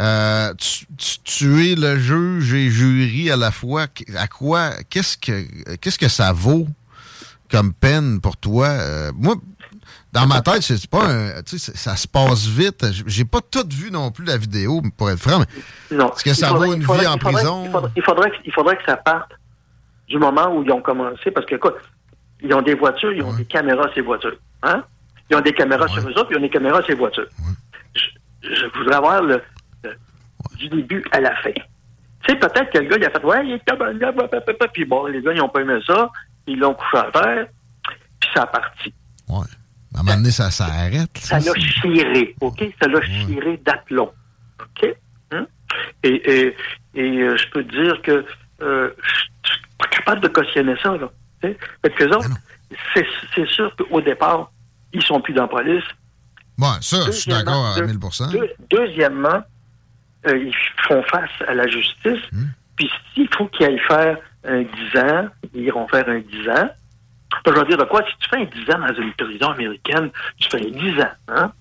Euh, 0.00 0.52
tu, 0.54 0.86
tu- 0.96 1.18
tu 1.22 1.70
es 1.70 1.74
le 1.76 1.98
juge 1.98 2.52
et 2.52 2.68
jury 2.70 3.30
à 3.30 3.36
la 3.36 3.50
fois. 3.50 3.86
À 4.16 4.26
quoi, 4.26 4.70
qu'est-ce 4.90 5.16
que, 5.16 5.76
qu'est-ce 5.76 5.98
que 5.98 6.08
ça 6.08 6.32
vaut 6.32 6.66
comme 7.50 7.72
peine 7.72 8.20
pour 8.20 8.36
toi? 8.36 8.66
Euh, 8.68 9.12
moi, 9.14 9.36
dans 10.12 10.26
ma 10.26 10.40
tête, 10.40 10.62
c'est 10.62 10.88
pas 10.90 11.06
un. 11.08 11.42
Tu 11.42 11.58
sais, 11.58 11.72
ça 11.76 11.94
se 11.96 12.08
passe 12.08 12.46
vite. 12.46 12.84
J'ai 13.06 13.24
pas 13.24 13.40
tout 13.40 13.66
vu 13.72 13.90
non 13.90 14.10
plus 14.10 14.24
la 14.24 14.36
vidéo, 14.36 14.82
pour 14.96 15.10
être 15.10 15.18
franc. 15.20 15.40
Mais 15.90 15.96
Non. 15.96 16.12
Est-ce 16.12 16.24
que 16.24 16.34
ça 16.34 16.48
faudrait- 16.48 16.66
vaut 16.68 16.74
une 16.74 16.82
faudrait- 16.82 17.00
vie 17.02 17.06
en 17.06 17.12
faudrait- 17.18 17.32
prison? 17.34 17.64
Il 17.96 18.02
faudrait, 18.02 18.28
il 18.28 18.30
que, 18.42 18.46
il 18.46 18.52
faudrait 18.52 18.76
que 18.76 18.84
ça 18.86 18.96
parte 18.96 19.30
du 20.08 20.18
moment 20.18 20.54
où 20.56 20.62
ils 20.64 20.70
ont 20.72 20.82
commencé, 20.82 21.30
parce 21.30 21.46
que, 21.46 21.54
écoute, 21.54 21.74
ils 22.42 22.52
ont 22.52 22.62
des 22.62 22.74
voitures, 22.74 23.12
ils 23.12 23.22
ont 23.22 23.32
des 23.32 23.44
caméras 23.44 23.88
ces 23.94 24.00
voitures. 24.02 24.36
Hein? 24.62 24.84
Ils 25.30 25.36
ont 25.36 25.40
des 25.40 25.52
caméras 25.54 25.88
sur 25.88 26.02
eux 26.06 26.12
autres, 26.18 26.28
ils 26.32 26.36
ont 26.36 26.40
des 26.40 26.50
caméras 26.50 26.80
ces 26.86 26.94
voitures. 26.94 27.26
Je, 27.94 28.54
je 28.54 28.78
voudrais 28.78 28.96
avoir 28.96 29.22
le- 29.22 29.40
du 30.56 30.68
début 30.68 31.04
à 31.12 31.20
la 31.20 31.34
fin. 31.36 31.50
Tu 31.52 32.32
sais, 32.32 32.36
peut-être 32.36 32.70
que 32.72 32.78
le 32.78 32.88
gars, 32.88 32.96
il 32.98 33.04
a 33.04 33.10
fait, 33.10 33.24
ouais, 33.24 33.46
il 33.46 33.52
est 33.52 33.68
comme 33.68 34.68
puis 34.72 34.84
bon, 34.84 35.06
les 35.06 35.20
gars, 35.22 35.32
ils 35.32 35.38
n'ont 35.38 35.48
pas 35.48 35.60
aimé 35.60 35.78
ça, 35.86 36.10
ils 36.46 36.58
l'ont 36.58 36.74
couché 36.74 36.96
à 36.98 37.10
terre, 37.12 37.46
puis 38.20 38.30
ça 38.34 38.42
a 38.42 38.46
parti. 38.46 38.92
À 39.28 40.00
un 40.00 40.02
moment 40.02 40.16
donné, 40.16 40.30
ça 40.32 40.50
s'arrête. 40.50 41.16
Ça 41.18 41.38
l'a 41.38 41.54
chiré, 41.54 42.34
OK? 42.40 42.64
Ça 42.82 42.88
l'a 42.88 43.00
chiré 43.02 43.58
d'aplomb, 43.58 44.10
OK? 44.60 44.88
Hein? 45.32 45.46
Et, 46.02 46.08
et, 46.08 46.56
et 46.94 47.18
euh, 47.22 47.36
je 47.36 47.48
peux 47.50 47.64
te 47.64 47.70
dire 47.70 48.02
que 48.02 48.24
euh, 48.62 48.90
je 49.44 49.50
suis 49.52 49.60
pas 49.78 49.86
capable 49.88 50.20
de 50.22 50.28
cautionner 50.28 50.74
ça, 50.82 50.96
là. 50.96 51.08
tu 51.42 51.48
sais? 51.48 51.58
Fait 51.82 51.90
que 51.90 52.04
les 52.04 52.16
autres, 52.16 52.28
c'est 52.94 53.06
c'est 53.34 53.46
sûr 53.48 53.74
qu'au 53.76 54.00
départ, 54.00 54.50
ils 54.92 55.02
sont 55.02 55.20
plus 55.20 55.32
dans 55.34 55.42
la 55.42 55.48
police. 55.48 55.84
Bon, 56.58 56.72
ça, 56.80 56.98
je 57.06 57.10
suis 57.12 57.30
d'accord 57.30 57.66
à 57.66 57.80
Deuxièmement, 57.80 58.10
1000 58.30 58.40
deux- 58.40 58.50
deuxièmement, 58.70 59.42
euh, 60.26 60.38
ils 60.38 60.54
font 60.88 61.02
face 61.04 61.30
à 61.46 61.54
la 61.54 61.66
justice. 61.66 62.22
Hmm. 62.32 62.46
Puis 62.76 62.90
s'il 63.12 63.28
faut 63.34 63.46
qu'ils 63.46 63.66
aillent 63.66 63.78
faire 63.86 64.18
un 64.44 64.62
10 64.62 64.98
ans, 64.98 65.28
ils 65.54 65.62
iront 65.64 65.86
faire 65.88 66.08
un 66.08 66.20
10 66.20 66.48
ans. 66.50 66.70
Je 67.46 67.52
veux 67.52 67.64
dire 67.64 67.78
de 67.78 67.84
quoi? 67.84 68.02
Si 68.02 68.16
tu 68.18 68.28
fais 68.30 68.42
un 68.42 68.44
10 68.44 68.74
ans 68.74 68.78
dans 68.78 69.02
une 69.02 69.12
prison 69.12 69.50
américaine, 69.50 70.10
tu 70.38 70.48
fais 70.48 70.66
un 70.66 70.70
10 70.70 71.00
ans. 71.00 71.12
Hein? 71.28 71.52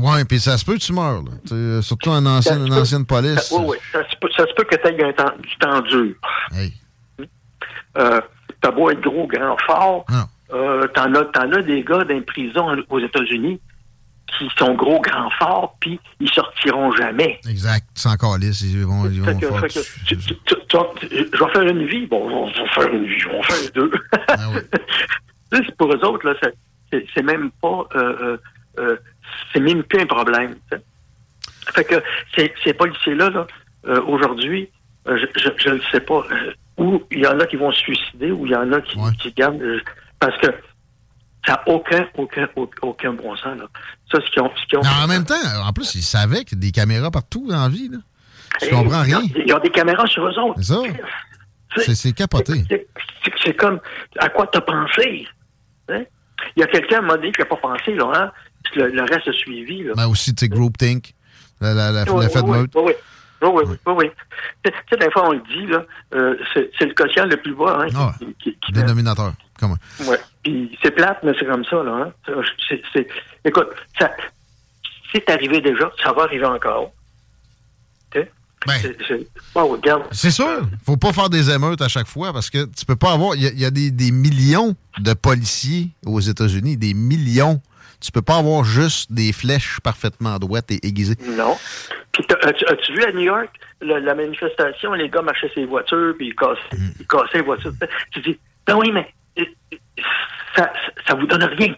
Ouais, 0.00 0.24
puis 0.24 0.38
ça 0.38 0.56
se 0.56 0.64
peut 0.64 0.74
que 0.74 0.78
tu 0.78 0.92
meurs, 0.92 1.22
là. 1.22 1.82
Surtout 1.82 2.10
en 2.10 2.24
ancienne, 2.26 2.66
une 2.66 2.74
ancienne 2.74 3.04
police. 3.04 3.52
Oui, 3.56 3.64
oui. 3.68 3.76
Ça 3.92 4.08
se 4.08 4.16
peut, 4.20 4.28
ça 4.36 4.46
se 4.46 4.54
peut 4.54 4.64
que 4.64 4.76
tu 4.76 4.86
aies 4.86 5.04
un 5.04 5.12
temps, 5.12 5.32
du 5.40 5.56
temps 5.56 5.80
dur. 5.80 6.14
Euh, 7.96 8.20
T'as 8.60 8.70
beau 8.70 8.90
être 8.90 9.00
gros, 9.00 9.26
grand, 9.26 9.56
fort. 9.66 10.06
Euh, 10.52 10.86
T'en 10.94 11.12
as, 11.14 11.26
as 11.34 11.62
des 11.62 11.82
gars 11.82 12.04
dans 12.04 12.14
les 12.14 12.20
prisons 12.20 12.76
aux 12.88 12.98
États-Unis 13.00 13.60
qui 14.38 14.48
sont 14.58 14.74
gros, 14.74 15.00
grand, 15.00 15.30
fort, 15.38 15.76
puis 15.80 15.98
ils 16.20 16.30
sortiront 16.30 16.92
jamais. 16.92 17.40
Exact. 17.48 17.86
Sans 17.94 18.16
calice, 18.16 18.62
ils 18.62 18.84
vont, 18.84 19.06
ils 19.10 19.20
vont 19.20 19.38
faire 19.38 19.68
je 21.00 21.44
vais 21.44 21.52
faire 21.52 21.62
une 21.62 21.86
vie. 21.86 22.06
Bon, 22.06 22.28
on 22.30 22.46
va 22.46 22.68
faire 22.68 22.92
une 22.92 23.06
vie, 23.06 23.22
on 23.32 23.36
va 23.40 23.42
faire 23.42 23.70
deux. 23.74 23.90
Ah 24.28 24.36
sais, 25.52 25.62
pour 25.78 25.92
eux 25.92 26.04
autres, 26.04 26.26
là, 26.28 26.34
c'est- 26.42 27.22
même 27.22 27.50
pas. 27.62 27.84
euh, 27.96 28.16
euh, 28.22 28.36
euh, 28.78 28.96
c'est 29.52 29.60
même 29.60 29.82
plus 29.84 30.00
un 30.00 30.06
problème. 30.06 30.56
Fait 31.74 31.84
que 31.84 32.02
ces, 32.36 32.52
ces 32.62 32.74
policiers-là, 32.74 33.30
là, 33.30 33.46
euh, 33.86 34.00
aujourd'hui, 34.02 34.68
je 35.06 35.70
ne 35.70 35.80
sais 35.92 36.00
pas, 36.00 36.22
où 36.78 37.02
il 37.10 37.20
y 37.20 37.26
en 37.26 37.38
a 37.40 37.46
qui 37.46 37.56
vont 37.56 37.72
se 37.72 37.78
suicider, 37.80 38.30
ou 38.32 38.46
il 38.46 38.52
y 38.52 38.56
en 38.56 38.72
a 38.72 38.80
qui, 38.80 38.98
qui 39.18 39.32
gardent. 39.32 39.62
parce 40.18 40.36
que 40.38 40.48
ça 41.46 41.52
n'a 41.52 41.62
aucun, 41.72 42.06
aucun, 42.16 42.48
aucun, 42.82 43.12
bon 43.12 43.36
sens. 43.36 43.58
Là. 43.58 43.66
Ça, 44.10 44.18
ce 44.24 44.30
qu'ils 44.30 44.42
ont, 44.42 44.50
ce 44.56 44.66
qu'ils 44.66 44.78
ont 44.78 44.82
Mais 44.82 45.04
en 45.04 45.06
même 45.06 45.24
temps, 45.24 45.34
en 45.64 45.72
plus, 45.72 45.94
ils 45.94 46.02
savaient 46.02 46.44
qu'il 46.44 46.58
y 46.58 46.60
a 46.60 46.66
des 46.66 46.72
caméras 46.72 47.10
partout 47.10 47.46
dans 47.48 47.62
la 47.62 47.68
vie, 47.68 47.88
là. 47.88 47.98
Je 48.62 48.70
comprends 48.70 49.02
rien. 49.02 49.20
Ils 49.46 49.52
ont, 49.52 49.58
des 49.58 49.70
caméras 49.70 50.06
sur 50.06 50.24
eux 50.26 50.38
autres. 50.38 50.54
C'est 50.58 50.74
ça. 51.86 51.94
C'est- 51.94 52.12
capoté. 52.12 52.64
C'est- 53.42 53.56
comme, 53.56 53.80
à 54.18 54.28
quoi 54.28 54.46
t'as 54.46 54.60
pensé? 54.60 55.26
Hein? 55.88 56.04
Il 56.56 56.60
y 56.60 56.62
a 56.62 56.66
quelqu'un 56.66 57.00
m'a 57.00 57.16
dit 57.18 57.32
qui 57.32 57.40
n'a 57.40 57.46
pas 57.46 57.56
pensé, 57.56 57.94
là, 57.94 58.10
hein? 58.14 58.32
Puis 58.64 58.80
Le, 58.80 58.88
le 58.90 59.02
reste 59.02 59.28
a 59.28 59.32
suivi, 59.32 59.82
là. 59.82 59.92
Mais 59.96 60.04
aussi, 60.04 60.34
tu 60.34 60.44
sais, 60.44 60.48
groupthink, 60.48 61.14
la, 61.60 61.74
la, 61.74 61.90
la, 61.90 62.04
Oui, 62.04 62.26
oui, 62.26 62.50
meute. 62.50 62.70
Oui, 62.74 62.92
oui. 63.42 63.62
Oui, 63.86 63.92
oui. 63.98 64.10
Tu 64.64 64.72
sais, 64.90 64.96
des 64.96 65.10
fois, 65.10 65.28
on 65.28 65.32
le 65.32 65.40
dit, 65.40 65.66
là, 65.66 65.84
euh, 66.14 66.36
c'est 66.54 66.86
le 66.86 66.94
quotient 66.94 67.26
le 67.26 67.36
plus 67.36 67.54
bas, 67.54 67.80
hein, 67.80 68.14
qui- 68.18 68.34
qui- 68.42 68.58
qui- 68.58 68.72
Dénominateur. 68.72 69.32
Comment? 69.58 69.76
Ouais. 70.06 70.18
Puis 70.42 70.76
c'est 70.82 70.90
plate, 70.90 71.18
mais 71.22 71.32
c'est 71.38 71.46
comme 71.46 71.64
ça, 71.64 71.82
là. 71.82 72.12
Hein? 72.28 72.34
Écoute, 73.44 73.68
ça, 73.98 74.10
c'est 75.12 75.28
arrivé 75.30 75.60
déjà, 75.60 75.90
ça 76.02 76.12
va 76.12 76.22
arriver 76.24 76.44
encore. 76.46 76.92
Sais? 78.12 78.30
C'est- 79.06 79.26
Bon, 79.54 79.76
sûr. 80.30 80.62
Faut 80.86 80.96
pas 80.96 81.12
faire 81.12 81.28
des 81.28 81.50
émeutes 81.50 81.82
à 81.82 81.88
chaque 81.88 82.06
fois 82.08 82.32
parce 82.32 82.48
que 82.50 82.64
tu 82.64 82.84
peux 82.86 82.96
pas 82.96 83.12
avoir. 83.12 83.34
Il 83.36 83.42
y 83.42 83.46
a, 83.46 83.50
il 83.50 83.60
y 83.60 83.64
a 83.64 83.70
des, 83.70 83.90
des 83.90 84.10
millions 84.10 84.74
de 84.98 85.12
policiers 85.12 85.88
aux 86.06 86.20
États-Unis, 86.20 86.76
des 86.76 86.94
millions. 86.94 87.60
Tu 88.00 88.10
peux 88.10 88.22
pas 88.22 88.36
avoir 88.38 88.64
juste 88.64 89.12
des 89.12 89.32
flèches 89.32 89.80
parfaitement 89.82 90.38
droites 90.38 90.70
et 90.70 90.84
aiguisées. 90.86 91.16
Non. 91.36 91.56
Puis 92.12 92.24
as-tu 92.42 92.64
as-tu 92.66 92.92
vu 92.94 93.02
à 93.04 93.12
New 93.12 93.20
York 93.20 93.50
la 93.82 94.14
manifestation, 94.14 94.94
les 94.94 95.10
gars 95.10 95.20
marchaient 95.22 95.50
ses 95.54 95.66
voitures, 95.66 96.14
puis 96.16 96.28
ils 96.28 96.34
cassaient, 96.34 96.76
Mm. 96.78 96.90
ils 97.00 97.06
cassaient 97.06 97.38
les 97.38 97.42
voitures. 97.42 97.72
Tu 98.12 98.20
dis, 98.20 98.38
ben 98.66 98.76
oui, 98.76 98.90
mais 98.92 99.12
ça, 100.56 100.72
ça 101.06 101.14
vous 101.14 101.26
donne 101.26 101.44
rien. 101.44 101.74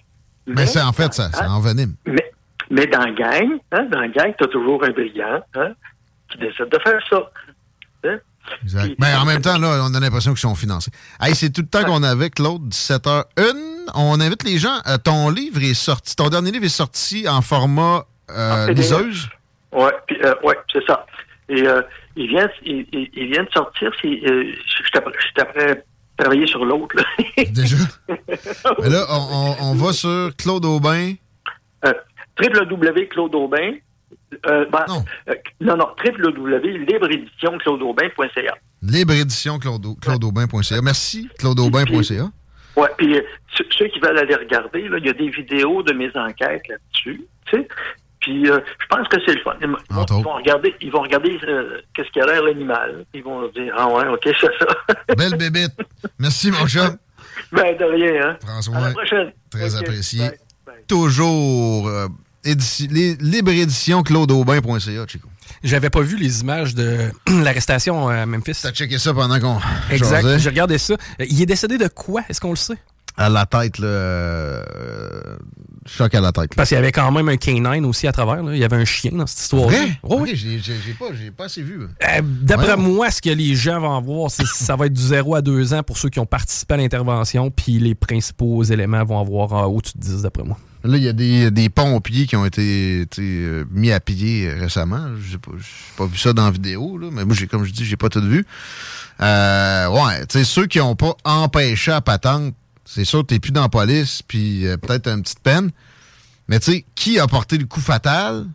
Mais 0.46 0.66
c'est 0.66 0.80
en 0.82 0.92
fait, 0.92 1.12
ça, 1.14 1.30
ça 1.32 1.48
envenime. 1.50 1.94
Mais, 2.06 2.32
mais 2.70 2.86
dans 2.86 3.00
la 3.00 3.12
gang, 3.12 3.58
hein, 3.72 3.84
dans 3.90 4.00
la 4.00 4.08
gang, 4.08 4.32
t'as 4.38 4.46
toujours 4.46 4.82
un 4.84 4.90
brillant 4.90 5.40
hein, 5.54 5.72
qui 6.30 6.38
décide 6.38 6.68
de 6.68 6.78
faire 6.78 7.00
ça. 7.10 7.30
Hein? 8.04 8.18
Exact. 8.62 8.94
Mais 9.00 9.12
en 9.14 9.24
même 9.24 9.40
temps, 9.40 9.58
là, 9.58 9.80
on 9.90 9.92
a 9.94 9.98
l'impression 10.00 10.30
qu'ils 10.32 10.40
sont 10.40 10.54
financés. 10.54 10.92
Hey, 11.20 11.34
c'est 11.34 11.50
tout 11.50 11.62
le 11.62 11.68
temps 11.68 11.84
qu'on 11.84 12.04
avait, 12.04 12.30
Claude, 12.30 12.68
17h01. 12.68 13.24
On 13.96 14.20
invite 14.20 14.44
les 14.44 14.58
gens. 14.58 14.78
euh, 14.86 14.98
ton 14.98 15.30
livre 15.30 15.60
est 15.62 15.74
sorti. 15.74 16.14
Ton 16.14 16.28
dernier 16.28 16.52
livre 16.52 16.64
est 16.64 16.68
sorti 16.68 17.28
en 17.28 17.42
format 17.42 18.04
euh, 18.30 18.72
liseuse? 18.72 19.28
Puis, 20.06 20.16
euh, 20.24 20.34
ouais, 20.44 20.56
c'est 20.72 20.84
ça. 20.86 21.04
Et 21.48 21.66
euh, 21.66 21.82
il 22.14 22.28
vient, 22.28 22.48
il, 22.64 22.86
il- 22.92 23.10
il 23.14 23.32
vient 23.32 23.42
de 23.44 23.50
sortir. 23.50 23.90
c'est, 24.00 24.10
je 24.20 24.90
t'apprends 24.92 25.80
travailler 26.16 26.46
sur 26.46 26.64
l'autre. 26.64 26.96
Déjà. 27.50 27.76
Mais 28.08 28.88
là, 28.90 29.04
on, 29.10 29.56
on- 29.60 29.70
on 29.70 29.74
va 29.74 29.92
sur 29.92 30.30
Claude 30.36 30.64
Aubin. 30.64 31.14
Euh, 31.84 31.92
www.claudeaubin. 32.40 33.74
Euh, 34.46 34.64
ben, 34.70 34.84
euh, 35.28 35.34
non, 35.60 35.76
non, 35.76 35.88
www.libreéditionclaudeaubin.ca. 36.04 38.54
Libre 38.82 39.14
édition 39.14 39.58
Claude, 39.58 39.86
claudeaubin.ca. 40.00 40.82
Merci, 40.82 41.28
claudeaubin.ca. 41.38 42.30
Ouais, 42.76 42.88
puis 42.98 43.16
euh, 43.16 43.22
ceux, 43.56 43.64
ceux 43.70 43.86
qui 43.88 43.98
veulent 44.00 44.18
aller 44.18 44.34
regarder, 44.34 44.80
il 44.80 45.04
y 45.04 45.08
a 45.08 45.12
des 45.14 45.30
vidéos 45.30 45.82
de 45.82 45.92
mes 45.94 46.10
enquêtes 46.14 46.68
là-dessus, 46.68 47.22
tu 47.46 47.56
sais. 47.58 47.68
Puis 48.26 48.50
euh, 48.50 48.58
je 48.80 48.86
pense 48.90 49.06
que 49.06 49.18
c'est 49.24 49.34
le 49.34 49.40
fun. 49.42 49.54
Ils 49.60 49.68
vont, 49.68 49.76
ils 50.18 50.24
vont 50.24 50.34
regarder, 50.34 50.74
ils 50.80 50.90
vont 50.90 51.02
regarder 51.02 51.38
euh, 51.46 51.80
qu'est-ce 51.94 52.10
qui 52.10 52.20
a 52.20 52.26
l'air 52.26 52.42
l'animal. 52.42 53.04
Ils 53.14 53.22
vont 53.22 53.46
dire 53.50 53.72
ah 53.78 53.86
ouais, 53.86 54.08
ok, 54.08 54.22
c'est 54.24 54.34
ça. 54.34 55.14
Belle 55.16 55.36
bébite. 55.36 55.76
Merci, 56.18 56.50
mon 56.50 56.66
chum. 56.66 56.96
ben 57.52 57.76
de 57.76 57.84
rien, 57.84 58.30
hein. 58.30 58.36
François. 58.44 58.76
À 58.78 58.88
la 58.88 58.90
prochaine. 58.90 59.32
Très 59.48 59.76
apprécié. 59.76 60.28
bye. 60.66 60.74
Toujours 60.88 61.86
euh, 61.86 62.08
libre 62.44 63.52
édition 63.52 64.02
claudeaubin.ca, 64.02 65.06
Chico. 65.06 65.28
J'avais 65.62 65.90
pas 65.90 66.00
vu 66.00 66.16
les 66.16 66.40
images 66.40 66.74
de 66.74 67.12
l'arrestation 67.28 68.08
à 68.08 68.26
Memphis. 68.26 68.58
T'as 68.60 68.72
checké 68.72 68.98
ça 68.98 69.14
pendant 69.14 69.38
qu'on 69.38 69.60
Exact. 69.92 70.38
J'ai 70.38 70.48
regardé 70.48 70.78
ça. 70.78 70.96
Il 71.20 71.40
est 71.40 71.46
décédé 71.46 71.78
de 71.78 71.86
quoi? 71.86 72.22
Est-ce 72.28 72.40
qu'on 72.40 72.50
le 72.50 72.56
sait? 72.56 72.78
À 73.18 73.28
la 73.30 73.46
tête, 73.46 73.78
là. 73.78 73.86
euh, 73.86 75.36
choc 75.86 76.14
à 76.14 76.20
la 76.20 76.32
tête. 76.32 76.50
là. 76.50 76.56
Parce 76.56 76.68
qu'il 76.68 76.76
y 76.76 76.78
avait 76.78 76.92
quand 76.92 77.10
même 77.12 77.28
un 77.28 77.36
canine 77.36 77.84
aussi 77.86 78.06
à 78.06 78.12
travers. 78.12 78.42
là. 78.42 78.52
Il 78.52 78.58
y 78.58 78.64
avait 78.64 78.76
un 78.76 78.84
chien 78.84 79.12
dans 79.12 79.26
cette 79.26 79.40
histoire. 79.40 79.68
Vrai? 79.68 79.98
Ok, 80.02 80.26
j'ai 80.34 80.58
j'ai- 80.58 80.74
j'ai 80.84 80.92
pas, 80.92 81.06
j'ai 81.14 81.30
pas 81.30 81.44
assez 81.46 81.62
vu. 81.62 81.80
Euh, 81.82 82.20
D'après 82.22 82.72
Ouais. 82.74 82.76
moi, 82.76 83.10
ce 83.10 83.22
que 83.22 83.30
les 83.30 83.54
gens 83.54 83.80
vont 83.80 84.00
voir, 84.02 84.30
c'est 84.30 84.44
ça 84.46 84.76
va 84.76 84.86
être 84.86 84.92
du 84.92 85.00
0 85.02 85.34
à 85.34 85.40
2 85.42 85.72
ans 85.72 85.82
pour 85.82 85.96
ceux 85.98 86.08
qui 86.10 86.18
ont 86.20 86.26
participé 86.26 86.74
à 86.74 86.76
l'intervention, 86.76 87.50
puis 87.50 87.78
les 87.78 87.94
principaux 87.94 88.62
éléments 88.64 89.04
vont 89.04 89.20
avoir 89.20 89.52
en 89.54 89.64
haut 89.66 89.80
de 89.80 89.90
10 89.98 90.22
d'après 90.22 90.42
moi. 90.44 90.58
Là, 90.84 90.96
il 90.98 91.02
y 91.02 91.08
a 91.08 91.12
des, 91.12 91.50
des 91.50 91.68
pompiers 91.68 92.26
qui 92.26 92.36
ont 92.36 92.44
été 92.46 93.06
euh, 93.18 93.64
mis 93.72 93.90
à 93.90 93.98
pied 93.98 94.52
récemment. 94.52 95.08
J'ai 95.28 95.38
pas, 95.38 95.50
j'ai 95.56 95.96
pas 95.96 96.06
vu 96.06 96.16
ça 96.18 96.32
dans 96.32 96.44
la 96.44 96.50
vidéo, 96.52 96.96
là, 96.98 97.08
mais 97.10 97.24
moi, 97.24 97.34
j'ai, 97.34 97.46
comme 97.48 97.64
je 97.64 97.72
dis, 97.72 97.84
j'ai 97.84 97.96
pas 97.96 98.08
tout 98.08 98.20
vu. 98.20 98.44
Euh, 99.20 99.88
ouais, 99.88 100.26
tu 100.26 100.38
sais, 100.38 100.44
ceux 100.44 100.66
qui 100.66 100.80
ont 100.80 100.94
pas 100.94 101.14
empêché 101.24 101.90
à 101.90 102.00
patente, 102.00 102.54
c'est 102.86 103.04
sûr 103.04 103.20
que 103.20 103.26
t'es 103.26 103.38
plus 103.40 103.52
dans 103.52 103.60
la 103.62 103.68
police, 103.68 104.22
puis 104.26 104.66
euh, 104.66 104.76
peut-être 104.78 105.08
une 105.08 105.22
petite 105.22 105.40
peine. 105.40 105.70
Mais 106.48 106.58
tu 106.60 106.72
sais, 106.72 106.84
qui 106.94 107.18
a 107.18 107.26
porté 107.26 107.58
le 107.58 107.66
coup 107.66 107.80
fatal? 107.80 108.46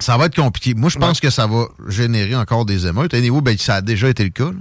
Ça 0.00 0.16
va 0.16 0.26
être 0.26 0.34
compliqué. 0.34 0.74
Moi, 0.74 0.88
je 0.90 0.98
pense 0.98 1.20
que 1.20 1.30
ça 1.30 1.46
va 1.46 1.66
générer 1.88 2.34
encore 2.34 2.64
des 2.64 2.86
émeutes. 2.88 3.14
Niveau, 3.14 3.40
ben, 3.40 3.56
ça 3.56 3.76
a 3.76 3.80
déjà 3.82 4.08
été 4.08 4.24
le 4.24 4.30
cas. 4.30 4.46
là. 4.50 4.58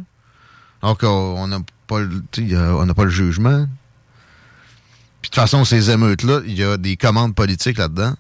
Alors 0.84 0.98
qu'on 0.98 1.48
n'a 1.48 1.60
pas, 1.88 2.00
le- 2.02 2.22
euh, 2.40 2.74
on 2.74 2.86
n'a 2.86 2.94
pas 2.94 3.06
le 3.06 3.10
jugement. 3.10 3.66
Puis 5.22 5.30
de 5.30 5.36
toute 5.36 5.36
façon, 5.36 5.64
ces 5.66 5.90
émeutes-là, 5.90 6.42
il 6.46 6.54
y 6.58 6.64
a 6.64 6.78
des 6.78 6.98
commandes 6.98 7.34
politiques 7.34 7.78
là-dedans. 7.78 8.14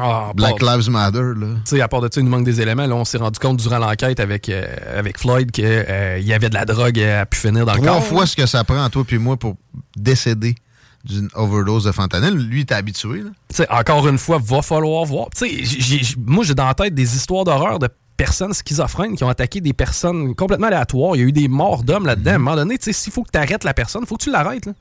Ah, 0.00 0.32
Black 0.34 0.60
Lives 0.60 0.90
Matter, 0.90 1.32
là. 1.36 1.46
Tu 1.64 1.76
sais, 1.76 1.80
à 1.80 1.88
part 1.88 2.00
de 2.00 2.08
ça, 2.12 2.20
il 2.20 2.24
nous 2.24 2.30
manque 2.30 2.44
des 2.44 2.60
éléments. 2.60 2.86
Là, 2.86 2.94
on 2.94 3.04
s'est 3.04 3.18
rendu 3.18 3.38
compte 3.38 3.58
durant 3.58 3.78
l'enquête 3.78 4.20
avec, 4.20 4.48
euh, 4.48 4.64
avec 4.96 5.18
Floyd 5.18 5.50
qu'il 5.50 5.64
y 5.64 6.32
avait 6.32 6.48
de 6.48 6.54
la 6.54 6.64
drogue 6.64 6.98
à 7.00 7.26
pu 7.26 7.38
finir 7.38 7.66
dans 7.66 7.74
le 7.74 7.80
corps. 7.80 8.04
fois 8.04 8.26
ce 8.26 8.36
que 8.36 8.46
ça 8.46 8.64
prend 8.64 8.82
à 8.82 8.90
toi 8.90 9.04
puis 9.04 9.18
moi 9.18 9.36
pour 9.36 9.56
décédé 9.96 10.54
d'une 11.04 11.28
overdose 11.34 11.84
de 11.84 11.92
fentanyl. 11.92 12.34
Lui, 12.34 12.58
il 12.58 12.62
était 12.62 12.74
habitué. 12.74 13.22
Là. 13.22 13.30
Tu 13.48 13.56
sais, 13.56 13.70
encore 13.70 14.06
une 14.08 14.18
fois, 14.18 14.38
va 14.42 14.62
falloir 14.62 15.04
voir. 15.04 15.28
Tu 15.36 15.66
sais, 15.66 16.16
moi, 16.26 16.44
j'ai 16.44 16.54
dans 16.54 16.66
la 16.66 16.74
tête 16.74 16.94
des 16.94 17.16
histoires 17.16 17.44
d'horreur 17.44 17.78
de 17.78 17.88
personnes 18.16 18.52
schizophrènes 18.52 19.16
qui 19.16 19.24
ont 19.24 19.28
attaqué 19.28 19.60
des 19.60 19.72
personnes 19.72 20.34
complètement 20.34 20.66
aléatoires. 20.66 21.14
Il 21.14 21.20
y 21.20 21.24
a 21.24 21.26
eu 21.26 21.32
des 21.32 21.48
morts 21.48 21.84
d'hommes 21.84 22.06
là-dedans. 22.06 22.32
À 22.32 22.34
un 22.34 22.38
moment 22.38 22.56
donné, 22.56 22.76
tu 22.78 22.86
sais, 22.86 22.92
s'il 22.92 23.12
faut 23.12 23.22
que 23.22 23.30
tu 23.30 23.38
arrêtes 23.38 23.64
la 23.64 23.74
personne, 23.74 24.02
il 24.02 24.08
faut 24.08 24.16
que 24.16 24.24
tu 24.24 24.30
l'arrêtes. 24.30 24.66
là. 24.66 24.72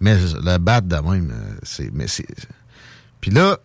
Mais 0.00 0.16
le 0.16 0.58
battre 0.58 0.88
de 0.88 0.96
même, 0.96 1.30
euh, 1.30 1.58
c'est. 1.62 1.90
Mais 1.92 2.08
c'est. 2.08 2.26
Puis 3.20 3.30
là, 3.30 3.58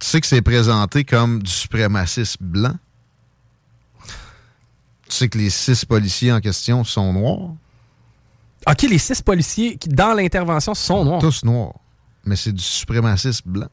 tu 0.00 0.06
sais 0.06 0.20
que 0.20 0.26
c'est 0.26 0.42
présenté 0.42 1.04
comme 1.04 1.42
du 1.42 1.50
suprémacisme 1.50 2.44
blanc? 2.44 2.74
Tu 5.08 5.16
sais 5.16 5.28
que 5.28 5.38
les 5.38 5.50
six 5.50 5.84
policiers 5.84 6.32
en 6.32 6.40
question 6.40 6.84
sont 6.84 7.12
noirs? 7.12 7.54
OK, 8.66 8.82
les 8.82 8.98
six 8.98 9.20
policiers 9.22 9.76
qui, 9.76 9.88
dans 9.88 10.14
l'intervention, 10.14 10.74
sont 10.74 11.04
noirs. 11.04 11.20
Tous 11.20 11.44
noirs. 11.44 11.74
Mais 12.24 12.36
c'est 12.36 12.52
du 12.52 12.62
suprémacisme 12.62 13.50
blanc. 13.50 13.68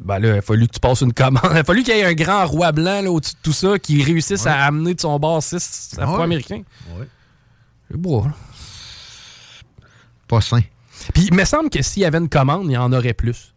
Ben 0.00 0.18
là, 0.18 0.28
il 0.34 0.38
a 0.38 0.42
fallu 0.42 0.66
que 0.66 0.72
tu 0.72 0.80
passes 0.80 1.00
une 1.00 1.14
commande. 1.14 1.48
Il 1.52 1.58
a 1.58 1.64
fallu 1.64 1.82
qu'il 1.82 1.94
y 1.96 2.00
ait 2.00 2.04
un 2.04 2.12
grand 2.12 2.46
roi 2.46 2.72
blanc 2.72 3.00
là, 3.00 3.10
au-dessus 3.10 3.34
de 3.34 3.38
tout 3.42 3.52
ça 3.52 3.78
qui 3.78 4.02
réussisse 4.02 4.46
à 4.46 4.66
amener 4.66 4.94
de 4.94 5.00
son 5.00 5.18
bord 5.18 5.42
six 5.42 5.96
afro-américains. 5.98 6.62
Ouais. 6.98 7.08
C'est 7.90 7.96
beau, 7.96 8.22
hein? 8.22 8.34
Pas 10.26 10.40
sain. 10.42 10.60
Puis 11.14 11.28
il 11.30 11.34
me 11.34 11.44
semble 11.44 11.70
que 11.70 11.80
s'il 11.80 12.02
y 12.02 12.04
avait 12.04 12.18
une 12.18 12.28
commande, 12.28 12.66
il 12.66 12.72
y 12.72 12.76
en 12.76 12.92
aurait 12.92 13.14
plus. 13.14 13.54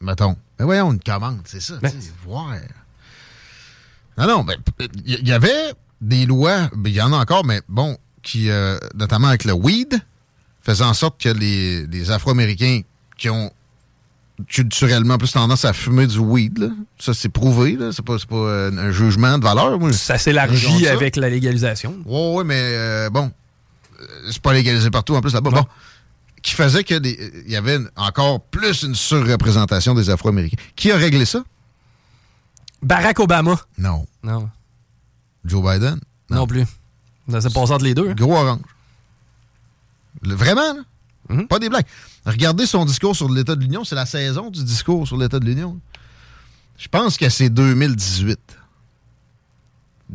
Mettons. 0.00 0.36
Mais 0.58 0.64
voyons, 0.64 0.92
une 0.92 1.00
commande, 1.00 1.40
c'est 1.44 1.60
ça. 1.60 1.74
Ben, 1.82 1.92
voir. 2.24 2.54
Non, 4.16 4.26
non, 4.26 4.44
mais 4.44 4.56
il 5.04 5.28
y, 5.28 5.32
avait 5.32 5.74
des 6.00 6.26
lois, 6.26 6.70
ben, 6.74 6.90
il 6.90 6.94
y 6.94 7.02
en 7.02 7.12
a 7.12 7.16
encore, 7.16 7.44
mais 7.44 7.60
bon, 7.68 7.98
qui, 8.22 8.50
euh, 8.50 8.78
notamment 8.94 9.28
avec 9.28 9.44
le 9.44 9.52
weed, 9.52 10.00
faisaient 10.62 10.84
en 10.84 10.94
sorte 10.94 11.20
que 11.20 11.28
les, 11.28 11.86
les 11.86 12.10
Afro-Américains 12.10 12.82
qui 13.18 13.28
ont 13.28 13.50
culturellement 14.48 15.18
plus 15.18 15.32
tendance 15.32 15.64
à 15.64 15.72
fumer 15.72 16.06
du 16.06 16.18
weed, 16.18 16.58
là, 16.58 16.68
ça 16.98 17.14
c'est 17.14 17.28
prouvé, 17.28 17.78
c'est 17.92 18.04
pas, 18.04 18.16
pas 18.28 18.36
euh, 18.36 18.70
un 18.76 18.90
jugement 18.90 19.38
de 19.38 19.44
valeur. 19.44 19.78
moi. 19.78 19.92
Ça 19.92 20.18
s'élargit 20.18 20.88
avec 20.88 21.16
la 21.16 21.30
légalisation. 21.30 21.94
Oui, 22.04 22.38
oui, 22.38 22.44
mais 22.44 22.60
euh, 22.60 23.10
bon, 23.10 23.30
euh, 24.00 24.04
c'est 24.30 24.42
pas 24.42 24.52
légalisé 24.52 24.90
partout 24.90 25.14
en 25.14 25.20
plus 25.20 25.32
là-bas. 25.32 25.50
Bon, 25.50 25.66
qui 26.44 26.52
faisait 26.54 26.84
que 26.84 26.94
des- 26.94 27.42
il 27.46 27.50
y 27.52 27.56
avait 27.56 27.76
une- 27.76 27.90
encore 27.96 28.40
plus 28.44 28.82
une 28.82 28.94
surreprésentation 28.94 29.94
des 29.94 30.10
Afro-Américains. 30.10 30.62
Qui 30.76 30.92
a 30.92 30.96
réglé 30.96 31.24
ça? 31.24 31.42
Barack 32.82 33.18
Obama. 33.18 33.58
Non. 33.78 34.06
Non. 34.22 34.50
Joe 35.44 35.62
Biden? 35.64 35.98
Non, 36.30 36.46
plus. 36.46 36.64
Ça 37.30 37.40
s'est 37.40 37.48
passé 37.50 37.72
entre 37.72 37.84
les 37.84 37.94
deux. 37.94 38.10
hein. 38.10 38.14
Gros 38.14 38.36
orange. 38.36 38.60
Le- 40.22 40.34
vraiment, 40.34 40.74
là? 40.74 40.82
Mhm. 41.30 41.48
Pas 41.48 41.58
des 41.58 41.70
blagues. 41.70 41.86
Regardez 42.26 42.66
son 42.66 42.84
discours 42.84 43.16
sur 43.16 43.30
l'État 43.30 43.54
de 43.56 43.60
l'Union. 43.62 43.82
C'est 43.84 43.94
la 43.94 44.04
saison 44.06 44.50
du 44.50 44.62
discours 44.62 45.06
sur 45.06 45.16
l'État 45.16 45.40
de 45.40 45.46
l'Union. 45.46 45.80
Je 46.76 46.88
pense 46.88 47.16
que 47.16 47.28
c'est 47.30 47.48
2018. 47.48 48.38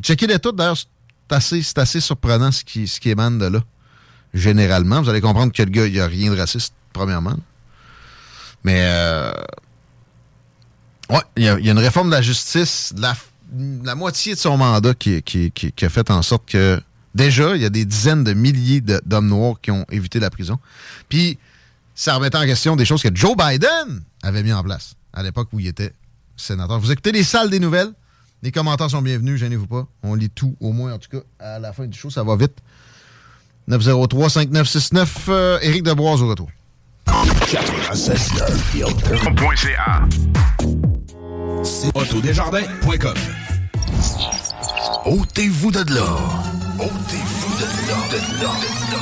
Checkez 0.04 0.28
les 0.28 0.38
toutes, 0.38 0.56
d'ailleurs. 0.56 0.78
C'est 0.78 1.36
assez, 1.36 1.62
c'est 1.64 1.78
assez 1.80 2.00
surprenant 2.00 2.52
ce 2.52 2.64
qui, 2.64 2.88
ce 2.88 3.00
qui 3.00 3.10
émane 3.10 3.40
de 3.40 3.46
là. 3.46 3.64
Généralement, 4.34 5.02
vous 5.02 5.10
allez 5.10 5.22
comprendre 5.22 5.52
que 5.52 5.64
le 5.64 5.70
gars, 5.70 5.88
il 5.88 5.94
n'y 5.94 6.00
a 6.00 6.08
rien 6.08 6.32
de 6.32 6.38
raciste, 6.38 6.74
premièrement. 6.94 7.36
Mais, 8.64 8.82
euh, 8.84 9.32
ouais, 11.10 11.22
il 11.38 11.44
y, 11.44 11.48
a 11.50 11.58
une 11.58 11.80
réforme 11.80 12.10
de 12.10 12.16
la 12.16 12.22
justice, 12.22 12.94
de 12.94 13.02
la, 13.02 13.96
moitié 13.96 14.36
de 14.36 14.40
son 14.40 14.58
mandat 14.58 14.94
qui, 14.94 15.22
qui, 15.24 15.74
a 15.82 15.90
fait 15.90 16.12
en 16.12 16.22
sorte 16.22 16.48
que, 16.50 16.80
déjà, 17.16 17.56
il 17.56 17.62
y 17.62 17.66
a 17.66 17.70
des 17.70 17.86
dizaines 17.86 18.24
de 18.24 18.34
milliers 18.34 18.82
d'hommes 18.82 19.28
noirs 19.28 19.56
qui 19.62 19.72
ont 19.72 19.86
évité 19.90 20.20
la 20.20 20.30
prison. 20.30 20.60
Puis, 21.08 21.40
ça 21.96 22.16
remettait 22.16 22.38
en 22.38 22.46
question 22.46 22.76
des 22.76 22.86
choses 22.86 23.02
que 23.02 23.14
Joe 23.14 23.36
Biden 23.36 24.04
avait 24.24 24.44
mis 24.44 24.54
en 24.54 24.64
place 24.64 24.96
à 25.14 25.24
l'époque 25.24 25.50
où 25.52 25.60
il 25.60 25.68
était 25.68 25.94
sénateur. 26.38 26.80
Vous 26.80 26.92
écoutez 26.92 27.12
les 27.12 27.24
salles 27.24 27.50
des 27.50 27.60
nouvelles. 27.60 27.92
Les 28.42 28.52
commentaires 28.52 28.90
sont 28.90 29.02
bienvenus, 29.02 29.38
gênez-vous 29.38 29.68
pas. 29.68 29.88
On 30.02 30.16
lit 30.16 30.30
tout, 30.30 30.56
au 30.62 30.72
moins, 30.72 30.94
en 30.94 30.98
tout 30.98 31.10
cas, 31.10 31.24
à 31.40 31.60
la 31.60 31.74
fin 31.74 31.88
du 31.88 31.98
show, 31.98 32.10
ça 32.10 32.24
va 32.24 32.38
vite. 32.38 32.58
903-5969, 33.70 35.08
euh, 35.30 35.60
Éric 35.62 35.84
Deboise 35.84 36.22
au 36.22 36.28
retour. 36.30 36.50
96.ca. 37.08 40.06
Autodesjardins.com 41.94 43.14
Ôtez-vous 45.06 45.72
de 45.72 45.94
là. 45.94 46.18
Ôtez-vous 46.80 47.56
de 47.58 47.66
là. 47.88 47.96
De 48.12 48.18
là. 48.44 48.52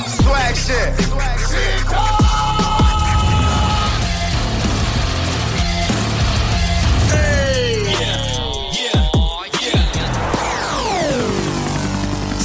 Swag 0.06 0.54
shit. 0.54 0.92
Swag 1.06 1.38
shit. 1.38 1.86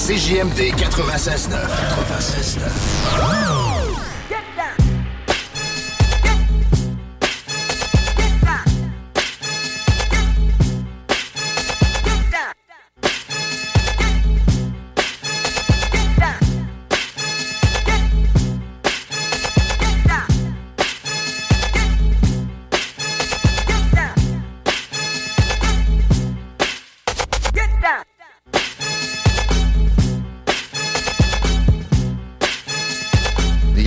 CJMD 0.04 0.76
96.9. 0.76 1.48
96.9. 1.48 3.63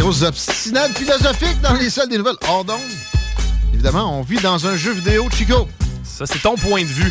grosses 0.06 0.22
obstinades 0.22 0.96
philosophiques 0.96 1.60
dans 1.62 1.74
les 1.74 1.90
salles 1.90 2.08
des 2.08 2.18
nouvelles. 2.18 2.36
Hors 2.48 2.64
d'onde. 2.64 2.78
Évidemment, 3.74 4.20
on 4.20 4.22
vit 4.22 4.38
dans 4.38 4.64
un 4.64 4.76
jeu 4.76 4.92
vidéo, 4.92 5.28
Chico. 5.36 5.66
Ça, 6.04 6.26
c'est 6.26 6.38
ton 6.38 6.54
point 6.54 6.82
de 6.82 6.86
vue. 6.86 7.10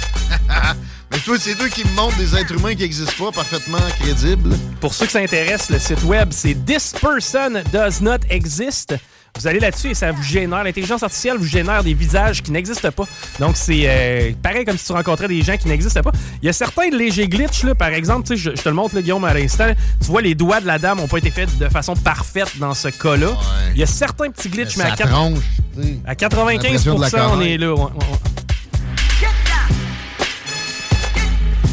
Mais 1.12 1.18
toi, 1.20 1.36
c'est 1.38 1.56
toi 1.56 1.68
qui 1.68 1.84
me 1.84 1.92
montrent 1.92 2.16
des 2.16 2.38
êtres 2.38 2.54
humains 2.54 2.74
qui 2.74 2.84
n'existent 2.84 3.26
pas, 3.26 3.32
parfaitement 3.34 3.80
crédibles. 4.00 4.56
Pour 4.80 4.94
ceux 4.94 5.08
que 5.08 5.12
ça 5.12 5.20
intéresse, 5.20 5.70
le 5.70 5.78
site 5.78 6.04
web, 6.04 6.30
c'est 6.32 6.56
This 6.66 6.94
Person 6.94 7.64
Does 7.74 8.02
Not 8.02 8.20
Exist. 8.30 8.96
Vous 9.38 9.48
allez 9.48 9.60
là-dessus 9.60 9.90
et 9.90 9.94
ça 9.94 10.12
vous 10.12 10.24
génère. 10.24 10.64
L'intelligence 10.64 11.04
artificielle 11.04 11.38
vous 11.38 11.46
génère 11.46 11.84
des 11.84 11.94
visages 11.94 12.42
qui 12.42 12.52
n'existent 12.52 12.92
pas. 12.92 13.06
Donc, 13.40 13.58
c'est 13.58 13.84
euh, 13.86 14.32
pareil 14.42 14.64
comme 14.66 14.78
si 14.78 14.86
tu 14.86 14.94
rencontrais 14.94 15.28
des 15.28 15.42
gens 15.42 15.58
qui 15.58 15.68
n'existent 15.68 16.02
pas. 16.02 16.12
Il 16.42 16.46
y 16.46 16.50
a 16.50 16.54
certains 16.54 16.90
légers 16.90 17.28
glitches, 17.28 17.64
là, 17.64 17.76
par 17.76 17.90
exemple, 17.90 18.28
tu 18.28 18.38
sais, 18.38 18.52
je, 18.52 18.56
je 18.56 18.62
te 18.62 18.70
le 18.70 18.76
montre, 18.76 18.96
là, 18.96 19.02
Guillaume, 19.02 19.26
à 19.26 19.34
l'instant. 19.34 19.68
Tu 20.02 20.08
vois, 20.08 20.22
les 20.22 20.36
doigts 20.36 20.62
de 20.62 20.68
la 20.68 20.80
dame 20.80 20.98
n'ont 21.00 21.08
pas 21.08 21.18
été 21.18 21.32
faits 21.32 21.58
de 21.58 21.68
façon 21.70 21.96
parfaite 21.96 22.58
dans 22.60 22.74
ce 22.74 22.88
cas-là. 22.88 23.28
Il 23.74 23.80
y 23.80 23.84
a 23.84 23.88
certains 23.88 24.30
petits 24.32 24.50
glitches, 24.50 24.78
mais, 24.78 24.86
à, 24.86 24.96
tronche, 24.96 25.40
à 26.06 26.16
95 26.16 26.86
L'impression 26.86 26.96
de 26.96 27.02
la 27.02 27.28
on 27.28 27.32
colère. 27.38 27.48
est 27.52 27.58
là. 27.58 27.76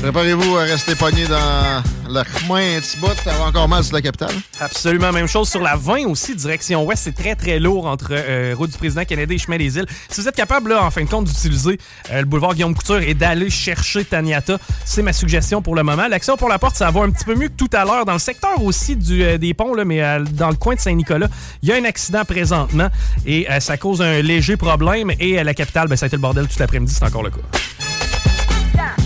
Préparez-vous 0.03 0.57
à 0.57 0.63
rester 0.63 0.97
pogné 0.97 1.29
dans 1.29 1.81
le 2.09 2.23
chemin 2.25 2.77
un 2.77 2.81
petit 2.81 2.97
bout. 2.99 3.15
Ça 3.23 3.31
va 3.35 3.45
encore 3.45 3.69
mal 3.69 3.85
sur 3.85 3.95
la 3.95 4.03
capitale. 4.03 4.35
Absolument. 4.59 5.13
Même 5.13 5.29
chose 5.29 5.49
sur 5.49 5.63
la 5.63 5.77
20 5.77 6.07
aussi, 6.09 6.35
direction 6.35 6.85
ouest. 6.85 7.05
C'est 7.05 7.15
très, 7.15 7.37
très 7.37 7.61
lourd 7.61 7.87
entre 7.87 8.09
euh, 8.11 8.53
Route 8.59 8.73
du 8.73 8.79
Président 8.79 9.05
Kennedy 9.05 9.35
et 9.35 9.39
Chemin 9.39 9.59
des 9.59 9.79
Îles. 9.79 9.87
Si 10.09 10.21
vous 10.21 10.27
êtes 10.27 10.35
capable, 10.35 10.71
là, 10.71 10.85
en 10.85 10.91
fin 10.91 11.05
de 11.05 11.09
compte, 11.09 11.27
d'utiliser 11.27 11.79
euh, 12.11 12.19
le 12.19 12.25
boulevard 12.25 12.55
Guillaume 12.55 12.75
Couture 12.75 12.99
et 12.99 13.15
d'aller 13.15 13.49
chercher 13.49 14.05
Taniata, 14.05 14.59
c'est 14.85 15.03
ma 15.03 15.13
suggestion 15.13 15.63
pour 15.63 15.77
le 15.77 15.85
moment. 15.85 16.09
L'action 16.09 16.37
pour 16.37 16.49
la 16.49 16.59
porte, 16.59 16.75
ça 16.75 16.91
va 16.91 17.03
un 17.03 17.11
petit 17.13 17.25
peu 17.25 17.37
mieux 17.37 17.49
que 17.49 17.57
tout 17.57 17.71
à 17.73 17.85
l'heure. 17.85 18.05
Dans 18.05 18.15
le 18.15 18.19
secteur 18.19 18.61
aussi 18.61 18.97
du, 18.97 19.23
euh, 19.23 19.39
des 19.39 19.55
ponts, 19.55 19.73
là, 19.73 19.85
mais 19.85 20.03
dans 20.33 20.51
le 20.51 20.57
coin 20.57 20.75
de 20.75 20.81
Saint-Nicolas, 20.81 21.29
il 21.63 21.69
y 21.69 21.73
a 21.73 21.77
un 21.77 21.85
accident 21.85 22.25
présentement 22.25 22.89
et 23.25 23.47
ça 23.61 23.77
cause 23.77 24.03
un 24.03 24.21
léger 24.21 24.57
problème. 24.57 25.13
Et 25.21 25.39
à 25.39 25.45
la 25.45 25.55
capitale, 25.55 25.87
ben, 25.87 25.95
ça 25.95 26.07
a 26.07 26.09
été 26.09 26.17
le 26.17 26.23
bordel 26.23 26.49
tout 26.49 26.59
l'après-midi. 26.59 26.93
C'est 26.93 27.05
encore 27.05 27.23
le 27.23 27.31
cas. 27.31 27.39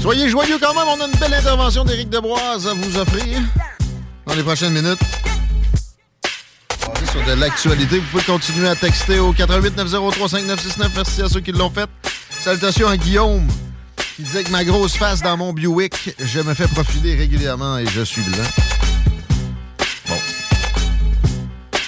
Soyez 0.07 0.29
joyeux 0.29 0.57
quand 0.61 0.73
même. 0.73 0.87
On 0.87 1.01
a 1.01 1.07
une 1.07 1.19
belle 1.19 1.35
intervention 1.35 1.85
d'Éric 1.85 2.09
Deboise 2.09 2.69
à 2.69 2.75
vous 2.75 2.97
offrir 2.97 3.41
dans 4.25 4.35
les 4.37 4.45
prochaines 4.45 4.73
minutes. 4.73 5.01
Sur 7.11 7.25
de 7.25 7.33
l'actualité, 7.33 7.99
vous 7.99 8.07
pouvez 8.13 8.23
continuer 8.23 8.69
à 8.69 8.77
texter 8.77 9.19
au 9.19 9.33
88 9.33 9.77
903 9.77 10.29
5969. 10.29 10.93
Merci 10.95 11.23
à 11.23 11.29
ceux 11.29 11.41
qui 11.41 11.51
l'ont 11.51 11.71
fait. 11.71 11.91
Salutations 12.41 12.87
à 12.87 12.97
Guillaume 12.97 13.49
qui 14.15 14.23
disait 14.23 14.45
que 14.45 14.53
ma 14.53 14.63
grosse 14.63 14.97
face 14.97 15.23
dans 15.23 15.37
mon 15.37 15.53
Buick, 15.53 16.15
je 16.21 16.39
me 16.39 16.55
fais 16.55 16.69
profiler 16.69 17.17
régulièrement 17.17 17.79
et 17.79 17.87
je 17.87 18.03
suis 18.03 18.23
blanc. 18.23 18.45
Bon. 20.07 20.19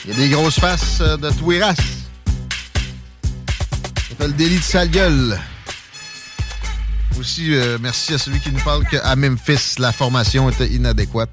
Il 0.04 0.10
y 0.10 0.14
a 0.14 0.16
des 0.16 0.28
grosses 0.28 0.58
faces 0.58 0.98
euh, 1.02 1.16
de 1.16 1.30
tous 1.30 1.52
les 1.52 1.62
races. 1.62 1.76
Ça 3.94 4.08
s'appelle 4.08 4.34
délit 4.34 4.58
de 4.58 4.62
sale 4.64 4.90
gueule. 4.90 5.38
Aussi, 7.18 7.54
euh, 7.54 7.78
merci 7.80 8.14
à 8.14 8.18
celui 8.18 8.38
qui 8.40 8.52
nous 8.52 8.60
parle 8.62 8.84
qu'à 8.86 9.16
Memphis, 9.16 9.74
la 9.78 9.92
formation 9.92 10.48
était 10.50 10.68
inadéquate. 10.68 11.30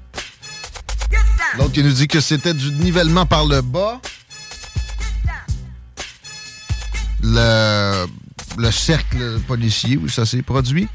L'autre 1.58 1.72
qui 1.72 1.82
nous 1.82 1.92
dit 1.92 2.08
que 2.08 2.20
c'était 2.20 2.54
du 2.54 2.70
nivellement 2.72 3.24
par 3.26 3.46
le 3.46 3.60
bas. 3.62 4.00
le, 7.22 8.06
le 8.58 8.70
cercle 8.70 9.40
policier 9.48 9.96
où 9.96 10.08
ça 10.08 10.24
s'est 10.26 10.42
produit. 10.42 10.88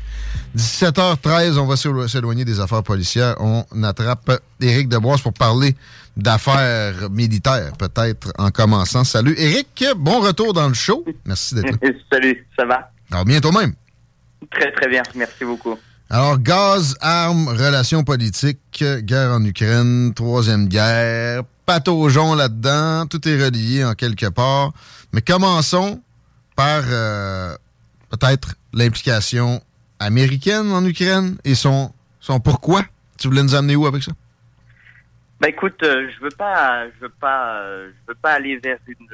17h13, 0.58 1.58
on 1.58 1.66
va 1.66 1.76
s'élo- 1.76 2.08
s'éloigner 2.08 2.46
des 2.46 2.60
affaires 2.60 2.84
policières. 2.84 3.36
On 3.40 3.66
attrape 3.84 4.42
Éric 4.62 4.88
Deboise 4.90 5.22
pour 5.22 5.34
parler 5.34 5.76
d'affaires 6.18 7.10
militaires, 7.10 7.72
peut-être 7.78 8.32
en 8.38 8.50
commençant. 8.52 9.04
Salut 9.04 9.36
Éric, 9.38 9.86
bon 9.98 10.20
retour 10.22 10.54
dans 10.54 10.68
le 10.68 10.74
show. 10.74 11.04
Merci 11.26 11.56
d'être 11.56 11.72
là. 11.82 11.90
Salut, 12.12 12.46
ça 12.58 12.66
va? 12.66 12.92
Alors, 13.12 13.26
bientôt 13.26 13.52
même. 13.52 13.74
Très 14.52 14.72
très 14.72 14.88
bien, 14.88 15.04
merci 15.16 15.46
beaucoup. 15.46 15.78
Alors, 16.10 16.40
gaz, 16.40 16.98
armes, 17.00 17.48
relations 17.48 18.04
politiques, 18.04 18.84
guerre 18.84 19.32
en 19.32 19.46
Ukraine, 19.46 20.14
troisième 20.14 20.68
guerre, 20.68 21.44
pataugeons 21.66 22.36
là-dedans, 22.36 23.08
tout 23.08 23.26
est 23.30 23.42
relié 23.42 23.86
en 23.86 23.94
quelque 23.94 24.30
part. 24.30 24.74
Mais 25.14 25.22
commençons 25.22 26.04
par 26.58 26.84
euh, 26.90 27.56
peut-être 28.10 28.56
l'implication 28.74 29.62
américaine 30.00 30.70
en 30.74 30.84
Ukraine 30.84 31.38
et 31.46 31.56
son, 31.56 31.94
son 32.20 32.42
pourquoi. 32.42 32.82
Tu 33.18 33.30
voulais 33.30 33.44
nous 33.44 33.56
amener 33.56 33.78
où 33.78 33.86
avec 33.86 34.04
ça? 34.04 34.12
Bah 35.40 35.48
écoute, 35.48 35.82
euh, 35.84 36.10
je 36.14 36.24
veux 36.24 36.36
pas, 36.38 36.88
je 36.88 37.06
veux 37.06 37.14
pas, 37.22 37.62
euh, 37.62 37.90
je 37.90 38.12
veux 38.12 38.20
pas 38.22 38.34
aller 38.34 38.58
vers 38.58 38.80
une, 38.86 39.08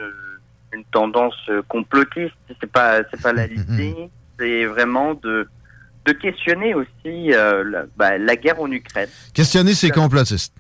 une 0.73 0.84
tendance 0.85 1.49
complotiste. 1.68 2.34
C'est 2.59 2.72
pas, 2.72 3.01
c'est 3.11 3.22
pas 3.22 3.34
la 3.34 3.45
l'idée. 3.47 4.09
C'est 4.39 4.65
vraiment 4.65 5.14
de 5.15 5.47
de 6.07 6.14
questionner 6.14 6.73
aussi 6.73 7.34
euh, 7.34 7.64
la, 7.65 7.84
bah, 7.97 8.18
la 8.18 8.35
guerre 8.38 8.61
en 8.61 8.72
Ukraine. 8.72 9.09
Questionner 9.34 9.73
ces 9.73 9.89
complotistes. 9.89 10.53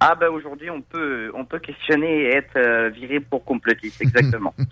Ah 0.00 0.14
bah 0.14 0.30
aujourd'hui 0.30 0.70
on 0.70 0.82
peut 0.82 1.30
on 1.34 1.44
peut 1.44 1.60
questionner 1.60 2.24
et 2.24 2.36
être 2.36 2.56
euh, 2.56 2.90
viré 2.90 3.20
pour 3.20 3.44
complotiste 3.44 4.00
exactement. 4.00 4.54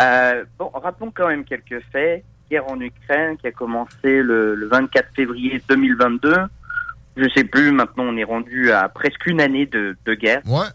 Euh, 0.00 0.44
bon 0.58 0.70
rappelons 0.74 1.12
quand 1.14 1.28
même 1.28 1.44
quelques 1.44 1.80
faits. 1.92 2.24
Guerre 2.50 2.68
en 2.68 2.80
Ukraine 2.80 3.36
qui 3.36 3.46
a 3.46 3.52
commencé 3.52 4.20
le, 4.22 4.56
le 4.56 4.66
24 4.66 5.14
février 5.14 5.62
2022. 5.68 6.34
Je 7.16 7.28
sais 7.28 7.44
plus 7.44 7.70
maintenant 7.70 8.02
on 8.02 8.16
est 8.16 8.24
rendu 8.24 8.72
à 8.72 8.88
presque 8.88 9.24
une 9.26 9.40
année 9.40 9.66
de, 9.66 9.96
de 10.04 10.14
guerre. 10.14 10.42
Ouais. 10.46 10.66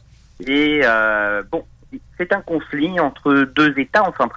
Et 0.47 0.81
euh, 0.85 1.43
bon 1.51 1.65
c'est 2.17 2.31
un 2.31 2.39
conflit 2.39 2.97
entre 3.01 3.33
deux 3.53 3.77
États 3.77 4.07
enfin 4.07 4.29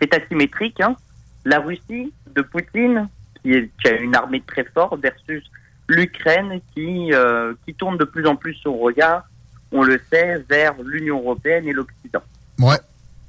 c'est 0.00 0.12
asymétrique. 0.12 0.80
Hein. 0.80 0.96
La 1.46 1.60
Russie 1.60 2.12
de 2.34 2.42
Poutine 2.42 3.08
qui, 3.42 3.52
est- 3.54 3.70
qui 3.80 3.88
a 3.88 3.92
une 3.96 4.14
armée 4.14 4.42
très 4.46 4.64
forte 4.64 5.00
versus 5.00 5.42
l'Ukraine 5.88 6.60
qui, 6.74 7.12
euh, 7.14 7.54
qui 7.64 7.72
tourne 7.74 7.96
de 7.96 8.04
plus 8.04 8.26
en 8.26 8.34
plus 8.36 8.54
son 8.54 8.76
regard, 8.76 9.24
on 9.72 9.82
le 9.82 10.00
sait, 10.12 10.38
vers 10.48 10.74
l'Union 10.84 11.18
européenne 11.20 11.66
et 11.68 11.72
l'Occident. 11.72 12.22
Ouais. 12.58 12.76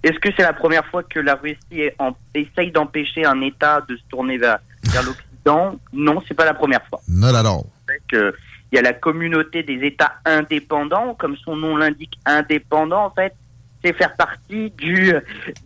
Est-ce 0.03 0.19
que 0.19 0.29
c'est 0.35 0.43
la 0.43 0.53
première 0.53 0.85
fois 0.87 1.03
que 1.03 1.19
la 1.19 1.35
Russie 1.35 1.57
est 1.81 1.95
en- 1.99 2.15
essaye 2.33 2.71
d'empêcher 2.71 3.25
un 3.25 3.39
État 3.41 3.81
de 3.87 3.95
se 3.95 4.01
tourner 4.09 4.37
vers, 4.37 4.57
vers 4.91 5.03
l'Occident? 5.03 5.79
Non, 5.93 6.21
c'est 6.27 6.33
pas 6.33 6.45
la 6.45 6.53
première 6.55 6.83
fois. 6.87 6.99
All. 7.23 7.63
C'est 7.87 8.01
que 8.07 8.33
Il 8.71 8.75
y 8.75 8.79
a 8.79 8.81
la 8.81 8.91
communauté 8.93 9.63
des 9.63 9.79
États 9.85 10.15
indépendants, 10.25 11.13
comme 11.15 11.37
son 11.37 11.55
nom 11.55 11.77
l'indique, 11.77 12.19
indépendants, 12.25 13.05
en 13.05 13.11
fait, 13.11 13.33
c'est 13.81 13.93
faire 13.93 14.13
partie 14.17 14.71
du, 14.71 15.13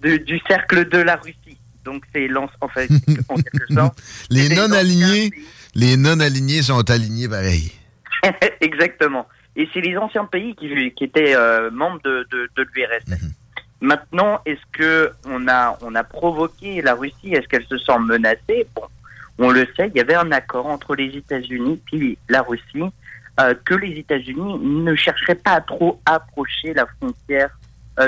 de- 0.03 0.17
du 0.17 0.39
cercle 0.47 0.87
de 0.87 0.99
la 0.99 1.15
Russie. 1.15 1.37
Donc 1.85 2.03
c'est 2.13 2.27
l'en- 2.27 2.49
en 2.61 2.67
fait, 2.67 2.89
en 3.29 3.35
quelque 3.35 3.73
sorte. 3.73 4.01
Les 4.29 4.43
c'est 4.43 4.49
des 4.49 4.55
non-alignés, 4.55 5.31
les 5.75 5.97
non-alignés 5.97 6.61
sont 6.61 6.89
alignés 6.89 7.27
pareil. 7.29 7.71
Exactement. 8.61 9.27
Et 9.55 9.67
c'est 9.73 9.81
les 9.81 9.97
anciens 9.97 10.25
pays 10.25 10.55
qui, 10.55 10.69
qui 10.95 11.03
étaient 11.03 11.35
euh, 11.35 11.69
membres 11.71 11.99
de, 12.03 12.25
de, 12.31 12.49
de 12.55 12.67
l'URSS. 12.73 13.21
Maintenant, 13.81 14.39
est-ce 14.45 14.61
que 14.73 15.11
on 15.25 15.47
a 15.47 15.77
on 15.81 15.95
a 15.95 16.03
provoqué 16.03 16.81
la 16.81 16.93
Russie? 16.93 17.33
Est-ce 17.33 17.47
qu'elle 17.47 17.65
se 17.65 17.77
sent 17.79 17.97
menacée? 17.99 18.67
Bon, 18.75 18.83
on 19.39 19.49
le 19.49 19.67
sait. 19.75 19.89
Il 19.93 19.97
y 19.97 20.01
avait 20.01 20.13
un 20.15 20.31
accord 20.31 20.67
entre 20.67 20.95
les 20.95 21.07
États-Unis 21.17 21.81
puis 21.85 22.17
la 22.29 22.43
Russie 22.43 22.83
euh, 23.39 23.55
que 23.65 23.73
les 23.73 23.93
États-Unis 23.97 24.59
ne 24.61 24.93
chercheraient 24.95 25.35
pas 25.35 25.53
à 25.53 25.61
trop 25.61 25.99
approcher 26.05 26.73
la 26.75 26.85
frontière 26.85 27.49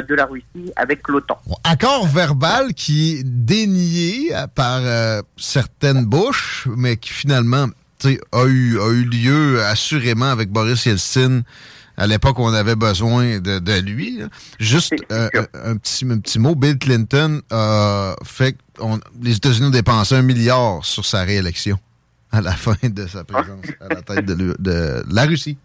de 0.01 0.15
la 0.15 0.25
Russie 0.25 0.71
avec 0.75 1.07
l'OTAN. 1.07 1.39
Accord 1.63 2.07
verbal 2.07 2.73
qui 2.73 3.13
est 3.19 3.23
dénié 3.23 4.35
euh, 4.35 4.47
par 4.47 4.79
euh, 4.83 5.21
certaines 5.37 6.05
bouches, 6.05 6.67
mais 6.75 6.97
qui 6.97 7.11
finalement 7.11 7.67
a 8.33 8.45
eu, 8.45 8.79
a 8.79 8.89
eu 8.91 9.03
lieu 9.05 9.63
assurément 9.63 10.29
avec 10.29 10.49
Boris 10.49 10.85
Yeltsin 10.85 11.41
à 11.95 12.07
l'époque 12.07 12.39
où 12.39 12.41
on 12.41 12.53
avait 12.53 12.75
besoin 12.75 13.39
de, 13.39 13.59
de 13.59 13.79
lui. 13.79 14.17
là. 14.17 14.25
Juste 14.59 14.93
euh, 15.11 15.29
un, 15.53 15.77
petit, 15.77 16.05
un 16.09 16.17
petit 16.17 16.39
mot, 16.39 16.55
Bill 16.55 16.77
Clinton 16.79 17.41
a 17.51 18.15
fait 18.23 18.53
que 18.53 18.57
on- 18.79 18.99
les 19.21 19.35
États-Unis 19.35 19.67
ont 19.67 19.69
dépensé 19.69 20.15
un 20.15 20.23
milliard 20.23 20.83
sur 20.83 21.05
sa 21.05 21.21
réélection 21.23 21.77
à 22.31 22.41
la 22.41 22.51
fin 22.57 22.75
de 22.83 23.05
sa 23.07 23.23
présence 23.23 23.65
à 23.79 23.93
la 23.93 24.01
tête 24.01 24.25
de 24.25 25.03
la 25.09 25.23
Russie. 25.25 25.57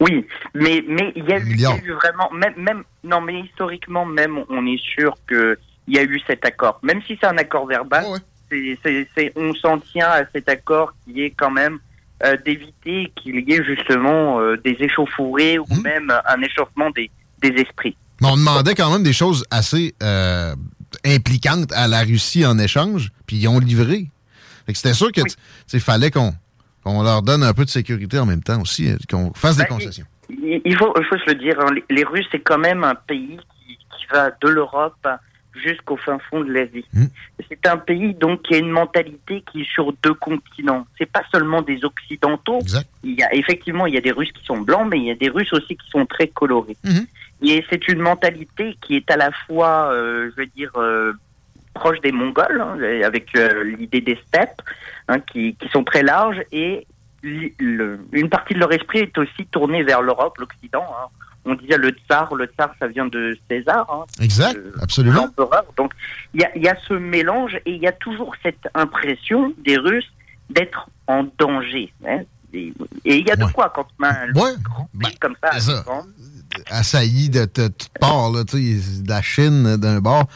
Oui, 0.00 0.24
mais 0.54 0.84
mais 0.86 1.12
il 1.16 1.24
y, 1.24 1.32
a 1.32 1.38
eu- 1.38 1.42
il 1.42 1.48
y 1.48 1.52
Milliard. 1.54 1.72
a 1.74 1.78
eu 1.78 1.92
vraiment 1.92 2.30
même 2.32 2.54
même 2.56 2.84
non 3.04 3.20
mais 3.20 3.40
historiquement 3.40 4.04
même 4.06 4.38
on 4.48 4.64
est 4.66 4.80
sûr 4.80 5.14
que 5.26 5.58
il 5.88 5.96
y 5.96 5.98
a 5.98 6.04
eu 6.04 6.20
cet 6.26 6.44
accord 6.44 6.78
même 6.82 7.00
si 7.06 7.18
c'est 7.20 7.26
un 7.26 7.36
accord 7.38 7.66
verbal 7.66 8.04
c'est- 9.14 9.32
on 9.36 9.52
s'en 9.54 9.78
tient 9.80 10.08
à 10.08 10.22
cet 10.32 10.48
accord 10.48 10.92
qui 11.04 11.22
est 11.22 11.30
quand 11.30 11.50
même 11.50 11.78
euh, 12.24 12.36
d'éviter 12.44 13.12
qu'il 13.16 13.40
y 13.48 13.52
ait 13.54 13.64
justement 13.64 14.40
euh, 14.40 14.56
des 14.56 14.76
échauffourées 14.80 15.58
ou 15.58 15.66
même 15.82 16.12
un 16.26 16.40
échauffement 16.42 16.90
des 16.90 17.10
des 17.42 17.50
esprits. 17.60 17.96
Mais 18.20 18.28
on 18.28 18.36
demandait 18.36 18.74
quand 18.74 18.90
même 18.90 19.04
des 19.04 19.12
choses 19.12 19.44
assez 19.50 19.94
euh, 20.02 20.54
impliquantes 21.04 21.72
à 21.72 21.86
la 21.86 22.00
Russie 22.00 22.44
en 22.44 22.58
échange, 22.58 23.10
puis 23.26 23.36
ils 23.36 23.46
ont 23.48 23.60
livré. 23.60 24.06
C'était 24.74 24.92
sûr 24.94 25.12
que 25.12 25.20
sais, 25.66 25.78
fallait 25.78 26.10
qu'on 26.10 26.34
qu'on 26.94 27.02
leur 27.02 27.22
donne 27.22 27.42
un 27.42 27.52
peu 27.52 27.64
de 27.64 27.70
sécurité 27.70 28.18
en 28.18 28.26
même 28.26 28.42
temps 28.42 28.60
aussi, 28.60 28.90
euh, 28.90 28.96
qu'on 29.10 29.32
fasse 29.34 29.56
des 29.56 29.64
Bah, 29.64 29.68
concessions. 29.68 30.06
Il 30.30 30.60
il 30.64 30.76
faut, 30.76 30.92
il 30.98 31.04
faut 31.06 31.18
se 31.18 31.26
le 31.26 31.34
dire, 31.36 31.58
hein, 31.60 31.66
les, 31.74 31.84
les 31.94 32.04
Russes, 32.04 32.26
c'est 32.30 32.40
quand 32.40 32.58
même 32.58 32.84
un 32.84 32.94
pays 32.94 33.38
qui, 33.66 33.76
qui 33.76 34.06
va 34.12 34.30
de 34.30 34.48
l'Europe 34.48 35.06
jusqu'au 35.54 35.96
fin 35.96 36.18
fond 36.30 36.42
de 36.44 36.52
l'Asie. 36.52 36.84
C'est 37.48 37.66
un 37.66 37.78
pays 37.78 38.14
donc 38.14 38.42
qui 38.42 38.54
a 38.54 38.58
une 38.58 38.70
mentalité 38.70 39.42
qui 39.50 39.62
est 39.62 39.70
sur 39.72 39.92
deux 40.04 40.14
continents. 40.14 40.86
C'est 40.96 41.10
pas 41.10 41.22
seulement 41.32 41.62
des 41.62 41.84
Occidentaux. 41.84 42.60
Il 43.02 43.18
y 43.18 43.22
a 43.22 43.34
effectivement 43.34 43.86
il 43.86 43.94
y 43.94 43.98
a 43.98 44.00
des 44.00 44.12
Russes 44.12 44.30
qui 44.32 44.44
sont 44.44 44.58
blancs, 44.60 44.86
mais 44.90 44.98
il 44.98 45.04
y 45.06 45.10
a 45.10 45.16
des 45.16 45.28
Russes 45.28 45.52
aussi 45.52 45.76
qui 45.76 45.88
sont 45.90 46.06
très 46.06 46.28
colorés. 46.28 46.76
Et 47.42 47.64
c'est 47.70 47.88
une 47.88 48.00
mentalité 48.00 48.76
qui 48.80 48.96
est 48.96 49.10
à 49.10 49.16
la 49.16 49.30
fois, 49.46 49.92
euh, 49.92 50.30
je 50.36 50.42
veux 50.42 50.46
dire, 50.56 50.70
euh, 50.76 51.12
proche 51.74 52.00
des 52.00 52.12
Mongols, 52.12 52.60
hein, 52.60 52.76
avec 53.04 53.34
euh, 53.36 53.64
l'idée 53.64 54.00
des 54.00 54.18
steppes, 54.26 54.62
hein, 55.08 55.20
qui, 55.20 55.54
qui 55.56 55.68
sont 55.68 55.84
très 55.84 56.02
larges, 56.02 56.40
et 56.52 56.86
le- 57.22 57.98
une 58.12 58.28
partie 58.28 58.54
de 58.54 58.58
leur 58.60 58.72
esprit 58.72 59.00
est 59.00 59.18
aussi 59.18 59.46
tournée 59.50 59.82
vers 59.82 60.02
l'Europe, 60.02 60.38
l'Occident. 60.38 60.84
hein. 61.00 61.08
On 61.44 61.54
disait 61.54 61.78
le 61.78 61.90
tsar, 61.90 62.34
le 62.34 62.46
tsar 62.46 62.74
ça 62.78 62.88
vient 62.88 63.06
de 63.06 63.36
César. 63.48 64.04
Exact, 64.20 64.56
euh, 64.56 64.72
absolument. 64.82 65.28
Donc 65.76 65.92
il 66.34 66.42
y 66.42 66.44
a, 66.44 66.58
y 66.58 66.68
a 66.68 66.76
ce 66.86 66.92
mélange 66.94 67.54
et 67.64 67.72
il 67.72 67.80
y 67.82 67.86
a 67.86 67.92
toujours 67.92 68.34
cette 68.42 68.68
impression 68.74 69.54
des 69.58 69.78
Russes 69.78 70.12
d'être 70.50 70.90
en 71.06 71.26
danger. 71.38 71.90
hein. 72.06 72.20
Et 72.52 72.72
il 73.04 73.26
y 73.26 73.30
a 73.30 73.36
de 73.36 73.44
quoi 73.52 73.70
quand 73.74 73.86
on 73.98 74.04
a 74.04 74.08
un 74.10 74.32
Ouais. 74.32 74.52
grand 74.62 74.88
pays 75.00 75.16
comme 75.18 75.36
ça. 75.42 75.50
Assaillis 76.70 77.28
de, 77.30 77.40
de 77.40 77.68
toutes 77.68 77.88
parts, 78.00 78.30
là, 78.30 78.44
de 78.44 79.08
la 79.08 79.22
Chine 79.22 79.76
d'un 79.76 80.00
bord, 80.00 80.26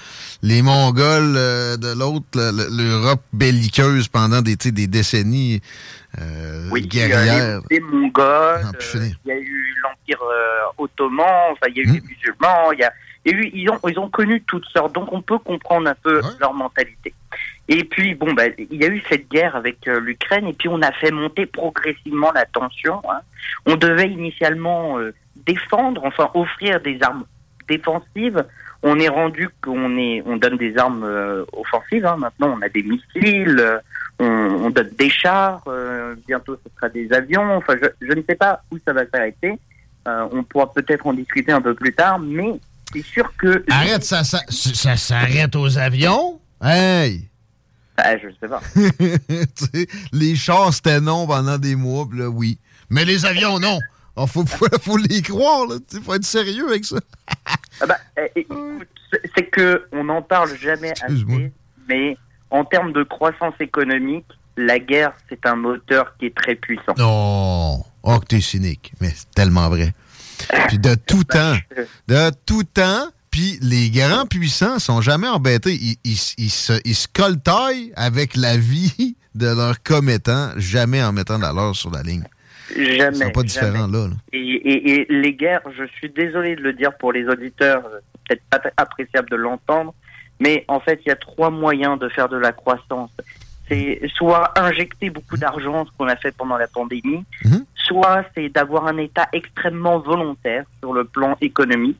les 0.42 0.62
Mongols 0.62 1.34
euh, 1.36 1.76
de 1.76 1.92
l'autre, 1.98 2.26
le- 2.34 2.50
le- 2.50 2.68
l'Europe 2.84 3.22
belliqueuse 3.32 4.08
pendant 4.08 4.42
des, 4.42 4.56
des 4.56 4.86
décennies 4.86 5.60
euh, 6.20 6.68
Oui, 6.70 6.88
il 6.92 6.98
y 6.98 7.02
a 7.12 7.60
les 7.70 7.80
Mongols, 7.80 8.62
Ah, 8.64 8.72
euh, 8.74 9.08
il 9.24 9.28
y 9.28 9.32
a 9.32 9.38
eu 9.38 9.74
l'Empire 9.82 10.22
euh, 10.22 10.60
ottoman, 10.82 11.52
enfin, 11.52 11.66
il 11.70 11.76
y 11.76 11.80
a 11.80 11.82
eu 11.84 11.86
Hmm. 11.88 11.94
les 11.94 12.00
musulmans, 12.02 12.72
il 12.72 12.78
y 12.80 12.84
a, 12.84 12.92
il 13.24 13.32
y 13.32 13.34
a 13.34 13.38
eu, 13.38 13.50
ils, 13.54 13.70
ont, 13.70 13.78
ils 13.88 13.98
ont 13.98 14.08
connu 14.10 14.42
toutes 14.42 14.66
sortes, 14.66 14.94
donc 14.94 15.12
on 15.12 15.22
peut 15.22 15.38
comprendre 15.38 15.88
un 15.88 15.94
peu 16.02 16.20
leur 16.40 16.52
mentalité. 16.54 17.14
Et 17.68 17.84
puis, 17.84 18.14
bon, 18.14 18.32
bah, 18.34 18.42
il 18.58 18.74
y 18.76 18.84
a 18.84 18.88
eu 18.88 19.02
cette 19.08 19.30
guerre 19.30 19.54
avec 19.56 19.86
euh, 19.88 20.00
l'Ukraine, 20.00 20.46
et 20.48 20.52
puis 20.52 20.68
on 20.68 20.82
a 20.82 20.92
fait 20.92 21.10
monter 21.12 21.46
progressivement 21.46 22.30
la 22.32 22.44
tension. 22.44 23.00
hein. 23.08 23.20
On 23.66 23.76
devait 23.76 24.10
initialement 24.10 24.98
euh, 24.98 25.14
défendre, 25.46 26.02
enfin 26.04 26.30
offrir 26.34 26.80
des 26.80 26.98
armes 27.02 27.24
défensives. 27.68 28.44
On 28.82 28.98
est 28.98 29.08
rendu 29.08 29.48
qu'on 29.62 29.96
est, 29.96 30.22
on 30.26 30.36
donne 30.36 30.56
des 30.56 30.76
armes 30.76 31.04
euh, 31.04 31.44
offensives. 31.52 32.04
hein. 32.04 32.16
Maintenant, 32.18 32.56
on 32.58 32.62
a 32.62 32.68
des 32.68 32.82
missiles, 32.82 33.56
euh, 33.60 33.78
on, 34.18 34.24
on 34.26 34.70
donne 34.70 34.90
des 34.98 35.08
chars. 35.10 35.62
euh, 35.68 36.14
bientôt, 36.26 36.56
ce 36.56 36.70
sera 36.74 36.88
des 36.88 37.12
avions. 37.12 37.56
Enfin, 37.56 37.74
je, 37.80 37.88
je 38.06 38.12
ne 38.12 38.22
sais 38.28 38.34
pas 38.34 38.62
où 38.72 38.78
ça 38.84 38.92
va 38.92 39.02
s'arrêter. 39.12 39.58
Euh, 40.08 40.26
on 40.32 40.42
pourra 40.42 40.72
peut-être 40.72 41.06
en 41.06 41.12
discuter 41.12 41.52
un 41.52 41.60
peu 41.62 41.74
plus 41.74 41.94
tard, 41.94 42.18
mais 42.18 42.54
c'est 42.92 43.04
sûr 43.04 43.32
que. 43.36 43.64
Arrête, 43.70 44.02
ça, 44.02 44.24
ça, 44.24 44.40
ça 44.48 44.96
s'arrête 44.96 45.54
aux 45.54 45.78
avions? 45.78 46.40
Hey! 46.60 47.28
Ah, 47.96 48.16
je 48.18 48.28
sais 48.40 48.48
pas. 48.48 48.60
Les 50.12 50.34
chars, 50.34 50.72
c'était 50.74 51.00
non 51.00 51.26
pendant 51.26 51.58
des 51.58 51.76
mois, 51.76 52.08
là, 52.12 52.28
oui. 52.28 52.58
Mais 52.90 53.04
les 53.04 53.24
avions, 53.26 53.58
non. 53.60 53.78
Il 54.16 54.26
faut, 54.28 54.44
faut, 54.46 54.66
faut 54.82 54.96
les 54.96 55.22
croire. 55.22 55.66
Il 55.92 56.00
faut 56.02 56.14
être 56.14 56.24
sérieux 56.24 56.68
avec 56.68 56.84
ça. 56.84 56.96
Ah 57.80 57.86
bah, 57.86 57.96
eh, 58.18 58.40
écoute, 58.40 58.86
c'est- 59.10 59.22
c'est 59.34 59.46
que 59.46 59.86
on 59.92 60.04
n'en 60.04 60.22
parle 60.22 60.56
jamais 60.58 60.92
assez, 61.02 61.50
mais 61.88 62.16
en 62.50 62.64
termes 62.64 62.92
de 62.92 63.02
croissance 63.02 63.54
économique, 63.60 64.26
la 64.56 64.78
guerre, 64.78 65.12
c'est 65.28 65.44
un 65.46 65.56
moteur 65.56 66.14
qui 66.18 66.26
est 66.26 66.36
très 66.36 66.54
puissant. 66.54 66.94
Non. 66.98 67.82
Oh, 68.02 68.18
que 68.20 68.26
t'es 68.26 68.40
cynique. 68.42 68.92
Mais 69.00 69.08
c'est 69.16 69.30
tellement 69.34 69.68
vrai. 69.70 69.94
Puis 70.68 70.78
de 70.78 70.94
tout 71.06 71.24
temps. 71.24 71.56
De 72.06 72.30
tout 72.46 72.62
temps. 72.64 73.06
Puis 73.30 73.58
les 73.62 73.88
grands 73.90 74.26
puissants 74.26 74.78
sont 74.78 75.00
jamais 75.00 75.28
embêtés. 75.28 75.74
Ils, 75.74 75.96
ils- 76.04 76.34
ils 76.36 76.50
se, 76.50 76.74
ils 76.84 76.94
se 76.94 77.08
coltaillent 77.12 77.92
avec 77.96 78.36
la 78.36 78.58
vie 78.58 79.16
de 79.34 79.46
leurs 79.46 79.82
commettants, 79.82 80.50
jamais 80.58 81.02
en 81.02 81.12
mettant 81.12 81.38
de 81.38 81.42
la 81.44 81.52
leur 81.54 81.74
sur 81.74 81.90
la 81.90 82.02
ligne. 82.02 82.24
Jamais. 82.76 83.16
Sont 83.16 83.30
pas 83.30 83.42
différents 83.42 83.72
jamais. 83.72 83.92
là. 83.92 84.06
là. 84.08 84.14
Et, 84.32 84.38
et- 84.38 84.90
et 85.00 85.06
les 85.10 85.32
guerres, 85.34 85.62
je 85.76 85.84
suis 85.98 86.10
désolé 86.10 86.56
de 86.56 86.62
le 86.62 86.72
dire 86.72 86.94
pour 86.96 87.12
les 87.12 87.26
auditeurs, 87.26 87.82
euh, 87.86 87.98
c'est 88.28 88.40
peut-être 88.40 88.62
pas 88.62 88.70
appréciable 88.82 89.28
de 89.30 89.36
l'entendre, 89.36 89.94
mais 90.40 90.64
en 90.68 90.80
fait, 90.80 91.00
il 91.04 91.08
y 91.08 91.12
a 91.12 91.16
trois 91.16 91.50
moyens 91.50 91.98
de 91.98 92.08
faire 92.08 92.28
de 92.28 92.36
la 92.36 92.52
croissance. 92.52 93.10
C'est 93.68 94.00
soit 94.14 94.52
injecter 94.58 95.08
beaucoup 95.10 95.36
d'argent, 95.36 95.86
ce 95.86 95.90
qu'on 95.96 96.08
a 96.08 96.16
fait 96.16 96.32
pendant 96.36 96.56
la 96.56 96.66
pandémie, 96.66 97.24
soit 97.74 98.24
c'est 98.34 98.48
d'avoir 98.48 98.86
un 98.86 98.96
État 98.98 99.28
extrêmement 99.32 99.98
volontaire 99.98 100.64
sur 100.80 100.92
le 100.92 101.04
plan 101.04 101.36
économique, 101.40 101.98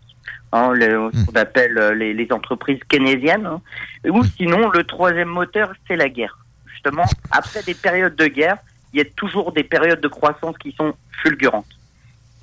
hein, 0.53 0.73
ce 0.77 1.27
qu'on 1.27 1.35
appelle 1.41 1.79
euh, 1.79 1.95
les, 1.95 2.15
les 2.15 2.31
entreprises 2.33 2.81
keynésiennes, 2.89 3.47
hein. 3.47 3.61
ou 4.09 4.23
sinon 4.25 4.71
le 4.71 4.85
troisième 4.85 5.29
moteur, 5.29 5.73
c'est 5.89 5.97
la 5.97 6.09
guerre. 6.09 6.37
Justement, 6.67 7.05
après 7.31 7.63
des 7.63 7.75
périodes 7.75 8.17
de 8.17 8.27
guerre, 8.27 8.57
il 8.93 8.99
y 8.99 9.01
a 9.01 9.05
toujours 9.17 9.53
des 9.53 9.65
périodes 9.65 10.01
de 10.01 10.09
croissance 10.09 10.57
qui 10.61 10.73
sont 10.77 10.95
fulgurantes. 11.23 11.67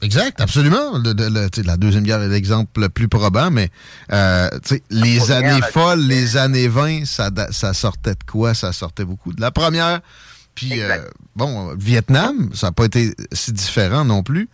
Exact, 0.02 0.40
absolument. 0.40 0.98
Le- 0.98 1.12
le- 1.14 1.64
la 1.66 1.76
Deuxième 1.78 2.04
Guerre 2.04 2.22
est 2.22 2.30
l'exemple 2.30 2.80
le 2.80 2.90
plus 2.90 3.10
probant, 3.10 3.52
mais 3.52 3.70
euh, 4.14 4.50
les 4.90 5.18
première, 5.18 5.32
années 5.56 5.62
folles, 5.74 6.00
les 6.08 6.38
années 6.38 6.70
20, 6.70 7.06
ça, 7.06 7.30
sortait 7.74 8.14
de 8.16 8.24
quoi? 8.26 8.54
Ça 8.54 8.72
sortait 8.72 9.04
beaucoup 9.04 9.34
de 9.34 9.42
la 9.42 9.52
première. 9.52 10.00
Puis, 10.56 10.82
euh, 10.82 11.00
bon, 11.36 11.74
Vietnam, 11.78 12.50
ça 12.54 12.68
n'a 12.68 12.72
pas 12.72 12.86
été 12.86 13.14
si 13.34 13.52
différent 13.52 14.06
non 14.06 14.24
plus, 14.24 14.48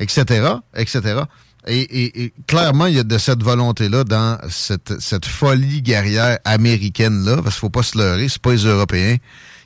etc., 0.00 0.48
etc. 0.74 1.22
Et, 1.66 1.80
et- 1.80 2.24
et 2.24 2.34
clairement, 2.46 2.86
il 2.86 2.96
y 2.96 2.98
a 2.98 3.02
de 3.04 3.18
cette 3.18 3.42
volonté-là 3.42 4.04
dans 4.04 4.38
cette, 4.50 5.00
cette 5.00 5.24
folie 5.26 5.80
guerrière 5.82 6.38
américaine-là, 6.44 7.36
parce 7.36 7.54
qu'il 7.54 7.60
faut 7.60 7.70
pas 7.70 7.82
se 7.82 7.96
leurrer, 7.98 8.28
c'est 8.28 8.40
pas 8.40 8.52
les 8.52 8.64
Européens 8.66 9.16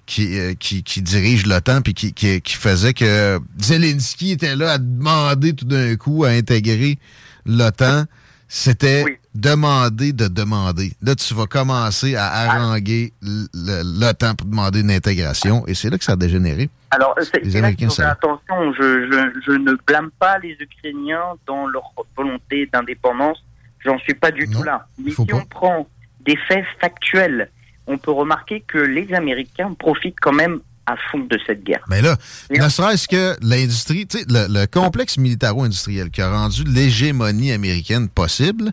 qui, 0.07 0.39
euh, 0.39 0.55
qui, 0.55 0.83
qui 0.83 1.03
dirigent 1.03 1.49
l'OTAN 1.49 1.83
puis 1.83 1.95
qui, 1.95 2.13
qui, 2.13 2.41
qui 2.41 2.55
faisait 2.55 2.95
que 2.95 3.39
Zelensky 3.59 4.33
était 4.33 4.57
là 4.57 4.73
à 4.73 4.79
demander 4.79 5.55
tout 5.55 5.65
d'un 5.65 5.97
coup 5.97 6.25
à 6.25 6.29
intégrer 6.29 6.99
l'OTAN. 7.47 8.05
C'était 8.49 9.19
demander 9.35 10.13
de 10.13 10.29
demander. 10.29 10.93
Là, 11.03 11.15
tu 11.15 11.35
vas 11.35 11.47
commencer 11.47 12.15
à 12.15 12.27
haranguer 12.27 13.13
l'OTAN 13.23 14.35
pour 14.37 14.47
demander 14.47 14.81
une 14.81 14.91
intégration 14.91 15.67
et 15.67 15.75
c'est 15.75 15.91
là 15.91 15.99
que 15.99 16.05
ça 16.05 16.13
a 16.13 16.17
dégénéré. 16.17 16.69
Alors, 16.91 17.17
c'est 17.21 17.45
savent. 17.51 18.11
attention. 18.13 18.73
Je, 18.75 19.11
je, 19.11 19.41
je 19.47 19.53
ne 19.53 19.73
blâme 19.87 20.11
pas 20.21 20.39
les 20.39 20.57
Ukrainiens 20.61 21.35
dans 21.47 21.67
leur 21.67 21.91
volonté 22.17 22.69
d'indépendance. 22.73 23.43
J'en 23.85 23.99
suis 23.99 24.15
pas 24.15 24.31
du 24.31 24.49
tout 24.49 24.63
là. 24.63 24.87
Mais 24.99 25.11
si 25.11 25.21
on 25.33 25.45
prend 25.47 25.89
des 26.25 26.37
faits 26.49 26.65
factuels, 26.81 27.51
on 27.87 27.99
peut 27.99 28.11
remarquer 28.13 28.63
que 28.67 28.79
les 28.79 29.13
Américains 29.15 29.75
profitent 29.79 30.17
quand 30.21 30.33
même 30.33 30.61
à 30.87 30.97
fond 31.11 31.19
de 31.21 31.39
cette 31.47 31.65
guerre. 31.65 31.83
Mais 31.89 32.03
là, 32.03 32.17
ne 32.51 32.69
serait-ce 32.69 33.09
que 33.09 33.37
l'industrie, 33.41 34.07
tu 34.07 34.19
sais, 34.19 34.25
le, 34.29 34.47
le 34.49 34.67
complexe 34.67 35.17
militaro-industriel 35.17 36.11
qui 36.11 36.21
a 36.21 36.31
rendu 36.31 36.63
l'hégémonie 36.65 37.53
américaine 37.53 38.09
possible, 38.09 38.71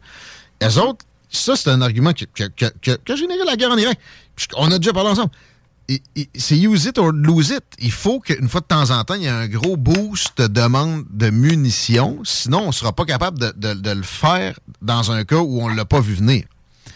eux 0.63 0.77
autres, 0.79 1.05
ça, 1.29 1.55
c'est 1.55 1.69
un 1.69 1.81
argument 1.81 2.11
qui, 2.11 2.27
qui- 2.35 2.43
qui- 2.55 2.65
qui- 2.81 2.97
qui 3.05 3.11
a 3.11 3.15
généré 3.15 3.39
la 3.45 3.55
guerre 3.55 3.71
en 3.71 3.77
Irak. 3.77 3.97
On 4.57 4.69
a 4.71 4.77
déjà 4.77 4.91
parlé 4.91 5.09
ensemble. 5.11 5.31
C'est 6.35 6.57
use 6.57 6.85
it 6.85 6.97
or 6.97 7.11
lose 7.11 7.49
it. 7.51 7.63
Il 7.79 7.91
faut 7.91 8.19
qu'une 8.19 8.47
fois 8.47 8.61
de 8.61 8.65
temps 8.65 8.91
en 8.91 9.03
temps, 9.03 9.15
il 9.15 9.23
y 9.23 9.25
ait 9.25 9.29
un 9.29 9.47
gros 9.47 9.75
boost 9.77 10.37
de 10.41 10.47
demande 10.47 11.03
de 11.09 11.29
munitions. 11.29 12.19
Sinon, 12.23 12.63
on 12.63 12.67
ne 12.67 12.71
sera 12.71 12.93
pas 12.93 13.05
capable 13.05 13.39
de, 13.39 13.53
de- 13.55 13.73
de 13.79 13.91
le 13.91 14.03
faire 14.03 14.57
dans 14.81 15.11
un 15.11 15.23
cas 15.25 15.37
où 15.39 15.61
on 15.61 15.69
ne 15.69 15.75
l'a 15.75 15.85
pas 15.85 15.99
vu 16.01 16.13
venir. 16.13 16.43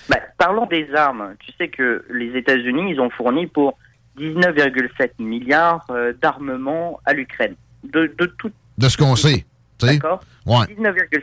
Bah, 0.10 0.18
parlons 0.38 0.66
des 0.68 0.88
armes. 0.94 1.36
Tu 1.40 1.52
sais 1.58 1.68
que 1.70 2.06
les 2.12 2.36
États-Unis, 2.38 2.92
ils 2.92 3.00
ont 3.00 3.10
fourni 3.10 3.48
pour 3.48 3.78
19,7 4.20 5.12
milliards 5.20 5.86
euh, 5.90 6.14
d'armements 6.22 7.00
à 7.06 7.14
l'Ukraine. 7.14 7.56
De, 7.84 8.14
de 8.18 8.26
tout. 8.38 8.52
De 8.78 8.88
ce 8.90 8.98
qu'on 8.98 9.16
sait. 9.16 9.46
D'accord 9.82 10.22
Ouais. 10.46 10.66
19,7. 10.78 11.22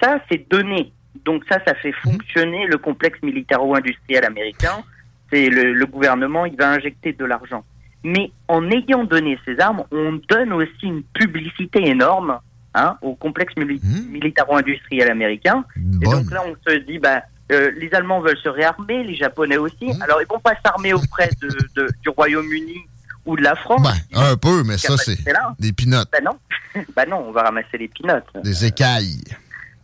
Ça, 0.00 0.20
c'est 0.30 0.48
donné. 0.50 0.92
Donc 1.24 1.44
ça, 1.48 1.58
ça 1.66 1.74
fait 1.74 1.92
fonctionner 1.92 2.66
le 2.66 2.78
complexe 2.78 3.18
militaro-industriel 3.22 4.24
américain. 4.24 4.82
C'est 5.30 5.48
le, 5.48 5.72
le 5.72 5.86
gouvernement, 5.86 6.44
il 6.46 6.56
va 6.56 6.70
injecter 6.70 7.12
de 7.12 7.24
l'argent. 7.24 7.64
Mais 8.04 8.30
en 8.48 8.68
ayant 8.70 9.04
donné 9.04 9.38
ces 9.44 9.58
armes, 9.60 9.84
on 9.92 10.20
donne 10.28 10.52
aussi 10.52 10.84
une 10.86 11.02
publicité 11.04 11.86
énorme 11.88 12.38
hein, 12.74 12.96
au 13.02 13.14
complexe 13.14 13.54
mili- 13.56 13.80
militaro-industriel 14.10 15.10
américain. 15.10 15.64
Et 15.76 16.04
donc 16.04 16.30
là, 16.30 16.42
on 16.46 16.56
se 16.70 16.76
dit, 16.78 16.98
bah, 16.98 17.22
euh, 17.52 17.70
les 17.78 17.92
Allemands 17.94 18.20
veulent 18.20 18.38
se 18.38 18.48
réarmer, 18.48 19.04
les 19.04 19.14
Japonais 19.16 19.56
aussi. 19.56 19.90
Alors, 20.02 20.20
ils 20.22 20.26
vont 20.28 20.40
pas 20.40 20.54
s'armer 20.64 20.92
auprès 20.92 21.30
de, 21.40 21.48
de- 21.76 21.88
du 22.02 22.08
Royaume-Uni 22.08 22.78
ou 23.26 23.36
de 23.36 23.42
la 23.42 23.54
France. 23.54 23.86
Un 24.14 24.36
peu, 24.36 24.62
mais 24.64 24.78
ça, 24.78 24.96
c'est 24.96 25.18
des 25.58 25.72
pinottes, 25.72 26.08
Bah 26.12 26.18
non, 26.24 26.38
bah 26.96 27.06
non, 27.06 27.24
on 27.28 27.32
va 27.32 27.42
ramasser 27.42 27.78
les 27.78 27.88
pinottes. 27.88 28.26
des 28.42 28.64
écailles. 28.64 29.20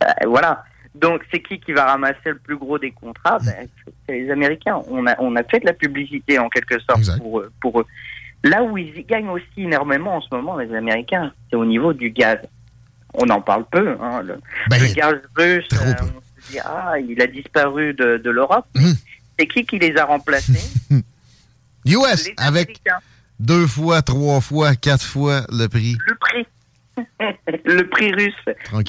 Euh, 0.02 0.06
voilà. 0.26 0.64
Donc, 0.94 1.22
c'est 1.30 1.40
qui 1.40 1.60
qui 1.60 1.72
va 1.72 1.84
ramasser 1.84 2.16
le 2.26 2.38
plus 2.38 2.56
gros 2.56 2.78
des 2.78 2.90
contrats? 2.90 3.38
Ben, 3.44 3.68
C'est 4.08 4.14
les 4.18 4.30
Américains. 4.30 4.80
On 4.88 5.06
a, 5.06 5.14
on 5.20 5.36
a 5.36 5.44
fait 5.44 5.60
de 5.60 5.66
la 5.66 5.72
publicité, 5.72 6.38
en 6.40 6.48
quelque 6.48 6.78
sorte, 6.80 7.18
pour, 7.18 7.40
eux- 7.40 7.52
pour 7.60 7.80
eux. 7.80 7.86
Là 8.44 8.62
où 8.64 8.76
ils 8.78 8.96
y 8.96 9.04
gagnent 9.04 9.28
aussi 9.30 9.46
énormément 9.58 10.16
en 10.16 10.20
ce 10.20 10.28
moment, 10.32 10.56
les 10.56 10.72
Américains, 10.74 11.32
c'est 11.50 11.56
au 11.56 11.64
niveau 11.64 11.92
du 11.92 12.10
gaz. 12.10 12.38
On 13.14 13.28
en 13.30 13.40
parle 13.40 13.64
peu. 13.70 13.96
Hein, 14.00 14.22
le, 14.22 14.38
le 14.70 14.94
gaz 14.94 15.14
russe, 15.36 15.66
euh, 15.74 15.92
on 16.02 16.27
dit, 16.50 16.58
ah, 16.64 16.94
il 16.98 17.20
a 17.22 17.26
disparu 17.26 17.94
de, 17.94 18.16
de 18.18 18.30
l'Europe. 18.30 18.66
C'est 19.38 19.46
qui 19.46 19.64
qui 19.64 19.78
les 19.78 19.96
a 19.96 20.04
remplacés? 20.04 20.58
US, 21.86 22.28
avec 22.36 22.80
deux 23.38 23.66
fois, 23.66 24.02
trois 24.02 24.40
fois, 24.40 24.74
quatre 24.74 25.04
fois 25.04 25.42
le 25.50 25.68
prix. 25.68 25.96
Le 26.06 26.14
prix. 26.16 26.46
le 27.64 27.82
prix 27.88 28.12
russe. 28.12 28.34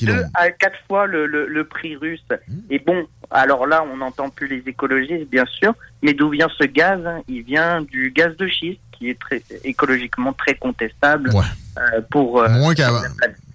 Deux 0.02 0.24
à 0.34 0.50
quatre 0.50 0.80
fois 0.88 1.06
le, 1.06 1.28
le, 1.28 1.48
le 1.48 1.64
prix 1.64 1.96
russe. 1.96 2.26
Et 2.72 2.80
bon, 2.80 3.08
alors 3.30 3.68
là, 3.68 3.84
on 3.94 3.98
n'entend 3.98 4.30
plus 4.30 4.48
les 4.48 4.64
écologistes, 4.68 5.30
bien 5.30 5.46
sûr, 5.46 5.74
mais 6.02 6.14
d'où 6.14 6.30
vient 6.32 6.50
ce 6.58 6.66
gaz 6.66 7.00
hein? 7.06 7.22
Il 7.28 7.44
vient 7.44 7.82
du 7.84 8.10
gaz 8.12 8.36
de 8.38 8.48
schiste, 8.48 8.82
qui 8.92 9.10
est 9.12 9.20
très, 9.20 9.44
écologiquement 9.64 10.34
très 10.34 10.56
contestable 10.56 11.30
euh, 11.78 12.02
pour... 12.10 12.42
euh, 12.42 12.50
Moins 12.50 12.74
qu'avant. 12.74 13.02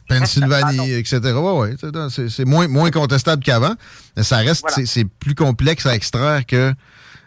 Pennsylvanie, 0.08 0.92
etc. 0.92 1.20
Ouais, 1.34 1.52
ouais. 1.58 1.74
c'est- 2.28 2.44
moins, 2.44 2.68
moins 2.68 2.90
contestable 2.90 3.42
qu'avant. 3.42 3.74
Mais 4.16 4.22
ça 4.22 4.38
reste, 4.38 4.64
Voilà. 4.68 4.86
c'est- 4.86 5.04
plus 5.08 5.34
complexe 5.34 5.86
à 5.86 5.94
extraire 5.94 6.44
que 6.46 6.72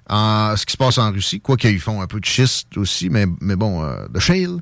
en, 0.10 0.56
ce 0.56 0.66
qui 0.66 0.74
se 0.74 0.78
passe 0.78 0.98
en 0.98 1.12
Russie. 1.12 1.42
Quoi 1.42 1.58
qu'ils 1.58 1.80
font 1.80 2.02
un 2.02 2.08
peu 2.08 2.20
de 2.20 2.26
schiste 2.26 2.78
aussi, 2.78 3.10
mais, 3.10 3.26
mais 3.42 3.56
bon, 3.56 3.84
euh, 3.84 4.08
de 4.08 4.20
shale, 4.20 4.60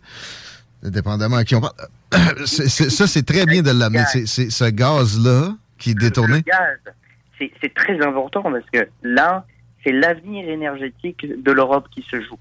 dépendamment 0.83 1.37
à 1.37 1.43
qui 1.43 1.55
on 1.55 1.61
parle. 1.61 1.73
Ça, 2.45 3.07
c'est 3.07 3.25
très 3.25 3.45
bien 3.45 3.61
de 3.61 3.71
l'amener. 3.71 4.03
C'est- 4.25 4.49
Ce 4.49 4.69
gaz-là 4.69 5.55
qui 5.77 5.91
est 5.91 5.95
détourné. 5.99 6.37
Le 6.37 6.41
gaz, 6.41 6.93
c'est 7.37 7.51
c'est 7.61 7.73
très 7.73 7.99
important 8.05 8.41
parce 8.43 8.63
que 8.71 8.87
là, 9.03 9.45
c'est 9.83 9.91
l'avenir 9.91 10.47
énergétique 10.49 11.25
de 11.43 11.51
l'Europe 11.51 11.87
qui 11.93 12.03
se 12.09 12.21
joue. 12.21 12.39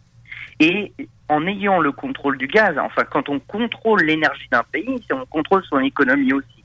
Et 0.60 0.92
en 1.28 1.46
ayant 1.46 1.80
le 1.80 1.92
contrôle 1.92 2.36
du 2.38 2.46
gaz, 2.46 2.76
enfin, 2.78 3.04
quand 3.04 3.28
on 3.28 3.38
contrôle 3.40 4.02
l'énergie 4.02 4.48
d'un 4.50 4.62
pays, 4.72 5.00
on 5.10 5.24
contrôle 5.26 5.62
son 5.64 5.80
économie 5.80 6.32
aussi. 6.32 6.64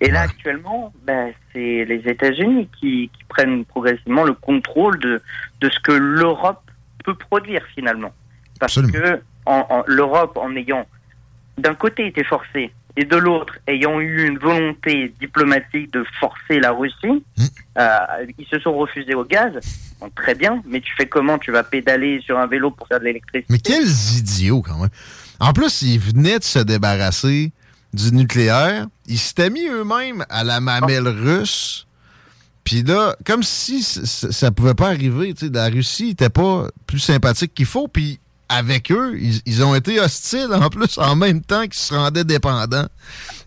Et 0.00 0.10
là, 0.10 0.20
actuellement, 0.22 0.92
ben, 1.04 1.32
c'est 1.52 1.84
les 1.86 2.02
États-Unis 2.06 2.68
qui, 2.78 3.10
qui 3.16 3.24
prennent 3.28 3.64
progressivement 3.64 4.24
le 4.24 4.34
contrôle 4.34 4.98
de, 5.00 5.22
de 5.60 5.70
ce 5.70 5.80
que 5.80 5.92
l'Europe 5.92 6.62
peut 7.04 7.14
produire 7.14 7.64
finalement. 7.74 8.12
Parce 8.60 8.74
que 8.92 9.20
en, 9.46 9.66
en- 9.70 9.84
l'Europe, 9.86 10.36
en 10.36 10.54
ayant 10.54 10.86
d'un 11.58 11.74
côté 11.74 12.06
été 12.06 12.22
forcée 12.24 12.70
et 12.96 13.04
de 13.04 13.16
l'autre 13.16 13.54
ayant 13.66 14.00
eu 14.00 14.26
une 14.26 14.38
volonté 14.38 15.12
diplomatique 15.20 15.92
de 15.92 16.04
forcer 16.18 16.60
la 16.60 16.72
Russie, 16.72 17.22
euh, 17.78 17.98
ils 18.38 18.46
se 18.50 18.58
sont 18.60 18.74
refusés 18.74 19.14
au 19.14 19.24
gaz. 19.24 19.52
Bon, 20.00 20.10
très 20.14 20.34
bien, 20.34 20.62
mais 20.66 20.80
tu 20.80 20.92
fais 20.96 21.06
comment? 21.06 21.38
Tu 21.38 21.50
vas 21.52 21.62
pédaler 21.62 22.20
sur 22.24 22.38
un 22.38 22.46
vélo 22.46 22.70
pour 22.70 22.88
faire 22.88 22.98
de 23.00 23.04
l'électricité? 23.04 23.46
Mais 23.52 23.58
quels 23.58 24.18
idiots, 24.18 24.62
quand 24.62 24.78
même. 24.78 24.88
En 25.40 25.52
plus, 25.52 25.82
ils 25.82 25.98
venaient 25.98 26.38
de 26.38 26.44
se 26.44 26.58
débarrasser 26.58 27.52
du 27.92 28.12
nucléaire. 28.12 28.86
Ils 29.06 29.18
s'étaient 29.18 29.50
mis 29.50 29.66
eux-mêmes 29.68 30.24
à 30.30 30.44
la 30.44 30.60
mamelle 30.60 31.08
russe. 31.08 31.86
Puis 32.64 32.82
là, 32.82 33.14
comme 33.24 33.42
si 33.42 33.82
c- 33.82 34.00
ça 34.04 34.50
pouvait 34.50 34.74
pas 34.74 34.88
arriver. 34.88 35.32
tu 35.34 35.46
sais, 35.46 35.52
La 35.52 35.68
Russie 35.68 36.06
n'était 36.08 36.30
pas 36.30 36.66
plus 36.86 36.98
sympathique 36.98 37.54
qu'il 37.54 37.66
faut. 37.66 37.86
Puis 37.88 38.18
avec 38.48 38.92
eux, 38.92 39.16
ils, 39.18 39.40
ils 39.46 39.64
ont 39.64 39.74
été 39.74 40.00
hostiles 40.00 40.52
en 40.52 40.68
plus 40.70 40.98
en 40.98 41.16
même 41.16 41.42
temps 41.42 41.62
qu'ils 41.62 41.74
se 41.74 41.94
rendaient 41.94 42.24
dépendants 42.24 42.86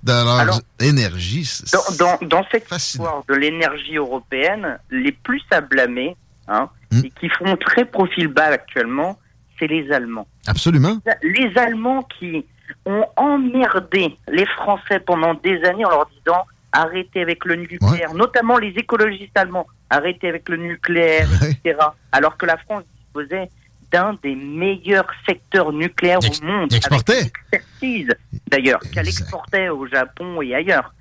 de 0.04 0.12
leur 0.12 0.30
Alors, 0.40 0.62
énergie. 0.80 1.50
Dans, 1.72 1.96
dans, 2.20 2.28
dans 2.28 2.46
cette 2.52 2.70
histoire 2.72 3.24
de 3.28 3.36
l'énergie 3.36 3.96
européenne, 3.98 4.80
les 4.92 5.12
plus 5.12 5.42
à 5.52 5.62
blâmer, 5.62 6.16
hein, 6.48 6.70
Hmm. 6.92 7.06
et 7.06 7.12
qui 7.20 7.30
font 7.30 7.56
très 7.56 7.86
profil 7.86 8.28
bas 8.30 8.46
actuellement, 8.48 9.20
c'est 9.60 9.68
les 9.68 9.92
Allemands. 9.92 10.28
Absolument. 10.48 10.98
Les 11.22 11.56
Allemands 11.56 12.02
qui 12.18 12.44
ont 12.86 13.06
emmerdé 13.16 14.18
les 14.28 14.46
Français 14.48 15.00
pendant 15.00 15.36
des 15.36 15.64
années 15.66 15.86
en 15.86 15.90
leur 15.92 16.08
disant 16.08 16.46
arrêtez 16.72 17.22
avec 17.22 17.46
le 17.46 17.58
nucléaire, 17.58 18.14
notamment 18.16 18.58
les 18.58 18.70
écologistes 18.70 19.38
allemands, 19.38 19.68
arrêtez 19.92 20.30
avec 20.30 20.50
le 20.50 20.58
nucléaire, 20.58 21.28
etc. 21.44 21.78
Alors 22.12 22.38
que 22.38 22.48
la 22.48 22.58
France 22.58 22.84
disposait 23.04 23.50
d'un 23.92 24.18
des 24.24 24.36
meilleurs 24.36 25.10
secteurs 25.28 25.72
nucléaires 25.74 26.20
au 26.20 26.46
monde. 26.46 26.74
exportait. 26.74 27.14
Avec 27.14 27.34
expertise, 27.52 28.10
d'ailleurs, 28.48 28.80
qu'elle 28.94 29.08
exportait 29.08 29.70
au 29.70 29.88
Japon 29.88 30.42
et 30.42 30.54
ailleurs. 30.56 30.94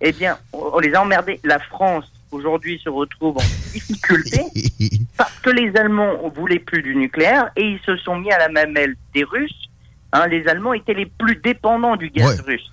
Eh 0.00 0.12
bien, 0.12 0.38
on 0.52 0.70
on 0.74 0.78
les 0.78 0.94
a 0.94 1.02
emmerdés. 1.02 1.40
La 1.44 1.58
France, 1.58 2.04
aujourd'hui, 2.30 2.80
se 2.82 2.88
retrouve 2.88 3.36
en 3.38 3.72
difficulté 3.72 4.40
parce 5.16 5.38
que 5.40 5.50
les 5.50 5.74
Allemands 5.76 6.12
ne 6.24 6.30
voulaient 6.30 6.58
plus 6.58 6.82
du 6.82 6.94
nucléaire 6.96 7.50
et 7.56 7.62
ils 7.62 7.80
se 7.84 7.96
sont 7.98 8.16
mis 8.16 8.30
à 8.32 8.38
la 8.38 8.48
mamelle 8.48 8.94
des 9.14 9.24
Russes. 9.24 9.68
Hein, 10.12 10.26
les 10.28 10.46
Allemands 10.46 10.72
étaient 10.74 10.94
les 10.94 11.06
plus 11.06 11.36
dépendants 11.36 11.96
du 11.96 12.10
gaz 12.10 12.36
Ouais. 12.40 12.52
russe. 12.54 12.70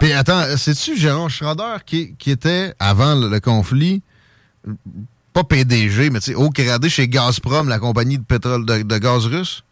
Puis 0.00 0.12
attends, 0.12 0.56
c'est-tu 0.56 0.96
Gérard 0.96 1.28
Schroeder 1.30 1.76
qui, 1.86 2.14
qui 2.16 2.30
était, 2.30 2.72
avant 2.80 3.14
le, 3.14 3.28
le 3.28 3.40
conflit, 3.40 4.02
pas 5.32 5.44
PDG, 5.44 6.10
mais 6.10 6.20
tu 6.20 6.32
sais, 6.32 6.34
haut 6.34 6.50
gradé 6.50 6.88
chez 6.88 7.08
Gazprom, 7.08 7.68
la 7.68 7.78
compagnie 7.78 8.18
de 8.18 8.24
pétrole 8.24 8.66
de, 8.66 8.82
de 8.82 8.98
gaz 8.98 9.26
russe? 9.26 9.64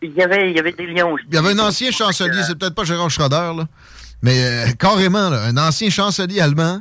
Il 0.00 0.12
y 0.12 0.22
avait, 0.22 0.50
il 0.50 0.56
y 0.56 0.58
avait 0.60 0.72
des 0.72 0.86
liens 0.86 1.06
aussi. 1.06 1.24
Il 1.28 1.34
y 1.34 1.38
avait 1.38 1.50
un 1.50 1.58
ancien 1.60 1.90
chancelier, 1.90 2.42
c'est 2.46 2.58
peut-être 2.58 2.74
pas 2.74 2.84
Gérard 2.84 3.10
Schroeder, 3.10 3.52
là, 3.56 3.66
mais 4.22 4.42
euh, 4.42 4.66
carrément, 4.78 5.30
là, 5.30 5.42
un 5.44 5.56
ancien 5.56 5.90
chancelier 5.90 6.40
allemand, 6.40 6.80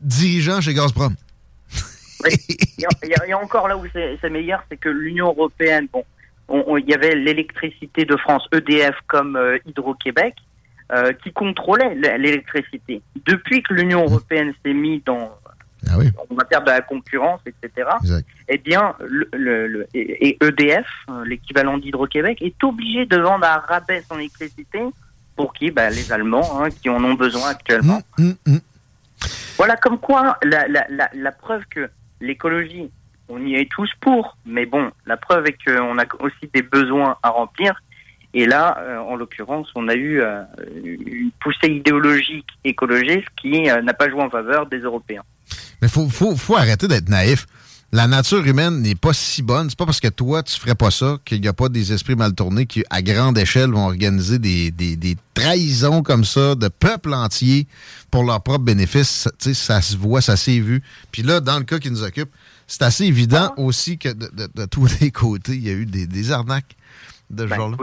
dirigeant 0.00 0.60
chez 0.60 0.74
Gazprom. 0.74 1.14
Il 2.26 2.30
y, 2.78 2.84
a- 2.86 2.88
il 3.02 3.10
y 3.10 3.14
a- 3.14 3.26
il 3.26 3.30
y 3.30 3.32
a 3.32 3.38
encore 3.38 3.68
là 3.68 3.76
où 3.76 3.84
c'est 3.92 4.30
meilleur, 4.30 4.62
c'est 4.70 4.78
que 4.78 4.88
l'Union 4.88 5.26
européenne, 5.28 5.88
bon, 5.92 6.04
on- 6.48 6.64
on- 6.66 6.76
il 6.78 6.88
y 6.88 6.94
avait 6.94 7.14
l'électricité 7.14 8.04
de 8.06 8.16
France, 8.16 8.42
EDF 8.52 8.94
comme 9.06 9.36
euh, 9.36 9.58
Hydro-Québec, 9.66 10.34
euh, 10.92 11.12
qui 11.22 11.32
contrôlait 11.32 11.94
l'électricité. 12.18 13.02
Depuis 13.26 13.62
que 13.62 13.74
l'Union 13.74 14.04
européenne 14.04 14.52
s'est 14.64 14.72
mise 14.74 15.02
dans, 15.04 15.32
on 16.30 16.34
va 16.34 16.44
dire 16.44 16.62
de 16.62 16.70
la 16.70 16.80
concurrence, 16.82 17.40
etc. 17.46 17.88
Eh 18.48 18.58
bien, 18.58 18.94
le, 19.00 19.28
le- 19.32 19.66
le- 19.66 19.86
et, 19.94 20.36
EDF, 20.42 20.86
euh, 21.10 21.24
l'équivalent 21.24 21.78
d'Hydro-Québec, 21.78 22.38
est 22.42 22.62
obligé 22.64 23.06
de 23.06 23.16
vendre 23.18 23.46
à 23.46 23.58
rabais 23.58 24.02
son 24.08 24.18
électricité 24.18 24.80
pour 25.36 25.52
qui 25.52 25.70
bah, 25.70 25.90
Les 25.90 26.12
Allemands, 26.12 26.62
hein, 26.62 26.68
qui 26.70 26.88
en 26.88 27.02
ont 27.04 27.14
besoin 27.14 27.48
actuellement. 27.50 28.00
Voilà 29.56 29.76
comme 29.76 29.98
quoi 29.98 30.36
la, 30.42 30.66
la, 30.68 30.86
la, 30.90 31.08
la 31.14 31.32
preuve 31.32 31.62
que 31.70 31.88
l'écologie, 32.20 32.90
on 33.28 33.44
y 33.44 33.54
est 33.54 33.70
tous 33.70 33.90
pour, 34.00 34.36
mais 34.44 34.66
bon, 34.66 34.90
la 35.06 35.16
preuve 35.16 35.46
est 35.46 35.56
qu'on 35.64 35.98
a 35.98 36.04
aussi 36.20 36.50
des 36.52 36.62
besoins 36.62 37.16
à 37.22 37.30
remplir. 37.30 37.80
Et 38.36 38.46
là, 38.46 38.76
euh, 38.80 38.98
en 38.98 39.14
l'occurrence, 39.14 39.68
on 39.76 39.86
a 39.88 39.94
eu 39.94 40.20
euh, 40.20 40.42
une 40.84 41.30
poussée 41.40 41.68
idéologique 41.68 42.48
écologiste 42.64 43.28
qui 43.40 43.70
euh, 43.70 43.80
n'a 43.80 43.94
pas 43.94 44.10
joué 44.10 44.22
en 44.22 44.28
faveur 44.30 44.66
des 44.66 44.78
Européens. 44.80 45.22
Mais 45.82 45.88
faut, 45.88 46.08
faut, 46.08 46.36
faut 46.36 46.56
arrêter 46.56 46.88
d'être 46.88 47.08
naïf. 47.08 47.46
La 47.92 48.08
nature 48.08 48.44
humaine 48.44 48.80
n'est 48.80 48.96
pas 48.96 49.12
si 49.12 49.40
bonne. 49.42 49.70
C'est 49.70 49.78
pas 49.78 49.86
parce 49.86 50.00
que 50.00 50.08
toi, 50.08 50.42
tu 50.42 50.58
ferais 50.58 50.74
pas 50.74 50.90
ça 50.90 51.18
qu'il 51.24 51.40
n'y 51.40 51.46
a 51.46 51.52
pas 51.52 51.68
des 51.68 51.92
esprits 51.92 52.16
mal 52.16 52.34
tournés 52.34 52.66
qui, 52.66 52.82
à 52.90 53.02
grande 53.02 53.38
échelle, 53.38 53.70
vont 53.70 53.84
organiser 53.86 54.40
des, 54.40 54.72
des, 54.72 54.96
des 54.96 55.16
trahisons 55.32 56.02
comme 56.02 56.24
ça 56.24 56.56
de 56.56 56.66
peuples 56.66 57.14
entiers 57.14 57.68
pour 58.10 58.24
leur 58.24 58.42
propre 58.42 58.64
bénéfice. 58.64 59.08
Ça, 59.08 59.30
tu 59.30 59.36
sais, 59.50 59.54
ça 59.54 59.80
se 59.80 59.96
voit, 59.96 60.20
ça 60.20 60.36
s'est 60.36 60.58
vu. 60.58 60.82
Puis 61.12 61.22
là, 61.22 61.38
dans 61.38 61.58
le 61.58 61.64
cas 61.64 61.78
qui 61.78 61.90
nous 61.90 62.02
occupe, 62.02 62.30
c'est 62.66 62.82
assez 62.82 63.04
évident 63.04 63.52
aussi 63.58 63.96
que 63.96 64.08
de, 64.08 64.28
de- 64.32 64.48
de 64.52 64.64
tous 64.64 64.88
les 65.00 65.12
côtés, 65.12 65.52
il 65.54 65.62
y 65.64 65.70
a 65.70 65.74
eu 65.74 65.86
des, 65.86 66.08
des 66.08 66.32
arnaques 66.32 66.74
de 67.30 67.44
ce 67.44 67.50
Ben, 67.50 67.56
genre-là. 67.56 67.76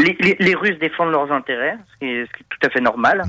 les, 0.00 0.16
les- 0.18 0.36
les 0.40 0.54
Russes 0.56 0.78
défendent 0.80 1.12
leurs 1.12 1.30
intérêts, 1.30 1.76
ce 1.92 1.98
qui 2.00 2.06
est, 2.12 2.26
ce 2.26 2.30
qui 2.36 2.42
est 2.42 2.46
tout 2.48 2.66
à 2.66 2.70
fait 2.70 2.80
normal. 2.80 3.22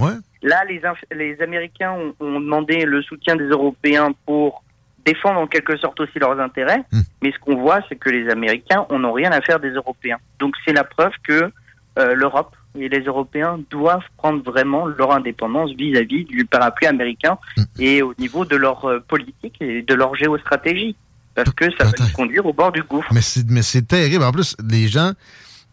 Là, 0.46 0.64
les, 1.12 1.42
Américains 1.42 1.92
ont, 1.92 2.14
ont 2.20 2.40
demandé 2.40 2.86
le 2.86 3.02
soutien 3.02 3.36
des 3.36 3.48
Européens 3.48 4.12
pour 4.28 4.64
défendre 5.06 5.40
en 5.40 5.48
quelque 5.48 5.76
sorte 5.78 6.00
aussi 6.00 6.20
leurs 6.20 6.40
intérêts. 6.40 6.84
Mais 7.22 7.32
ce 7.32 7.40
qu'on 7.40 7.56
voit, 7.56 7.80
c'est 7.90 7.96
que 7.96 8.10
les 8.10 8.30
Américains 8.30 8.86
on 8.90 9.00
n'ont 9.00 9.14
rien 9.14 9.32
à 9.32 9.42
faire 9.42 9.60
des 9.60 9.72
Européens. 9.72 10.18
Donc 10.40 10.56
c'est 10.64 10.74
la 10.74 10.84
preuve 10.84 11.12
que 11.24 11.52
euh, 11.98 12.14
l'Europe 12.14 12.56
et 12.78 12.90
les 12.90 13.02
Européens 13.02 13.60
doivent 13.72 14.04
prendre 14.18 14.44
vraiment 14.44 14.86
leur 14.86 15.12
indépendance 15.14 15.72
vis-à-vis 15.72 16.26
du 16.26 16.46
parapluie 16.46 16.88
américain 16.88 17.38
et 17.80 18.02
au 18.02 18.14
niveau 18.20 18.46
de 18.46 18.56
leur 18.56 18.86
euh, 18.86 19.00
politique 19.00 19.56
et 19.62 19.82
de 19.82 19.94
leur 19.94 20.16
géostratégie. 20.16 20.96
Parce 21.34 21.52
que 21.52 21.66
ça 21.78 21.84
va 21.86 21.92
nous 22.00 22.12
conduire 22.14 22.46
au 22.46 22.54
bord 22.54 22.72
du 22.72 22.82
gouffre. 22.84 23.12
Mais 23.12 23.22
c'est 23.22 23.88
terrible. 23.88 24.24
En 24.24 24.32
plus, 24.32 24.56
les 24.70 24.88
gens 24.88 25.12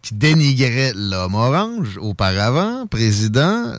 qui 0.03 0.15
dénigraient 0.15 0.93
l'homme 0.97 1.35
orange 1.37 1.97
auparavant, 1.99 2.87
président, 2.89 3.73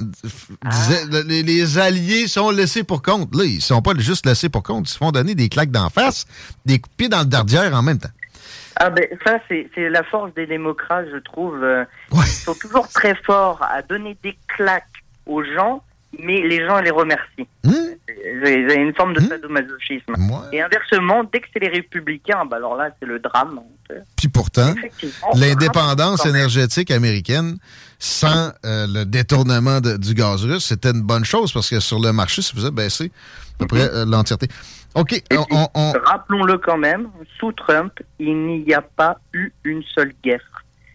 disaient 0.70 1.06
le- 1.12 1.22
les, 1.24 1.44
les 1.44 1.78
alliés 1.78 2.28
sont 2.28 2.50
laissés 2.50 2.84
pour 2.84 3.02
compte. 3.02 3.36
Là, 3.36 3.44
ils 3.44 3.62
sont 3.62 3.82
pas 3.82 3.91
juste 3.98 4.26
laissés 4.26 4.50
pour 4.50 4.64
compte. 4.64 4.88
Ils 4.90 4.94
se 4.94 4.98
font 4.98 5.12
donner 5.12 5.36
des 5.36 5.50
claques 5.50 5.72
d'en 5.72 5.90
face, 5.90 6.26
des 6.66 6.80
coups 6.80 7.10
dans 7.10 7.20
le 7.20 7.26
dardière 7.26 7.74
en 7.76 7.82
même 7.82 7.98
temps. 8.00 8.10
Ah 8.78 8.90
ben 8.90 9.06
ça 9.24 9.38
c'est 9.48 9.70
c'est 9.76 9.88
la 9.90 10.04
force 10.04 10.34
des 10.34 10.48
démocrates 10.48 11.06
je 11.14 11.18
trouve 11.20 11.64
euh, 11.64 11.86
ils 12.12 12.24
sont 12.24 12.56
toujours 12.56 12.88
très 12.88 13.14
forts 13.14 13.62
à 13.62 13.84
donner 13.84 14.18
des 14.24 14.36
claques 14.48 14.88
aux 15.28 15.44
gens 15.44 15.84
mais 16.19 16.41
les 16.41 16.65
gens 16.65 16.80
les 16.80 16.91
remercient. 16.91 17.48
Mmh. 17.64 17.72
Il 18.45 18.68
y 18.69 18.72
a 18.72 18.76
une 18.76 18.94
forme 18.94 19.14
de 19.14 19.19
sadomasochisme. 19.22 20.14
Et 20.52 20.61
inversement 20.61 21.23
dès 21.31 21.40
que 21.40 21.48
c'est 21.53 21.60
les 21.60 21.69
républicains 21.69 22.45
bah 22.45 22.57
alors 22.57 22.76
là 22.76 22.90
c'est 22.99 23.06
le 23.06 23.19
drame. 23.19 23.60
Puis 24.18 24.27
pourtant, 24.27 24.73
l'indépendance 25.35 26.26
énergétique 26.26 26.91
américaine, 26.91 27.57
sans 27.99 28.52
euh, 28.65 28.88
le 28.88 29.06
détournement 29.06 29.81
de- 29.81 29.98
du 29.98 30.14
gaz 30.14 30.44
russe, 30.45 30.65
c'était 30.65 30.91
une 30.91 31.02
bonne 31.02 31.26
chose 31.26 31.52
parce 31.52 31.69
que 31.69 31.80
sur 31.80 31.99
le 31.99 32.11
marché, 32.11 32.41
ça 32.41 32.53
faisait 32.53 32.72
baisser 32.72 33.11
à 33.56 33.57
peu 33.60 33.68
près 33.68 33.90
euh, 33.90 34.06
l'entièreté. 34.06 34.48
OK, 34.95 35.22
on- 35.31 35.45
on- 35.52 35.68
on, 35.73 35.91
Rappelons-le 36.06 36.57
quand 36.60 36.77
même, 36.77 37.07
sous 37.40 37.52
Trump, 37.53 37.94
il 38.19 38.64
n'y 38.65 38.73
a 38.73 38.81
pas 38.81 39.18
eu 39.34 39.52
une 39.64 39.84
seule 39.95 40.14
guerre. 40.23 40.41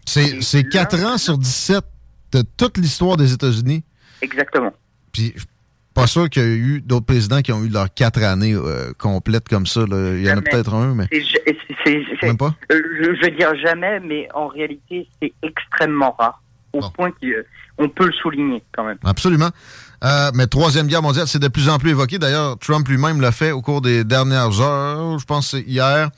c'est 0.05 0.63
4 0.69 1.03
ans 1.05 1.17
sur 1.17 1.37
17 1.37 1.83
de 2.31 2.43
toute 2.57 2.77
l'histoire 2.77 3.17
des 3.17 3.33
États-Unis. 3.33 3.83
Exactement. 4.21 4.73
Puis, 5.11 5.31
je 5.35 5.39
suis 5.39 5.47
pas 5.93 6.07
sûr 6.07 6.29
qu'il 6.29 6.41
y 6.41 6.45
a 6.45 6.49
eu 6.49 6.81
d'autres 6.81 7.05
présidents 7.05 7.41
qui 7.41 7.51
ont 7.51 7.63
eu 7.63 7.69
leurs 7.69 7.93
quatre 7.93 8.21
années 8.23 8.53
euh, 8.53 8.91
complètes 8.97 9.49
comme 9.49 9.65
ça. 9.65 9.81
là. 9.81 10.13
Il 10.15 10.25
y 10.25 10.31
en 10.31 10.37
a 10.37 10.41
peut-être 10.41 10.73
un, 10.73 10.93
mais. 10.95 11.07
C'est- 11.11 12.05
Même 12.23 12.37
pas? 12.37 12.53
euh, 12.71 12.81
je, 13.01 13.25
veux 13.25 13.35
dire 13.35 13.53
jamais, 13.63 13.99
mais 14.01 14.27
en 14.33 14.47
réalité, 14.47 15.07
c'est 15.21 15.33
extrêmement 15.41 16.15
rare. 16.19 16.41
Au 16.73 16.81
point 16.91 17.09
qu'on 17.11 17.89
peut 17.89 18.05
le 18.05 18.13
souligner 18.13 18.61
quand 18.73 18.83
même. 18.83 18.97
Absolument. 19.03 19.49
Euh, 20.03 20.29
mais 20.35 20.45
Troisième 20.45 20.85
Guerre 20.87 21.01
mondiale, 21.01 21.27
c'est 21.27 21.39
de 21.39 21.47
plus 21.47 21.67
en 21.67 21.79
plus 21.79 21.89
évoqué. 21.91 22.19
D'ailleurs, 22.19 22.59
Trump 22.59 22.87
lui-même 22.87 23.19
l'a 23.21 23.31
fait 23.31 23.51
au 23.51 23.61
cours 23.61 23.81
des 23.81 24.03
dernières 24.03 24.61
heures, 24.61 25.17
je 25.17 25.25
pense 25.25 25.51
c'est 25.51 25.61
hier, 25.61 26.09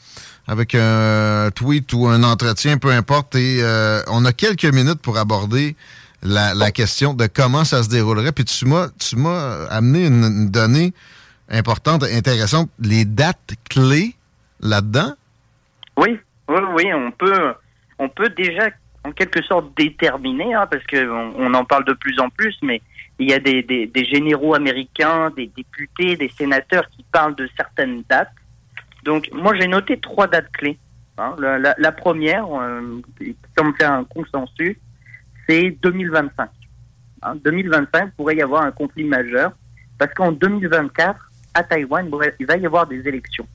avec 0.48 0.76
un 0.76 1.50
tweet 1.56 1.94
ou 1.94 2.08
un 2.08 2.24
entretien, 2.24 2.78
peu 2.78 2.90
importe. 2.90 3.36
Et 3.36 3.60
euh, 3.62 4.02
on 4.08 4.26
a 4.26 4.34
quelques 4.34 4.66
minutes 4.66 5.00
pour 5.02 5.18
aborder 5.18 5.76
la, 6.24 6.54
la 6.54 6.72
question 6.72 7.14
de 7.14 7.28
comment 7.28 7.64
ça 7.64 7.84
se 7.84 7.90
déroulerait. 7.90 8.32
Puis 8.32 8.46
tu 8.46 8.66
m'as, 8.66 8.90
tu 9.00 9.16
m'as 9.16 9.66
amené 9.68 10.06
une, 10.08 10.24
une 10.24 10.50
donnée 10.50 10.94
importante, 11.50 12.04
intéressante, 12.04 12.70
les 12.80 13.06
dates 13.06 13.54
clés 13.70 14.16
là-dedans? 14.62 15.14
Oui, 15.98 16.20
oui, 16.48 16.60
oui, 16.76 16.94
on 16.94 17.12
peut, 17.12 17.54
on 18.00 18.08
peut 18.10 18.30
déjà 18.30 18.70
en 19.04 19.12
quelque 19.12 19.42
sorte 19.44 19.76
déterminer, 19.76 20.54
hein, 20.54 20.68
parce 20.70 20.86
qu'on 20.86 21.34
on 21.38 21.54
en 21.54 21.66
parle 21.66 21.86
de 21.86 21.94
plus 21.94 22.20
en 22.20 22.30
plus, 22.30 22.56
mais 22.62 22.82
il 23.20 23.30
y 23.30 23.34
a 23.34 23.40
des, 23.40 23.64
des, 23.64 23.88
des 23.88 24.06
généraux 24.06 24.56
américains, 24.56 25.32
des 25.36 25.48
députés, 25.56 26.16
des 26.16 26.30
sénateurs 26.30 26.88
qui 26.90 27.04
parlent 27.12 27.36
de 27.36 27.50
certaines 27.58 28.04
dates. 28.10 28.32
Donc, 29.04 29.28
moi, 29.34 29.54
j'ai 29.60 29.68
noté 29.68 30.00
trois 30.00 30.28
dates 30.28 30.52
clés. 30.54 30.78
hein. 31.18 31.36
La, 31.40 31.58
la- 31.58 31.76
la 31.78 31.92
première, 31.92 32.46
euh, 32.46 33.02
qui 33.18 33.36
semble 33.58 33.76
faire 33.78 33.92
un 33.92 34.04
consensus, 34.04 34.78
c'est 35.48 35.78
2025. 35.82 36.50
Hein, 37.24 37.34
2025 37.44 38.14
pourrait 38.16 38.36
y 38.38 38.42
avoir 38.42 38.64
un 38.64 38.72
conflit 38.72 39.04
majeur, 39.04 39.52
parce 39.98 40.14
qu'en 40.14 40.32
2024, 40.32 41.16
à 41.54 41.64
Taïwan, 41.64 42.10
il 42.12 42.34
il 42.40 42.46
va 42.46 42.58
y 42.58 42.66
avoir 42.66 42.88
des 42.88 43.00
élections. 43.08 43.48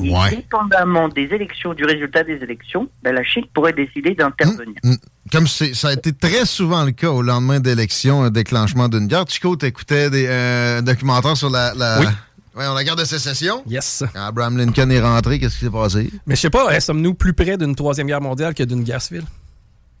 Et 0.00 0.36
dépendamment 0.36 1.08
des 1.08 1.24
élections, 1.24 1.74
du 1.74 1.84
résultat 1.84 2.22
des 2.22 2.34
élections, 2.36 2.88
ben, 3.02 3.12
la 3.14 3.24
Chine 3.24 3.44
pourrait 3.52 3.72
décider 3.72 4.14
d'intervenir. 4.14 4.76
Mm. 4.84 4.94
Comme 5.32 5.48
c'est- 5.48 5.74
ça 5.74 5.88
a 5.88 5.92
été 5.94 6.12
très 6.12 6.46
souvent 6.46 6.84
le 6.84 6.92
cas 6.92 7.10
au 7.10 7.20
lendemain 7.20 7.58
d'élections, 7.58 8.22
un 8.22 8.30
déclenchement 8.30 8.88
d'une 8.88 9.08
guerre. 9.08 9.24
Chico, 9.28 9.56
t'écoutais 9.56 10.08
des 10.08 10.26
euh, 10.28 10.80
documentaires 10.82 11.36
sur 11.36 11.50
la, 11.50 11.74
la, 11.74 11.98
Oui. 12.00 12.06
Ouais, 12.54 12.66
on 12.68 12.74
la 12.74 12.82
guerre 12.84 12.96
de 12.96 13.04
sécession? 13.04 13.62
Yes. 13.66 14.04
Quand 14.12 14.26
Abraham 14.26 14.56
Lincoln 14.56 14.90
est 14.90 15.00
rentré, 15.00 15.38
qu'est-ce 15.38 15.58
qui 15.58 15.64
s'est 15.64 15.70
passé? 15.70 16.10
Mais 16.26 16.34
je 16.34 16.40
sais 16.40 16.50
pas, 16.50 16.72
hein, 16.72 16.80
sommes-nous 16.80 17.14
plus 17.14 17.32
près 17.32 17.56
d'une 17.56 17.74
troisième 17.74 18.06
guerre 18.06 18.20
mondiale 18.20 18.54
que 18.54 18.62
d'une 18.62 18.82
guerre 18.84 19.02
civile? 19.02 19.24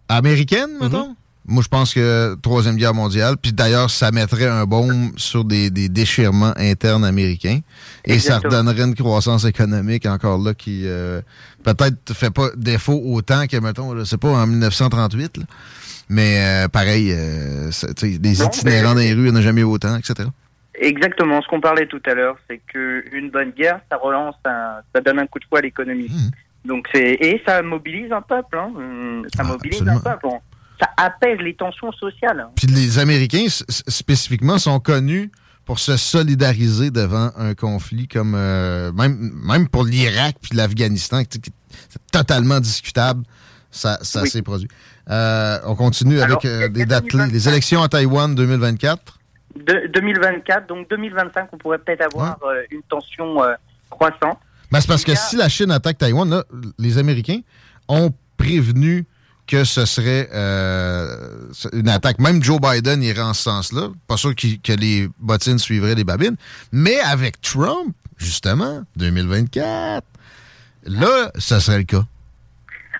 américaine, 0.08 0.70
mettons? 0.80 1.14
Moi, 1.48 1.62
je 1.62 1.68
pense 1.68 1.94
que 1.94 2.34
Troisième 2.42 2.76
Guerre 2.76 2.94
mondiale. 2.94 3.36
Puis 3.40 3.52
d'ailleurs, 3.52 3.88
ça 3.90 4.10
mettrait 4.12 4.46
un 4.46 4.64
baume 4.66 5.12
sur 5.16 5.44
des, 5.44 5.70
des 5.70 5.88
déchirements 5.88 6.52
internes 6.56 7.04
américains. 7.04 7.60
Et 8.04 8.18
ça 8.18 8.38
redonnerait 8.38 8.84
une 8.84 8.94
croissance 8.94 9.44
économique 9.44 10.04
encore 10.06 10.38
là 10.38 10.52
qui 10.54 10.82
euh, 10.86 11.20
peut-être 11.64 12.12
fait 12.14 12.30
pas 12.30 12.48
défaut 12.56 13.00
autant 13.04 13.46
que, 13.46 13.56
mettons, 13.56 13.96
je 13.98 14.04
sais 14.04 14.18
pas, 14.18 14.28
en 14.28 14.46
1938. 14.46 15.38
là. 15.38 15.44
Mais 16.10 16.64
euh, 16.64 16.68
pareil, 16.68 17.12
euh, 17.12 17.70
des 18.02 18.42
itinérants 18.42 18.94
dans 18.94 19.00
les 19.00 19.12
rues, 19.12 19.26
il 19.26 19.30
n'y 19.30 19.30
en 19.30 19.36
a 19.36 19.42
jamais 19.42 19.60
eu 19.62 19.64
autant, 19.64 19.96
etc. 19.96 20.28
Exactement, 20.80 21.42
ce 21.42 21.48
qu'on 21.48 21.60
parlait 21.60 21.86
tout 21.86 22.00
à 22.06 22.14
l'heure, 22.14 22.36
c'est 22.48 22.60
que 22.72 23.04
une 23.12 23.30
bonne 23.30 23.50
guerre, 23.50 23.80
ça 23.90 23.96
relance, 23.98 24.36
un- 24.44 24.76
ça 24.94 25.00
donne 25.00 25.18
un 25.18 25.26
coup 25.26 25.38
de 25.40 25.44
poing 25.50 25.58
à 25.58 25.62
l'économie. 25.62 26.08
Donc 26.64 26.86
c'est 26.92 27.14
et 27.20 27.42
ça 27.46 27.62
mobilise 27.62 28.12
un 28.12 28.20
peuple, 28.22 28.58
hein. 28.58 28.70
Ça 29.36 29.42
mobilise 29.42 29.82
un 29.82 29.98
peuple, 29.98 30.26
ça 30.80 30.88
apaise 30.96 31.38
les 31.40 31.54
tensions 31.54 31.92
sociales. 31.92 32.46
Puis 32.56 32.66
les 32.66 32.98
Américains, 32.98 33.46
spécifiquement, 33.48 34.58
sont 34.58 34.80
connus 34.80 35.30
pour 35.64 35.78
se 35.78 35.96
solidariser 35.96 36.90
devant 36.90 37.30
un 37.36 37.54
conflit 37.54 38.08
comme 38.08 38.34
euh, 38.34 38.90
même 38.92 39.32
même 39.44 39.68
pour 39.68 39.84
l'Irak 39.84 40.36
puis 40.40 40.56
l'Afghanistan, 40.56 41.24
qui- 41.24 41.40
c'est 41.88 42.10
totalement 42.10 42.60
discutable. 42.60 43.24
Ça, 43.70 43.98
ça 44.02 44.22
Oui. 44.22 44.30
s'est 44.30 44.40
produit. 44.42 44.68
Euh, 45.10 45.58
on 45.66 45.74
continue 45.74 46.20
Alors, 46.20 46.38
avec 46.38 46.44
euh, 46.46 46.68
des 46.68 46.86
dates 46.86 47.06
clés. 47.06 47.26
Les 47.30 47.48
élections 47.48 47.82
à 47.82 47.88
Taïwan 47.88 48.34
2024. 48.34 49.18
De, 49.56 49.88
2024, 49.92 50.66
donc 50.68 50.88
2025, 50.88 51.48
on 51.52 51.58
pourrait 51.58 51.78
peut-être 51.78 52.02
avoir 52.02 52.38
une 52.70 52.82
tension 52.82 53.36
croissante. 53.90 54.38
Ben, 54.70 54.80
c'est 54.80 54.86
parce 54.88 55.04
que 55.04 55.14
si 55.14 55.36
la 55.36 55.48
Chine 55.48 55.70
attaque 55.70 55.98
Taïwan, 55.98 56.28
là, 56.28 56.44
les 56.78 56.96
Américains 56.98 57.40
ont 57.88 58.10
prévenu 58.36 59.06
que 59.48 59.64
ce 59.64 59.84
serait 59.86 60.28
euh, 60.32 61.48
une 61.72 61.88
attaque. 61.88 62.18
Même 62.20 62.42
Joe 62.42 62.60
Biden 62.60 63.02
irait 63.02 63.22
en 63.22 63.34
ce 63.34 63.42
sens-là. 63.42 63.88
Pas 64.06 64.16
sûr 64.16 64.34
qu'il- 64.34 64.60
que 64.60 64.72
les 64.72 65.08
bottines 65.18 65.58
suivraient 65.58 65.94
les 65.96 66.04
babines. 66.04 66.36
Mais 66.70 67.00
avec 67.00 67.40
Trump, 67.40 67.94
justement, 68.18 68.82
2024, 68.96 70.04
là, 70.84 71.30
ça 71.38 71.58
serait 71.60 71.78
le 71.78 71.84
cas. 71.84 72.04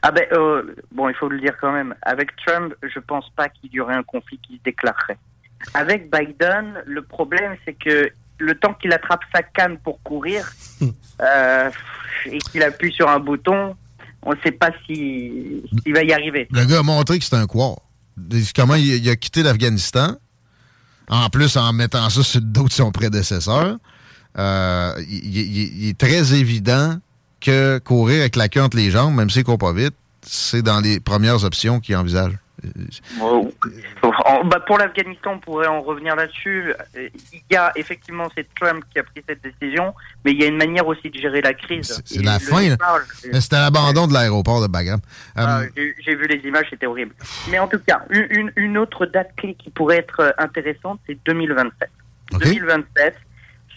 Ah 0.02 0.10
ben, 0.12 0.24
euh, 0.32 0.74
bon, 0.92 1.08
il 1.08 1.14
faut 1.16 1.28
le 1.28 1.40
dire 1.40 1.54
quand 1.60 1.72
même. 1.72 1.94
Avec 2.02 2.30
Trump, 2.46 2.74
je 2.82 2.98
pense 3.00 3.28
pas 3.36 3.48
qu'il 3.48 3.70
y 3.72 3.80
aurait 3.80 3.94
un 3.96 4.02
conflit 4.04 4.38
qui 4.46 4.56
se 4.56 4.62
déclarerait. 4.64 5.18
Avec 5.74 6.10
Biden, 6.10 6.82
le 6.86 7.02
problème, 7.02 7.56
c'est 7.64 7.74
que 7.74 8.08
le 8.38 8.54
temps 8.54 8.74
qu'il 8.74 8.92
attrape 8.92 9.22
sa 9.34 9.42
canne 9.42 9.76
pour 9.78 10.00
courir 10.04 10.48
euh, 11.20 11.70
et 12.26 12.38
qu'il 12.38 12.62
appuie 12.62 12.92
sur 12.92 13.08
un 13.08 13.18
bouton, 13.18 13.76
on 14.28 14.32
ne 14.32 14.40
sait 14.44 14.52
pas 14.52 14.70
si- 14.86 15.62
s'il 15.82 15.94
va 15.94 16.02
y 16.04 16.12
arriver. 16.12 16.46
Le 16.50 16.64
gars 16.66 16.80
a 16.80 16.82
montré 16.82 17.18
que 17.18 17.24
c'était 17.24 17.36
un 17.36 17.46
quart. 17.46 17.76
Comment 18.54 18.74
il, 18.74 19.08
a 19.08 19.16
quitté 19.16 19.42
l'Afghanistan, 19.42 20.16
en 21.08 21.28
plus 21.30 21.56
en 21.56 21.72
mettant 21.72 22.10
ça 22.10 22.22
sur 22.22 22.40
le 22.40 22.46
dos 22.46 22.64
de 22.68 22.72
son 22.72 22.90
prédécesseur. 22.90 23.78
Euh, 24.38 24.92
il, 25.08 25.36
il- 25.36 25.88
est 25.88 25.98
très 25.98 26.34
évident 26.34 26.98
que 27.40 27.78
courir 27.78 28.20
avec 28.20 28.36
la 28.36 28.48
queue 28.48 28.62
entre 28.62 28.76
les 28.76 28.90
jambes, 28.90 29.14
même 29.14 29.30
s'il 29.30 29.44
court 29.44 29.58
pas 29.58 29.72
vite, 29.72 29.94
c'est 30.22 30.62
dans 30.62 30.80
les 30.80 31.00
premières 31.00 31.44
options 31.44 31.80
qu'il 31.80 31.96
envisage. 31.96 32.32
En- 33.20 34.44
bah, 34.44 34.60
pour 34.66 34.78
l'Afghanistan, 34.78 35.32
on 35.34 35.38
pourrait 35.38 35.66
en 35.68 35.80
revenir 35.80 36.16
là-dessus. 36.16 36.72
Euh, 36.96 37.08
Il 37.32 37.42
y 37.50 37.56
a 37.56 37.72
effectivement, 37.76 38.28
c'est 38.36 38.46
Trump 38.54 38.84
qui 38.92 38.98
a 38.98 39.02
pris 39.04 39.22
cette 39.28 39.42
décision, 39.42 39.94
mais 40.24 40.32
il 40.32 40.40
y 40.40 40.44
a 40.44 40.46
une 40.48 40.56
manière 40.56 40.86
aussi 40.86 41.10
de 41.10 41.18
gérer 41.18 41.40
la 41.40 41.54
crise. 41.54 42.00
C'est 42.04 42.22
la 42.22 42.38
fin. 42.38 42.62
C'était 43.40 43.56
l'abandon 43.56 44.06
de 44.06 44.12
l'aéroport 44.14 44.60
de 44.62 44.66
Bagram. 44.66 45.00
Euh, 45.36 45.42
Ah, 45.46 45.62
J'ai 45.76 45.94
j'ai 46.00 46.14
vu 46.16 46.26
les 46.26 46.46
images, 46.48 46.66
c'était 46.70 46.86
horrible. 46.86 47.14
Mais 47.50 47.58
en 47.58 47.68
tout 47.68 47.78
cas, 47.86 48.02
une, 48.10 48.78
autre 48.78 49.06
date 49.06 49.30
clé 49.36 49.54
qui 49.54 49.70
pourrait 49.70 49.98
être 49.98 50.20
euh, 50.20 50.30
intéressante, 50.38 51.00
c'est 51.06 51.18
2027. 51.24 51.90
2027, 52.40 53.14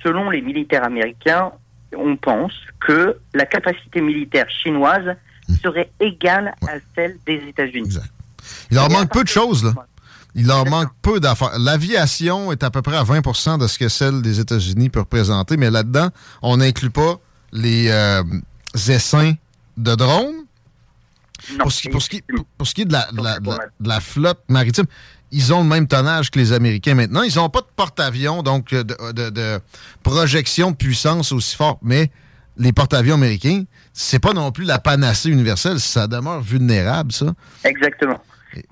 selon 0.03 0.30
les 0.30 0.41
militaires 0.41 0.84
américains, 0.84 1.52
on 1.95 2.16
pense 2.16 2.53
que 2.80 3.18
la 3.34 3.45
capacité 3.45 4.02
militaire 4.02 4.49
chinoise 4.49 5.16
serait 5.62 5.90
égale 5.99 6.53
à 6.68 6.74
celle 6.95 7.18
des 7.26 7.41
États-Unis. 7.49 7.98
Il 8.72 8.76
leur 8.76 8.89
manque 8.89 9.11
peu 9.11 9.23
de 9.23 9.30
choses, 9.30 9.63
là. 9.63 9.73
Il 10.34 10.47
leur 10.47 10.65
manque 10.65 10.89
peu 11.01 11.19
d'affaires. 11.19 11.59
L'aviation 11.59 12.51
est 12.53 12.63
à 12.63 12.69
peu 12.72 12.81
près 12.81 12.95
à 12.95 13.03
20% 13.03 13.57
de 13.59 13.68
ce 13.68 13.77
que 13.77 13.89
celle 13.89 14.22
des 14.22 14.39
États-Unis 14.39 14.89
peut 14.89 15.01
représenter, 15.01 15.57
mais 15.57 15.69
là-dedans, 15.69 16.09
on 16.41 16.57
n'inclut 16.57 16.89
pas 16.89 17.15
les 17.51 17.89
euh, 17.89 18.23
essaims 18.88 19.34
de 19.77 19.93
drones. 19.95 20.34
pour, 21.59 21.72
ce 21.72 21.81
qui, 21.81 21.89
pour, 21.89 22.01
ce 22.01 22.09
qui, 22.09 22.22
pour- 22.22 22.45
pour 22.57 22.68
ce 22.68 22.73
qui 22.73 22.81
est 22.84 22.85
de 22.85 22.93
la, 22.93 23.11
de 23.11 23.22
la- 23.22 23.39
de 23.39 23.49
la- 23.49 23.57
de 23.80 23.89
la 23.89 23.99
flotte 23.99 24.39
maritime, 24.47 24.85
ils 25.34 25.53
ont 25.53 25.63
le 25.63 25.69
même 25.69 25.88
tonnage 25.88 26.30
que 26.31 26.39
les 26.39 26.53
Américains 26.53 26.93
maintenant. 26.95 27.23
Ils 27.23 27.35
n'ont 27.35 27.49
pas 27.49 27.61
de 27.61 27.68
porte-avions, 27.76 28.41
donc 28.43 28.72
euh, 28.73 28.84
de 28.84 29.59
projection 30.03 30.72
de 30.72 30.76
puissance 30.77 31.31
aussi 31.34 31.55
forte, 31.57 31.80
mais 31.81 32.09
les 32.57 32.72
porte-avions 32.73 33.15
américains, 33.15 33.63
c'est 33.93 34.19
pas 34.19 34.34
non 34.34 34.51
plus 34.51 34.65
la 34.65 34.77
panacée 34.80 35.30
universelle. 35.30 35.80
Ça 35.80 36.07
demeure 36.07 36.41
vulnérable, 36.41 37.11
ça. 37.11 37.34
Exactement. 37.63 38.19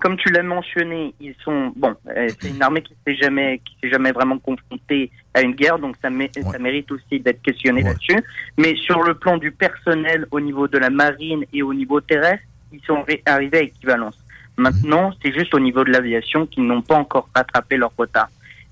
Comme 0.00 0.16
tu 0.16 0.30
l'as 0.30 0.42
mentionné, 0.42 1.14
ils 1.20 1.34
sont 1.44 1.72
bon. 1.76 1.94
euh, 2.08 2.28
c'est 2.40 2.50
une 2.50 2.62
armée 2.62 2.82
qui 2.82 2.94
s'est 3.06 3.14
jamais, 3.16 3.60
qui 3.64 3.76
s'est 3.82 3.90
jamais 3.90 4.12
vraiment 4.12 4.38
confrontée 4.38 5.10
à 5.34 5.42
une 5.42 5.52
guerre, 5.54 5.78
donc 5.78 5.96
ça, 6.02 6.10
mé- 6.10 6.30
ça 6.52 6.58
mérite 6.58 6.90
aussi 6.92 7.20
d'être 7.20 7.40
questionné 7.42 7.82
là-dessus. 7.82 8.18
Mais 8.58 8.74
sur 8.76 9.02
le 9.02 9.14
plan 9.14 9.36
du 9.38 9.50
personnel, 9.52 10.26
au 10.30 10.40
niveau 10.40 10.68
de 10.68 10.76
la 10.78 10.90
marine 10.90 11.44
et 11.52 11.62
au 11.62 11.72
niveau 11.72 12.00
terrestre, 12.00 12.44
ils 12.72 12.80
sont 12.86 13.04
arrivés 13.26 13.58
à 13.58 13.62
équivalence. 13.62 14.18
Maintenant, 14.56 15.12
c'est 15.22 15.32
juste 15.32 15.54
au 15.54 15.60
niveau 15.60 15.82
de 15.84 15.90
l'aviation 15.90 16.46
qu'ils 16.46 16.64
n'ont 16.66 16.82
pas 16.82 16.96
encore 16.96 17.28
rattrapé 17.34 17.76
leur 17.76 17.92
retard. 17.96 18.28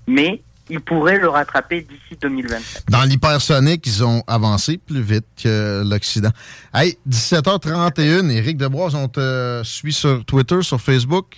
Mais 0.07 0.41
ils 0.69 0.79
pourraient 0.81 1.19
le 1.19 1.29
rattraper 1.29 1.81
d'ici 1.81 2.17
2027. 2.21 2.85
Dans 2.89 3.03
l'hypersonique, 3.03 3.85
ils 3.87 4.03
ont 4.03 4.23
avancé 4.27 4.77
plus 4.77 5.01
vite 5.01 5.25
que 5.41 5.83
l'Occident. 5.89 6.29
Hey, 6.73 6.97
17h31, 7.09 8.29
Éric 8.29 8.57
Debois, 8.57 8.93
on 8.95 9.07
te 9.07 9.61
suit 9.63 9.93
sur 9.93 10.23
Twitter, 10.25 10.61
sur 10.61 10.79
Facebook? 10.81 11.37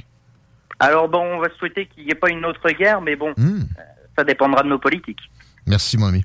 Alors 0.79 1.07
bon, 1.09 1.21
on 1.21 1.39
va 1.39 1.47
souhaiter 1.59 1.85
qu'il 1.87 2.05
n'y 2.05 2.11
ait 2.11 2.15
pas 2.15 2.29
une 2.29 2.43
autre 2.45 2.69
guerre, 2.71 3.01
mais 3.01 3.15
bon, 3.15 3.33
Hmm. 3.37 3.59
euh, 3.61 3.83
ça 4.17 4.23
dépendra 4.23 4.63
de 4.63 4.69
nos 4.69 4.79
politiques. 4.79 5.19
Merci, 5.67 5.97
mon 5.97 6.07
ami. 6.07 6.23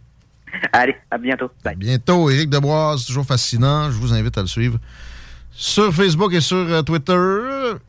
Allez, 0.72 0.96
à 1.10 1.18
bientôt. 1.18 1.50
À 1.64 1.74
bientôt, 1.74 2.30
Éric 2.30 2.48
Debois, 2.48 2.96
toujours 3.06 3.26
fascinant. 3.26 3.90
Je 3.90 3.96
vous 3.98 4.14
invite 4.14 4.38
à 4.38 4.40
le 4.40 4.46
suivre 4.46 4.78
sur 5.56 5.92
Facebook 5.92 6.32
et 6.34 6.40
sur 6.40 6.56
euh, 6.56 6.82
Twitter. 6.82 7.16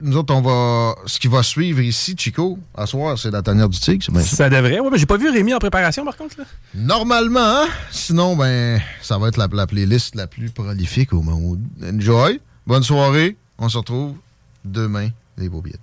Nous 0.02 0.18
autres, 0.18 0.34
on 0.34 0.42
va. 0.42 0.96
Ce 1.06 1.20
qui 1.20 1.28
va 1.28 1.44
suivre 1.44 1.82
ici, 1.82 2.16
Chico, 2.18 2.58
à 2.76 2.86
soir, 2.86 3.18
c'est 3.18 3.32
la 3.32 3.42
tanière 3.42 3.70
du 3.70 3.78
tigre, 3.78 4.04
c'est 4.04 4.12
bien 4.12 4.22
ça. 4.22 4.36
Ça 4.36 4.50
devrait. 4.50 4.80
Ouais, 4.80 4.90
mais 4.90 4.98
j'ai 4.98 5.06
pas 5.06 5.18
vu 5.18 5.30
Rémi 5.30 5.54
en 5.54 5.60
préparation, 5.60 6.06
par 6.06 6.16
contre. 6.16 6.40
Là. 6.40 6.46
Normalement, 6.74 7.40
hein? 7.64 7.68
sinon, 7.92 8.36
ben, 8.36 8.82
ça 9.02 9.18
va 9.18 9.28
être 9.28 9.38
la, 9.38 9.48
la 9.52 9.68
playlist 9.68 10.16
la 10.16 10.28
plus 10.28 10.50
prolifique 10.50 11.14
au 11.14 11.22
monde. 11.22 11.60
Enjoy. 11.84 12.40
Bonne 12.66 12.84
soirée. 12.84 13.38
On 13.58 13.70
se 13.70 13.78
retrouve 13.78 14.16
demain, 14.64 15.10
les 15.38 15.50
beaux 15.50 15.62
billets. 15.62 15.76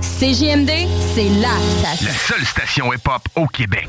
CJMD, 0.00 0.70
c'est 1.14 1.28
la 1.40 1.56
station. 1.80 2.06
La 2.06 2.12
seule 2.12 2.46
station 2.46 2.92
hip-hop 2.92 3.22
au 3.34 3.46
Québec. 3.46 3.88